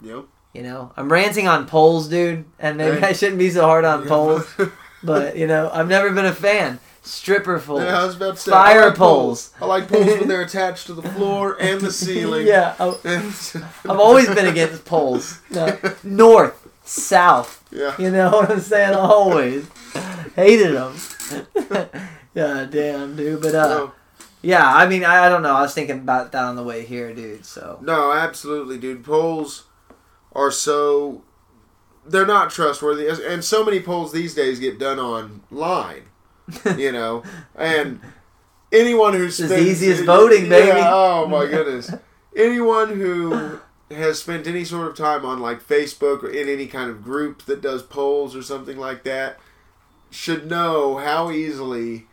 Yep. 0.01 0.24
You 0.53 0.62
know, 0.62 0.93
I'm 0.97 1.11
ranting 1.12 1.47
on 1.47 1.66
polls, 1.66 2.09
dude, 2.09 2.45
and 2.59 2.77
maybe 2.79 2.99
Hey. 3.01 3.09
I 3.09 3.12
shouldn't 3.12 3.39
be 3.39 3.51
so 3.51 3.62
hard 3.62 3.85
on 3.85 4.03
Yeah. 4.03 4.09
polls, 4.09 4.47
but 5.03 5.37
you 5.37 5.47
know, 5.47 5.70
I've 5.72 5.89
never 5.89 6.11
been 6.11 6.24
a 6.27 6.33
fan. 6.35 6.81
Stripper 7.07 7.61
polls, 7.61 7.82
Yeah, 7.82 8.00
I 8.02 8.04
was 8.04 8.16
about 8.16 8.34
to 8.34 8.40
say. 8.40 8.50
fire 8.50 8.82
I 8.82 8.86
like 8.86 8.96
poles. 8.96 9.52
I 9.61 9.64
like 9.64 9.88
poles 9.88 10.07
when 10.07 10.26
they're 10.28 10.42
attached 10.50 10.86
to 10.88 10.94
the 10.94 11.02
floor 11.11 11.57
and 11.61 11.80
the 11.80 11.92
ceiling. 11.92 12.46
yeah, 12.48 12.74
I've 12.80 13.86
always 14.00 14.26
been 14.28 14.46
against 14.46 14.84
poles. 14.84 15.40
No, 15.50 15.78
north, 16.02 16.66
south. 16.84 17.62
Yeah. 17.70 17.94
You 17.98 18.11
know 18.11 18.30
what 18.32 18.50
I'm 18.50 18.61
saying? 18.61 18.94
Always 18.94 19.68
hated 20.34 20.74
them. 20.74 20.96
yeah, 22.34 22.66
damn, 22.68 23.16
dude. 23.16 23.40
But 23.42 23.54
uh, 23.54 23.68
No, 23.68 23.92
yeah, 24.42 24.66
I 24.74 24.86
mean, 24.88 25.04
I, 25.04 25.26
I 25.26 25.28
don't 25.28 25.42
know. 25.42 25.54
I 25.54 25.62
was 25.62 25.74
thinking 25.74 25.98
about 26.00 26.32
that 26.32 26.42
on 26.44 26.57
the 26.57 26.62
way 26.64 26.84
here, 26.84 27.14
dude. 27.14 27.44
So 27.46 27.78
no, 27.82 28.12
absolutely, 28.12 28.78
dude. 28.78 29.04
Poles 29.04 29.64
are 30.32 30.50
so 30.50 31.22
they're 32.04 32.26
not 32.26 32.50
trustworthy, 32.50 33.09
and 33.09 33.44
so 33.44 33.64
many 33.64 33.80
polls 33.80 34.12
these 34.12 34.34
days 34.34 34.59
get 34.61 34.78
done 34.78 34.98
online. 34.98 36.02
You 36.76 36.92
know, 36.92 37.22
and 37.55 38.01
anyone 38.72 39.14
who's 39.14 39.36
spends 39.36 39.53
easy 39.53 39.90
as 39.90 40.01
voting, 40.03 40.44
Yeah, 40.51 40.51
baby. 40.61 40.80
oh 40.84 41.26
my 41.26 41.47
goodness. 41.47 41.92
anyone 42.36 42.97
who 42.97 43.61
has 43.90 44.20
spent 44.20 44.47
any 44.47 44.64
sort 44.64 44.88
of 44.88 44.97
time 44.97 45.24
on 45.24 45.40
like 45.40 45.62
Facebook 45.62 46.22
or 46.24 46.30
in 46.30 46.49
any 46.49 46.66
kind 46.66 46.90
of 46.90 47.03
group 47.05 47.42
that 47.47 47.61
does 47.61 47.82
polls 47.82 48.34
or 48.34 48.42
something 48.42 48.76
like 48.76 49.05
that 49.05 49.38
should 50.11 50.49
know 50.49 50.97
how 50.99 51.30
easily 51.30 52.07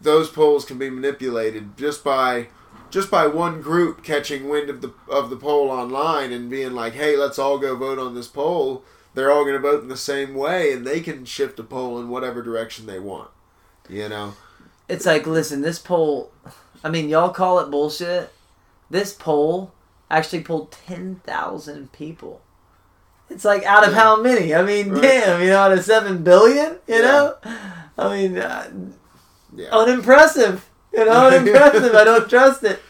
those 0.00 0.28
polls 0.30 0.64
can 0.64 0.78
be 0.78 0.90
manipulated 0.90 1.76
just 1.76 2.04
by 2.04 2.48
just 2.90 3.10
by 3.10 3.26
one 3.26 3.60
group 3.60 4.02
catching 4.04 4.48
wind 4.48 4.70
of 4.70 4.80
the 4.80 4.92
of 5.08 5.28
the 5.30 5.36
poll 5.36 5.70
online 5.70 6.32
and 6.32 6.48
being 6.50 6.72
like, 6.72 6.92
"Hey, 6.94 7.16
let's 7.16 7.38
all 7.38 7.58
go 7.58 7.74
vote 7.74 7.98
on 7.98 8.14
this 8.14 8.28
poll." 8.28 8.84
They're 9.14 9.32
all 9.32 9.44
going 9.44 9.54
to 9.54 9.58
vote 9.60 9.82
in 9.82 9.88
the 9.88 9.96
same 9.96 10.34
way, 10.34 10.72
and 10.72 10.86
they 10.86 11.00
can 11.00 11.24
shift 11.24 11.56
the 11.56 11.64
poll 11.64 11.98
in 11.98 12.10
whatever 12.10 12.42
direction 12.42 12.84
they 12.84 12.98
want. 13.00 13.30
You 13.88 14.08
know, 14.08 14.34
it's 14.88 15.06
like, 15.06 15.26
listen, 15.26 15.62
this 15.62 15.78
poll. 15.78 16.30
I 16.84 16.90
mean, 16.90 17.08
y'all 17.08 17.30
call 17.30 17.58
it 17.60 17.70
bullshit. 17.70 18.32
This 18.90 19.12
poll 19.12 19.72
actually 20.10 20.42
pulled 20.42 20.72
ten 20.72 21.16
thousand 21.24 21.92
people. 21.92 22.40
It's 23.28 23.44
like 23.44 23.64
out 23.64 23.84
of 23.84 23.92
Yeah. 23.92 23.98
how 24.00 24.22
many? 24.22 24.54
I 24.54 24.62
mean, 24.62 24.90
Right. 24.90 25.02
damn, 25.02 25.40
you 25.42 25.48
know, 25.48 25.58
out 25.58 25.72
of 25.72 25.84
seven 25.84 26.22
billion. 26.22 26.78
You 26.86 26.94
Yeah. 26.96 27.00
know, 27.02 27.34
I 27.98 28.08
mean, 28.16 28.38
uh, 28.38 28.70
yeah, 29.54 29.70
unimpressive. 29.70 30.64
You 30.92 31.04
know, 31.04 31.26
unimpressive. 31.28 31.94
I 31.94 32.04
don't 32.04 32.28
trust 32.30 32.62
it. 32.64 32.80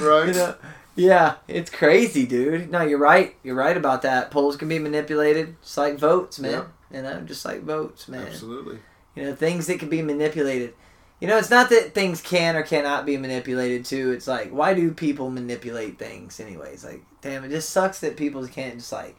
right. 0.00 0.28
You 0.28 0.32
know, 0.34 0.54
yeah, 0.96 1.34
it's 1.48 1.70
crazy, 1.70 2.26
dude. 2.26 2.70
No, 2.70 2.82
you're 2.82 2.98
right. 2.98 3.34
You're 3.42 3.54
right 3.54 3.76
about 3.76 4.02
that. 4.02 4.30
Polls 4.30 4.56
can 4.56 4.68
be 4.68 4.78
manipulated, 4.78 5.56
just 5.62 5.76
like 5.76 5.98
votes, 5.98 6.38
man. 6.38 6.64
You 6.90 7.02
know, 7.02 7.20
just 7.22 7.44
like 7.44 7.62
votes, 7.62 8.08
man. 8.08 8.26
Absolutely. 8.26 8.78
You 9.14 9.24
know, 9.24 9.34
things 9.34 9.66
that 9.66 9.78
can 9.78 9.88
be 9.88 10.02
manipulated. 10.02 10.74
You 11.20 11.28
know, 11.28 11.38
it's 11.38 11.50
not 11.50 11.70
that 11.70 11.94
things 11.94 12.20
can 12.20 12.56
or 12.56 12.62
cannot 12.62 13.06
be 13.06 13.16
manipulated 13.16 13.84
too. 13.84 14.10
It's 14.10 14.26
like, 14.26 14.50
why 14.50 14.74
do 14.74 14.90
people 14.90 15.30
manipulate 15.30 15.98
things 15.98 16.40
anyways? 16.40 16.84
Like, 16.84 17.02
damn, 17.20 17.44
it 17.44 17.50
just 17.50 17.70
sucks 17.70 18.00
that 18.00 18.16
people 18.16 18.46
can't 18.48 18.76
just 18.76 18.92
like 18.92 19.16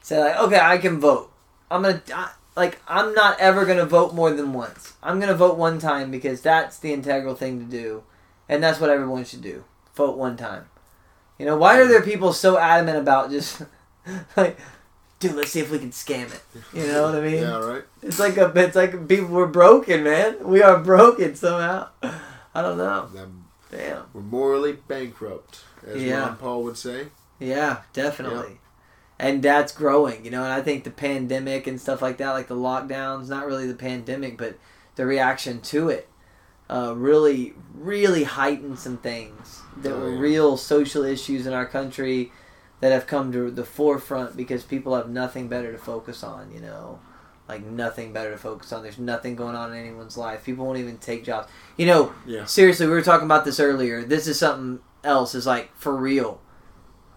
say 0.00 0.18
like, 0.18 0.38
okay, 0.38 0.60
I 0.60 0.78
can 0.78 1.00
vote. 1.00 1.32
I'm 1.70 1.82
gonna 1.82 2.02
I, 2.14 2.30
like, 2.56 2.80
I'm 2.86 3.14
not 3.14 3.40
ever 3.40 3.66
gonna 3.66 3.86
vote 3.86 4.14
more 4.14 4.30
than 4.30 4.52
once. 4.52 4.94
I'm 5.02 5.18
gonna 5.18 5.34
vote 5.34 5.58
one 5.58 5.78
time 5.78 6.10
because 6.10 6.40
that's 6.40 6.78
the 6.78 6.92
integral 6.92 7.34
thing 7.34 7.58
to 7.58 7.64
do, 7.64 8.04
and 8.48 8.62
that's 8.62 8.80
what 8.80 8.90
everyone 8.90 9.24
should 9.24 9.42
do. 9.42 9.64
Vote 9.94 10.16
one 10.16 10.36
time. 10.36 10.66
You 11.38 11.46
know, 11.46 11.56
why 11.56 11.80
are 11.80 11.88
there 11.88 12.02
people 12.02 12.32
so 12.32 12.58
adamant 12.58 12.98
about 12.98 13.30
just 13.30 13.62
like, 14.36 14.58
dude, 15.28 15.36
let's 15.36 15.50
see 15.50 15.60
if 15.60 15.70
we 15.70 15.78
can 15.78 15.90
scam 15.90 16.32
it. 16.32 16.42
You 16.72 16.86
know 16.86 17.02
what 17.04 17.14
I 17.14 17.20
mean? 17.20 17.42
Yeah, 17.42 17.58
right. 17.58 17.84
It's 18.02 18.18
like 18.18 18.36
a, 18.36 18.52
it's 18.56 18.76
like 18.76 19.08
people 19.08 19.28
we're 19.28 19.46
broken, 19.46 20.04
man. 20.04 20.36
We 20.46 20.62
are 20.62 20.78
broken 20.78 21.34
somehow. 21.34 21.88
I 22.02 22.62
don't 22.62 22.78
know. 22.78 23.08
Um, 23.16 23.46
Damn. 23.70 24.04
We're 24.12 24.20
morally 24.20 24.72
bankrupt, 24.72 25.60
as 25.86 26.02
Yeah. 26.02 26.20
Ron 26.20 26.36
Paul 26.36 26.62
would 26.64 26.76
say. 26.76 27.08
Yeah, 27.40 27.78
definitely. 27.92 28.60
And 29.18 29.42
that's 29.42 29.72
growing, 29.72 30.24
you 30.24 30.30
know. 30.30 30.44
And 30.44 30.52
I 30.52 30.60
think 30.60 30.84
the 30.84 30.90
pandemic 30.90 31.66
and 31.66 31.80
stuff 31.80 32.02
like 32.02 32.18
that, 32.18 32.30
like 32.32 32.48
the 32.48 32.56
lockdowns, 32.56 33.28
not 33.28 33.46
really 33.46 33.66
the 33.66 33.74
pandemic, 33.74 34.36
but 34.38 34.56
the 34.96 35.06
reaction 35.06 35.60
to 35.62 35.88
it, 35.88 36.08
uh, 36.70 36.94
really, 36.96 37.54
really 37.74 38.24
heightened 38.24 38.78
some 38.78 38.98
things 38.98 39.60
that 39.78 39.92
Oh, 39.92 39.98
were 40.00 40.12
yeah. 40.14 40.20
real 40.20 40.56
social 40.56 41.02
issues 41.04 41.46
in 41.46 41.52
our 41.52 41.66
country 41.66 42.30
that 42.84 42.92
have 42.92 43.06
come 43.06 43.32
to 43.32 43.50
the 43.50 43.64
forefront 43.64 44.36
because 44.36 44.62
people 44.62 44.94
have 44.94 45.08
nothing 45.08 45.48
better 45.48 45.72
to 45.72 45.78
focus 45.78 46.22
on, 46.22 46.52
you 46.52 46.60
know. 46.60 46.98
Like 47.48 47.64
nothing 47.64 48.12
better 48.12 48.30
to 48.32 48.36
focus 48.36 48.74
on. 48.74 48.82
There's 48.82 48.98
nothing 48.98 49.36
going 49.36 49.56
on 49.56 49.72
in 49.72 49.78
anyone's 49.78 50.18
life. 50.18 50.44
People 50.44 50.66
won't 50.66 50.76
even 50.76 50.98
take 50.98 51.24
jobs. 51.24 51.48
You 51.78 51.86
know, 51.86 52.12
Yeah. 52.26 52.44
seriously, 52.44 52.84
we 52.86 52.92
were 52.92 53.00
talking 53.00 53.24
about 53.24 53.46
this 53.46 53.58
earlier. 53.58 54.02
This 54.04 54.26
is 54.26 54.38
something 54.38 54.80
else. 55.02 55.34
Is 55.34 55.46
like 55.46 55.74
for 55.78 55.96
real. 55.96 56.42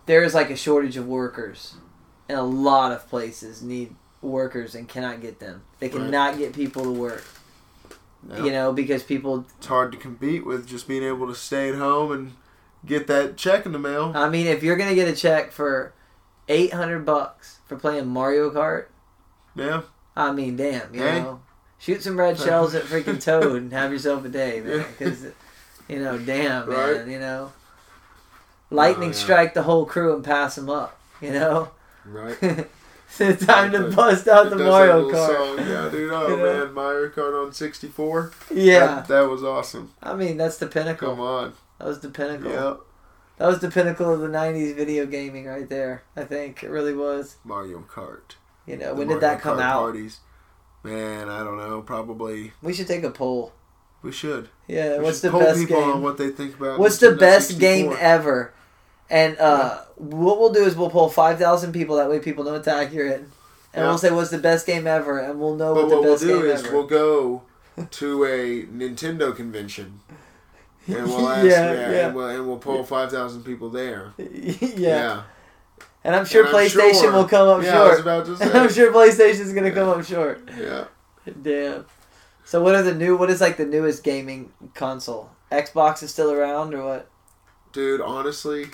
There 0.06 0.24
is 0.24 0.34
like 0.34 0.50
a 0.50 0.56
shortage 0.56 0.96
of 0.96 1.06
workers, 1.06 1.74
and 2.30 2.40
a 2.40 2.44
lot 2.44 2.94
of 2.94 3.06
places 3.10 3.62
need 3.62 3.94
workers 4.22 4.74
and 4.74 4.88
cannot 4.88 5.20
get 5.20 5.40
them. 5.42 5.64
They 5.80 5.88
Right. 5.90 5.98
cannot 5.98 6.38
get 6.38 6.54
people 6.54 6.84
to 6.84 6.92
work. 6.94 7.26
You 8.38 8.52
know, 8.52 8.72
because 8.72 9.04
people. 9.04 9.46
It's 9.58 9.68
hard 9.68 9.92
to 9.92 9.98
compete 9.98 10.46
with 10.46 10.66
just 10.66 10.88
being 10.88 11.04
able 11.04 11.28
to 11.28 11.36
stay 11.36 11.68
at 11.68 11.76
home 11.76 12.14
and 12.14 12.32
get 12.88 13.08
that 13.08 13.38
check 13.38 13.66
in 13.66 13.72
the 13.74 13.80
mail. 13.80 14.12
I 14.16 14.30
mean, 14.30 14.48
if 14.48 14.64
you're 14.64 14.78
gonna 14.78 14.96
get 14.96 15.08
a 15.08 15.16
check 15.16 15.52
for 15.52 15.94
eight 16.48 16.74
hundred 16.74 17.06
bucks 17.06 17.60
for 17.68 17.76
playing 17.76 18.08
Mario 18.08 18.50
Kart, 18.50 18.86
Yeah. 19.56 19.82
I 20.16 20.32
mean, 20.32 20.56
damn, 20.56 20.94
you 20.96 21.02
Hey. 21.04 21.20
know, 21.22 21.42
shoot 21.78 22.02
some 22.02 22.18
red 22.20 22.40
shells 22.40 22.74
at 22.74 22.84
freaking 22.84 23.22
Toad 23.24 23.56
and 23.62 23.72
have 23.74 23.92
yourself 23.92 24.26
a 24.26 24.30
day, 24.30 24.62
man. 24.62 24.80
Yeah. 24.80 24.86
Because, 24.98 25.26
you 25.88 26.00
know, 26.00 26.18
damn, 26.18 26.68
Right. 26.70 26.98
man, 26.98 27.10
you 27.12 27.20
know, 27.20 27.52
lightning 28.72 29.10
Oh, 29.10 29.14
yeah. 29.14 29.18
strike 29.18 29.54
the 29.54 29.64
whole 29.64 29.86
crew 29.86 30.14
and 30.16 30.24
pass 30.24 30.56
them 30.56 30.70
up. 30.70 30.98
You 31.22 31.32
know, 31.34 31.70
Right. 32.06 32.38
it's 33.20 33.46
time 33.46 33.72
to 33.74 33.88
It 33.88 33.96
bust 33.96 34.28
out 34.28 34.50
does 34.50 34.58
the 34.58 34.64
Mario 34.64 35.10
Kart. 35.10 35.36
Song. 35.58 35.58
Yeah, 35.68 35.90
dude. 35.90 36.12
Oh, 36.14 36.28
You 36.30 36.38
know? 36.38 36.66
man. 36.66 36.74
Mario 36.74 37.10
Kart 37.10 37.46
on 37.46 37.52
64. 37.54 38.32
Yeah, 38.52 38.80
That, 38.80 39.08
that 39.08 39.30
was 39.30 39.44
awesome. 39.44 39.92
I 40.02 40.14
mean 40.16 40.38
that's 40.38 40.58
the 40.58 40.68
pinnacle. 40.68 41.10
Come 41.12 41.20
on. 41.20 41.54
That 41.80 41.88
was 41.88 42.00
the 42.00 42.10
pinnacle. 42.10 42.52
Yeah. 42.52 42.76
That 43.38 43.48
was 43.48 43.60
the 43.60 43.70
pinnacle 43.70 44.12
of 44.12 44.20
the 44.20 44.28
'90s 44.28 44.76
video 44.76 45.06
gaming 45.06 45.46
right 45.46 45.70
there. 45.70 46.04
I 46.16 46.24
think 46.24 46.64
it 46.64 46.70
really 46.70 46.94
was. 46.94 47.38
Mario 47.44 47.80
Kart. 47.88 48.36
You 48.66 48.78
know, 48.78 48.90
The 48.90 48.96
when 48.96 49.08
did 49.08 49.22
that 49.22 49.42
come 49.42 49.58
Kart 49.58 49.62
out? 49.64 49.80
Parties. 49.82 50.20
Man, 50.84 51.30
I 51.30 51.44
don't 51.44 51.58
know. 51.58 51.82
Probably 51.82 52.54
We 52.62 52.74
should 52.74 52.88
take 52.88 53.04
a 53.04 53.12
poll. 53.12 53.54
we 54.02 54.12
should. 54.12 54.50
Yeah, 54.68 54.98
We 54.98 55.04
what's 55.06 55.20
should 55.22 55.28
the 55.28 55.32
poll 55.32 55.42
best 55.42 55.60
people 55.60 55.82
game? 55.82 55.90
on 55.92 56.02
what 56.02 56.18
they 56.18 56.30
think 56.30 56.56
about. 56.58 56.80
What's 56.80 56.98
the 56.98 57.12
best 57.16 57.50
64. 57.50 57.60
game 57.60 57.98
ever? 58.00 58.54
And 59.10 59.38
uh, 59.38 59.82
what 59.96 60.40
we'll 60.40 60.52
do 60.54 60.66
is 60.66 60.76
we'll 60.76 60.90
pull 60.90 61.10
five 61.10 61.38
thousand 61.40 61.72
people. 61.74 61.96
That 61.96 62.10
way, 62.10 62.20
people 62.20 62.44
know 62.44 62.56
it's 62.56 62.68
accurate. 62.68 63.22
And 63.22 63.30
Yeah. 63.84 63.88
we'll 63.90 63.98
say 63.98 64.12
what's 64.12 64.32
the 64.32 64.38
best 64.38 64.66
game 64.66 64.88
ever, 64.88 65.20
and 65.20 65.40
we'll 65.40 65.56
know 65.56 65.74
But 65.76 65.84
what 65.84 65.90
the 65.90 65.96
what 65.98 66.04
we'll 66.06 66.18
do 66.18 66.42
game 66.42 66.52
is 66.52 66.64
ever. 66.66 66.74
we'll 66.76 66.88
go 66.88 67.44
to 67.92 68.24
a 68.26 68.64
Nintendo 68.66 69.36
convention. 69.36 70.00
And 70.88 71.06
we'll 71.08 71.28
ask, 71.30 71.46
Yeah, 71.46 71.74
yeah, 71.74 71.92
yeah. 71.92 72.06
And, 72.08 72.16
we'll, 72.16 72.28
and 72.30 72.48
we'll 72.48 72.58
poll 72.60 72.84
five 72.84 73.12
thousand 73.12 73.44
people 73.44 73.70
there. 73.70 74.14
yeah. 74.18 74.76
Yeah. 74.76 75.24
And 76.04 76.16
I'm 76.16 76.26
sure 76.26 76.46
And 76.46 76.56
I'm 76.56 76.64
PlayStation 76.66 77.02
sure- 77.02 77.12
will 77.12 77.28
come 77.28 77.48
up 77.50 77.64
yeah, 77.64 77.80
I 77.82 77.84
was 77.84 77.90
short. 77.98 78.00
about 78.02 78.26
to 78.26 78.32
And 78.44 78.52
I'm 78.58 78.72
sure 78.72 78.92
PlayStation's 78.94 79.54
gonna 79.54 79.72
come 79.72 79.90
up 79.90 80.06
short. 80.06 80.48
Yeah. 80.58 80.86
Damn. 81.42 81.86
So 82.46 82.64
what 82.64 82.76
are 82.76 82.82
the 82.84 82.94
new? 82.96 83.18
What 83.18 83.30
is 83.30 83.42
like 83.42 83.58
the 83.58 83.66
newest 83.66 84.04
gaming 84.04 84.54
console? 84.74 85.32
Xbox 85.52 86.02
is 86.04 86.12
still 86.12 86.32
around 86.32 86.74
or 86.74 86.86
what? 86.86 87.10
Dude, 87.74 88.00
honestly, 88.02 88.68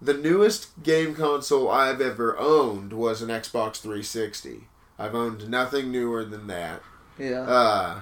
the 0.00 0.14
newest 0.14 0.82
game 0.82 1.14
console 1.14 1.68
I've 1.70 2.00
ever 2.00 2.38
owned 2.38 2.94
was 2.94 3.20
an 3.20 3.28
Xbox 3.28 3.76
360. 3.80 4.64
I've 4.98 5.14
owned 5.14 5.48
nothing 5.50 5.92
newer 5.92 6.24
than 6.24 6.46
that. 6.46 6.80
Yeah. 7.18 7.42
Uh, 7.42 8.00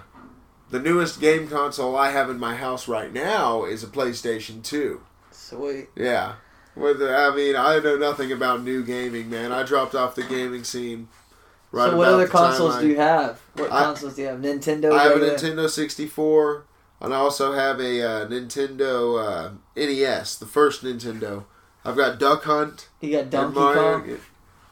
the 0.70 0.78
newest 0.78 1.20
game 1.20 1.48
console 1.48 1.96
I 1.96 2.10
have 2.10 2.28
in 2.30 2.38
my 2.38 2.54
house 2.54 2.88
right 2.88 3.12
now 3.12 3.64
is 3.64 3.82
a 3.82 3.86
PlayStation 3.86 4.62
2. 4.62 5.00
Sweet. 5.30 5.88
Yeah. 5.96 6.34
With 6.74 7.02
I 7.02 7.34
mean, 7.34 7.56
I 7.56 7.78
know 7.80 7.96
nothing 7.96 8.30
about 8.30 8.62
new 8.62 8.84
gaming, 8.84 9.30
man. 9.30 9.50
I 9.50 9.62
dropped 9.64 9.94
off 9.94 10.14
the 10.14 10.22
gaming 10.22 10.64
scene. 10.64 11.08
Right 11.70 11.90
so 11.90 11.96
what 11.96 12.08
other 12.08 12.24
the 12.24 12.30
consoles 12.30 12.78
do 12.78 12.88
you 12.88 12.96
have? 12.96 13.40
What 13.54 13.72
I- 13.72 13.84
consoles 13.84 14.14
do 14.14 14.22
you 14.22 14.28
have? 14.28 14.38
Nintendo. 14.40 14.92
I 14.92 15.04
have 15.04 15.20
a? 15.20 15.20
Nintendo 15.20 15.68
64, 15.68 16.64
and 17.00 17.12
I 17.12 17.16
also 17.16 17.52
have 17.52 17.80
a 17.80 18.02
uh, 18.02 18.26
Nintendo 18.26 19.22
uh, 19.22 19.50
NES, 19.76 20.36
the 20.36 20.46
first 20.46 20.82
Nintendo. 20.82 21.44
I've 21.84 21.96
got 21.96 22.18
Duck 22.18 22.44
Hunt. 22.44 22.88
You 23.00 23.12
got 23.12 23.30
Donkey 23.30 23.54
Kong. 23.58 24.18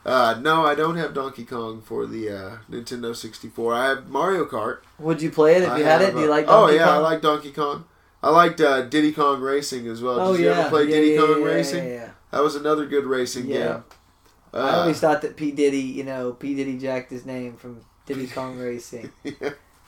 Uh, 0.06 0.38
no, 0.40 0.64
I 0.64 0.76
don't 0.76 0.96
have 0.96 1.12
Donkey 1.14 1.44
Kong 1.44 1.82
for 1.82 2.06
the 2.06 2.30
uh, 2.30 2.56
Nintendo 2.70 3.14
64. 3.14 3.74
I 3.74 3.86
have 3.88 4.06
Mario 4.08 4.44
Kart. 4.46 4.78
Would 5.00 5.20
you 5.20 5.30
play 5.32 5.56
it 5.56 5.64
if 5.64 5.68
I 5.70 5.78
you 5.78 5.84
had 5.84 6.00
it? 6.00 6.14
Do 6.14 6.20
you 6.20 6.28
like 6.30 6.46
Donkey 6.46 6.74
Oh 6.74 6.76
yeah, 6.78 6.84
Kong? 6.86 6.94
I 6.94 6.98
like 6.98 7.20
Donkey 7.22 7.50
Kong. 7.52 7.84
I 8.22 8.30
liked 8.30 8.60
uh, 8.60 8.82
Diddy 8.82 9.10
Kong 9.12 9.40
Racing 9.40 9.88
as 9.88 10.00
well. 10.02 10.20
Oh 10.20 10.32
Did 10.36 10.42
you 10.44 10.48
yeah. 10.50 10.58
ever 10.60 10.68
play 10.70 10.84
yeah, 10.84 10.90
Diddy 10.90 11.10
yeah, 11.14 11.20
Kong 11.20 11.40
yeah, 11.40 11.46
Racing? 11.46 11.84
Yeah, 11.86 11.92
yeah. 11.92 12.10
That 12.30 12.42
was 12.42 12.54
another 12.54 12.86
good 12.86 13.04
racing 13.04 13.46
game. 13.48 13.82
I 14.54 14.58
Uh, 14.58 14.80
always 14.80 15.00
thought 15.00 15.22
that 15.22 15.36
P 15.36 15.50
Diddy, 15.50 15.80
you 15.80 16.04
know, 16.04 16.32
P 16.32 16.54
Diddy 16.54 16.78
jacked 16.78 17.10
his 17.10 17.26
name 17.26 17.56
from 17.56 17.80
Diddy 18.06 18.26
Kong 18.28 18.56
Racing. 18.58 19.10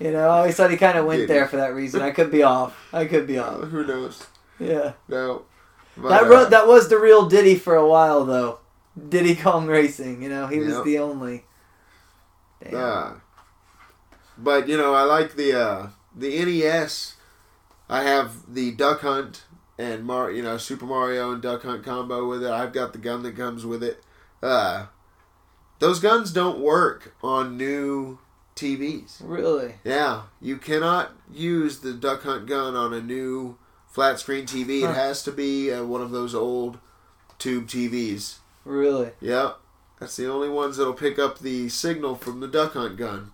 You 0.00 0.12
know, 0.12 0.28
I 0.28 0.38
always 0.38 0.54
thought 0.54 0.70
he 0.70 0.76
kind 0.76 0.96
of 0.96 1.06
went 1.06 1.22
Diddy. 1.22 1.32
there 1.32 1.48
for 1.48 1.56
that 1.56 1.74
reason. 1.74 2.02
I 2.02 2.12
could 2.12 2.30
be 2.30 2.44
off. 2.44 2.88
I 2.92 3.04
could 3.06 3.26
be 3.26 3.36
off. 3.36 3.64
who 3.64 3.84
knows? 3.84 4.28
Yeah. 4.60 4.92
No. 5.08 5.42
That 5.96 6.28
ro- 6.28 6.48
that 6.48 6.68
was 6.68 6.88
the 6.88 6.98
real 7.00 7.28
Diddy 7.28 7.56
for 7.56 7.74
a 7.74 7.84
while 7.84 8.24
though. 8.24 8.60
Diddy 9.08 9.34
Kong 9.36 9.66
Racing, 9.66 10.22
you 10.22 10.28
know, 10.28 10.46
he 10.46 10.58
was 10.58 10.74
Yep. 10.74 10.84
the 10.84 10.98
only. 10.98 11.44
Damn. 12.62 12.74
Uh, 12.74 13.10
but 14.36 14.68
you 14.68 14.76
know, 14.76 14.94
I 14.94 15.02
like 15.02 15.34
the 15.36 15.58
uh, 15.58 15.86
the 16.14 16.44
NES. 16.44 17.14
I 17.88 18.02
have 18.02 18.52
the 18.52 18.72
Duck 18.72 19.00
Hunt 19.00 19.44
and 19.78 20.04
Mar, 20.04 20.30
you 20.30 20.42
know, 20.42 20.58
Super 20.58 20.84
Mario 20.86 21.32
and 21.32 21.40
Duck 21.40 21.62
Hunt 21.62 21.84
combo 21.84 22.28
with 22.28 22.42
it. 22.44 22.50
I've 22.50 22.72
got 22.72 22.92
the 22.92 22.98
gun 22.98 23.22
that 23.22 23.36
comes 23.36 23.64
with 23.64 23.82
it. 23.82 24.02
Uh, 24.42 24.86
those 25.78 26.00
guns 26.00 26.32
don't 26.32 26.58
work 26.58 27.14
on 27.22 27.56
new 27.56 28.18
TVs. 28.56 29.18
Really? 29.22 29.76
Yeah, 29.84 30.22
you 30.40 30.56
cannot 30.58 31.12
use 31.32 31.78
the 31.80 31.92
Duck 31.92 32.22
Hunt 32.24 32.46
gun 32.46 32.74
on 32.74 32.92
a 32.92 33.00
new 33.00 33.56
flat 33.86 34.18
screen 34.18 34.44
TV. 34.46 34.82
Huh. 34.82 34.90
It 34.90 34.94
has 34.96 35.22
to 35.22 35.32
be 35.32 35.72
uh, 35.72 35.84
one 35.84 36.02
of 36.02 36.10
those 36.10 36.34
old 36.34 36.78
tube 37.38 37.68
TVs. 37.68 38.38
Really? 38.68 39.10
Yep. 39.20 39.56
That's 39.98 40.16
the 40.16 40.30
only 40.30 40.48
ones 40.50 40.76
that'll 40.76 40.92
pick 40.92 41.18
up 41.18 41.38
the 41.38 41.68
signal 41.70 42.14
from 42.16 42.40
the 42.40 42.46
duck 42.48 42.74
hunt 42.74 42.96
gun. 42.98 43.32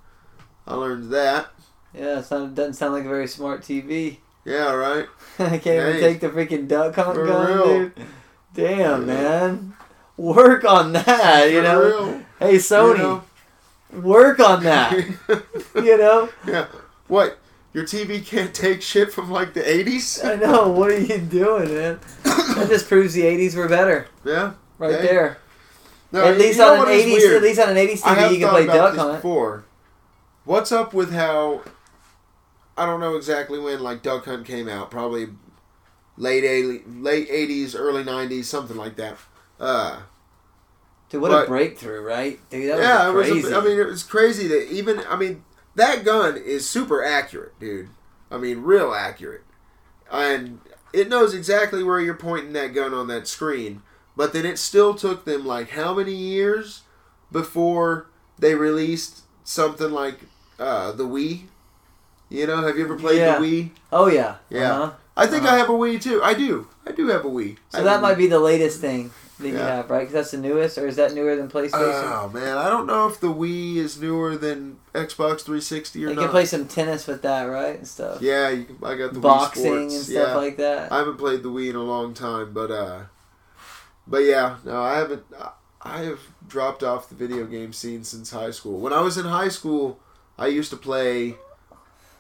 I 0.67 0.75
learned 0.75 1.11
that. 1.13 1.49
Yeah, 1.93 2.21
it 2.21 2.29
doesn't 2.31 2.75
sound 2.75 2.95
like 2.95 3.05
a 3.05 3.09
very 3.09 3.27
smart 3.27 3.63
TV. 3.63 4.19
Yeah, 4.45 4.73
right. 4.73 5.07
I 5.39 5.59
can't 5.59 5.67
even 5.89 6.01
take 6.01 6.21
the 6.21 6.29
freaking 6.29 6.69
duck 6.69 6.95
hunt 6.95 7.17
gun, 7.17 7.47
real. 7.53 7.65
dude. 7.67 7.93
Damn, 8.55 9.01
Yeah. 9.09 9.15
man. 9.15 9.75
Work 10.17 10.65
on 10.65 10.93
that, 10.93 11.51
you 11.51 11.59
For 11.59 11.63
know. 11.63 11.83
real. 11.83 12.23
Hey, 12.39 12.57
Sony, 12.57 12.99
You 12.99 13.03
know? 13.03 14.01
work 14.01 14.39
on 14.41 14.63
that. 14.63 14.93
you 15.75 15.99
know. 15.99 16.29
yeah. 16.47 16.67
What? 17.09 17.39
Your 17.73 17.85
TV 17.85 18.25
can't 18.25 18.55
take 18.55 18.81
shit 18.83 19.13
from 19.13 19.31
like 19.33 19.53
the 19.55 19.61
80s? 19.63 20.25
I 20.25 20.37
know. 20.37 20.69
What 20.69 20.91
are 20.93 20.99
you 21.01 21.19
doing, 21.19 21.75
man? 21.75 21.99
That 22.55 22.69
just 22.69 22.87
proves 22.89 23.15
the 23.15 23.23
'80s 23.23 23.57
were 23.57 23.69
better, 23.69 24.07
Yeah. 24.25 24.53
Right 24.91 25.01
Hey, 25.01 25.07
there. 25.07 25.39
No, 26.13 26.25
at 26.25 26.39
least 26.39 26.61
on 26.61 26.87
an 26.87 26.95
is 26.95 27.05
'80s, 27.05 27.37
at 27.37 27.43
least 27.43 27.61
on 27.61 27.69
an 27.71 27.77
'80s 27.77 28.01
I 28.05 28.15
TV, 28.17 28.33
you 28.33 28.39
can 28.39 28.49
play 28.51 28.67
duck 28.67 28.95
hunt. 28.97 29.15
before. 29.17 29.65
What's 30.45 30.71
up 30.73 30.93
with 30.95 31.13
how? 31.13 31.63
I 32.77 32.87
don't 32.87 33.01
know 33.01 33.17
exactly 33.17 33.59
when 33.59 33.81
like 33.83 34.03
Duck 34.03 34.25
Hunt 34.27 34.47
came 34.47 34.69
out. 34.69 34.91
Probably 34.91 35.29
late 36.17 36.45
80, 36.45 36.83
late 36.89 37.29
eighties, 37.31 37.75
early 37.75 38.05
nineties, 38.05 38.49
something 38.49 38.77
like 38.77 38.97
that. 38.97 39.17
Uh, 39.59 40.01
Dude, 41.09 41.21
what 41.21 41.31
But- 41.31 41.45
a 41.45 41.49
breakthrough, 41.49 42.01
right? 42.03 42.39
Dude, 42.51 42.71
that 42.71 42.77
was 42.79 42.85
yeah, 42.87 43.13
crazy. 43.13 43.31
it 43.39 43.45
was. 43.45 43.53
A, 43.53 43.57
I 43.57 43.61
mean, 43.65 43.79
it 43.79 43.87
was 43.87 44.03
crazy 44.03 44.47
that 44.49 44.71
even. 44.73 45.01
I 45.09 45.17
mean, 45.17 45.45
that 45.77 46.05
gun 46.05 46.37
is 46.37 46.69
super 46.69 47.05
accurate, 47.05 47.59
dude. 47.61 47.89
I 48.31 48.39
mean, 48.39 48.63
real 48.63 48.93
accurate, 48.95 49.43
and 50.11 50.61
it 50.93 51.09
knows 51.09 51.35
exactly 51.35 51.83
where 51.85 52.01
you're 52.01 52.15
pointing 52.15 52.53
that 52.55 52.75
gun 52.75 52.93
on 52.95 53.07
that 53.09 53.27
screen. 53.29 53.83
But 54.17 54.33
then 54.33 54.47
it 54.47 54.59
still 54.59 54.95
took 54.95 55.25
them 55.25 55.45
like 55.45 55.71
how 55.71 55.95
many 55.95 56.15
years 56.15 56.83
before 57.33 58.07
they 58.39 58.55
released 58.55 59.23
something 59.45 59.91
like 59.91 60.21
uh, 60.59 60.93
the 60.93 61.05
Wii. 61.05 61.43
You 62.29 62.47
know, 62.47 62.63
have 62.67 62.77
you 62.79 62.85
ever 62.85 62.97
played 62.97 63.19
Yeah. 63.19 63.39
the 63.39 63.45
Wii? 63.45 63.71
oh 63.93 64.07
yeah, 64.07 64.37
Yeah. 64.51 64.73
Uh-huh. 64.73 64.93
I 65.17 65.27
think 65.27 65.45
Uh-huh. 65.45 65.55
I 65.55 65.59
have 65.59 65.69
a 65.69 65.73
Wii 65.73 66.01
too. 66.01 66.21
I 66.23 66.35
do. 66.35 66.67
I 66.87 66.93
do 66.93 67.09
have 67.09 67.25
a 67.25 67.29
Wii. 67.29 67.57
So 67.71 67.83
that 67.85 68.01
might 68.03 68.15
Wii. 68.15 68.19
be 68.19 68.27
the 68.29 68.41
latest 68.41 68.81
thing 68.81 69.11
that 69.39 69.49
you 69.49 69.57
have, 69.57 69.91
right? 69.91 70.01
Because 70.01 70.15
that's 70.15 70.31
the 70.31 70.39
newest, 70.39 70.79
or 70.79 70.87
is 70.87 70.97
that 70.97 71.13
newer 71.15 71.35
than 71.37 71.49
PlayStation? 71.49 71.73
Oh 71.75 72.31
man, 72.33 72.57
I 72.57 72.69
don't 72.69 72.87
know 72.87 73.07
if 73.09 73.19
the 73.21 73.29
Wii 73.33 73.77
is 73.77 74.01
newer 74.01 74.37
than 74.37 74.79
Xbox 74.95 75.41
360 75.43 76.05
or 76.05 76.09
you 76.11 76.15
not. 76.15 76.23
can 76.23 76.31
play 76.31 76.45
some 76.45 76.67
tennis 76.67 77.07
with 77.07 77.23
that, 77.23 77.45
right, 77.45 77.77
and 77.79 77.87
stuff. 77.89 78.21
Yeah, 78.23 78.49
you 78.51 78.65
can, 78.65 78.77
I 78.83 78.95
got 78.97 79.13
the 79.13 79.21
Boxing 79.21 79.65
Wii 79.73 79.83
and 79.83 79.93
stuff 79.93 80.29
yeah. 80.29 80.35
like 80.37 80.57
that. 80.59 80.91
I 80.93 80.99
haven't 80.99 81.19
played 81.19 81.43
the 81.43 81.49
Wii 81.51 81.71
in 81.71 81.77
a 81.77 81.83
long 81.83 82.15
time, 82.15 82.53
but 82.53 82.71
uh, 82.71 83.01
but 84.07 84.19
yeah, 84.19 84.57
no, 84.65 84.81
I 84.83 84.97
haven't. 84.99 85.25
I- 85.39 85.51
I 85.87 85.99
have 86.05 86.21
dropped 86.49 86.83
off 86.83 87.11
the 87.11 87.15
video 87.15 87.45
game 87.45 87.75
scene 87.75 88.05
since 88.05 88.31
high 88.31 88.53
school. 88.53 88.81
When 88.81 88.95
I 88.95 89.03
was 89.03 89.19
in 89.19 89.27
high 89.27 89.51
school, 89.51 90.01
I 90.39 90.47
used 90.47 90.71
to 90.71 90.79
play 90.79 91.35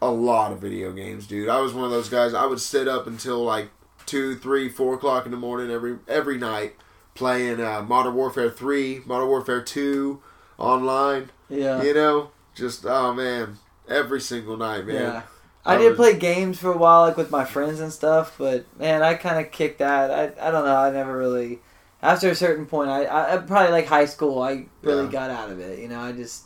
a 0.03 0.11
lot 0.11 0.53
of 0.53 0.59
video 0.59 0.93
games, 0.93 1.27
dude. 1.27 1.49
I 1.49 1.61
was 1.63 1.73
one 1.73 1.87
of 1.87 1.91
those 1.91 2.11
guys. 2.11 2.35
I 2.35 2.45
would 2.45 2.61
sit 2.61 2.87
up 2.89 3.07
until 3.07 3.43
like 3.43 3.71
two, 4.05 4.37
three, 4.37 4.69
four 4.69 4.93
o'clock 4.97 5.25
in 5.25 5.31
the 5.31 5.39
morning 5.39 5.71
every 5.71 5.97
every 6.07 6.37
night 6.37 6.75
playing 7.15 7.59
uh, 7.59 7.81
Modern 7.81 8.15
Warfare 8.15 8.51
Three, 8.51 9.01
Modern 9.07 9.29
Warfare 9.29 9.63
Two, 9.63 10.21
online. 10.59 11.31
yeah. 11.49 11.83
You 11.83 11.95
know, 11.95 12.33
just 12.55 12.85
oh 12.85 13.15
man, 13.15 13.57
every 13.89 14.21
single 14.21 14.59
night, 14.59 14.85
man. 14.87 14.97
Yeah. 14.97 15.23
I 15.65 15.77
I 15.77 15.79
did 15.79 15.89
was- 15.89 15.97
play 15.97 16.19
games 16.19 16.59
for 16.59 16.71
a 16.71 16.77
while, 16.77 17.01
like 17.01 17.17
with 17.17 17.31
my 17.31 17.47
friends 17.47 17.81
and 17.81 17.91
stuff, 17.91 18.35
but 18.37 18.67
man, 18.79 19.03
I 19.03 19.15
kind 19.15 19.43
of 19.43 19.51
kicked 19.51 19.79
that. 19.79 20.11
I, 20.11 20.49
I 20.49 20.51
don't 20.51 20.67
know. 20.67 20.77
I 20.77 20.91
never 20.91 21.17
really. 21.17 21.61
After 22.05 22.29
a 22.29 22.35
certain 22.35 22.67
point, 22.67 22.91
I, 22.91 23.05
I 23.05 23.35
I- 23.35 23.39
probably 23.39 23.73
like 23.73 23.87
high 23.87 24.05
school. 24.05 24.43
I 24.43 24.67
really 24.83 25.07
Yeah. 25.07 25.11
got 25.13 25.31
out 25.31 25.51
of 25.51 25.59
it. 25.59 25.79
You 25.79 25.89
know, 25.89 26.01
I 26.01 26.13
just 26.13 26.45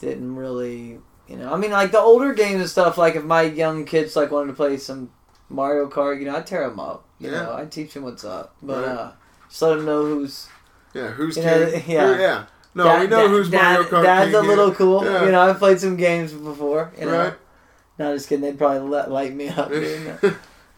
didn't 0.00 0.36
really. 0.36 0.98
You 1.28 1.36
know, 1.36 1.54
I 1.54 1.56
mean, 1.56 1.70
like 1.70 1.90
the 1.92 1.98
older 2.00 2.34
games 2.34 2.60
and 2.60 2.68
stuff. 2.68 2.98
Like 2.98 3.14
if 3.14 3.24
my 3.24 3.42
young 3.42 3.84
kids 3.86 4.14
like 4.16 4.30
wanted 4.30 4.48
to 4.48 4.52
play 4.54 4.76
some 4.76 5.10
Mario 5.48 5.88
Kart, 5.88 6.18
you 6.18 6.26
know, 6.26 6.36
I'd 6.36 6.46
tear 6.46 6.68
them 6.68 6.78
up. 6.80 7.04
You 7.18 7.30
Yeah. 7.30 7.42
know, 7.44 7.52
I'd 7.54 7.72
teach 7.72 7.94
them 7.94 8.02
what's 8.02 8.24
up, 8.24 8.54
but 8.62 8.82
Right. 8.86 8.88
uh, 8.96 9.12
just 9.48 9.62
let 9.62 9.76
them 9.76 9.86
know 9.86 10.02
who's. 10.04 10.48
Yeah, 10.92 11.08
who's 11.12 11.36
You 11.36 11.44
know, 11.44 11.58
yeah. 11.86 12.18
Yeah. 12.18 12.44
No, 12.74 12.84
Dad- 12.84 13.00
we 13.02 13.06
know 13.06 13.22
Dad- 13.22 13.30
who's 13.30 13.50
Dad- 13.50 13.62
Mario 13.74 13.88
Kart 13.88 14.02
Dad's 14.02 14.30
king 14.32 14.44
a 14.44 14.48
little 14.48 14.66
here. 14.66 14.74
cool. 14.74 15.04
Yeah. 15.04 15.24
You 15.24 15.32
know, 15.32 15.40
I've 15.40 15.58
played 15.58 15.80
some 15.80 15.96
games 15.96 16.32
before. 16.32 16.92
You 16.98 17.06
know, 17.06 17.18
right? 17.18 17.34
no, 17.98 18.14
just 18.14 18.28
kidding. 18.28 18.42
They'd 18.44 18.58
probably 18.58 18.80
let, 18.88 19.10
light 19.10 19.34
me 19.34 19.48
up. 19.48 19.70
dude. 19.70 20.18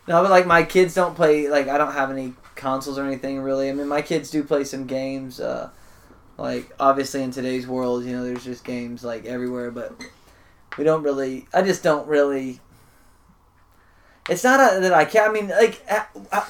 No, 0.09 0.23
but 0.23 0.31
like 0.31 0.47
my 0.47 0.63
kids 0.63 0.95
don't 0.95 1.17
play. 1.17 1.49
Like 1.49 1.67
I 1.67 1.77
don't 1.79 1.93
have 1.93 2.13
any 2.13 2.35
consoles 2.57 2.99
or 2.99 3.07
anything 3.07 3.41
really. 3.41 3.69
I 3.69 3.73
mean, 3.73 3.89
my 3.89 4.03
kids 4.03 4.31
do 4.31 4.43
play 4.43 4.65
some 4.65 4.87
games. 4.87 5.41
Uh, 5.41 5.71
like 6.39 6.75
obviously 6.79 7.23
in 7.23 7.31
today's 7.31 7.67
world, 7.67 8.05
you 8.05 8.13
know, 8.13 8.25
there's 8.25 8.45
just 8.45 8.65
games 8.65 9.05
like 9.05 9.25
everywhere, 9.25 9.71
but 9.71 9.95
we 10.77 10.85
don't 10.85 11.03
really. 11.03 11.47
I 11.55 11.63
just 11.63 11.83
don't 11.83 12.07
really. 12.07 12.61
It's 14.29 14.43
not 14.43 14.59
a, 14.61 14.81
that 14.81 14.93
I 14.93 15.05
can't. 15.05 15.31
I 15.31 15.33
mean, 15.33 15.49
like, 15.49 15.81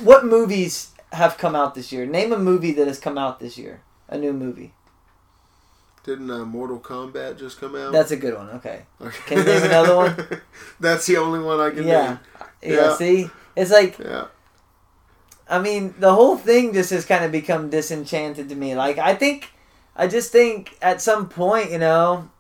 what 0.00 0.24
movies 0.24 0.92
have 1.12 1.36
come 1.36 1.54
out 1.54 1.74
this 1.74 1.92
year? 1.92 2.06
Name 2.06 2.32
a 2.32 2.38
movie 2.38 2.72
that 2.72 2.86
has 2.86 2.98
come 2.98 3.18
out 3.18 3.38
this 3.38 3.58
year. 3.58 3.82
A 4.08 4.16
new 4.16 4.32
movie. 4.32 4.72
Didn't 6.04 6.30
uh, 6.30 6.44
Mortal 6.44 6.78
Kombat 6.78 7.36
just 7.36 7.58
come 7.58 7.74
out? 7.74 7.92
That's 7.92 8.12
a 8.12 8.16
good 8.16 8.34
one. 8.34 8.48
Okay. 8.50 8.82
Okay. 9.00 9.18
Can 9.26 9.38
you 9.38 9.44
name 9.44 9.64
another 9.64 9.96
one? 9.96 10.40
That's 10.80 11.06
the 11.06 11.16
only 11.16 11.40
one 11.40 11.58
I 11.58 11.70
can 11.70 11.86
Yeah. 11.86 12.18
yeah. 12.62 12.72
Yeah. 12.72 12.96
See, 12.96 13.28
it's 13.56 13.72
like. 13.72 13.98
Yeah. 13.98 14.26
I 15.48 15.60
mean, 15.60 15.94
the 15.98 16.14
whole 16.14 16.36
thing 16.36 16.72
just 16.72 16.90
has 16.90 17.04
kind 17.04 17.24
of 17.24 17.32
become 17.32 17.70
disenchanted 17.70 18.48
to 18.48 18.54
me. 18.54 18.74
Like, 18.74 18.98
I 18.98 19.14
think, 19.14 19.52
I 19.94 20.08
just 20.08 20.32
think 20.32 20.76
at 20.82 21.00
some 21.00 21.28
point, 21.28 21.70
you 21.70 21.78
know, 21.78 22.30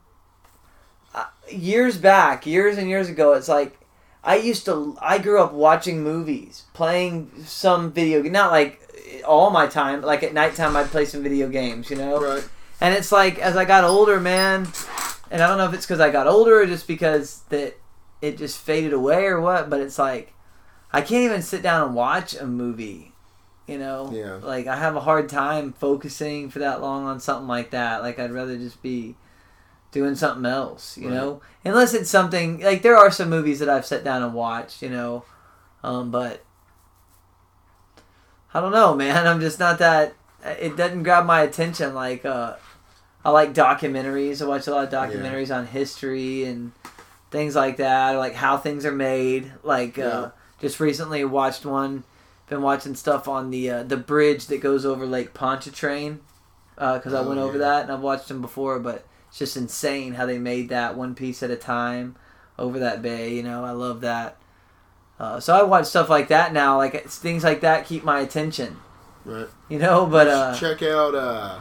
uh, 1.14 1.26
years 1.50 1.98
back, 1.98 2.46
years 2.46 2.78
and 2.78 2.88
years 2.88 3.08
ago, 3.08 3.34
it's 3.34 3.48
like 3.48 3.78
I 4.24 4.36
used 4.36 4.64
to, 4.64 4.98
I 5.00 5.18
grew 5.18 5.40
up 5.40 5.52
watching 5.52 6.02
movies, 6.02 6.64
playing 6.74 7.30
some 7.44 7.92
video 7.92 8.22
game, 8.22 8.32
not 8.32 8.50
like 8.50 8.80
all 9.24 9.50
my 9.50 9.66
time. 9.66 10.02
Like 10.02 10.24
at 10.24 10.34
nighttime, 10.34 10.76
I'd 10.76 10.90
play 10.90 11.04
some 11.04 11.22
video 11.22 11.48
games, 11.48 11.90
you 11.90 11.96
know. 11.96 12.20
Right. 12.20 12.46
And 12.80 12.94
it's 12.94 13.12
like 13.12 13.38
as 13.38 13.56
I 13.56 13.64
got 13.64 13.84
older, 13.84 14.20
man, 14.20 14.66
and 15.30 15.42
I 15.42 15.48
don't 15.48 15.58
know 15.58 15.68
if 15.68 15.74
it's 15.74 15.86
because 15.86 16.00
I 16.00 16.10
got 16.10 16.26
older 16.26 16.60
or 16.60 16.66
just 16.66 16.86
because 16.88 17.42
that 17.50 17.76
it 18.20 18.36
just 18.36 18.58
faded 18.58 18.92
away 18.92 19.24
or 19.26 19.40
what, 19.40 19.70
but 19.70 19.80
it's 19.80 19.98
like 19.98 20.32
I 20.92 21.00
can't 21.00 21.24
even 21.24 21.42
sit 21.42 21.62
down 21.62 21.86
and 21.86 21.94
watch 21.94 22.34
a 22.34 22.46
movie. 22.46 23.12
You 23.66 23.78
know, 23.78 24.12
Yeah. 24.12 24.38
like 24.42 24.68
I 24.68 24.76
have 24.76 24.94
a 24.94 25.00
hard 25.00 25.28
time 25.28 25.72
focusing 25.72 26.50
for 26.50 26.60
that 26.60 26.80
long 26.80 27.04
on 27.06 27.18
something 27.18 27.48
like 27.48 27.70
that. 27.72 28.00
Like 28.02 28.18
I'd 28.18 28.30
rather 28.30 28.56
just 28.56 28.80
be 28.80 29.16
doing 29.90 30.14
something 30.14 30.46
else, 30.46 30.96
you 30.96 31.08
Right. 31.08 31.14
know. 31.14 31.40
Unless 31.64 31.92
it's 31.94 32.08
something 32.10 32.60
like 32.60 32.82
there 32.82 32.96
are 32.96 33.10
some 33.10 33.28
movies 33.28 33.58
that 33.58 33.68
I've 33.68 33.84
sat 33.86 34.04
down 34.04 34.22
and 34.22 34.34
watched, 34.34 34.82
you 34.82 34.90
know, 34.90 35.24
um, 35.82 36.10
but 36.12 36.44
I 38.54 38.60
don't 38.60 38.72
know, 38.72 38.94
man. 38.94 39.26
I'm 39.26 39.40
just 39.40 39.58
not 39.58 39.78
that. 39.78 40.14
It 40.44 40.76
doesn't 40.76 41.02
grab 41.02 41.26
my 41.26 41.40
attention. 41.42 41.92
Like 41.94 42.24
uh, 42.24 42.54
I 43.24 43.30
like 43.30 43.52
documentaries. 43.52 44.40
I 44.40 44.46
watch 44.46 44.66
a 44.66 44.70
lot 44.70 44.84
of 44.84 44.90
documentaries 44.90 45.54
on 45.54 45.66
history 45.66 46.44
and 46.44 46.70
things 47.32 47.56
like 47.56 47.78
that, 47.78 48.14
or 48.14 48.18
like 48.18 48.34
how 48.34 48.56
things 48.56 48.86
are 48.86 48.92
made. 48.92 49.52
Like 49.64 49.96
Yeah. 49.96 50.06
uh, 50.06 50.30
just 50.60 50.80
recently 50.80 51.24
watched 51.24 51.64
one. 51.64 52.04
Been 52.48 52.62
watching 52.62 52.94
stuff 52.94 53.26
on 53.26 53.50
the 53.50 53.70
uh, 53.70 53.82
the 53.82 53.96
bridge 53.96 54.46
that 54.46 54.60
goes 54.60 54.86
over 54.86 55.04
Lake 55.04 55.34
Pontchartrain 55.34 56.20
because 56.76 57.12
I 57.14 57.20
Oh, 57.20 57.28
went 57.28 57.40
over 57.40 57.54
yeah. 57.54 57.64
that 57.64 57.82
and 57.84 57.92
I've 57.92 58.00
watched 58.00 58.28
them 58.28 58.40
before, 58.40 58.78
but 58.78 59.04
it's 59.28 59.38
just 59.38 59.56
insane 59.56 60.14
how 60.14 60.26
they 60.26 60.38
made 60.38 60.68
that 60.68 60.96
one 60.96 61.14
piece 61.16 61.42
at 61.42 61.50
a 61.50 61.56
time 61.56 62.14
over 62.58 62.78
that 62.78 63.02
bay. 63.02 63.34
You 63.34 63.42
know, 63.42 63.64
I 63.64 63.72
love 63.72 64.00
that. 64.02 64.36
Uh, 65.18 65.40
so 65.40 65.56
I 65.56 65.62
watch 65.64 65.86
stuff 65.86 66.08
like 66.08 66.28
that 66.28 66.52
now. 66.52 66.76
Like 66.76 66.94
it's, 66.94 67.18
things 67.18 67.42
like 67.42 67.62
that 67.62 67.86
keep 67.86 68.04
my 68.04 68.20
attention. 68.20 68.76
Right. 69.24 69.48
You 69.68 69.78
know, 69.80 70.06
but 70.06 70.28
uh, 70.28 70.54
check 70.54 70.82
out. 70.82 71.14
Uh, 71.16 71.58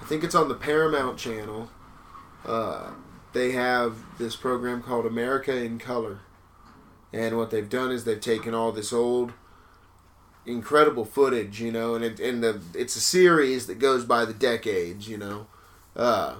I 0.00 0.04
think 0.04 0.24
it's 0.24 0.34
on 0.34 0.48
the 0.48 0.54
Paramount 0.54 1.16
Channel. 1.16 1.70
Uh, 2.44 2.90
they 3.32 3.52
have 3.52 3.96
this 4.18 4.36
program 4.36 4.82
called 4.82 5.06
America 5.06 5.56
in 5.56 5.78
Color, 5.78 6.18
and 7.12 7.36
what 7.36 7.50
they've 7.50 7.68
done 7.68 7.90
is 7.90 8.04
they've 8.04 8.20
taken 8.20 8.54
all 8.54 8.72
this 8.72 8.92
old, 8.92 9.32
incredible 10.46 11.04
footage, 11.04 11.60
you 11.60 11.70
know, 11.70 11.94
and 11.94 12.04
it, 12.04 12.20
and 12.20 12.42
the 12.42 12.60
it's 12.74 12.96
a 12.96 13.00
series 13.00 13.66
that 13.66 13.78
goes 13.78 14.04
by 14.04 14.24
the 14.24 14.32
decades, 14.32 15.08
you 15.08 15.18
know, 15.18 15.46
uh, 15.94 16.36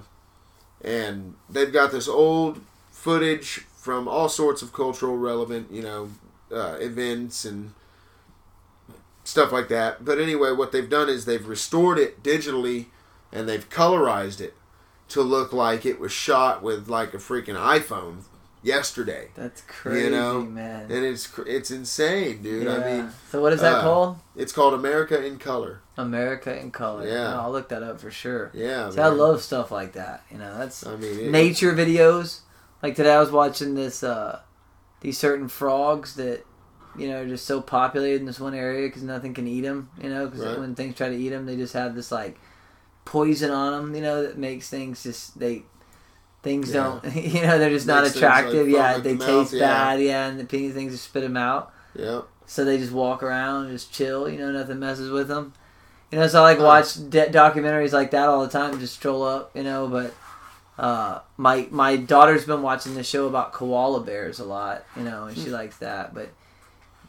and 0.83 1.35
they've 1.49 1.71
got 1.71 1.91
this 1.91 2.07
old 2.07 2.59
footage 2.91 3.65
from 3.75 4.07
all 4.07 4.29
sorts 4.29 4.61
of 4.61 4.73
cultural 4.73 5.17
relevant, 5.17 5.71
you 5.71 5.81
know, 5.81 6.09
uh, 6.51 6.77
events 6.79 7.45
and 7.45 7.73
stuff 9.23 9.51
like 9.51 9.67
that. 9.69 10.03
But 10.03 10.19
anyway, 10.19 10.51
what 10.51 10.71
they've 10.71 10.89
done 10.89 11.09
is 11.09 11.25
they've 11.25 11.47
restored 11.47 11.99
it 11.99 12.23
digitally 12.23 12.87
and 13.31 13.47
they've 13.47 13.69
colorized 13.69 14.41
it 14.41 14.53
to 15.09 15.21
look 15.21 15.53
like 15.53 15.85
it 15.85 15.99
was 15.99 16.11
shot 16.11 16.63
with 16.63 16.87
like 16.87 17.13
a 17.13 17.17
freaking 17.17 17.55
iPhone 17.55 18.23
yesterday. 18.63 19.27
that's 19.35 19.61
crazy, 19.61 20.05
you 20.05 20.09
know, 20.11 20.41
man. 20.41 20.83
And 20.91 21.05
it's 21.05 21.29
it's 21.45 21.69
insane, 21.71 22.41
dude. 22.41 22.67
I 22.67 22.79
mean, 22.79 23.09
so 23.29 23.41
what 23.41 23.53
is 23.53 23.61
that 23.61 23.75
uh, 23.75 23.81
called? 23.81 24.17
it's 24.35 24.51
called 24.51 24.73
America 24.73 25.23
in 25.23 25.37
Color. 25.37 25.81
America 25.95 26.59
in 26.59 26.71
color. 26.71 27.07
Yeah. 27.07 27.35
Oh, 27.35 27.41
I'll 27.41 27.51
look 27.51 27.69
that 27.69 27.83
up 27.83 27.99
for 27.99 28.09
sure. 28.09 28.49
Yeah, 28.53 28.89
See, 28.89 28.99
I 28.99 29.09
love 29.09 29.43
stuff 29.43 29.69
like 29.71 29.93
that. 29.93 30.23
You 30.31 30.39
know, 30.39 30.57
that's 30.57 30.83
I 30.87 30.95
mean, 30.95 31.19
it, 31.19 31.31
nature 31.31 31.73
videos. 31.73 32.39
Like 32.81 32.95
today, 32.95 33.13
I 33.13 33.19
was 33.19 33.29
watching 33.31 33.75
this 33.75 34.03
uh, 34.03 34.39
these 35.01 35.17
certain 35.19 35.47
frogs 35.49 36.15
that 36.15 36.43
you 36.97 37.07
know 37.09 37.21
are 37.21 37.27
just 37.27 37.45
so 37.45 37.61
populated 37.61 38.21
in 38.21 38.25
this 38.25 38.39
one 38.39 38.55
area 38.55 38.87
because 38.87 39.03
nothing 39.03 39.33
can 39.35 39.47
eat 39.47 39.61
them. 39.61 39.89
You 40.01 40.09
know, 40.09 40.25
because 40.25 40.43
Right. 40.45 40.57
when 40.59 40.73
things 40.73 40.95
try 40.95 41.09
to 41.09 41.15
eat 41.15 41.29
them, 41.29 41.45
they 41.45 41.55
just 41.57 41.73
have 41.73 41.93
this 41.93 42.11
like 42.11 42.39
poison 43.05 43.51
on 43.51 43.71
them. 43.73 43.95
You 43.95 44.01
know, 44.01 44.23
that 44.23 44.37
makes 44.37 44.69
things 44.69 45.03
just 45.03 45.37
they 45.39 45.63
things 46.43 46.71
Yeah. 46.73 46.99
don't. 47.03 47.15
You 47.15 47.41
know, 47.41 47.57
they're 47.57 47.69
just 47.71 47.87
not 47.87 48.03
like, 48.03 48.15
attractive. 48.15 48.65
foam 48.65 48.69
yeah, 48.69 48.97
they 48.99 49.13
the 49.15 49.25
taste 49.25 49.53
mouth, 49.53 49.59
bad. 49.61 50.01
Yeah, 50.01 50.27
and 50.27 50.39
the 50.39 50.45
pink 50.45 50.73
things 50.73 50.91
just 50.91 51.05
spit 51.05 51.23
them 51.23 51.37
out. 51.37 51.71
yeah, 51.95 52.21
So 52.45 52.63
they 52.65 52.77
just 52.77 52.91
walk 52.91 53.23
around, 53.23 53.65
and 53.65 53.71
just 53.73 53.91
chill. 53.93 54.29
You 54.29 54.37
know, 54.37 54.51
nothing 54.51 54.79
messes 54.79 55.09
with 55.09 55.27
them. 55.29 55.53
You 56.11 56.19
know, 56.19 56.27
so 56.27 56.39
I 56.39 56.43
like 56.43 56.59
Oh. 56.59 56.65
watch 56.65 56.93
de- 57.09 57.29
documentaries 57.31 57.91
like 57.93 58.11
that 58.11 58.29
all 58.29 58.41
the 58.45 58.51
time. 58.51 58.79
Just 58.79 58.93
stroll 58.95 59.23
up, 59.23 59.55
you 59.55 59.63
know. 59.63 59.87
But 59.87 60.13
uh, 60.77 61.19
my 61.37 61.67
my 61.71 61.95
daughter's 61.95 62.45
been 62.45 62.61
watching 62.61 62.93
this 62.95 63.07
show 63.07 63.25
about 63.27 63.51
koala 63.53 64.01
bears 64.01 64.39
a 64.39 64.43
lot, 64.45 64.83
you 64.95 65.03
know, 65.03 65.25
and 65.25 65.37
she 65.37 65.49
likes 65.49 65.77
that. 65.77 66.13
But 66.13 66.29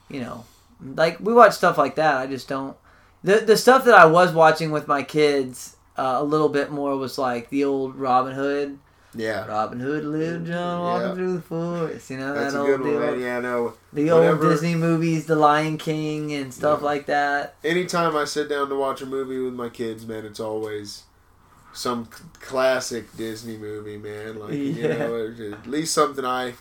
you 0.08 0.20
know, 0.20 0.44
like 0.80 1.18
we 1.20 1.32
watch 1.34 1.52
stuff 1.54 1.76
like 1.76 1.96
that. 1.96 2.14
I 2.16 2.26
just 2.26 2.48
don't. 2.48 2.76
The 3.22 3.36
the 3.40 3.56
stuff 3.56 3.84
that 3.86 3.94
I 3.94 4.06
was 4.06 4.32
watching 4.32 4.70
with 4.70 4.86
my 4.88 5.02
kids 5.02 5.76
uh, 5.98 6.16
a 6.18 6.24
little 6.24 6.48
bit 6.48 6.70
more 6.70 6.96
was 6.96 7.18
like 7.18 7.50
the 7.50 7.64
old 7.64 7.96
Robin 7.96 8.34
Hood. 8.34 8.78
Yeah. 9.14 9.46
Robin 9.46 9.80
Hood 9.80 10.04
lived 10.04 10.46
John 10.46 10.80
walking 10.80 11.08
Yeah. 11.08 11.14
through 11.14 11.34
the 11.36 11.42
forest. 11.42 12.10
You 12.10 12.18
know 12.18 12.34
That's 12.34 12.52
that 12.54 12.58
old 12.60 12.66
good 12.68 12.80
one, 12.80 12.90
deal. 12.90 13.00
man. 13.00 13.20
Yeah, 13.20 13.40
no. 13.40 13.74
The 13.92 14.10
old 14.10 14.40
Disney 14.40 14.74
movies, 14.74 15.26
The 15.26 15.36
Lion 15.36 15.78
King, 15.78 16.32
and 16.32 16.52
stuff 16.52 16.80
Yeah. 16.80 16.84
like 16.86 17.06
that. 17.06 17.54
Anytime 17.64 18.16
I 18.16 18.24
sit 18.24 18.48
down 18.48 18.68
to 18.68 18.74
watch 18.76 19.00
a 19.02 19.06
movie 19.06 19.38
with 19.38 19.54
my 19.54 19.68
kids, 19.68 20.06
man, 20.06 20.24
it's 20.24 20.40
always 20.40 21.02
some 21.72 22.08
classic 22.40 23.16
Disney 23.16 23.56
movie, 23.56 23.96
man. 23.96 24.38
Like 24.38 24.52
you 24.52 24.88
know, 24.88 25.34
at 25.52 25.66
least 25.66 25.92
something 25.94 26.24
I 26.24 26.54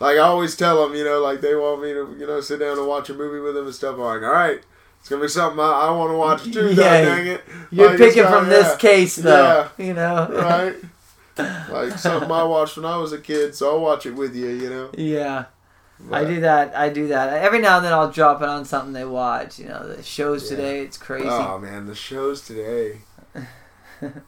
like. 0.00 0.16
I 0.16 0.18
always 0.18 0.56
tell 0.56 0.82
them, 0.86 0.96
you 0.96 1.04
know, 1.04 1.20
like 1.20 1.40
they 1.40 1.54
want 1.54 1.82
me 1.82 1.92
to, 1.92 2.16
you 2.18 2.26
know, 2.26 2.40
sit 2.40 2.60
down 2.60 2.78
and 2.78 2.86
watch 2.86 3.10
a 3.10 3.14
movie 3.14 3.40
with 3.40 3.54
them 3.54 3.66
and 3.66 3.74
stuff. 3.74 3.94
I'm 3.94 4.00
like, 4.00 4.22
all 4.22 4.32
right, 4.32 4.60
it's 5.00 5.08
gonna 5.08 5.22
be 5.22 5.28
something 5.28 5.60
I, 5.60 5.64
I 5.88 5.90
want 5.90 6.10
to 6.12 6.16
watch 6.16 6.44
too. 6.44 6.72
Yeah. 6.72 7.02
Dang 7.04 7.26
it! 7.26 7.40
You're 7.70 7.88
Like, 7.90 7.98
picking 7.98 8.24
from 8.24 8.48
this 8.48 8.76
case, 8.78 9.16
though. 9.16 9.68
You 9.78 9.94
know, 9.94 10.28
right? 10.32 10.74
Like 11.36 11.98
something 11.98 12.30
I 12.30 12.44
watched 12.44 12.76
when 12.76 12.86
I 12.86 12.96
was 12.96 13.12
a 13.12 13.18
kid, 13.18 13.54
so 13.54 13.70
I'll 13.70 13.80
watch 13.80 14.06
it 14.06 14.14
with 14.14 14.34
you. 14.36 14.48
You 14.48 14.70
know. 14.70 14.90
yeah, 14.96 15.46
I 16.12 16.24
do 16.24 16.40
that. 16.40 16.76
I 16.76 16.88
do 16.88 17.08
that. 17.08 17.32
Every 17.34 17.60
now 17.60 17.76
and 17.76 17.84
then, 17.84 17.92
I'll 17.92 18.10
drop 18.10 18.42
it 18.42 18.48
on 18.48 18.64
something 18.64 18.92
they 18.92 19.04
watch. 19.04 19.58
You 19.58 19.66
know, 19.66 19.86
the 19.88 20.02
shows 20.02 20.44
Yeah. 20.50 20.56
today. 20.56 20.80
It's 20.82 20.96
crazy. 20.96 21.26
Oh 21.28 21.58
man, 21.58 21.86
the 21.86 21.94
shows 21.94 22.42
today. 22.42 22.98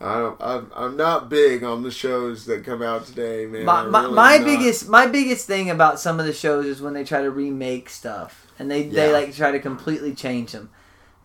I 0.00 0.18
don't. 0.18 0.40
I'm, 0.40 0.72
I'm 0.74 0.96
not 0.96 1.28
big 1.28 1.62
on 1.62 1.82
the 1.82 1.90
shows 1.90 2.46
that 2.46 2.64
come 2.64 2.82
out 2.82 3.06
today, 3.06 3.46
man. 3.46 3.64
my 3.64 3.84
my, 3.84 4.00
really 4.02 4.14
my 4.14 4.38
biggest 4.38 4.88
my 4.88 5.06
biggest 5.06 5.46
thing 5.46 5.70
about 5.70 6.00
some 6.00 6.18
of 6.18 6.26
the 6.26 6.32
shows 6.32 6.66
is 6.66 6.80
when 6.80 6.94
they 6.94 7.04
try 7.04 7.20
to 7.22 7.30
remake 7.30 7.90
stuff 7.90 8.46
and 8.58 8.70
they, 8.70 8.84
they 8.84 9.12
like 9.12 9.34
try 9.34 9.50
to 9.50 9.58
completely 9.60 10.14
change 10.14 10.52
them. 10.52 10.70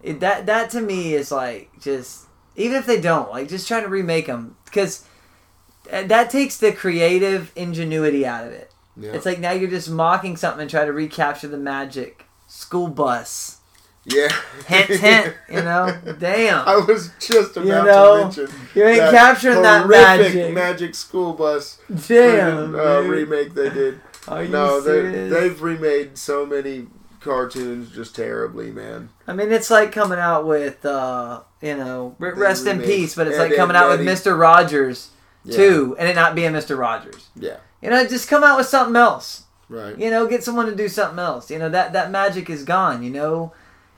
It, 0.03 0.19
that 0.19 0.47
that 0.47 0.69
to 0.71 0.81
me 0.81 1.13
is 1.13 1.31
like 1.31 1.69
just 1.79 2.25
even 2.55 2.77
if 2.77 2.85
they 2.85 2.99
don't 2.99 3.29
like 3.29 3.47
just 3.47 3.67
trying 3.67 3.83
to 3.83 3.89
remake 3.89 4.27
them 4.27 4.57
because 4.65 5.05
that 5.89 6.29
takes 6.29 6.57
the 6.57 6.71
creative 6.71 7.51
ingenuity 7.55 8.25
out 8.25 8.45
of 8.47 8.53
it. 8.53 8.71
Yeah. 8.97 9.11
It's 9.13 9.25
like 9.25 9.39
now 9.39 9.51
you're 9.51 9.69
just 9.69 9.89
mocking 9.89 10.35
something 10.37 10.61
and 10.61 10.69
try 10.69 10.85
to 10.85 10.91
recapture 10.93 11.47
the 11.47 11.57
magic. 11.57 12.25
School 12.47 12.87
bus. 12.89 13.59
yeah. 14.03 14.27
Hint, 14.67 14.87
hint. 14.99 15.33
You 15.49 15.61
know? 15.61 15.97
Damn. 16.19 16.67
I 16.67 16.75
was 16.85 17.11
just 17.19 17.55
about 17.55 17.65
You 17.65 17.71
know, 17.71 18.29
to 18.31 18.41
mention 18.47 18.59
You 18.75 18.85
ain't 18.87 18.97
that 18.99 19.11
capturing 19.13 19.61
that 19.61 19.87
magic. 19.87 20.53
magic 20.53 20.95
school 20.95 21.33
bus 21.33 21.79
Damn. 22.07 22.75
uh, 22.75 22.99
remake 23.01 23.53
they 23.53 23.69
did. 23.69 24.01
Are 24.27 24.43
you 24.43 24.49
no, 24.49 24.81
they 24.81 24.91
serious? 24.91 25.33
they've 25.33 25.61
remade 25.61 26.17
so 26.17 26.45
many 26.45 26.87
cartoons 27.21 27.91
just 27.91 28.15
terribly, 28.15 28.71
man. 28.71 29.09
I 29.27 29.33
mean, 29.33 29.51
it's 29.51 29.71
like 29.71 29.91
coming 29.91 30.19
out 30.19 30.45
with, 30.45 30.85
uh, 30.85 31.41
you 31.61 31.75
know, 31.77 32.15
They 32.19 32.29
rest 32.31 32.67
in 32.67 32.81
peace, 32.81 33.15
but 33.15 33.27
it's 33.27 33.37
like 33.37 33.55
coming 33.55 33.75
out 33.77 33.89
with 33.89 34.01
Mr. 34.01 34.37
Rogers, 34.37 35.09
Yeah. 35.43 35.55
too, 35.55 35.95
and 35.97 36.07
it 36.07 36.15
not 36.15 36.35
being 36.35 36.51
Mr. 36.51 36.77
Rogers. 36.77 37.29
Yeah. 37.35 37.57
You 37.81 37.89
know, 37.89 38.05
just 38.07 38.27
come 38.29 38.43
out 38.43 38.57
with 38.57 38.67
something 38.67 38.95
else. 38.95 39.43
Right. 39.69 39.97
You 39.97 40.09
know, 40.11 40.27
get 40.27 40.43
someone 40.43 40.67
to 40.67 40.75
do 40.75 40.87
something 40.87 41.17
else. 41.19 41.49
You 41.49 41.57
know, 41.57 41.69
that, 41.69 41.93
that 41.93 42.11
magic 42.11 42.49
is 42.49 42.63
gone, 42.63 43.01
you 43.03 43.09
know? 43.09 43.53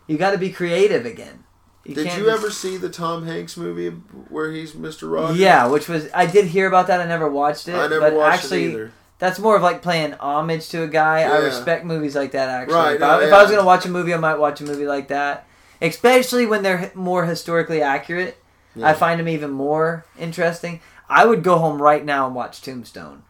You 0.08 0.18
got 0.18 0.32
to 0.32 0.38
be 0.38 0.52
creative 0.52 1.06
again. 1.06 1.44
Did 1.86 1.98
you 1.98 2.04
just- 2.06 2.20
ever 2.20 2.50
see 2.50 2.78
the 2.78 2.90
Tom 2.90 3.26
Hanks 3.26 3.58
movie 3.58 3.90
where 4.30 4.52
he's 4.52 4.72
Mr. 4.74 5.12
Rogers? 5.12 5.38
Yeah, 5.38 5.68
which 5.68 5.90
was 5.90 6.08
I 6.14 6.26
did 6.26 6.46
hear 6.46 6.68
about 6.68 6.88
that. 6.88 7.02
I 7.02 7.06
never 7.06 7.30
watched 7.30 7.68
it. 7.68 7.76
I 7.76 7.88
never 7.88 8.00
but 8.00 8.14
watched 8.14 8.44
actually, 8.46 8.64
it 8.66 8.70
either. 8.72 8.92
that's 9.20 9.38
more 9.38 9.58
of 9.58 9.62
like 9.64 9.82
playing 9.82 10.14
homage 10.14 10.70
to 10.70 10.84
a 10.84 10.88
guy. 10.88 11.24
I 11.24 11.40
respect 11.40 11.84
movies 11.84 12.16
like 12.16 12.32
that. 12.32 12.48
Actually, 12.48 12.76
Right, 12.76 12.94
if, 12.96 13.02
no, 13.02 13.20
I, 13.20 13.24
if 13.26 13.34
I 13.34 13.42
was 13.42 13.52
gonna 13.52 13.66
watch 13.66 13.86
a 13.86 13.90
movie, 13.90 14.14
I 14.14 14.18
might 14.18 14.36
watch 14.40 14.62
a 14.62 14.64
movie 14.64 14.86
like 14.86 15.10
that. 15.10 15.46
Especially 15.82 16.46
when 16.46 16.64
they're 16.64 16.90
more 16.96 17.26
historically 17.26 17.82
accurate. 17.82 18.38
Yeah. 18.76 18.88
I 18.88 18.94
find 18.94 19.20
them 19.20 19.28
even 19.28 19.52
more 19.52 20.06
interesting. 20.18 20.80
I 21.10 21.26
would 21.26 21.44
go 21.44 21.58
home 21.58 21.82
right 21.82 22.04
now 22.04 22.26
and 22.26 22.36
watch 22.36 22.62
Tombstone. 22.62 23.24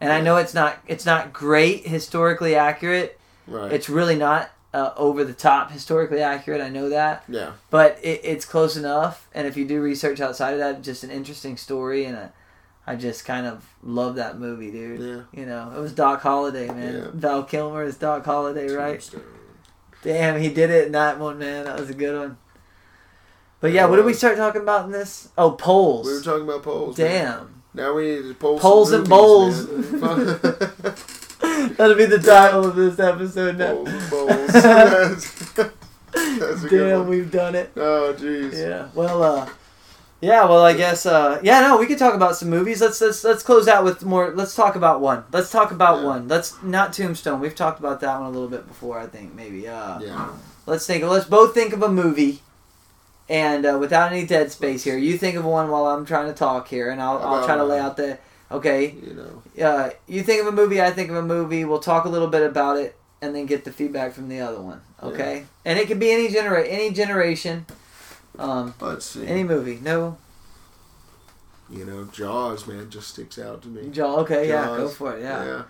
And 0.00 0.12
I 0.12 0.20
know 0.20 0.36
it's 0.36 0.54
not 0.54 0.78
it's 0.86 1.06
not 1.06 1.32
great 1.32 1.86
historically 1.86 2.54
accurate. 2.54 3.18
Right. 3.46 3.72
It's 3.72 3.88
really 3.88 4.16
not 4.16 4.50
uh, 4.74 4.92
over 4.96 5.24
the 5.24 5.32
top 5.32 5.70
historically 5.70 6.20
accurate. 6.20 6.60
I 6.60 6.68
know 6.68 6.90
that 6.90 7.24
yeah. 7.28 7.52
but 7.70 7.98
it, 8.02 8.20
it's 8.22 8.44
close 8.44 8.76
enough. 8.76 9.28
And 9.34 9.46
if 9.46 9.56
you 9.56 9.64
do 9.64 9.80
research 9.80 10.20
outside 10.20 10.52
of 10.52 10.58
that, 10.58 10.76
it's 10.76 10.84
just 10.84 11.02
an 11.04 11.10
interesting 11.10 11.56
story, 11.56 12.04
and 12.04 12.16
a, 12.16 12.32
I 12.86 12.96
just 12.96 13.24
kind 13.24 13.46
of 13.46 13.66
love 13.82 14.16
that 14.16 14.38
movie, 14.38 14.70
dude. 14.70 15.00
Yeah. 15.00 15.40
You 15.40 15.46
know, 15.46 15.72
it 15.74 15.80
was 15.80 15.92
Doc 15.92 16.20
Holliday, 16.20 16.66
man. 16.68 16.94
Yeah. 16.94 17.10
Val 17.14 17.44
Kilmer 17.44 17.84
is 17.84 17.96
Doc 17.96 18.24
Holliday, 18.24 18.70
right? 18.70 19.00
Tombstone. 19.00 19.22
Damn, 20.02 20.40
he 20.40 20.50
did 20.50 20.70
it 20.70 20.86
in 20.86 20.92
that 20.92 21.18
one, 21.18 21.38
man. 21.38 21.64
That 21.64 21.80
was 21.80 21.88
a 21.88 21.94
good 21.94 22.18
one. 22.18 22.36
But 23.60 23.72
yeah, 23.72 23.86
what 23.86 23.96
did 23.96 24.04
we 24.04 24.12
start 24.14 24.36
talking 24.36 24.60
about 24.62 24.84
in 24.86 24.92
this? 24.92 25.28
Oh, 25.38 25.52
polls. 25.52 26.06
We 26.06 26.14
were 26.14 26.20
talking 26.20 26.44
about 26.44 26.62
polls. 26.62 26.98
man. 26.98 27.08
Damn. 27.10 27.62
Now 27.74 27.92
we 27.94 28.02
need 28.16 28.22
to 28.22 28.34
poll 28.34 28.58
Polls 28.58 28.92
and 28.92 29.06
bowls. 29.08 29.66
That'll 31.40 31.94
be 31.96 32.06
the 32.06 32.18
title 32.24 32.66
of 32.66 32.76
this 32.76 32.98
episode 32.98 33.58
now. 33.58 33.74
Bowls. 34.10 34.52
That's, 34.52 35.52
that's 36.12 36.64
a 36.64 36.68
good 36.68 36.88
Damn, 36.90 37.08
we've 37.08 37.30
done 37.30 37.54
it. 37.54 37.72
Oh, 37.76 38.14
jeez. 38.18 38.54
Yeah. 38.54 38.88
Well, 38.94 39.22
uh, 39.22 39.48
yeah. 40.22 40.44
Well, 40.46 40.64
I 40.64 40.72
guess. 40.72 41.04
Uh, 41.04 41.38
yeah. 41.42 41.60
No, 41.60 41.76
we 41.76 41.86
could 41.86 41.98
talk 41.98 42.14
about 42.14 42.36
some 42.36 42.48
movies. 42.48 42.80
Let's 42.80 43.00
let's 43.02 43.22
let's 43.22 43.42
close 43.42 43.68
out 43.68 43.84
with 43.84 44.02
more. 44.04 44.30
Let's 44.34 44.54
talk 44.54 44.76
about 44.76 45.02
one. 45.02 45.24
Let's 45.30 45.50
talk 45.50 45.72
about 45.72 45.98
Yeah. 46.00 46.06
one. 46.06 46.28
Let's 46.28 46.62
not 46.62 46.94
Tombstone. 46.94 47.40
We've 47.40 47.54
talked 47.54 47.78
about 47.80 48.00
that 48.00 48.18
one 48.18 48.28
a 48.28 48.30
little 48.30 48.48
bit 48.48 48.66
before. 48.66 48.98
I 48.98 49.06
think 49.06 49.34
maybe. 49.34 49.68
Uh, 49.68 50.00
Yeah. 50.00 50.28
Let's 50.64 50.86
think. 50.86 51.04
Let's 51.04 51.26
both 51.26 51.52
think 51.52 51.74
of 51.74 51.82
a 51.82 51.88
movie. 51.90 52.40
And 53.28 53.66
uh, 53.66 53.76
without 53.80 54.12
any 54.12 54.24
dead 54.24 54.52
space 54.52 54.84
here, 54.84 54.96
you 54.96 55.18
think 55.18 55.36
of 55.36 55.44
one 55.44 55.68
while 55.68 55.86
I'm 55.86 56.06
trying 56.06 56.28
to 56.28 56.32
talk 56.34 56.68
here, 56.68 56.90
and 56.90 57.02
I'll, 57.02 57.18
I'll 57.18 57.44
try 57.44 57.56
to 57.56 57.64
lay 57.64 57.78
out 57.80 57.96
the. 57.96 58.18
Okay, 58.52 58.90
You 59.04 59.14
know. 59.56 59.64
uh, 59.66 59.90
you 60.06 60.22
think 60.22 60.40
of 60.42 60.46
a 60.46 60.52
movie, 60.52 60.80
I 60.80 60.92
think 60.92 61.10
of 61.10 61.16
a 61.16 61.22
movie. 61.22 61.64
We'll 61.64 61.80
talk 61.80 62.04
a 62.04 62.08
little 62.08 62.28
bit 62.28 62.42
about 62.42 62.76
it, 62.78 62.96
and 63.20 63.34
then 63.34 63.46
get 63.46 63.64
the 63.64 63.72
feedback 63.72 64.12
from 64.12 64.28
the 64.28 64.38
other 64.40 64.60
one. 64.60 64.80
Okay, 65.02 65.46
and 65.64 65.76
it 65.80 65.88
can 65.88 65.98
be 65.98 66.12
any 66.12 66.28
genera- 66.28 66.64
any 66.64 66.92
generation, 66.92 67.66
um, 68.38 68.74
Let's 68.80 69.06
see. 69.06 69.26
any 69.26 69.42
movie. 69.42 69.80
No, 69.82 70.18
you 71.68 71.84
know, 71.84 72.04
Jaws, 72.04 72.68
man, 72.68 72.88
just 72.88 73.08
sticks 73.08 73.36
out 73.40 73.62
to 73.62 73.68
me. 73.68 73.88
Jaw. 73.90 74.18
Okay, 74.18 74.48
yeah, 74.48 74.66
go 74.66 74.88
for 74.88 75.16
it. 75.16 75.22
Yeah. 75.22 75.44
Yeah. 75.44 75.62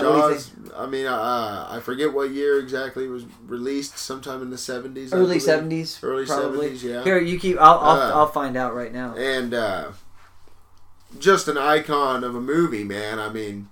How 0.00 0.12
do 0.12 0.18
you 0.34 0.34
Jaws. 0.34 0.50
I 0.76 0.86
mean, 0.86 1.06
uh, 1.06 1.68
I 1.70 1.80
forget 1.80 2.12
what 2.12 2.30
year 2.30 2.58
exactly 2.58 3.04
it 3.04 3.08
was 3.08 3.24
released. 3.46 3.98
Sometime 3.98 4.42
in 4.42 4.50
the 4.50 4.58
seventies. 4.58 5.12
Early 5.12 5.38
seventies. 5.40 5.98
Early 6.02 6.24
70s, 6.26 6.82
yeah. 6.82 7.04
Here, 7.04 7.18
you 7.18 7.38
keep. 7.38 7.56
I'll 7.60 7.78
I'll, 7.78 8.00
Uh, 8.00 8.10
I'll 8.14 8.28
find 8.28 8.56
out 8.56 8.74
right 8.74 8.92
now. 8.92 9.14
and 9.16 9.52
uh, 9.54 9.92
just 11.18 11.48
an 11.48 11.58
icon 11.58 12.22
of 12.24 12.34
a 12.34 12.40
movie, 12.40 12.84
man. 12.84 13.18
I 13.18 13.28
mean, 13.28 13.68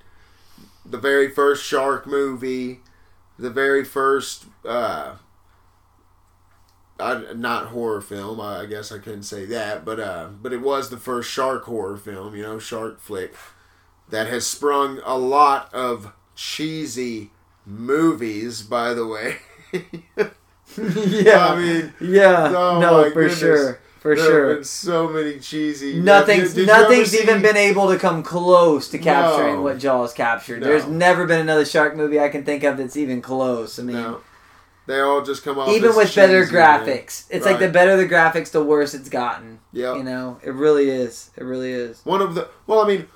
the 0.84 0.98
very 0.98 1.30
first 1.30 1.64
shark 1.64 2.06
movie, 2.06 2.80
the 3.38 3.50
very 3.50 3.84
first, 3.84 4.46
uh, 4.66 5.14
I, 7.00 7.32
not 7.34 7.66
horror 7.68 8.00
film. 8.00 8.40
I, 8.40 8.60
I 8.62 8.66
guess 8.66 8.90
I 8.90 8.98
couldn't 8.98 9.22
say 9.22 9.44
that, 9.46 9.84
but 9.84 10.00
uh, 10.00 10.28
but 10.42 10.52
it 10.52 10.60
was 10.60 10.90
the 10.90 10.96
first 10.96 11.30
shark 11.30 11.64
horror 11.64 11.96
film. 11.96 12.34
You 12.34 12.42
know, 12.42 12.58
shark 12.58 13.00
flick 13.00 13.34
that 14.08 14.26
has 14.26 14.46
sprung 14.46 15.00
a 15.04 15.16
lot 15.18 15.72
of 15.72 16.12
cheesy 16.38 17.30
movies. 17.66 18.62
By 18.62 18.94
the 18.94 19.06
way. 19.06 19.36
yeah. 19.72 21.46
I 21.48 21.56
mean, 21.56 21.92
yeah. 22.00 22.52
oh 22.56 22.80
no, 22.80 23.04
for 23.04 23.22
goodness. 23.22 23.38
sure. 23.38 23.80
For 23.98 24.14
there 24.14 24.24
sure. 24.24 24.64
so 24.64 25.08
many 25.08 25.40
cheesy. 25.40 25.98
Uh, 25.98 26.04
nothing's 26.04 26.54
Did 26.54 26.68
ever 26.68 26.82
nothing's 26.82 27.20
even 27.20 27.42
been 27.42 27.56
able 27.56 27.88
to 27.88 27.98
come 27.98 28.22
close 28.22 28.88
to 28.90 28.98
capturing 28.98 29.56
No. 29.56 29.62
what 29.62 29.78
Jaws 29.78 30.12
captured. 30.14 30.60
No. 30.60 30.68
There's 30.68 30.86
never 30.86 31.26
been 31.26 31.40
another 31.40 31.64
shark 31.64 31.96
movie 31.96 32.20
I 32.20 32.28
can 32.28 32.44
think 32.44 32.62
of 32.62 32.76
that's 32.76 32.96
even 32.96 33.20
close. 33.20 33.78
I 33.80 33.82
mean, 33.82 33.96
No. 33.96 34.20
They 34.86 35.00
all 35.00 35.22
just 35.22 35.42
come 35.42 35.58
off 35.58 35.68
even 35.68 35.94
with 35.96 36.14
better 36.14 36.42
cheesy, 36.44 36.54
man. 36.54 36.80
graphics, 36.86 37.26
it's 37.28 37.44
like 37.44 37.58
the 37.58 37.68
better 37.68 37.96
the 37.96 38.06
graphics, 38.06 38.52
the 38.52 38.64
worse 38.64 38.94
it's 38.94 39.10
gotten. 39.10 39.58
Yeah, 39.70 39.96
You 39.96 40.02
know, 40.02 40.38
it 40.42 40.54
really 40.54 40.88
is. 40.88 41.30
It 41.36 41.44
really 41.44 41.72
is. 41.72 42.00
One 42.04 42.22
of 42.22 42.34
the 42.34 42.48
well, 42.66 42.80
I 42.80 42.88
mean, 42.88 43.06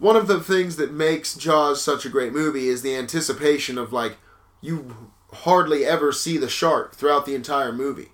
one 0.00 0.16
of 0.16 0.26
the 0.26 0.40
things 0.40 0.74
that 0.76 0.92
makes 0.92 1.34
Jaws 1.36 1.80
such 1.80 2.04
a 2.04 2.08
great 2.08 2.32
movie 2.32 2.68
is 2.68 2.82
the 2.82 2.96
anticipation 2.96 3.78
of 3.78 3.92
like 3.92 4.16
you 4.60 4.96
hardly 5.32 5.84
ever 5.84 6.10
see 6.10 6.36
the 6.36 6.48
shark 6.48 6.96
throughout 6.96 7.24
the 7.26 7.36
entire 7.36 7.72
movie. 7.72 8.08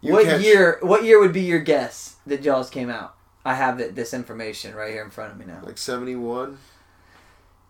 You 0.00 0.12
what 0.14 0.24
catch- 0.24 0.42
year? 0.42 0.78
What 0.82 1.04
year 1.04 1.20
would 1.20 1.32
be 1.32 1.42
your 1.42 1.60
guess 1.60 2.16
that 2.26 2.42
Jaws 2.42 2.68
came 2.70 2.90
out? 2.90 3.14
I 3.44 3.54
have 3.54 3.78
it, 3.78 3.94
this 3.94 4.12
information 4.12 4.74
right 4.74 4.90
here 4.92 5.04
in 5.04 5.10
front 5.10 5.30
of 5.32 5.38
me 5.38 5.44
now. 5.46 5.60
Like 5.62 5.78
seventy 5.78 6.16
one, 6.16 6.58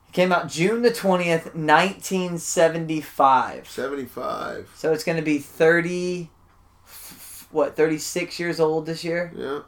It 0.09 0.13
came 0.13 0.33
out 0.33 0.49
June 0.49 0.81
the 0.83 0.93
twentieth, 0.93 1.55
nineteen 1.55 2.39
seventy 2.39 3.01
five. 3.03 3.69
75. 3.69 4.71
So 4.75 4.93
it's 4.93 5.05
going 5.05 5.19
to 5.19 5.23
be 5.25 5.39
thirty. 5.39 6.31
What 7.51 7.77
thirty 7.77 7.99
six 7.99 8.39
years 8.41 8.59
old 8.59 8.87
this 8.87 9.05
year? 9.05 9.33
Yeah. 9.37 9.61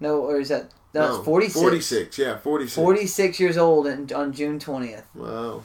No, 0.00 0.18
or 0.20 0.40
is 0.40 0.48
that 0.48 0.72
no? 0.94 1.16
it's 1.16 1.24
forty 1.24 1.46
six. 1.48 1.60
46, 1.60 2.18
yeah, 2.18 2.38
46. 2.38 2.74
46 2.74 3.40
years 3.40 3.56
old 3.58 3.86
and 3.86 4.10
on 4.12 4.32
June 4.32 4.58
20th. 4.58 5.02
Wow. 5.14 5.62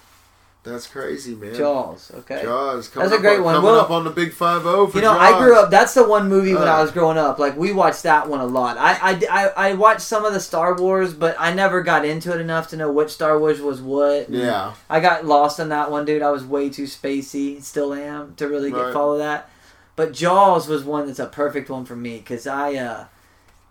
That's 0.65 0.87
crazy, 0.87 1.35
man. 1.35 1.53
Jaws, 1.53 2.09
okay. 2.19 2.41
Jaws. 2.41 2.89
That's 2.91 3.11
a 3.11 3.17
great 3.19 3.39
on, 3.39 3.43
one. 3.43 3.55
Coming 3.55 3.71
Well, 3.71 3.79
up 3.81 3.91
on 3.91 4.05
the 4.05 4.09
big 4.11 4.31
5 4.31 4.61
0 4.61 4.87
for 4.87 4.97
You 4.97 5.03
know, 5.03 5.13
Jaws. 5.13 5.33
I 5.33 5.37
grew 5.37 5.59
up. 5.59 5.69
That's 5.69 5.93
the 5.93 6.07
one 6.07 6.29
movie 6.29 6.53
when 6.53 6.69
I 6.69 6.79
Uh. 6.79 6.83
was 6.83 6.91
growing 6.91 7.17
up. 7.17 7.37
Like 7.37 7.57
we 7.57 7.73
watched 7.73 8.03
that 8.03 8.29
one 8.29 8.39
a 8.39 8.45
lot. 8.45 8.77
I, 8.77 8.93
I, 8.93 9.21
I, 9.29 9.47
I 9.71 9.73
watched 9.73 9.99
some 10.03 10.23
of 10.23 10.31
the 10.31 10.39
Star 10.39 10.73
Wars, 10.77 11.13
but 11.13 11.35
I 11.37 11.53
never 11.53 11.81
got 11.81 12.05
into 12.05 12.33
it 12.33 12.39
enough 12.39 12.69
to 12.69 12.77
know 12.77 12.89
which 12.89 13.09
Star 13.09 13.37
Wars 13.37 13.59
was 13.59 13.81
what. 13.81 14.29
Yeah. 14.29 14.71
I 14.89 15.01
got 15.01 15.25
lost 15.25 15.59
on 15.59 15.67
that 15.67 15.91
one, 15.91 16.05
dude. 16.05 16.21
I 16.21 16.31
was 16.31 16.45
way 16.45 16.69
too 16.69 16.83
spacey. 16.85 17.61
Still 17.61 17.93
am 17.93 18.33
to 18.37 18.47
really 18.47 18.71
get 18.71 18.77
Right. 18.79 18.93
follow 18.93 19.17
that. 19.17 19.49
But 19.97 20.13
Jaws 20.13 20.69
was 20.69 20.85
one 20.85 21.07
that's 21.07 21.19
a 21.19 21.25
perfect 21.27 21.69
one 21.69 21.83
for 21.83 21.97
me 21.97 22.19
because 22.19 22.47
I, 22.47 22.75
uh, 22.75 23.05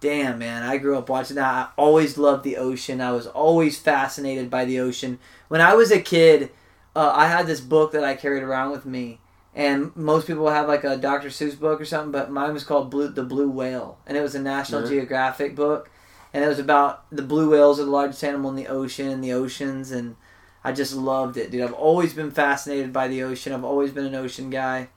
damn 0.02 0.38
man, 0.38 0.62
I 0.64 0.76
grew 0.76 0.98
up 0.98 1.08
watching 1.08 1.36
that. 1.36 1.46
I 1.54 1.68
always 1.76 2.18
loved 2.18 2.44
the 2.44 2.58
ocean. 2.58 3.00
I 3.00 3.12
was 3.12 3.26
always 3.28 3.78
fascinated 3.78 4.50
by 4.50 4.66
the 4.66 4.80
ocean. 4.80 5.18
When 5.48 5.60
I 5.62 5.74
was 5.74 5.90
a 5.90 6.00
kid, 6.00 6.50
uh, 6.94 7.12
I 7.14 7.28
had 7.28 7.46
this 7.46 7.60
book 7.60 7.92
that 7.92 8.04
I 8.04 8.14
carried 8.16 8.42
around 8.42 8.72
with 8.72 8.84
me, 8.84 9.20
and 9.54 9.94
most 9.96 10.26
people 10.26 10.50
have 10.50 10.66
like 10.68 10.84
a 10.84 10.96
Dr. 10.96 11.28
Seuss 11.28 11.58
book 11.58 11.80
or 11.80 11.84
something, 11.84 12.10
but 12.12 12.30
mine 12.30 12.52
was 12.52 12.64
called 12.64 12.90
Blue, 12.90 13.08
the 13.08 13.22
Blue 13.22 13.48
Whale, 13.48 13.96
and 14.06 14.16
it 14.18 14.20
was 14.22 14.34
a 14.34 14.42
National 14.42 14.82
Yeah. 14.82 14.88
Geographic 14.88 15.54
book, 15.54 15.88
and 16.34 16.44
it 16.44 16.48
was 16.48 16.58
about 16.58 17.04
the 17.10 17.22
blue 17.22 17.48
whales 17.50 17.78
are 17.78 17.84
the 17.84 17.90
largest 17.90 18.24
animal 18.24 18.50
in 18.50 18.56
the 18.56 18.66
ocean, 18.66 19.20
the 19.20 19.32
oceans, 19.32 19.90
and 19.92 20.16
I 20.64 20.72
just 20.72 20.94
loved 20.94 21.36
it, 21.36 21.50
dude. 21.50 21.62
I've 21.62 21.72
always 21.72 22.12
been 22.12 22.30
fascinated 22.32 22.92
by 22.92 23.06
the 23.08 23.22
ocean. 23.22 23.52
I've 23.52 23.64
always 23.64 23.92
been 23.92 24.06
an 24.06 24.14
ocean 24.16 24.50
guy, 24.50 24.88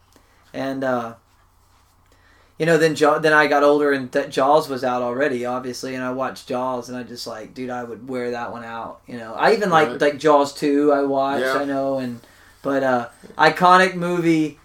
and 0.52 0.84
uh, 0.84 1.15
you 2.57 2.65
know, 2.65 2.77
then 2.77 2.95
then 2.95 3.34
I 3.34 3.48
got 3.48 3.64
older 3.64 3.91
and 3.91 4.11
that 4.14 4.30
Jaws 4.30 4.69
was 4.69 4.84
out 4.84 5.02
already, 5.02 5.45
obviously, 5.45 5.94
and 5.95 6.03
I 6.03 6.11
watched 6.11 6.48
Jaws, 6.48 6.88
and 6.90 6.98
I 6.98 7.03
just 7.03 7.27
like, 7.27 7.53
dude, 7.53 7.69
I 7.69 7.84
would 7.84 8.07
wear 8.07 8.32
that 8.32 8.52
one 8.52 8.64
out. 8.64 9.02
You 9.07 9.18
know, 9.18 9.34
I 9.34 9.53
even 9.53 9.69
like 9.69 9.90
Right. 9.90 10.02
like 10.02 10.18
Jaws 10.19 10.53
two. 10.53 10.91
I 10.94 11.02
watched, 11.03 11.44
Yeah. 11.45 11.56
I 11.61 11.65
know, 11.65 11.98
and 11.98 12.22
but 12.61 12.84
uh, 12.84 13.07
iconic 13.38 13.95
movie. 13.95 14.60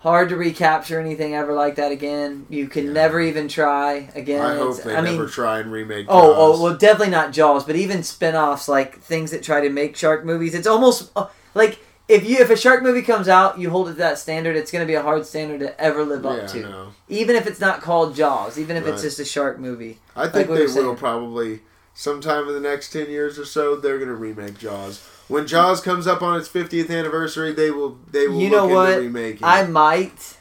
Hard 0.00 0.28
to 0.28 0.36
recapture 0.36 1.00
anything 1.00 1.34
ever 1.34 1.54
like 1.54 1.76
that 1.76 1.90
again. 1.90 2.44
You 2.50 2.66
can 2.68 2.88
Yeah. 2.88 2.92
never 2.92 3.20
even 3.22 3.48
try 3.48 4.10
again. 4.14 4.44
I 4.44 4.54
hope 4.56 4.72
It's- 4.72 4.84
they 4.84 4.94
I 4.94 5.00
never 5.00 5.22
mean, 5.22 5.28
try 5.30 5.60
and 5.60 5.72
remake 5.72 6.04
Oh, 6.10 6.20
Jaws. 6.34 6.60
oh, 6.60 6.62
well, 6.62 6.74
definitely 6.74 7.08
not 7.08 7.32
Jaws, 7.32 7.64
but 7.64 7.74
even 7.74 8.02
spin-offs 8.02 8.68
like 8.68 9.00
things 9.00 9.30
that 9.30 9.42
try 9.42 9.62
to 9.62 9.70
make 9.70 9.96
shark 9.96 10.22
movies. 10.26 10.54
It's 10.54 10.66
almost 10.66 11.10
uh, 11.16 11.28
like 11.54 11.78
if 12.08 12.28
you 12.28 12.38
if 12.38 12.50
a 12.50 12.56
shark 12.56 12.82
movie 12.82 13.02
comes 13.02 13.28
out, 13.28 13.58
you 13.58 13.70
hold 13.70 13.88
it 13.88 13.92
to 13.92 13.98
that 13.98 14.18
standard. 14.18 14.56
It's 14.56 14.70
going 14.70 14.82
to 14.82 14.86
be 14.86 14.94
a 14.94 15.02
hard 15.02 15.24
standard 15.26 15.60
to 15.60 15.80
ever 15.80 16.04
live 16.04 16.26
up 16.26 16.38
yeah, 16.38 16.46
to, 16.46 16.60
no. 16.60 16.92
even 17.08 17.36
if 17.36 17.46
it's 17.46 17.60
not 17.60 17.80
called 17.80 18.14
Jaws, 18.14 18.58
even 18.58 18.76
if 18.76 18.86
it's 18.86 19.02
just 19.02 19.18
a 19.18 19.24
shark 19.24 19.58
movie. 19.58 19.98
I 20.14 20.28
think 20.28 20.48
we 20.48 20.66
they 20.66 20.66
will 20.66 20.96
probably 20.96 21.60
sometime 21.94 22.48
in 22.48 22.54
the 22.54 22.60
next 22.60 22.90
ten 22.90 23.08
years 23.08 23.38
or 23.38 23.44
so. 23.44 23.76
They're 23.76 23.98
gonna 23.98 24.14
remake 24.14 24.58
Jaws. 24.58 25.02
When 25.28 25.46
Jaws 25.46 25.80
comes 25.80 26.06
up 26.06 26.20
on 26.20 26.38
its 26.38 26.48
50th 26.48 26.90
anniversary, 26.90 27.52
they 27.52 27.70
will 27.70 27.98
they 28.10 28.28
will 28.28 28.38
You 28.38 28.50
look 28.50 28.70
know 28.70 28.74
what? 28.74 29.38
I 29.42 29.66
might, 29.66 30.36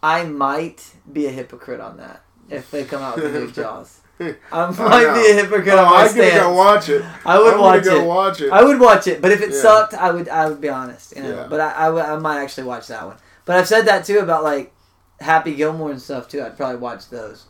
I 0.00 0.24
might 0.24 0.92
be 1.12 1.26
a 1.26 1.30
hypocrite 1.30 1.80
on 1.80 1.96
that 1.96 2.22
if 2.48 2.70
they 2.70 2.84
come 2.84 3.02
out 3.02 3.16
with 3.16 3.34
a 3.34 3.40
new 3.40 3.50
Jaws. 3.52 3.97
I 4.20 4.34
Oh, 4.52 4.72
might 4.72 5.14
be 5.14 5.30
a 5.30 5.34
hypocrite 5.34 5.68
Oh, 5.68 5.78
on 5.78 5.84
my 5.84 5.90
oh, 5.90 5.94
I'm 5.96 6.06
gonna 6.08 6.28
stance. 6.28 6.42
go 6.42 6.54
watch 6.54 6.88
it. 6.88 7.04
I 7.24 7.38
would 7.38 7.54
I'm 7.54 7.60
watch 7.60 7.86
it. 7.86 8.04
watch 8.04 8.40
it. 8.40 8.52
I 8.52 8.62
would 8.64 8.80
watch 8.80 9.06
it, 9.06 9.20
but 9.22 9.30
if 9.32 9.40
it 9.40 9.50
Yeah. 9.50 9.60
sucked, 9.60 9.94
I 9.94 10.10
would 10.10 10.28
I 10.28 10.48
would 10.48 10.60
be 10.60 10.68
honest, 10.68 11.14
you 11.16 11.22
know. 11.22 11.34
Yeah. 11.34 11.46
But 11.48 11.60
I, 11.60 11.86
I, 11.88 12.16
might 12.18 12.40
actually 12.42 12.64
watch 12.64 12.88
that 12.88 13.06
one. 13.06 13.16
But 13.44 13.56
I've 13.56 13.68
said 13.68 13.82
that 13.86 14.04
too 14.04 14.18
about 14.18 14.42
like 14.42 14.72
Happy 15.20 15.54
Gilmore 15.54 15.90
and 15.90 16.02
stuff 16.02 16.28
too. 16.28 16.42
I'd 16.42 16.56
probably 16.56 16.78
watch 16.78 17.08
those. 17.10 17.46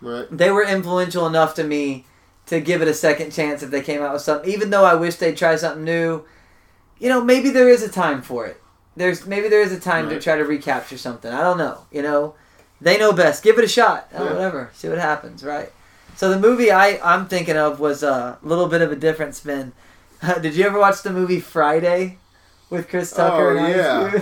right. 0.00 0.26
They 0.30 0.50
were 0.50 0.64
influential 0.64 1.26
enough 1.26 1.54
to 1.54 1.64
me 1.64 2.06
to 2.46 2.60
give 2.60 2.82
it 2.82 2.88
a 2.88 2.94
second 2.94 3.30
chance 3.32 3.62
if 3.62 3.70
they 3.70 3.80
came 3.82 4.02
out 4.02 4.12
with 4.12 4.22
something. 4.22 4.50
Even 4.50 4.70
though 4.70 4.84
I 4.84 4.94
wish 4.94 5.16
they'd 5.16 5.36
try 5.36 5.54
something 5.56 5.84
new, 5.84 6.24
you 6.98 7.08
know, 7.08 7.22
maybe 7.22 7.50
there 7.50 7.68
is 7.68 7.82
a 7.82 7.88
time 7.88 8.22
for 8.22 8.46
it. 8.46 8.60
There's 8.96 9.24
maybe 9.26 9.48
there 9.48 9.62
is 9.62 9.70
a 9.72 9.78
time 9.78 10.08
to 10.08 10.20
try 10.20 10.36
to 10.36 10.44
recapture 10.44 10.98
something. 10.98 11.32
I 11.32 11.42
don't 11.42 11.58
know. 11.58 11.86
You 11.92 12.02
know, 12.02 12.34
they 12.80 12.98
know 12.98 13.12
best. 13.12 13.42
Give 13.44 13.56
it 13.58 13.64
a 13.64 13.68
shot. 13.68 14.08
Oh, 14.14 14.24
Whatever. 14.24 14.70
See 14.74 14.88
what 14.88 14.98
happens. 14.98 15.44
Right. 15.44 15.70
So 16.16 16.30
the 16.30 16.38
movie 16.38 16.70
I 16.70 16.98
I'm 17.02 17.26
thinking 17.26 17.56
of 17.56 17.80
was 17.80 18.02
a 18.02 18.38
little 18.42 18.66
bit 18.68 18.82
of 18.82 18.92
a 18.92 18.96
different 18.96 19.34
spin. 19.34 19.72
Did 20.42 20.54
you 20.54 20.64
ever 20.66 20.78
watch 20.78 21.02
the 21.02 21.12
movie 21.12 21.40
Friday 21.40 22.18
with 22.68 22.88
Chris 22.88 23.12
Tucker? 23.12 23.56
Oh, 23.58 23.64
and 23.64 23.74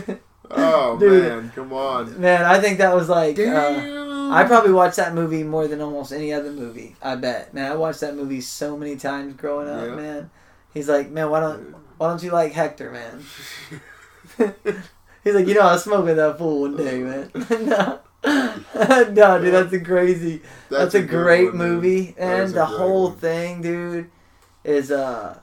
yeah. 0.09 0.17
Oh 0.51 0.99
Dude. 0.99 1.23
man, 1.25 1.53
come 1.55 1.73
on. 1.73 2.21
Man, 2.21 2.45
I 2.45 2.61
think 2.61 2.79
that 2.79 2.95
was 2.95 3.09
like. 3.09 3.39
Uh. 3.39 3.97
I 4.31 4.45
probably 4.45 4.73
watched 4.73 4.97
that 4.97 5.15
movie 5.15 5.43
more 5.43 5.67
than 5.69 5.81
almost 5.81 6.13
any 6.13 6.33
other 6.33 6.53
movie. 6.53 6.97
I 7.03 7.17
bet. 7.17 7.55
Man, 7.55 7.71
I 7.73 7.75
watched 7.77 8.01
that 8.01 8.15
movie 8.15 8.43
so 8.43 8.77
many 8.77 8.97
times 8.97 9.35
growing 9.35 9.69
up. 9.69 9.87
Yeah. 9.87 9.95
Man, 9.95 10.31
he's 10.75 10.89
like, 10.89 11.11
man, 11.11 11.31
why 11.31 11.41
don't 11.41 11.75
why 11.97 12.09
don't 12.09 12.23
you 12.23 12.31
like 12.31 12.53
Hector, 12.53 12.91
man? 12.93 13.25
he's 15.25 15.35
like, 15.35 15.47
you 15.47 15.55
know, 15.55 15.63
I 15.63 15.73
was 15.73 15.85
smoking 15.85 16.17
that 16.17 16.39
fool 16.39 16.61
one 16.63 16.77
day, 16.77 16.99
man. 16.99 17.31
no. 17.35 18.01
no, 18.25 19.41
dude, 19.41 19.55
that's 19.55 19.73
a 19.73 19.81
crazy. 19.81 20.43
That's, 20.71 20.95
a, 20.95 21.01
good 21.01 21.11
great 21.11 21.47
one, 21.47 21.57
movie, 21.57 22.15
and 22.19 22.53
the 22.53 22.67
whole 22.67 23.11
one. 23.11 23.17
thing, 23.17 23.63
dude, 23.63 24.11
is 24.65 24.91
uh 24.91 25.39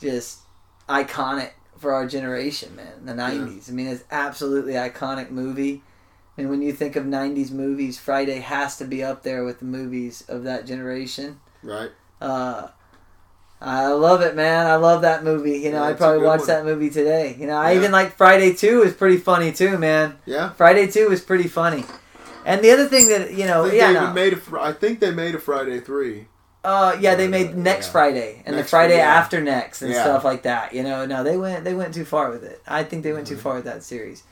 just 0.00 0.40
iconic 0.88 1.52
for 1.78 1.92
our 1.92 2.06
generation, 2.06 2.76
man. 2.76 3.04
The 3.04 3.12
'90s. 3.12 3.68
I 3.68 3.72
mean, 3.72 3.88
it's 3.88 4.04
absolutely 4.10 4.74
iconic 4.74 5.30
movie. 5.30 5.82
And 6.38 6.48
when 6.48 6.62
you 6.62 6.72
think 6.72 6.94
of 6.96 7.04
'90s 7.04 7.50
movies, 7.50 7.98
Friday 7.98 8.38
has 8.38 8.76
to 8.78 8.84
be 8.84 9.02
up 9.02 9.22
there 9.24 9.44
with 9.44 9.58
the 9.58 9.64
movies 9.64 10.24
of 10.28 10.44
that 10.44 10.66
generation. 10.66 11.40
Right. 11.62 11.90
Uh, 12.20 12.68
I 13.60 13.88
love 13.88 14.20
it, 14.20 14.36
man. 14.36 14.66
I 14.66 14.76
love 14.76 15.02
that 15.02 15.24
movie. 15.24 15.58
You 15.58 15.72
know, 15.72 15.82
Yeah, 15.82 15.88
I 15.90 15.92
probably 15.94 16.20
good 16.20 16.26
watch 16.26 16.38
one. 16.40 16.48
that 16.48 16.64
movie 16.64 16.90
today. 16.90 17.36
You 17.38 17.46
know, 17.46 17.56
I 17.56 17.74
even 17.76 17.90
like 17.90 18.16
Friday 18.16 18.52
Two 18.52 18.82
is 18.82 18.92
pretty 18.92 19.16
funny 19.16 19.50
too, 19.52 19.78
man. 19.78 20.16
Yeah. 20.26 20.50
Friday 20.52 20.86
Two 20.88 21.10
is 21.10 21.22
pretty 21.22 21.48
funny. 21.48 21.84
And 22.44 22.62
the 22.62 22.70
other 22.70 22.86
thing 22.86 23.08
that 23.08 23.32
you 23.32 23.46
know, 23.46 23.64
I 23.64 23.68
think 23.70 23.80
yeah, 23.80 23.92
they 23.92 24.00
no. 24.00 24.12
made 24.12 24.32
a. 24.34 24.40
I 24.60 24.72
think 24.72 25.00
they 25.00 25.10
made 25.10 25.34
a 25.34 25.38
Friday 25.38 25.80
three. 25.80 26.26
Uh, 26.62 26.96
yeah, 27.00 27.14
they 27.14 27.26
Uh, 27.26 27.30
made 27.30 27.56
next 27.56 27.86
yeah. 27.86 27.92
Friday 27.92 28.42
and 28.44 28.56
Next 28.56 28.66
the 28.68 28.70
Friday 28.70 28.94
Friday, 28.94 28.96
yeah. 28.98 29.14
after 29.14 29.40
next 29.40 29.82
and 29.82 29.92
Yeah. 29.92 30.02
stuff 30.02 30.24
like 30.24 30.42
that. 30.42 30.74
You 30.74 30.82
know, 30.82 31.06
no, 31.06 31.22
they 31.24 31.36
went 31.36 31.64
they 31.64 31.74
went 31.74 31.94
too 31.94 32.04
far 32.04 32.30
with 32.30 32.44
it. 32.44 32.60
I 32.68 32.82
think 32.82 33.04
they 33.04 33.12
went 33.12 33.26
too 33.26 33.36
Mhm. 33.36 33.40
far 33.40 33.54
with 33.54 33.64
that 33.64 33.82
series. 33.84 34.22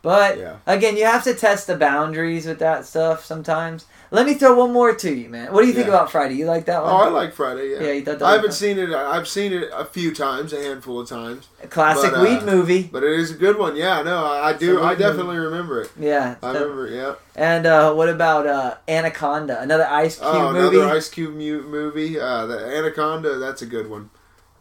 But 0.00 0.38
Yeah. 0.38 0.54
again, 0.66 0.96
you 0.96 1.04
have 1.04 1.24
to 1.24 1.34
test 1.34 1.66
the 1.66 1.76
boundaries 1.76 2.46
with 2.46 2.58
that 2.60 2.86
stuff 2.86 3.24
sometimes. 3.24 3.84
Let 4.12 4.26
me 4.26 4.34
throw 4.34 4.54
one 4.54 4.74
more 4.74 4.94
to 4.94 5.10
you, 5.10 5.30
man. 5.30 5.50
What 5.54 5.62
do 5.62 5.66
you 5.68 5.72
think 5.72 5.86
Yeah. 5.88 5.94
about 5.94 6.12
Friday? 6.12 6.34
You 6.34 6.44
like 6.44 6.66
that 6.66 6.82
one? 6.82 6.92
Oh, 6.92 6.96
I 6.98 7.08
like 7.08 7.32
Friday. 7.32 7.70
Yeah. 7.70 7.80
yeah, 7.80 7.92
you 7.92 8.04
thought 8.04 8.18
that 8.18 8.26
I 8.26 8.32
haven't 8.32 8.52
seen 8.52 8.78
it. 8.78 8.90
I've 8.90 9.26
seen 9.26 9.54
it 9.54 9.70
a 9.72 9.86
few 9.86 10.14
times, 10.14 10.52
a 10.52 10.60
handful 10.62 11.00
of 11.00 11.08
times, 11.08 11.48
a 11.62 11.66
classic 11.66 12.10
but, 12.10 12.20
uh, 12.20 12.22
weed 12.22 12.42
movie. 12.42 12.90
but 12.92 13.02
it 13.02 13.18
is 13.18 13.30
a 13.30 13.34
good 13.36 13.56
one. 13.56 13.74
Yeah, 13.74 14.02
no, 14.02 14.22
I, 14.26 14.50
I 14.50 14.52
do. 14.52 14.78
I 14.78 14.82
a 14.82 14.84
I 14.84 14.90
weed 14.90 14.98
definitely 14.98 15.38
remember 15.38 15.80
it. 15.80 15.90
Yeah. 15.98 16.34
I 16.42 16.52
remember. 16.52 16.88
it, 16.88 16.94
Yeah. 16.94 17.14
And 17.34 17.64
uh, 17.64 17.94
what 17.94 18.10
about 18.10 18.46
uh, 18.46 18.74
Anaconda? 18.86 19.58
Another 19.62 19.86
Ice 19.86 20.16
Cube 20.18 20.28
Oh, 20.30 20.52
movie. 20.52 20.76
another 20.78 20.94
Ice 20.94 21.08
Cube 21.08 21.34
mu- 21.34 21.62
movie. 21.62 22.20
Uh, 22.20 22.44
the 22.44 22.58
Anaconda. 22.58 23.38
That's 23.38 23.62
a 23.62 23.66
good 23.66 23.88
one. 23.88 24.10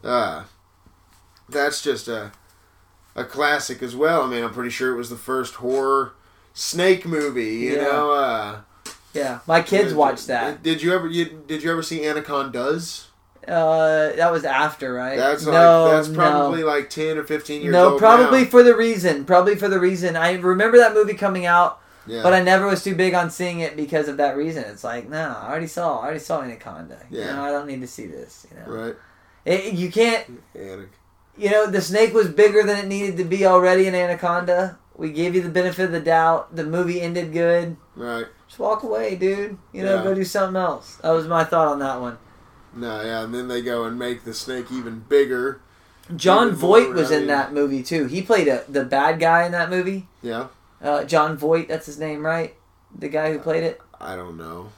Uh, 0.02 0.44
that's 1.50 1.82
just 1.82 2.08
a 2.08 2.32
a 3.18 3.26
classic 3.26 3.84
as 3.84 3.94
well. 3.98 4.22
I 4.22 4.28
mean, 4.28 4.46
I'm 4.46 4.54
pretty 4.54 4.70
sure 4.70 4.94
it 4.94 4.98
was 4.98 5.10
the 5.10 5.18
first 5.18 5.56
horror 5.56 6.14
snake 6.54 7.06
movie. 7.06 7.56
You 7.56 7.76
Yeah. 7.76 7.82
know. 7.84 8.12
Uh, 8.14 8.58
yeah, 9.14 9.40
my 9.48 9.62
kids 9.62 9.90
did- 9.90 9.98
watched 9.98 10.28
that. 10.28 10.64
Did 10.64 10.82
you 10.82 10.94
ever? 10.94 11.08
You, 11.08 11.44
did 11.48 11.64
you 11.64 11.72
ever 11.72 11.84
see 11.84 12.06
Anacondas? 12.06 13.08
Uh, 13.48 14.12
that 14.18 14.32
was 14.32 14.46
after, 14.46 14.94
right? 14.94 15.18
That's 15.18 15.46
like 15.46 15.54
no, 15.54 15.90
that's 15.90 16.10
no. 16.10 16.16
probably 16.16 16.64
like 16.64 16.90
ten 16.92 17.18
or 17.18 17.24
fifteen 17.24 17.62
years 17.64 17.74
ago. 17.74 17.84
No, 17.86 17.90
old. 17.94 18.00
probably 18.00 18.44
now. 18.44 18.50
for 18.50 18.62
the 18.64 18.76
reason. 18.76 19.26
Probably 19.26 19.56
for 19.56 19.68
the 19.68 19.80
reason. 19.80 20.16
I 20.16 20.34
remember 20.34 20.78
that 20.78 20.94
movie 20.94 21.16
coming 21.16 21.48
out, 21.48 21.80
Yeah. 22.06 22.22
but 22.22 22.34
I 22.34 22.42
never 22.44 22.68
was 22.68 22.84
too 22.84 22.94
big 22.94 23.16
on 23.16 23.32
seeing 23.32 23.60
it 23.60 23.76
because 23.76 24.08
of 24.08 24.18
that 24.18 24.38
reason. 24.38 24.64
It's 24.66 24.84
like, 24.84 25.10
no, 25.10 25.36
I 25.42 25.50
already 25.50 25.66
saw. 25.68 26.00
I 26.00 26.04
already 26.06 26.20
saw 26.20 26.42
Anaconda. 26.44 27.00
You 27.10 27.22
Yeah. 27.22 27.36
know, 27.36 27.44
I 27.44 27.50
don't 27.52 27.66
need 27.66 27.82
to 27.82 27.88
see 27.88 28.06
this. 28.06 28.46
You 28.52 28.60
know, 28.60 28.80
right. 28.80 28.96
it, 29.46 29.74
you 29.74 29.92
can't. 29.92 30.40
Anac- 30.56 30.90
You 31.36 31.50
know, 31.50 31.66
the 31.66 31.82
snake 31.82 32.14
was 32.14 32.28
bigger 32.28 32.62
than 32.62 32.78
it 32.78 32.88
needed 32.88 33.18
to 33.18 33.24
be 33.24 33.46
already 33.48 33.88
in 33.88 33.96
Anaconda. 33.96 34.78
We 34.96 35.12
gave 35.12 35.34
you 35.34 35.42
the 35.42 35.50
benefit 35.50 35.86
of 35.86 35.92
the 35.94 36.00
doubt. 36.00 36.56
The 36.56 36.64
movie 36.64 37.02
ended 37.02 37.34
good. 37.34 37.76
Right. 37.96 38.28
Just 38.52 38.60
walk 38.60 38.84
away, 38.84 39.16
dude. 39.16 39.58
You 39.72 39.84
know, 39.84 39.96
Yeah. 39.96 40.04
go 40.04 40.14
do 40.14 40.26
something 40.26 40.62
else. 40.62 40.98
That 41.02 41.12
was 41.12 41.26
my 41.26 41.46
thought 41.46 41.70
on 41.70 41.80
that 41.80 42.02
one. 42.02 42.18
No, 42.76 43.02
yeah, 43.02 43.24
and 43.24 43.34
then 43.34 43.48
they 43.48 43.62
go 43.62 43.86
and 43.86 43.98
make 43.98 44.26
the 44.26 44.34
snake 44.34 44.66
even 44.74 45.06
bigger. 45.08 45.62
Jon 46.14 46.50
Even 46.50 46.60
more, 46.60 46.80
Voight 46.82 46.94
was 46.94 47.14
I 47.14 47.16
in 47.20 47.28
that 47.28 47.54
movie 47.54 47.82
too. 47.82 48.08
He 48.08 48.22
played 48.22 48.50
a, 48.50 48.66
the 48.68 48.84
bad 48.84 49.22
guy 49.22 49.46
in 49.46 49.54
that 49.54 49.70
movie. 49.70 50.10
Yeah. 50.22 50.48
Uh, 50.82 51.06
Jon 51.06 51.38
Voight, 51.38 51.70
that's 51.70 51.86
his 51.86 51.98
name, 51.98 52.26
right? 52.26 52.54
The 52.94 53.08
guy 53.08 53.32
who 53.32 53.40
played 53.40 53.64
it. 53.64 53.80
I 54.02 54.18
don't 54.18 54.36
know. 54.38 54.72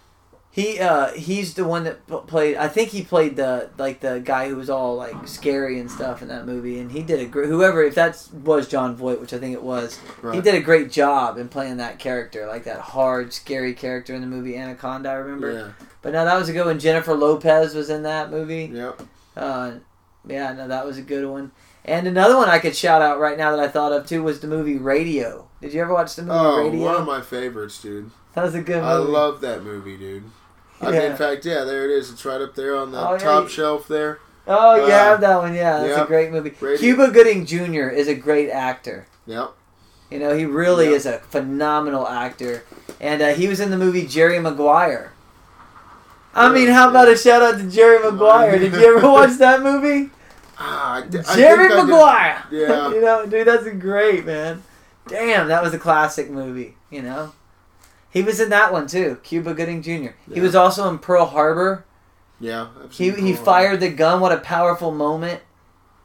He 0.56 0.78
uh 0.80 1.08
he's 1.14 1.56
the 1.56 1.66
one 1.66 1.84
that 1.86 2.06
played. 2.28 2.58
I 2.58 2.68
think 2.68 2.90
he 2.90 3.04
played 3.04 3.36
the 3.38 3.72
like 3.80 4.02
the 4.02 4.22
guy 4.24 4.50
who 4.50 4.56
was 4.56 4.70
all 4.70 4.96
like 4.96 5.28
scary 5.28 5.80
and 5.80 5.90
stuff 5.90 6.22
in 6.22 6.28
that 6.28 6.46
movie, 6.46 6.78
and 6.80 6.92
he 6.92 7.02
did 7.02 7.20
a 7.20 7.26
great. 7.26 7.48
Whoever 7.50 7.82
if 7.82 7.96
that 7.96 8.24
was 8.44 8.68
Jon 8.68 8.96
Voight, 8.96 9.20
which 9.20 9.34
I 9.34 9.40
think 9.40 9.56
it 9.56 9.64
was, 9.64 10.00
Right. 10.22 10.36
he 10.36 10.42
did 10.42 10.54
a 10.54 10.60
great 10.62 10.92
job 10.92 11.40
in 11.40 11.50
playing 11.50 11.78
that 11.78 11.98
character, 11.98 12.46
like 12.46 12.66
that 12.66 12.82
hard, 12.82 13.34
scary 13.34 13.74
character 13.74 14.14
in 14.14 14.22
the 14.22 14.28
movie 14.28 14.56
Anaconda. 14.56 15.10
I 15.10 15.14
remember. 15.14 15.52
Yeah. 15.52 15.86
But 16.04 16.14
no, 16.14 16.24
that 16.24 16.38
was 16.38 16.50
a 16.50 16.54
good 16.54 16.68
one. 16.68 16.78
Jennifer 16.80 17.16
Lopez 17.16 17.74
was 17.74 17.90
in 17.90 18.04
that 18.04 18.30
movie. 18.30 18.70
Yep. 18.72 19.02
Uh, 19.36 19.72
yeah, 20.28 20.54
no, 20.54 20.68
that 20.68 20.86
was 20.86 21.00
a 21.00 21.02
good 21.02 21.26
one. 21.28 21.52
And 21.84 22.06
another 22.06 22.38
one 22.38 22.48
I 22.48 22.60
could 22.60 22.76
shout 22.76 23.02
out 23.02 23.20
right 23.20 23.40
now 23.40 23.50
that 23.56 23.60
I 23.60 23.68
thought 23.70 23.92
of 23.92 24.06
too 24.06 24.22
was 24.22 24.40
the 24.40 24.48
movie 24.48 24.78
Radio. 24.78 25.48
Did 25.62 25.74
you 25.74 25.82
ever 25.82 25.94
watch 25.94 26.16
the 26.16 26.22
movie 26.22 26.36
Oh, 26.38 26.58
Radio? 26.70 26.86
one 26.86 26.96
of 27.02 27.08
my 27.08 27.22
favorites, 27.22 27.82
dude. 27.82 28.12
that 28.36 28.44
was 28.44 28.54
a 28.54 28.62
good 28.62 28.76
movie. 28.84 28.86
I 28.88 28.94
love 28.98 29.42
that 29.42 29.64
movie, 29.64 29.98
dude. 29.98 30.26
I 30.82 30.92
mean, 30.92 31.02
in 31.02 31.16
fact, 31.16 31.46
yeah, 31.46 31.64
there 31.64 31.86
it 31.86 31.92
is. 31.92 32.12
It's 32.12 32.26
right 32.26 32.42
up 32.42 32.56
there 32.56 32.76
on 32.76 32.92
the 32.92 33.00
Oh, 33.10 33.18
top 33.18 33.48
shelf 33.48 33.88
there. 33.88 34.20
Oh, 34.46 34.76
you 34.76 34.84
Uh, 34.84 34.90
have 34.90 35.22
that 35.22 35.38
one, 35.38 35.54
yeah. 35.56 35.80
That's 35.80 36.02
a 36.02 36.06
great 36.06 36.32
movie. 36.32 36.54
Radio. 36.60 36.78
Cuba 36.78 37.12
Gooding 37.12 37.46
Jr. 37.46 37.88
is 37.88 38.08
a 38.10 38.16
great 38.16 38.50
actor. 38.50 39.06
Yep. 39.26 39.52
You 40.10 40.20
know, 40.20 40.36
he 40.36 40.46
really 40.46 40.90
Yeah. 40.90 40.96
is 40.96 41.06
a 41.06 41.20
phenomenal 41.20 42.06
actor. 42.08 42.64
And 43.00 43.22
uh, 43.22 43.30
he 43.30 43.48
was 43.48 43.60
in 43.62 43.72
the 43.72 43.78
movie 43.78 44.06
Jerry 44.06 44.40
Maguire. 44.40 45.14
I 46.36 46.50
mean, 46.52 46.68
how 46.70 46.90
about 46.90 47.08
a 47.08 47.16
shout 47.16 47.42
out 47.42 47.58
to 47.60 47.70
Jerry 47.70 48.00
Maguire? 48.00 48.58
Did 48.60 48.74
you 48.74 48.98
ever 48.98 49.08
watch 49.10 49.38
that 49.38 49.62
movie? 49.62 50.10
Ah, 50.56 50.98
I, 50.98 51.02
Jerry 51.08 51.22
think 51.68 51.72
I 51.72 51.76
did- 51.76 51.86
Maguire! 51.86 52.44
Yeah. 52.52 52.90
you 52.94 53.02
know, 53.02 53.26
dude, 53.26 53.48
that's 53.48 53.68
great, 53.80 54.24
man. 54.24 54.62
Damn, 55.08 55.48
that 55.48 55.64
was 55.64 55.74
a 55.74 55.80
classic 55.80 56.30
movie, 56.30 56.76
you 56.92 57.02
know? 57.02 57.32
He 58.14 58.22
was 58.22 58.40
in 58.40 58.50
that 58.50 58.72
one 58.72 58.86
too, 58.88 59.18
Cuba 59.24 59.54
Gooding 59.56 59.82
Jr. 59.82 60.12
He 60.32 60.40
was 60.40 60.54
also 60.56 60.88
in 60.88 61.00
Pearl 61.00 61.26
Harbor. 61.26 61.84
Yeah. 62.40 62.68
He 62.92 63.10
seen 63.12 63.26
he 63.26 63.34
Pearl 63.34 63.44
fired 63.44 63.80
the 63.80 63.90
gun. 63.90 64.20
What 64.22 64.32
a 64.32 64.38
powerful 64.38 64.92
moment, 64.92 65.42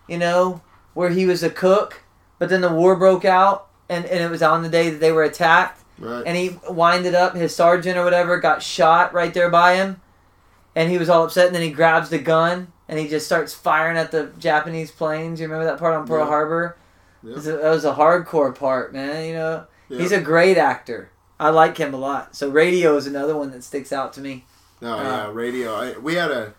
you 0.08 0.16
know, 0.18 0.62
where 0.94 1.10
he 1.10 1.26
was 1.26 1.42
a 1.42 1.50
cook, 1.50 2.02
but 2.38 2.48
then 2.48 2.62
the 2.62 2.72
war 2.72 2.96
broke 2.96 3.24
out, 3.26 3.68
and, 3.90 4.04
and 4.06 4.20
it 4.24 4.30
was 4.30 4.42
on 4.42 4.62
the 4.62 4.68
day 4.70 4.88
that 4.90 5.00
they 5.00 5.12
were 5.12 5.22
attacked, 5.24 5.84
Right. 5.98 6.22
and 6.26 6.36
he 6.36 6.58
winded 6.68 7.14
up. 7.14 7.34
His 7.34 7.54
sergeant 7.54 7.98
or 7.98 8.04
whatever 8.04 8.38
got 8.38 8.62
shot 8.62 9.12
right 9.12 9.34
there 9.34 9.50
by 9.50 9.74
him, 9.74 10.00
and 10.74 10.90
he 10.90 10.96
was 10.96 11.08
all 11.10 11.24
upset. 11.24 11.46
And 11.48 11.54
then 11.54 11.62
he 11.62 11.70
grabs 11.70 12.08
the 12.08 12.18
gun 12.18 12.72
and 12.88 12.98
he 12.98 13.06
just 13.08 13.26
starts 13.26 13.52
firing 13.52 13.98
at 13.98 14.12
the 14.12 14.30
Japanese 14.38 14.90
planes. 14.92 15.40
You 15.40 15.46
remember 15.46 15.64
that 15.66 15.78
part 15.78 15.94
on 15.94 16.06
Pearl 16.06 16.20
Yeah. 16.24 16.26
Harbor? 16.30 16.76
Yeah. 17.22 17.32
It 17.32 17.34
was 17.34 17.46
a- 17.48 17.56
That 17.56 17.70
was 17.70 17.84
a 17.84 17.94
hardcore 17.94 18.54
part, 18.54 18.92
man. 18.94 19.26
You 19.26 19.34
know, 19.34 19.64
Yeah. 19.88 19.98
he's 19.98 20.12
a 20.12 20.20
great 20.20 20.56
actor. 20.56 21.10
I 21.38 21.50
like 21.50 21.76
him 21.78 21.94
a 21.94 21.96
lot. 21.96 22.34
So 22.34 22.48
Radio 22.48 22.96
is 22.96 23.06
another 23.06 23.36
one 23.36 23.50
that 23.52 23.64
sticks 23.64 23.92
out 23.92 24.12
to 24.14 24.20
me. 24.20 24.44
No, 24.80 24.96
uh, 24.96 25.02
yeah, 25.02 25.30
radio. 25.32 25.74
I, 25.74 25.98
we 25.98 26.14
had 26.14 26.30
a, 26.30 26.54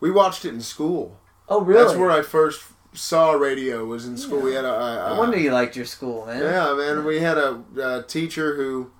we 0.00 0.10
watched 0.10 0.44
it 0.44 0.50
in 0.54 0.60
school. 0.60 1.18
Oh, 1.48 1.60
really? 1.62 1.84
That's 1.84 1.96
where 1.98 2.10
I 2.10 2.22
first 2.22 2.62
saw 2.92 3.32
radio. 3.32 3.84
Was 3.84 4.06
in 4.06 4.16
school. 4.16 4.40
We 4.40 4.54
had 4.54 4.64
a. 4.64 4.72
a, 4.72 5.10
I 5.10 5.16
a 5.16 5.18
wonder 5.18 5.38
you 5.38 5.52
liked 5.52 5.76
your 5.76 5.86
school, 5.86 6.26
man. 6.26 6.42
Yeah, 6.42 6.74
man. 6.74 7.04
We 7.04 7.20
had 7.20 7.38
a, 7.38 7.62
a 7.82 8.02
teacher 8.02 8.56
who 8.56 8.90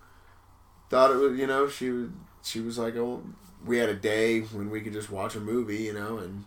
thought 0.90 1.10
it 1.10 1.16
was, 1.16 1.38
you 1.38 1.46
know, 1.46 1.68
she 1.68 1.90
was, 1.90 2.08
she 2.42 2.60
was 2.60 2.78
like, 2.78 2.96
oh, 2.96 3.22
we 3.64 3.78
had 3.78 3.88
a 3.88 3.94
day 3.94 4.40
when 4.40 4.70
we 4.70 4.80
could 4.80 4.92
just 4.92 5.10
watch 5.10 5.34
a 5.34 5.40
movie, 5.40 5.78
you 5.78 5.94
know, 5.94 6.18
and 6.18 6.44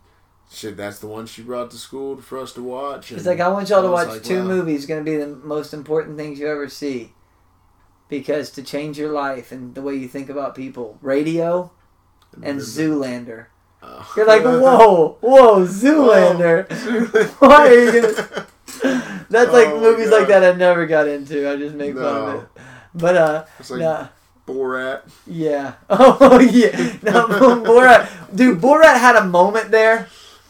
she, 0.52 0.70
that's 0.70 1.00
the 1.00 1.08
one 1.08 1.26
she 1.26 1.42
brought 1.42 1.72
to 1.72 1.78
school 1.78 2.22
for 2.22 2.38
us 2.38 2.54
to 2.54 2.62
watch. 2.62 3.12
It's 3.12 3.26
like 3.26 3.40
I 3.40 3.48
want 3.48 3.70
y'all 3.70 3.82
to 3.82 3.88
I 3.88 3.92
watch 3.92 4.08
like, 4.08 4.24
two 4.24 4.42
wow. 4.42 4.48
movies. 4.48 4.86
Going 4.86 5.04
to 5.04 5.10
be 5.10 5.18
the 5.18 5.28
most 5.28 5.74
important 5.74 6.18
things 6.18 6.40
you 6.40 6.48
ever 6.48 6.70
see, 6.70 7.14
because 8.10 8.50
to 8.52 8.64
change 8.64 8.98
your 8.98 9.12
life 9.12 9.52
and 9.52 9.74
the 9.76 9.82
way 9.82 9.96
you 9.96 10.08
think 10.08 10.30
about 10.30 10.56
people, 10.56 10.98
Radio 11.02 11.72
and 12.44 12.60
Zoolander. 12.60 13.48
Oh. 13.82 14.14
You're 14.18 14.26
like, 14.28 14.44
whoa, 14.44 15.18
whoa, 15.22 15.66
Zoolander. 15.66 16.70
Why 17.40 17.68
are 17.68 17.74
you 17.74 18.02
gonna? 18.02 18.48
That's 19.30 19.52
like 19.52 19.68
Oh 19.68 19.80
movies 19.80 20.10
like 20.12 20.28
that 20.28 20.44
I 20.44 20.58
never 20.58 20.86
got 20.86 21.08
into. 21.08 21.50
I 21.50 21.56
just 21.56 21.76
make 21.76 21.96
fun 21.96 22.04
of 22.36 22.44
it. 22.44 22.50
But 22.94 23.16
uh, 23.18 23.46
It's 23.60 23.72
like 23.72 23.82
nah, 23.82 24.08
Borat. 24.48 25.02
yeah. 25.28 25.74
Oh 25.90 26.40
yeah. 26.40 26.94
No, 27.02 27.28
Borat, 27.64 28.08
dude. 28.36 28.60
Borat 28.62 28.98
had 29.00 29.16
a 29.16 29.26
moment 29.26 29.72
there 29.72 30.08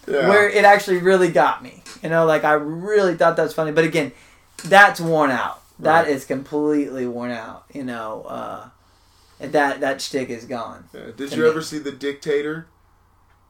Yeah. 0.08 0.28
where 0.30 0.50
it 0.50 0.66
actually 0.66 0.98
really 1.00 1.30
got 1.32 1.64
me. 1.64 1.84
You 2.04 2.10
know, 2.10 2.26
like 2.26 2.44
I 2.44 2.54
really 2.54 3.16
thought 3.16 3.36
that 3.38 3.44
was 3.44 3.54
funny. 3.54 3.72
But 3.72 3.86
again, 3.86 4.12
that's 4.64 5.00
worn 5.00 5.32
out. 5.32 5.62
That 5.80 6.08
is 6.08 6.22
Right. 6.22 6.28
completely 6.28 7.06
worn 7.08 7.32
out. 7.32 7.66
You 7.74 7.84
know, 7.84 8.24
uh, 8.28 8.70
that 9.40 9.80
that 9.82 10.02
shtick 10.02 10.30
is 10.30 10.46
gone. 10.46 10.86
Yeah. 10.94 11.12
Did 11.16 11.34
you 11.34 11.44
me. 11.44 11.50
ever 11.50 11.62
see 11.62 11.80
The 11.80 11.92
Dictator? 11.92 12.68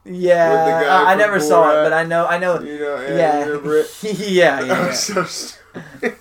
Yeah, 0.08 0.50
With 0.50 0.64
the 0.66 0.86
guy 0.86 1.02
I, 1.04 1.12
I 1.12 1.14
never 1.16 1.40
saw 1.40 1.68
it, 1.70 1.82
but 1.82 1.92
I 1.92 2.04
know, 2.04 2.26
I 2.26 2.38
know. 2.38 2.60
You 2.60 2.78
know, 2.78 3.00
yeah. 3.00 3.16
Yeah, 3.16 3.38
You 3.40 3.50
remember 3.50 3.78
it? 3.78 3.90
yeah, 4.02 4.12
yeah. 4.20 4.60
That 4.60 4.66
yeah. 4.68 4.86
was 4.86 5.00
so. 5.00 5.56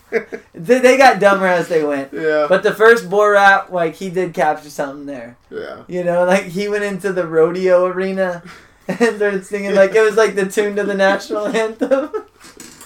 They, 0.54 0.80
they 0.80 0.98
got 0.98 1.20
dumber 1.20 1.46
as 1.46 1.68
they 1.68 1.84
went. 1.84 2.12
yeah. 2.14 2.48
But 2.50 2.64
the 2.64 2.74
first 2.74 3.10
Borat, 3.10 3.70
like 3.72 3.96
he 3.96 4.10
did 4.10 4.34
capture 4.34 4.70
something 4.70 5.06
there. 5.06 5.38
yeah. 5.52 5.84
You 5.88 6.04
know, 6.04 6.26
like 6.26 6.46
he 6.46 6.68
went 6.68 6.84
into 6.84 7.14
the 7.14 7.28
rodeo 7.28 7.86
arena 7.86 8.42
and 8.88 9.18
started 9.18 9.46
singing 9.46 9.76
like 9.76 9.94
it 9.96 10.02
was 10.02 10.16
like 10.18 10.36
the 10.36 10.46
tune 10.48 10.76
to 10.78 10.84
the 10.84 10.94
national 10.96 11.48
anthem. 11.48 12.10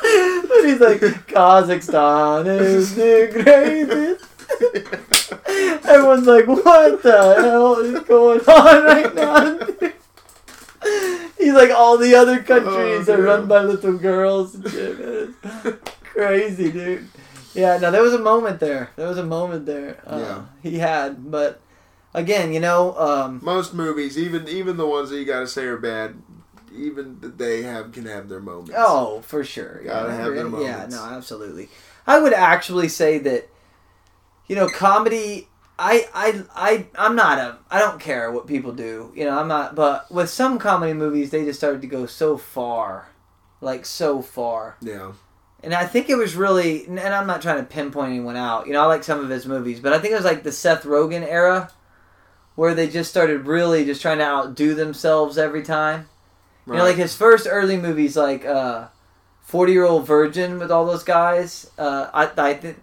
But 0.02 0.64
he's 0.66 0.80
like, 0.80 1.00
Kazakhstan 1.28 2.48
is 2.48 2.96
the 2.96 3.30
greatest. 3.32 4.26
Everyone's 5.88 6.28
like, 6.28 6.48
what 6.48 7.04
the 7.04 7.36
hell 7.40 7.76
is 7.80 8.00
going 8.04 8.40
on 8.42 8.84
right 8.84 9.16
now? 9.16 9.60
He's 11.38 11.54
like, 11.54 11.72
all 11.72 11.98
the 11.98 12.16
other 12.16 12.42
countries 12.44 13.08
Oh, 13.10 13.14
are 13.14 13.22
run 13.22 13.48
by 13.48 13.62
little 13.62 13.98
girls 13.98 14.56
and 14.56 14.70
shit. 14.70 15.00
man. 15.00 15.36
It's 15.44 15.92
crazy, 16.04 16.72
dude. 16.72 17.08
Yeah, 17.54 17.78
no, 17.78 17.92
there 17.92 18.02
was 18.04 18.14
a 18.14 18.20
moment 18.20 18.60
there. 18.60 18.92
There 18.96 19.08
was 19.08 19.18
a 19.18 19.24
moment 19.26 19.66
there. 19.66 19.98
Uh, 20.06 20.20
Yeah. 20.20 20.42
He 20.62 20.78
had, 20.80 21.30
but 21.32 21.60
again, 22.14 22.54
you 22.54 22.60
know, 22.60 22.96
um, 22.98 23.40
Most 23.44 23.74
movies, 23.74 24.18
even 24.18 24.48
even 24.48 24.78
the 24.78 24.86
ones 24.88 25.10
that 25.10 25.18
you 25.18 25.26
gotta 25.26 25.48
say 25.48 25.66
are 25.66 25.78
bad, 25.78 26.16
even 26.80 27.20
they 27.38 27.62
have 27.64 27.92
can 27.92 28.06
have 28.06 28.30
their 28.30 28.40
moments. 28.40 28.74
Oh, 28.78 29.22
for 29.22 29.44
sure. 29.44 29.82
Gotta 29.84 30.12
have 30.12 30.26
their 30.26 30.36
Yeah, 30.36 30.44
moments. 30.44 30.96
no, 30.96 31.04
absolutely. 31.04 31.70
I 32.08 32.20
would 32.20 32.34
actually 32.34 32.88
say 32.90 33.18
that, 33.20 33.50
you 34.48 34.56
know, 34.56 34.68
comedy. 34.70 35.48
I, 35.82 36.10
I, 36.14 36.44
I, 36.56 36.88
I'm 36.98 37.16
not 37.16 37.38
a. 37.38 37.58
I 37.72 37.80
don't 37.80 38.02
care 38.02 38.32
what 38.32 38.48
people 38.48 38.74
do. 38.74 39.14
You 39.16 39.26
know, 39.26 39.40
I'm 39.40 39.48
not. 39.48 39.76
But 39.76 40.12
with 40.12 40.30
some 40.30 40.60
comedy 40.60 40.94
movies, 40.94 41.30
they 41.32 41.46
just 41.46 41.60
started 41.60 41.82
to 41.82 41.88
go 41.88 42.06
so 42.06 42.36
far, 42.38 43.10
like 43.62 43.86
so 43.86 44.22
far. 44.22 44.76
Yeah. 44.82 45.14
And 45.64 45.74
I 45.74 45.86
think 45.86 46.10
it 46.10 46.16
was 46.18 46.36
really. 46.36 46.86
And 46.86 47.00
I'm 47.00 47.28
not 47.28 47.42
trying 47.42 47.60
to 47.60 47.64
pinpoint 47.64 48.12
anyone 48.12 48.36
out. 48.36 48.68
You 48.68 48.74
know, 48.74 48.82
I 48.82 48.86
like 48.88 49.04
some 49.06 49.20
of 49.22 49.30
his 49.30 49.46
movies, 49.46 49.80
but 49.80 49.94
I 49.94 50.00
think 50.00 50.12
it 50.12 50.18
was 50.18 50.26
like 50.26 50.44
the 50.44 50.52
Seth 50.52 50.84
Rogen 50.84 51.22
era, 51.26 51.72
where 52.56 52.74
they 52.76 52.90
just 52.90 53.10
started 53.10 53.46
really 53.46 53.86
just 53.86 54.02
trying 54.02 54.18
to 54.18 54.26
outdo 54.26 54.74
themselves 54.74 55.38
every 55.38 55.64
time. 55.64 56.10
You 56.68 56.74
know, 56.74 56.84
like 56.84 56.98
his 56.98 57.16
first 57.16 57.48
early 57.50 57.78
movies, 57.78 58.16
like 58.16 58.46
uh, 58.46 58.88
Forty 59.42 59.72
Year 59.74 59.86
Old 59.86 60.06
Virgin 60.06 60.60
with 60.60 60.72
all 60.72 60.86
those 60.86 61.04
guys. 61.04 61.70
Uh, 61.78 62.10
I 62.14 62.30
I 62.50 62.54
think 62.54 62.78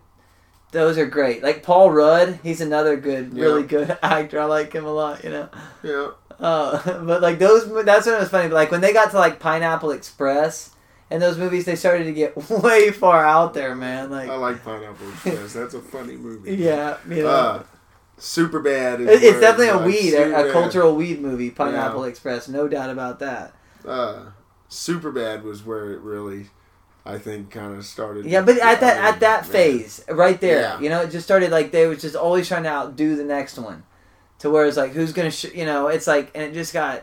those 0.73 0.99
are 0.99 1.07
great. 1.07 1.43
Like 1.43 1.63
Paul 1.63 1.91
Rudd, 1.93 2.41
he's 2.43 2.61
another 2.61 2.97
good, 2.97 3.35
really 3.35 3.63
good 3.63 3.97
actor. 4.03 4.41
I 4.41 4.45
like 4.47 4.73
him 4.73 4.85
a 4.85 4.93
lot. 4.93 5.23
You 5.23 5.31
know, 5.31 5.49
yeah. 5.85 6.09
uh, 6.41 7.01
but 7.05 7.23
like 7.23 7.39
those, 7.39 7.67
that's 7.85 8.07
when 8.07 8.17
it 8.17 8.21
was 8.21 8.29
funny. 8.29 8.49
But 8.49 8.55
like 8.55 8.71
when 8.73 8.81
they 8.81 8.93
got 8.93 9.13
to 9.13 9.19
like 9.19 9.39
Pineapple 9.39 9.93
Express 9.93 10.71
and 11.09 11.23
those 11.23 11.39
movies, 11.39 11.65
they 11.65 11.77
started 11.77 12.05
to 12.05 12.13
get 12.13 12.37
way 12.51 12.91
far 12.91 13.25
out 13.25 13.55
there, 13.55 13.77
man. 13.77 14.11
Like, 14.11 14.29
I 14.29 14.35
like 14.37 14.65
Pineapple 14.65 15.09
Express. 15.11 15.53
That's 15.53 15.75
a 15.75 15.81
funny 15.81 16.17
movie. 16.17 16.57
yeah, 16.57 16.97
you 17.09 17.23
know. 17.23 17.29
Uh, 17.29 17.63
super 18.19 18.59
bad. 18.59 19.01
it- 19.01 19.23
it's 19.23 19.39
definitely 19.41 19.69
a 19.69 19.79
weed, 19.87 20.15
a, 20.15 20.49
a 20.49 20.53
cultural 20.53 20.97
weed 20.97 21.21
movie, 21.23 21.51
Pineapple 21.51 22.03
Express, 22.05 22.49
no 22.49 22.67
doubt 22.67 22.91
about 22.91 23.21
that. 23.21 23.53
Uh, 23.87 24.25
super 24.69 25.11
bad 25.13 25.45
was 25.45 25.65
where 25.65 25.91
it 25.93 26.01
really, 26.01 26.47
I 27.05 27.19
think, 27.19 27.51
kind 27.51 27.77
of 27.77 27.85
started. 27.87 28.27
Yeah, 28.27 28.43
but 28.43 28.59
at 28.59 28.81
that 28.81 28.97
at 29.15 29.21
that 29.21 29.47
Yeah. 29.47 29.53
phase, 29.53 30.05
right 30.09 30.41
there, 30.41 30.61
Yeah. 30.61 30.81
you 30.81 30.89
know, 30.89 31.03
it 31.03 31.11
just 31.11 31.25
started 31.27 31.51
like 31.51 31.71
they 31.71 31.87
was 31.87 32.01
just 32.03 32.17
always 32.17 32.49
trying 32.49 32.65
to 32.65 32.69
outdo 32.71 33.15
the 33.17 33.25
next 33.25 33.59
one, 33.59 33.85
to 34.41 34.51
where 34.51 34.67
it's 34.67 34.77
like 34.77 34.93
who's 34.93 35.13
gonna, 35.13 35.31
sh-, 35.31 35.55
you 35.55 35.65
know, 35.65 35.89
it's 35.89 36.07
like, 36.07 36.31
and 36.35 36.43
it 36.45 36.53
just 36.55 36.73
got 36.73 37.03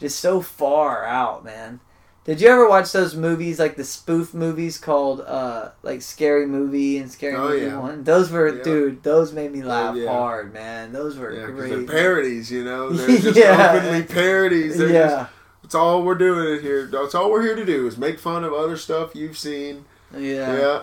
just 0.00 0.18
so 0.20 0.40
far 0.40 1.04
out, 1.04 1.44
man. 1.44 1.80
Did 2.24 2.40
you 2.40 2.48
ever 2.48 2.68
watch 2.68 2.92
those 2.92 3.16
movies 3.16 3.58
like 3.58 3.74
the 3.76 3.82
spoof 3.82 4.32
movies 4.32 4.78
called 4.78 5.22
uh 5.22 5.70
like 5.82 6.02
Scary 6.02 6.46
Movie 6.46 6.98
and 6.98 7.10
Scary 7.10 7.34
Oh, 7.34 7.48
Movie 7.48 7.66
yeah. 7.66 7.78
One? 7.78 8.04
Those 8.04 8.30
were, 8.30 8.56
Yeah. 8.58 8.62
dude, 8.62 9.02
those 9.02 9.32
made 9.32 9.50
me 9.52 9.62
laugh 9.64 9.96
yeah. 9.96 10.08
hard, 10.08 10.52
man. 10.54 10.92
Those 10.92 11.16
were 11.16 11.32
Yeah, 11.32 11.46
great. 11.46 11.70
they're 11.70 11.82
parodies, 11.82 12.50
you 12.50 12.62
know. 12.64 12.90
They're 12.90 13.18
just 13.18 13.36
Yeah. 13.36 13.72
openly 13.74 14.04
parodies. 14.04 14.78
They're 14.78 14.88
yeah, 14.90 15.08
just, 15.08 15.30
that's 15.72 15.80
all 15.82 16.02
we're 16.02 16.14
doing 16.16 16.54
in 16.58 16.60
here. 16.62 16.84
That's 16.86 17.14
all 17.14 17.30
we're 17.30 17.40
here 17.40 17.56
to 17.56 17.64
do 17.64 17.86
is 17.86 17.96
make 17.96 18.18
fun 18.18 18.44
of 18.44 18.52
other 18.52 18.76
stuff 18.76 19.14
you've 19.14 19.38
seen. 19.38 19.86
yeah, 20.14 20.58
Yeah. 20.58 20.82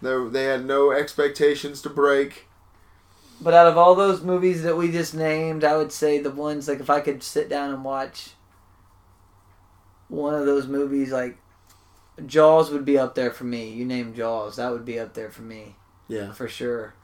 They, 0.00 0.28
they 0.30 0.44
had 0.44 0.64
no 0.64 0.90
expectations 0.90 1.82
to 1.82 1.90
break. 1.90 2.46
But 3.42 3.52
out 3.52 3.66
of 3.66 3.76
all 3.76 3.94
those 3.94 4.22
movies 4.22 4.62
that 4.62 4.74
we 4.74 4.90
just 4.90 5.12
named, 5.14 5.64
I 5.64 5.76
would 5.76 5.92
say 5.92 6.18
the 6.18 6.30
ones 6.30 6.66
like 6.66 6.80
if 6.80 6.88
I 6.88 7.00
could 7.02 7.22
sit 7.22 7.50
down 7.50 7.74
and 7.74 7.84
watch 7.84 8.30
one 10.08 10.32
of 10.34 10.46
those 10.46 10.66
movies, 10.66 11.12
like 11.12 11.36
Jaws 12.24 12.70
would 12.70 12.86
be 12.86 12.96
up 12.98 13.14
there 13.14 13.30
for 13.30 13.44
me. 13.44 13.68
You 13.70 13.84
named 13.84 14.16
Jaws, 14.16 14.56
that 14.56 14.72
would 14.72 14.86
be 14.86 14.98
up 14.98 15.12
there 15.12 15.30
for 15.30 15.42
me 15.42 15.76
Yeah. 16.08 16.32
for 16.32 16.48
sure. 16.48 16.94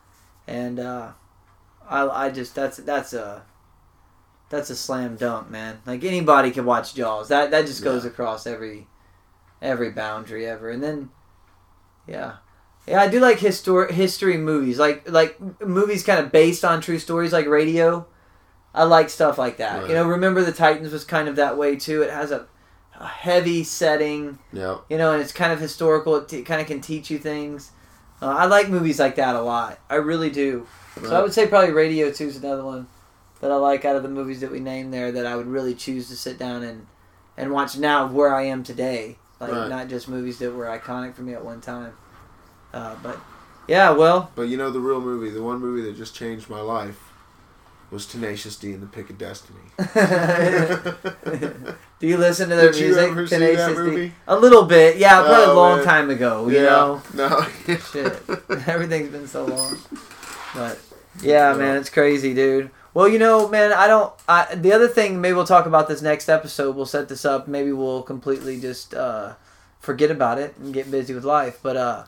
And 0.47 0.81
uh, 0.81 1.13
I, 1.87 2.09
I 2.09 2.31
just 2.31 2.55
that's 2.55 2.79
that's 2.79 3.13
a 3.13 3.43
that's 4.53 4.71
a 4.71 4.77
slam 4.77 5.17
dunk, 5.17 5.51
man. 5.51 5.81
Like 5.85 6.05
anybody 6.05 6.53
can 6.53 6.65
watch 6.65 6.95
Jaws. 6.95 7.29
That 7.29 7.51
that 7.51 7.67
just 7.67 7.83
goes 7.83 8.05
Yeah. 8.05 8.11
across 8.11 8.47
every 8.47 8.87
every 9.61 9.91
boundary 9.91 10.47
ever. 10.47 10.71
And 10.71 10.81
then 10.83 11.11
yeah. 12.07 12.35
Yeah, 12.87 13.01
I 13.01 13.09
do 13.09 13.21
like 13.21 13.39
histor- 13.39 13.91
history 13.91 14.37
movies, 14.37 14.79
like 14.79 15.09
like 15.11 15.41
movies 15.61 16.03
kind 16.05 16.21
of 16.21 16.31
based 16.33 16.65
on 16.65 16.81
true 16.81 16.99
stories, 16.99 17.33
like 17.33 17.47
Radio. 17.47 18.07
I 18.75 18.85
like 18.85 19.09
stuff 19.11 19.39
like 19.39 19.59
that. 19.59 19.81
Right. 19.81 19.89
You 19.91 19.95
know, 19.95 20.07
Remember 20.09 20.43
the 20.43 20.53
Titans 20.53 20.93
was 20.93 21.05
kind 21.05 21.29
of 21.29 21.37
that 21.37 21.57
way 21.59 21.77
too. 21.77 22.03
It 22.03 22.11
has 22.11 22.31
a, 22.31 22.47
a 22.99 23.07
heavy 23.07 23.65
setting, 23.65 24.39
Yeah. 24.53 24.79
you 24.89 24.97
know, 24.99 25.13
and 25.13 25.21
it's 25.23 25.33
kind 25.33 25.53
of 25.53 25.61
historical. 25.61 26.17
It 26.17 26.29
t- 26.29 26.43
kind 26.43 26.61
of 26.61 26.67
can 26.67 26.81
teach 26.81 27.11
you 27.11 27.19
things. 27.19 27.71
Uh, 28.21 28.27
I 28.29 28.47
like 28.47 28.69
movies 28.69 28.99
like 28.99 29.17
that 29.17 29.35
a 29.37 29.43
lot. 29.43 29.79
I 29.91 29.97
really 29.97 30.31
do. 30.31 30.67
So 31.03 31.15
I 31.15 31.23
would 31.23 31.33
say 31.35 31.47
probably 31.47 31.73
Radio 31.73 32.11
Two 32.11 32.27
is 32.29 32.37
another 32.37 32.65
one 32.65 32.87
that 33.43 33.51
I 33.51 33.57
like 33.57 33.85
out 33.85 33.97
of 33.97 34.03
the 34.03 34.09
movies 34.09 34.41
that 34.41 34.51
we 34.51 34.61
named 34.61 34.95
there 34.95 35.13
that 35.13 35.27
I 35.27 35.37
would 35.37 35.47
really 35.47 35.75
choose 35.75 36.09
to 36.09 36.17
sit 36.17 36.39
down 36.39 36.63
and 36.63 36.87
and 37.37 37.51
watch 37.53 37.77
now 37.77 38.07
where 38.07 38.35
I 38.35 38.45
am 38.45 38.63
today. 38.63 39.17
Like 39.41 39.53
Right. 39.53 39.69
not 39.69 39.89
just 39.89 40.09
movies 40.09 40.39
that 40.39 40.53
were 40.53 40.67
iconic 40.67 41.15
for 41.15 41.23
me 41.23 41.35
at 41.35 41.45
one 41.45 41.61
time. 41.61 41.93
Uh, 42.73 42.95
but 43.03 43.19
yeah, 43.69 43.91
well, 43.91 44.31
But 44.35 44.49
you 44.49 44.57
know 44.57 44.71
the 44.71 44.81
real 44.81 45.01
movie, 45.01 45.31
the 45.31 45.43
one 45.43 45.59
movie 45.61 45.83
that 45.83 45.97
just 45.97 46.15
changed 46.15 46.49
my 46.49 46.61
life, 46.61 46.99
was 47.91 48.07
Tenacious 48.07 48.57
D 48.57 48.73
and 48.73 48.83
the 48.83 48.87
Pick 48.87 49.11
of 49.11 49.19
Destiny. 49.19 49.59
do 51.99 52.07
you 52.07 52.17
listen 52.17 52.49
to 52.49 52.57
their 52.57 52.73
Did 52.73 52.81
music? 52.83 53.29
Tenacious 53.29 53.77
movie? 53.77 54.13
A 54.27 54.39
little 54.39 54.65
bit, 54.65 54.97
yeah, 54.97 55.21
probably 55.23 55.45
a 55.45 55.51
Oh, 55.51 55.55
long 55.55 55.77
man. 55.79 55.87
time 55.87 56.11
ago. 56.11 56.49
You 56.49 56.63
know, 56.63 57.03
No. 57.15 57.47
shit, 57.67 58.23
everything's 58.67 59.11
been 59.11 59.29
so 59.29 59.45
long. 59.45 59.79
But 60.55 60.79
yeah, 61.21 61.53
man, 61.55 61.77
it's 61.77 61.91
crazy, 61.91 62.35
dude. 62.35 62.71
Well, 62.95 63.09
you 63.09 63.19
know, 63.19 63.49
man, 63.49 63.73
I 63.73 63.87
don't. 63.87 64.13
I 64.29 64.55
the 64.55 64.73
other 64.73 64.89
thing, 64.89 65.21
maybe 65.21 65.35
we'll 65.35 65.47
talk 65.47 65.67
about 65.67 65.89
this 65.89 66.03
next 66.03 66.29
episode. 66.29 66.77
We'll 66.77 66.87
set 66.87 67.09
this 67.09 67.25
up. 67.25 67.49
Maybe 67.49 67.73
we'll 67.73 68.03
completely 68.03 68.61
just 68.61 68.95
uh, 68.95 69.35
forget 69.79 70.11
about 70.11 70.39
it 70.39 70.57
and 70.59 70.75
get 70.75 70.91
busy 70.91 71.15
with 71.15 71.25
life. 71.25 71.59
But 71.63 71.77
uh, 71.77 72.05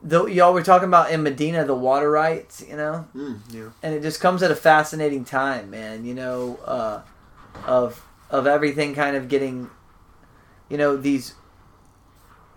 though 0.00 0.26
y'all 0.26 0.54
were 0.54 0.62
talking 0.62 0.88
about 0.88 1.10
in 1.10 1.22
Medina 1.22 1.64
the 1.66 1.74
water 1.74 2.10
rights, 2.10 2.64
you 2.66 2.76
know, 2.76 3.06
Mm, 3.14 3.40
yeah. 3.50 3.68
and 3.82 3.94
it 3.94 4.00
just 4.02 4.20
comes 4.20 4.42
at 4.42 4.50
a 4.50 4.56
fascinating 4.56 5.24
time, 5.26 5.68
man. 5.70 6.06
You 6.06 6.14
know, 6.14 6.58
uh, 6.64 7.02
of 7.66 8.02
of 8.30 8.46
everything 8.46 8.94
kind 8.94 9.16
of 9.16 9.28
getting, 9.28 9.68
you 10.70 10.78
know, 10.78 10.96
these 10.96 11.34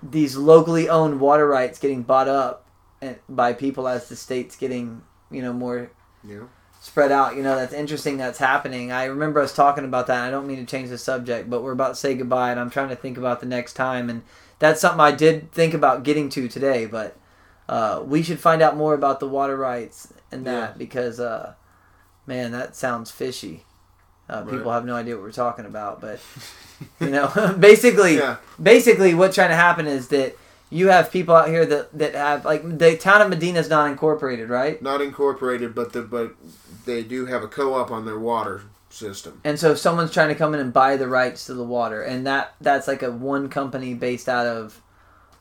these 0.02 0.38
locally 0.38 0.88
owned 0.88 1.20
water 1.20 1.48
rights 1.48 1.78
getting 1.80 2.04
bought 2.04 2.28
up 2.30 2.66
and 3.02 3.18
by 3.28 3.52
people 3.54 3.88
as 3.88 4.08
the 4.08 4.16
states 4.16 4.56
getting, 4.56 5.02
you 5.30 5.42
know, 5.42 5.52
more 5.52 5.92
Yeah. 6.24 6.44
Spread 6.84 7.14
out. 7.14 7.38
You 7.38 7.44
know, 7.44 7.56
that's 7.56 7.74
interesting. 7.74 8.18
That's 8.18 8.38
happening. 8.40 8.92
I 8.92 9.06
remember 9.06 9.40
us 9.40 9.56
talking 9.56 9.86
about 9.86 10.08
that. 10.08 10.26
I 10.28 10.30
don't 10.30 10.46
mean 10.46 10.58
to 10.58 10.66
change 10.66 10.90
the 10.90 10.98
subject, 10.98 11.50
but 11.50 11.64
we're 11.64 11.72
about 11.72 11.90
to 11.90 11.96
say 11.96 12.14
goodbye, 12.14 12.52
and 12.52 12.60
I'm 12.60 12.70
trying 12.70 12.90
to 12.90 12.96
think 12.96 13.18
about 13.18 13.40
the 13.40 13.46
next 13.46 13.74
time. 13.74 14.10
And 14.10 14.22
that's 14.60 14.82
something 14.82 15.00
I 15.00 15.12
did 15.12 15.52
think 15.54 15.74
about 15.74 16.04
getting 16.04 16.28
to 16.30 16.50
today. 16.50 16.86
But 16.86 17.16
uh, 17.70 18.04
we 18.06 18.22
should 18.22 18.40
find 18.40 18.62
out 18.62 18.76
more 18.76 18.94
about 18.94 19.22
the 19.22 19.28
water 19.30 19.56
rights 19.56 20.12
and 20.30 20.46
that 20.46 20.72
Yeah. 20.72 20.78
because, 20.78 21.22
uh, 21.22 21.54
man, 22.28 22.52
that 22.52 22.76
sounds 22.76 23.12
fishy. 23.12 23.64
Uh, 24.30 24.42
People 24.44 24.72
have 24.72 24.86
no 24.86 24.96
idea 24.96 25.16
what 25.16 25.24
we're 25.24 25.32
talking 25.32 25.66
about, 25.66 26.02
but 26.02 26.20
you 27.00 27.10
know, 27.10 27.56
basically, 27.60 28.18
Yeah. 28.18 28.38
basically, 28.62 29.14
what's 29.14 29.36
trying 29.36 29.50
to 29.52 29.56
happen 29.56 29.88
is 29.88 30.10
that 30.10 30.36
you 30.70 30.88
have 30.90 31.12
people 31.12 31.36
out 31.36 31.48
here 31.50 31.66
that 31.68 31.96
that 31.98 32.16
have 32.16 32.44
like 32.46 32.64
the 32.80 32.98
town 32.98 33.22
of 33.22 33.30
Medina 33.30 33.60
is 33.60 33.70
not 33.70 33.90
incorporated, 33.92 34.50
right? 34.50 34.82
Not 34.82 35.02
incorporated, 35.02 35.76
but 35.76 35.94
the 35.94 36.02
but 36.02 36.34
they 36.86 37.04
do 37.04 37.26
have 37.26 37.44
a 37.44 37.48
co-op 37.48 37.92
on 37.92 38.06
their 38.06 38.20
water 38.20 38.62
system. 38.90 39.42
And 39.44 39.60
so 39.60 39.72
if 39.72 39.80
someone's 39.80 40.12
trying 40.12 40.30
to 40.30 40.36
come 40.36 40.54
in 40.54 40.60
and 40.60 40.72
buy 40.72 40.98
the 40.98 41.08
rights 41.08 41.46
to 41.48 41.54
the 41.54 41.64
water, 41.64 42.02
and 42.02 42.26
that 42.28 42.54
that's 42.62 42.88
like 42.88 43.02
a 43.04 43.12
one 43.12 43.50
company 43.50 43.94
based 43.94 44.30
out 44.30 44.46
of 44.46 44.80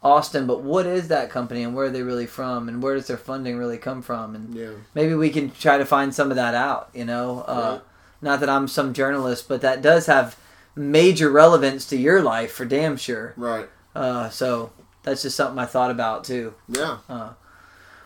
Austin. 0.03 0.47
But 0.47 0.63
what 0.63 0.85
is 0.87 1.09
that 1.09 1.31
company, 1.31 1.63
and 1.63 1.75
where 1.75 1.87
are 1.87 1.91
they 1.91 2.03
really 2.03 2.27
from, 2.27 2.69
and 2.69 2.83
where 2.83 2.95
does 2.97 3.07
their 3.07 3.17
funding 3.17 3.57
really 3.57 3.79
come 3.79 4.03
from? 4.03 4.35
And 4.35 4.55
Yeah. 4.55 4.71
maybe 4.95 5.15
we 5.15 5.31
can 5.31 5.51
try 5.53 5.79
to 5.79 5.85
find 5.85 6.15
some 6.15 6.31
of 6.31 6.37
that 6.37 6.55
out. 6.55 6.89
You 6.93 7.05
know, 7.05 7.45
uh, 7.47 7.71
Right. 7.73 7.81
not 8.21 8.41
that 8.41 8.49
I'm 8.49 8.67
some 8.67 8.93
journalist, 8.93 9.49
but 9.49 9.61
that 9.61 9.81
does 9.83 10.07
have 10.07 10.37
major 10.75 11.31
relevance 11.31 11.85
to 11.87 11.97
your 11.97 12.21
life 12.23 12.53
for 12.53 12.65
damn 12.65 12.97
sure. 12.97 13.35
Right. 13.37 13.69
Uh, 13.95 14.29
so 14.31 14.71
that's 15.05 15.23
just 15.23 15.37
something 15.37 15.59
I 15.59 15.67
thought 15.67 15.91
about 15.91 16.25
too. 16.25 16.55
Yeah. 16.69 16.97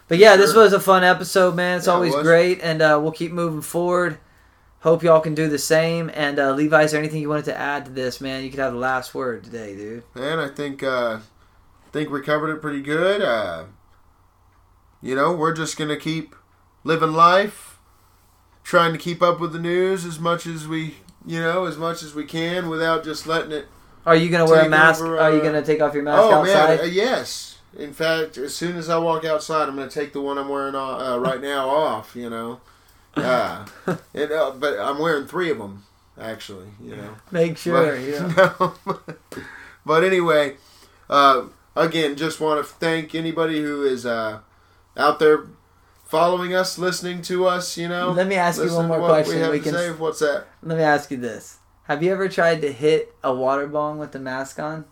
But 0.09 0.19
yeah, 0.19 0.37
this 0.37 0.55
was 0.55 0.73
a 0.73 0.81
fun 0.81 1.03
episode, 1.03 1.55
man. 1.57 1.79
It's 1.79 1.87
Yeah, 1.87 1.95
always 1.95 2.15
was. 2.15 2.23
great, 2.23 2.61
and 2.63 2.81
uh, 2.81 2.99
we'll 3.03 3.13
keep 3.13 3.33
moving 3.33 3.61
forward. 3.63 4.19
Hope 4.81 5.03
y'all 5.03 5.21
can 5.21 5.35
do 5.35 5.49
the 5.49 5.59
same. 5.59 6.11
And 6.15 6.39
uh, 6.39 6.53
Levi, 6.53 6.83
is 6.85 6.93
there 6.93 7.01
anything 7.01 7.21
you 7.21 7.29
wanted 7.29 7.47
to 7.47 7.59
add 7.59 7.87
to 7.87 7.91
this, 7.91 8.21
man? 8.21 8.45
You 8.45 8.51
could 8.51 8.61
have 8.61 8.73
the 8.73 8.79
last 8.79 9.15
word 9.15 9.43
today, 9.43 9.75
dude. 9.75 10.05
And 10.15 10.41
I 10.41 10.49
think 10.49 10.83
uh 10.85 11.19
think 11.93 12.11
we 12.11 12.21
covered 12.21 12.55
it 12.55 12.61
pretty 12.63 12.83
good. 12.83 13.21
Uh 13.21 13.65
you 15.03 15.15
know, 15.17 15.33
we're 15.33 15.53
just 15.55 15.77
gonna 15.77 15.97
keep 15.97 16.37
living 16.85 17.13
life, 17.13 17.79
trying 18.63 18.93
to 18.93 18.99
keep 18.99 19.23
up 19.23 19.41
with 19.41 19.53
the 19.53 19.59
news 19.59 20.05
as 20.05 20.21
much 20.21 20.47
as 20.47 20.69
we, 20.69 20.97
you 21.27 21.41
know, 21.41 21.65
as 21.65 21.77
much 21.77 22.05
as 22.05 22.15
we 22.15 22.25
can 22.25 22.69
without 22.69 23.03
just 23.03 23.27
letting 23.27 23.53
it. 23.53 23.67
Are 24.05 24.15
you 24.15 24.31
gonna 24.31 24.47
wear 24.47 24.67
a 24.67 24.69
mask? 24.69 25.03
over, 25.03 25.19
Are 25.19 25.33
you 25.33 25.41
uh, 25.41 25.43
gonna 25.43 25.65
take 25.65 25.81
off 25.83 25.95
your 25.95 26.05
mask 26.05 26.23
oh 26.23 26.33
outside? 26.33 26.77
man, 26.77 26.81
uh, 26.81 26.85
yes. 26.85 27.56
In 27.79 27.93
fact, 27.93 28.39
as 28.39 28.55
soon 28.55 28.77
as 28.77 28.89
I 28.89 28.99
walk 28.99 29.25
outside, 29.25 29.69
I'm 29.69 29.77
going 29.77 29.89
to 29.89 29.95
take 29.95 30.13
the 30.13 30.21
one 30.21 30.39
I'm 30.39 30.49
wearing 30.49 30.75
uh, 30.75 31.19
right 31.19 31.41
now 31.41 31.69
off. 31.71 32.17
You 32.17 32.31
know, 32.31 32.61
uh, 33.15 33.67
it, 34.15 34.33
uh, 34.33 34.53
but 34.59 34.79
I'm 34.79 34.99
wearing 34.99 35.27
three 35.27 35.51
of 35.51 35.59
them 35.59 35.85
actually. 36.21 36.69
You 36.83 36.97
know. 36.97 37.17
Make 37.31 37.59
sure. 37.59 37.93
But, 37.93 38.01
yeah. 38.03 38.33
no. 38.37 39.01
but 39.85 40.05
anyway, 40.05 40.57
uh, 41.09 41.47
again, 41.75 42.17
just 42.17 42.41
want 42.41 42.65
to 42.65 42.73
thank 42.75 43.15
anybody 43.15 43.63
who 43.63 43.83
is 43.83 44.07
uh, 44.07 44.41
out 44.97 45.19
there 45.19 45.45
following 46.05 46.55
us, 46.55 46.79
listening 46.79 47.23
to 47.23 47.47
us. 47.47 47.77
You 47.77 47.89
know, 47.89 48.11
Let 48.13 48.27
me 48.27 48.37
ask 48.37 48.63
you 48.63 48.73
one 48.73 48.89
more 48.89 48.99
question. 49.01 49.41
We 49.43 49.59
We 49.59 49.61
can. 49.61 49.73
say. 49.73 49.91
What's 49.93 50.21
that? 50.21 50.47
Let 50.63 50.79
me 50.79 50.85
ask 50.85 51.11
you 51.11 51.19
this: 51.19 51.59
Have 51.85 52.03
you 52.03 52.13
ever 52.13 52.29
tried 52.29 52.63
to 52.63 52.73
hit 52.73 53.15
a 53.23 53.35
water 53.35 53.67
bong 53.67 53.99
with 53.99 54.13
the 54.13 54.21
mask 54.21 54.59
on? 54.59 54.85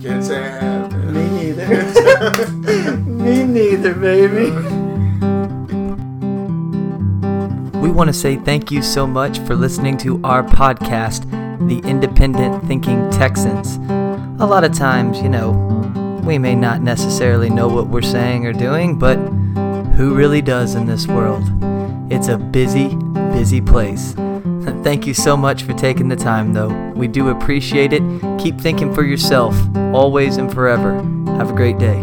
Can't 0.00 0.22
say 0.24 0.38
I 0.38 0.48
have. 0.48 0.91
Me 3.06 3.44
neither, 3.44 3.94
baby. 3.94 4.50
We 7.78 7.90
want 7.90 8.08
to 8.08 8.12
say 8.12 8.36
thank 8.36 8.72
you 8.72 8.82
so 8.82 9.06
much 9.06 9.38
for 9.40 9.54
listening 9.54 9.96
to 9.98 10.20
our 10.24 10.42
podcast, 10.42 11.30
The 11.68 11.78
Independent 11.88 12.66
Thinking 12.66 13.08
Texans. 13.10 13.76
A 14.40 14.46
lot 14.46 14.64
of 14.64 14.72
times, 14.72 15.20
you 15.20 15.28
know, 15.28 15.52
we 16.24 16.36
may 16.36 16.56
not 16.56 16.82
necessarily 16.82 17.48
know 17.48 17.68
what 17.68 17.86
we're 17.86 18.02
saying 18.02 18.44
or 18.44 18.52
doing, 18.52 18.98
but 18.98 19.16
who 19.96 20.14
really 20.16 20.42
does 20.42 20.74
in 20.74 20.86
this 20.86 21.06
world? 21.06 21.44
It's 22.10 22.26
a 22.26 22.38
busy, 22.38 22.96
busy 23.32 23.60
place. 23.60 24.16
Thank 24.82 25.06
you 25.06 25.14
so 25.14 25.36
much 25.36 25.62
for 25.62 25.72
taking 25.74 26.08
the 26.08 26.16
time, 26.16 26.52
though. 26.52 26.92
We 26.96 27.06
do 27.06 27.28
appreciate 27.28 27.92
it. 27.92 28.02
Keep 28.40 28.60
thinking 28.60 28.92
for 28.92 29.04
yourself, 29.04 29.54
always 29.76 30.38
and 30.38 30.52
forever. 30.52 30.94
Have 31.36 31.50
a 31.50 31.54
great 31.54 31.78
day. 31.78 32.02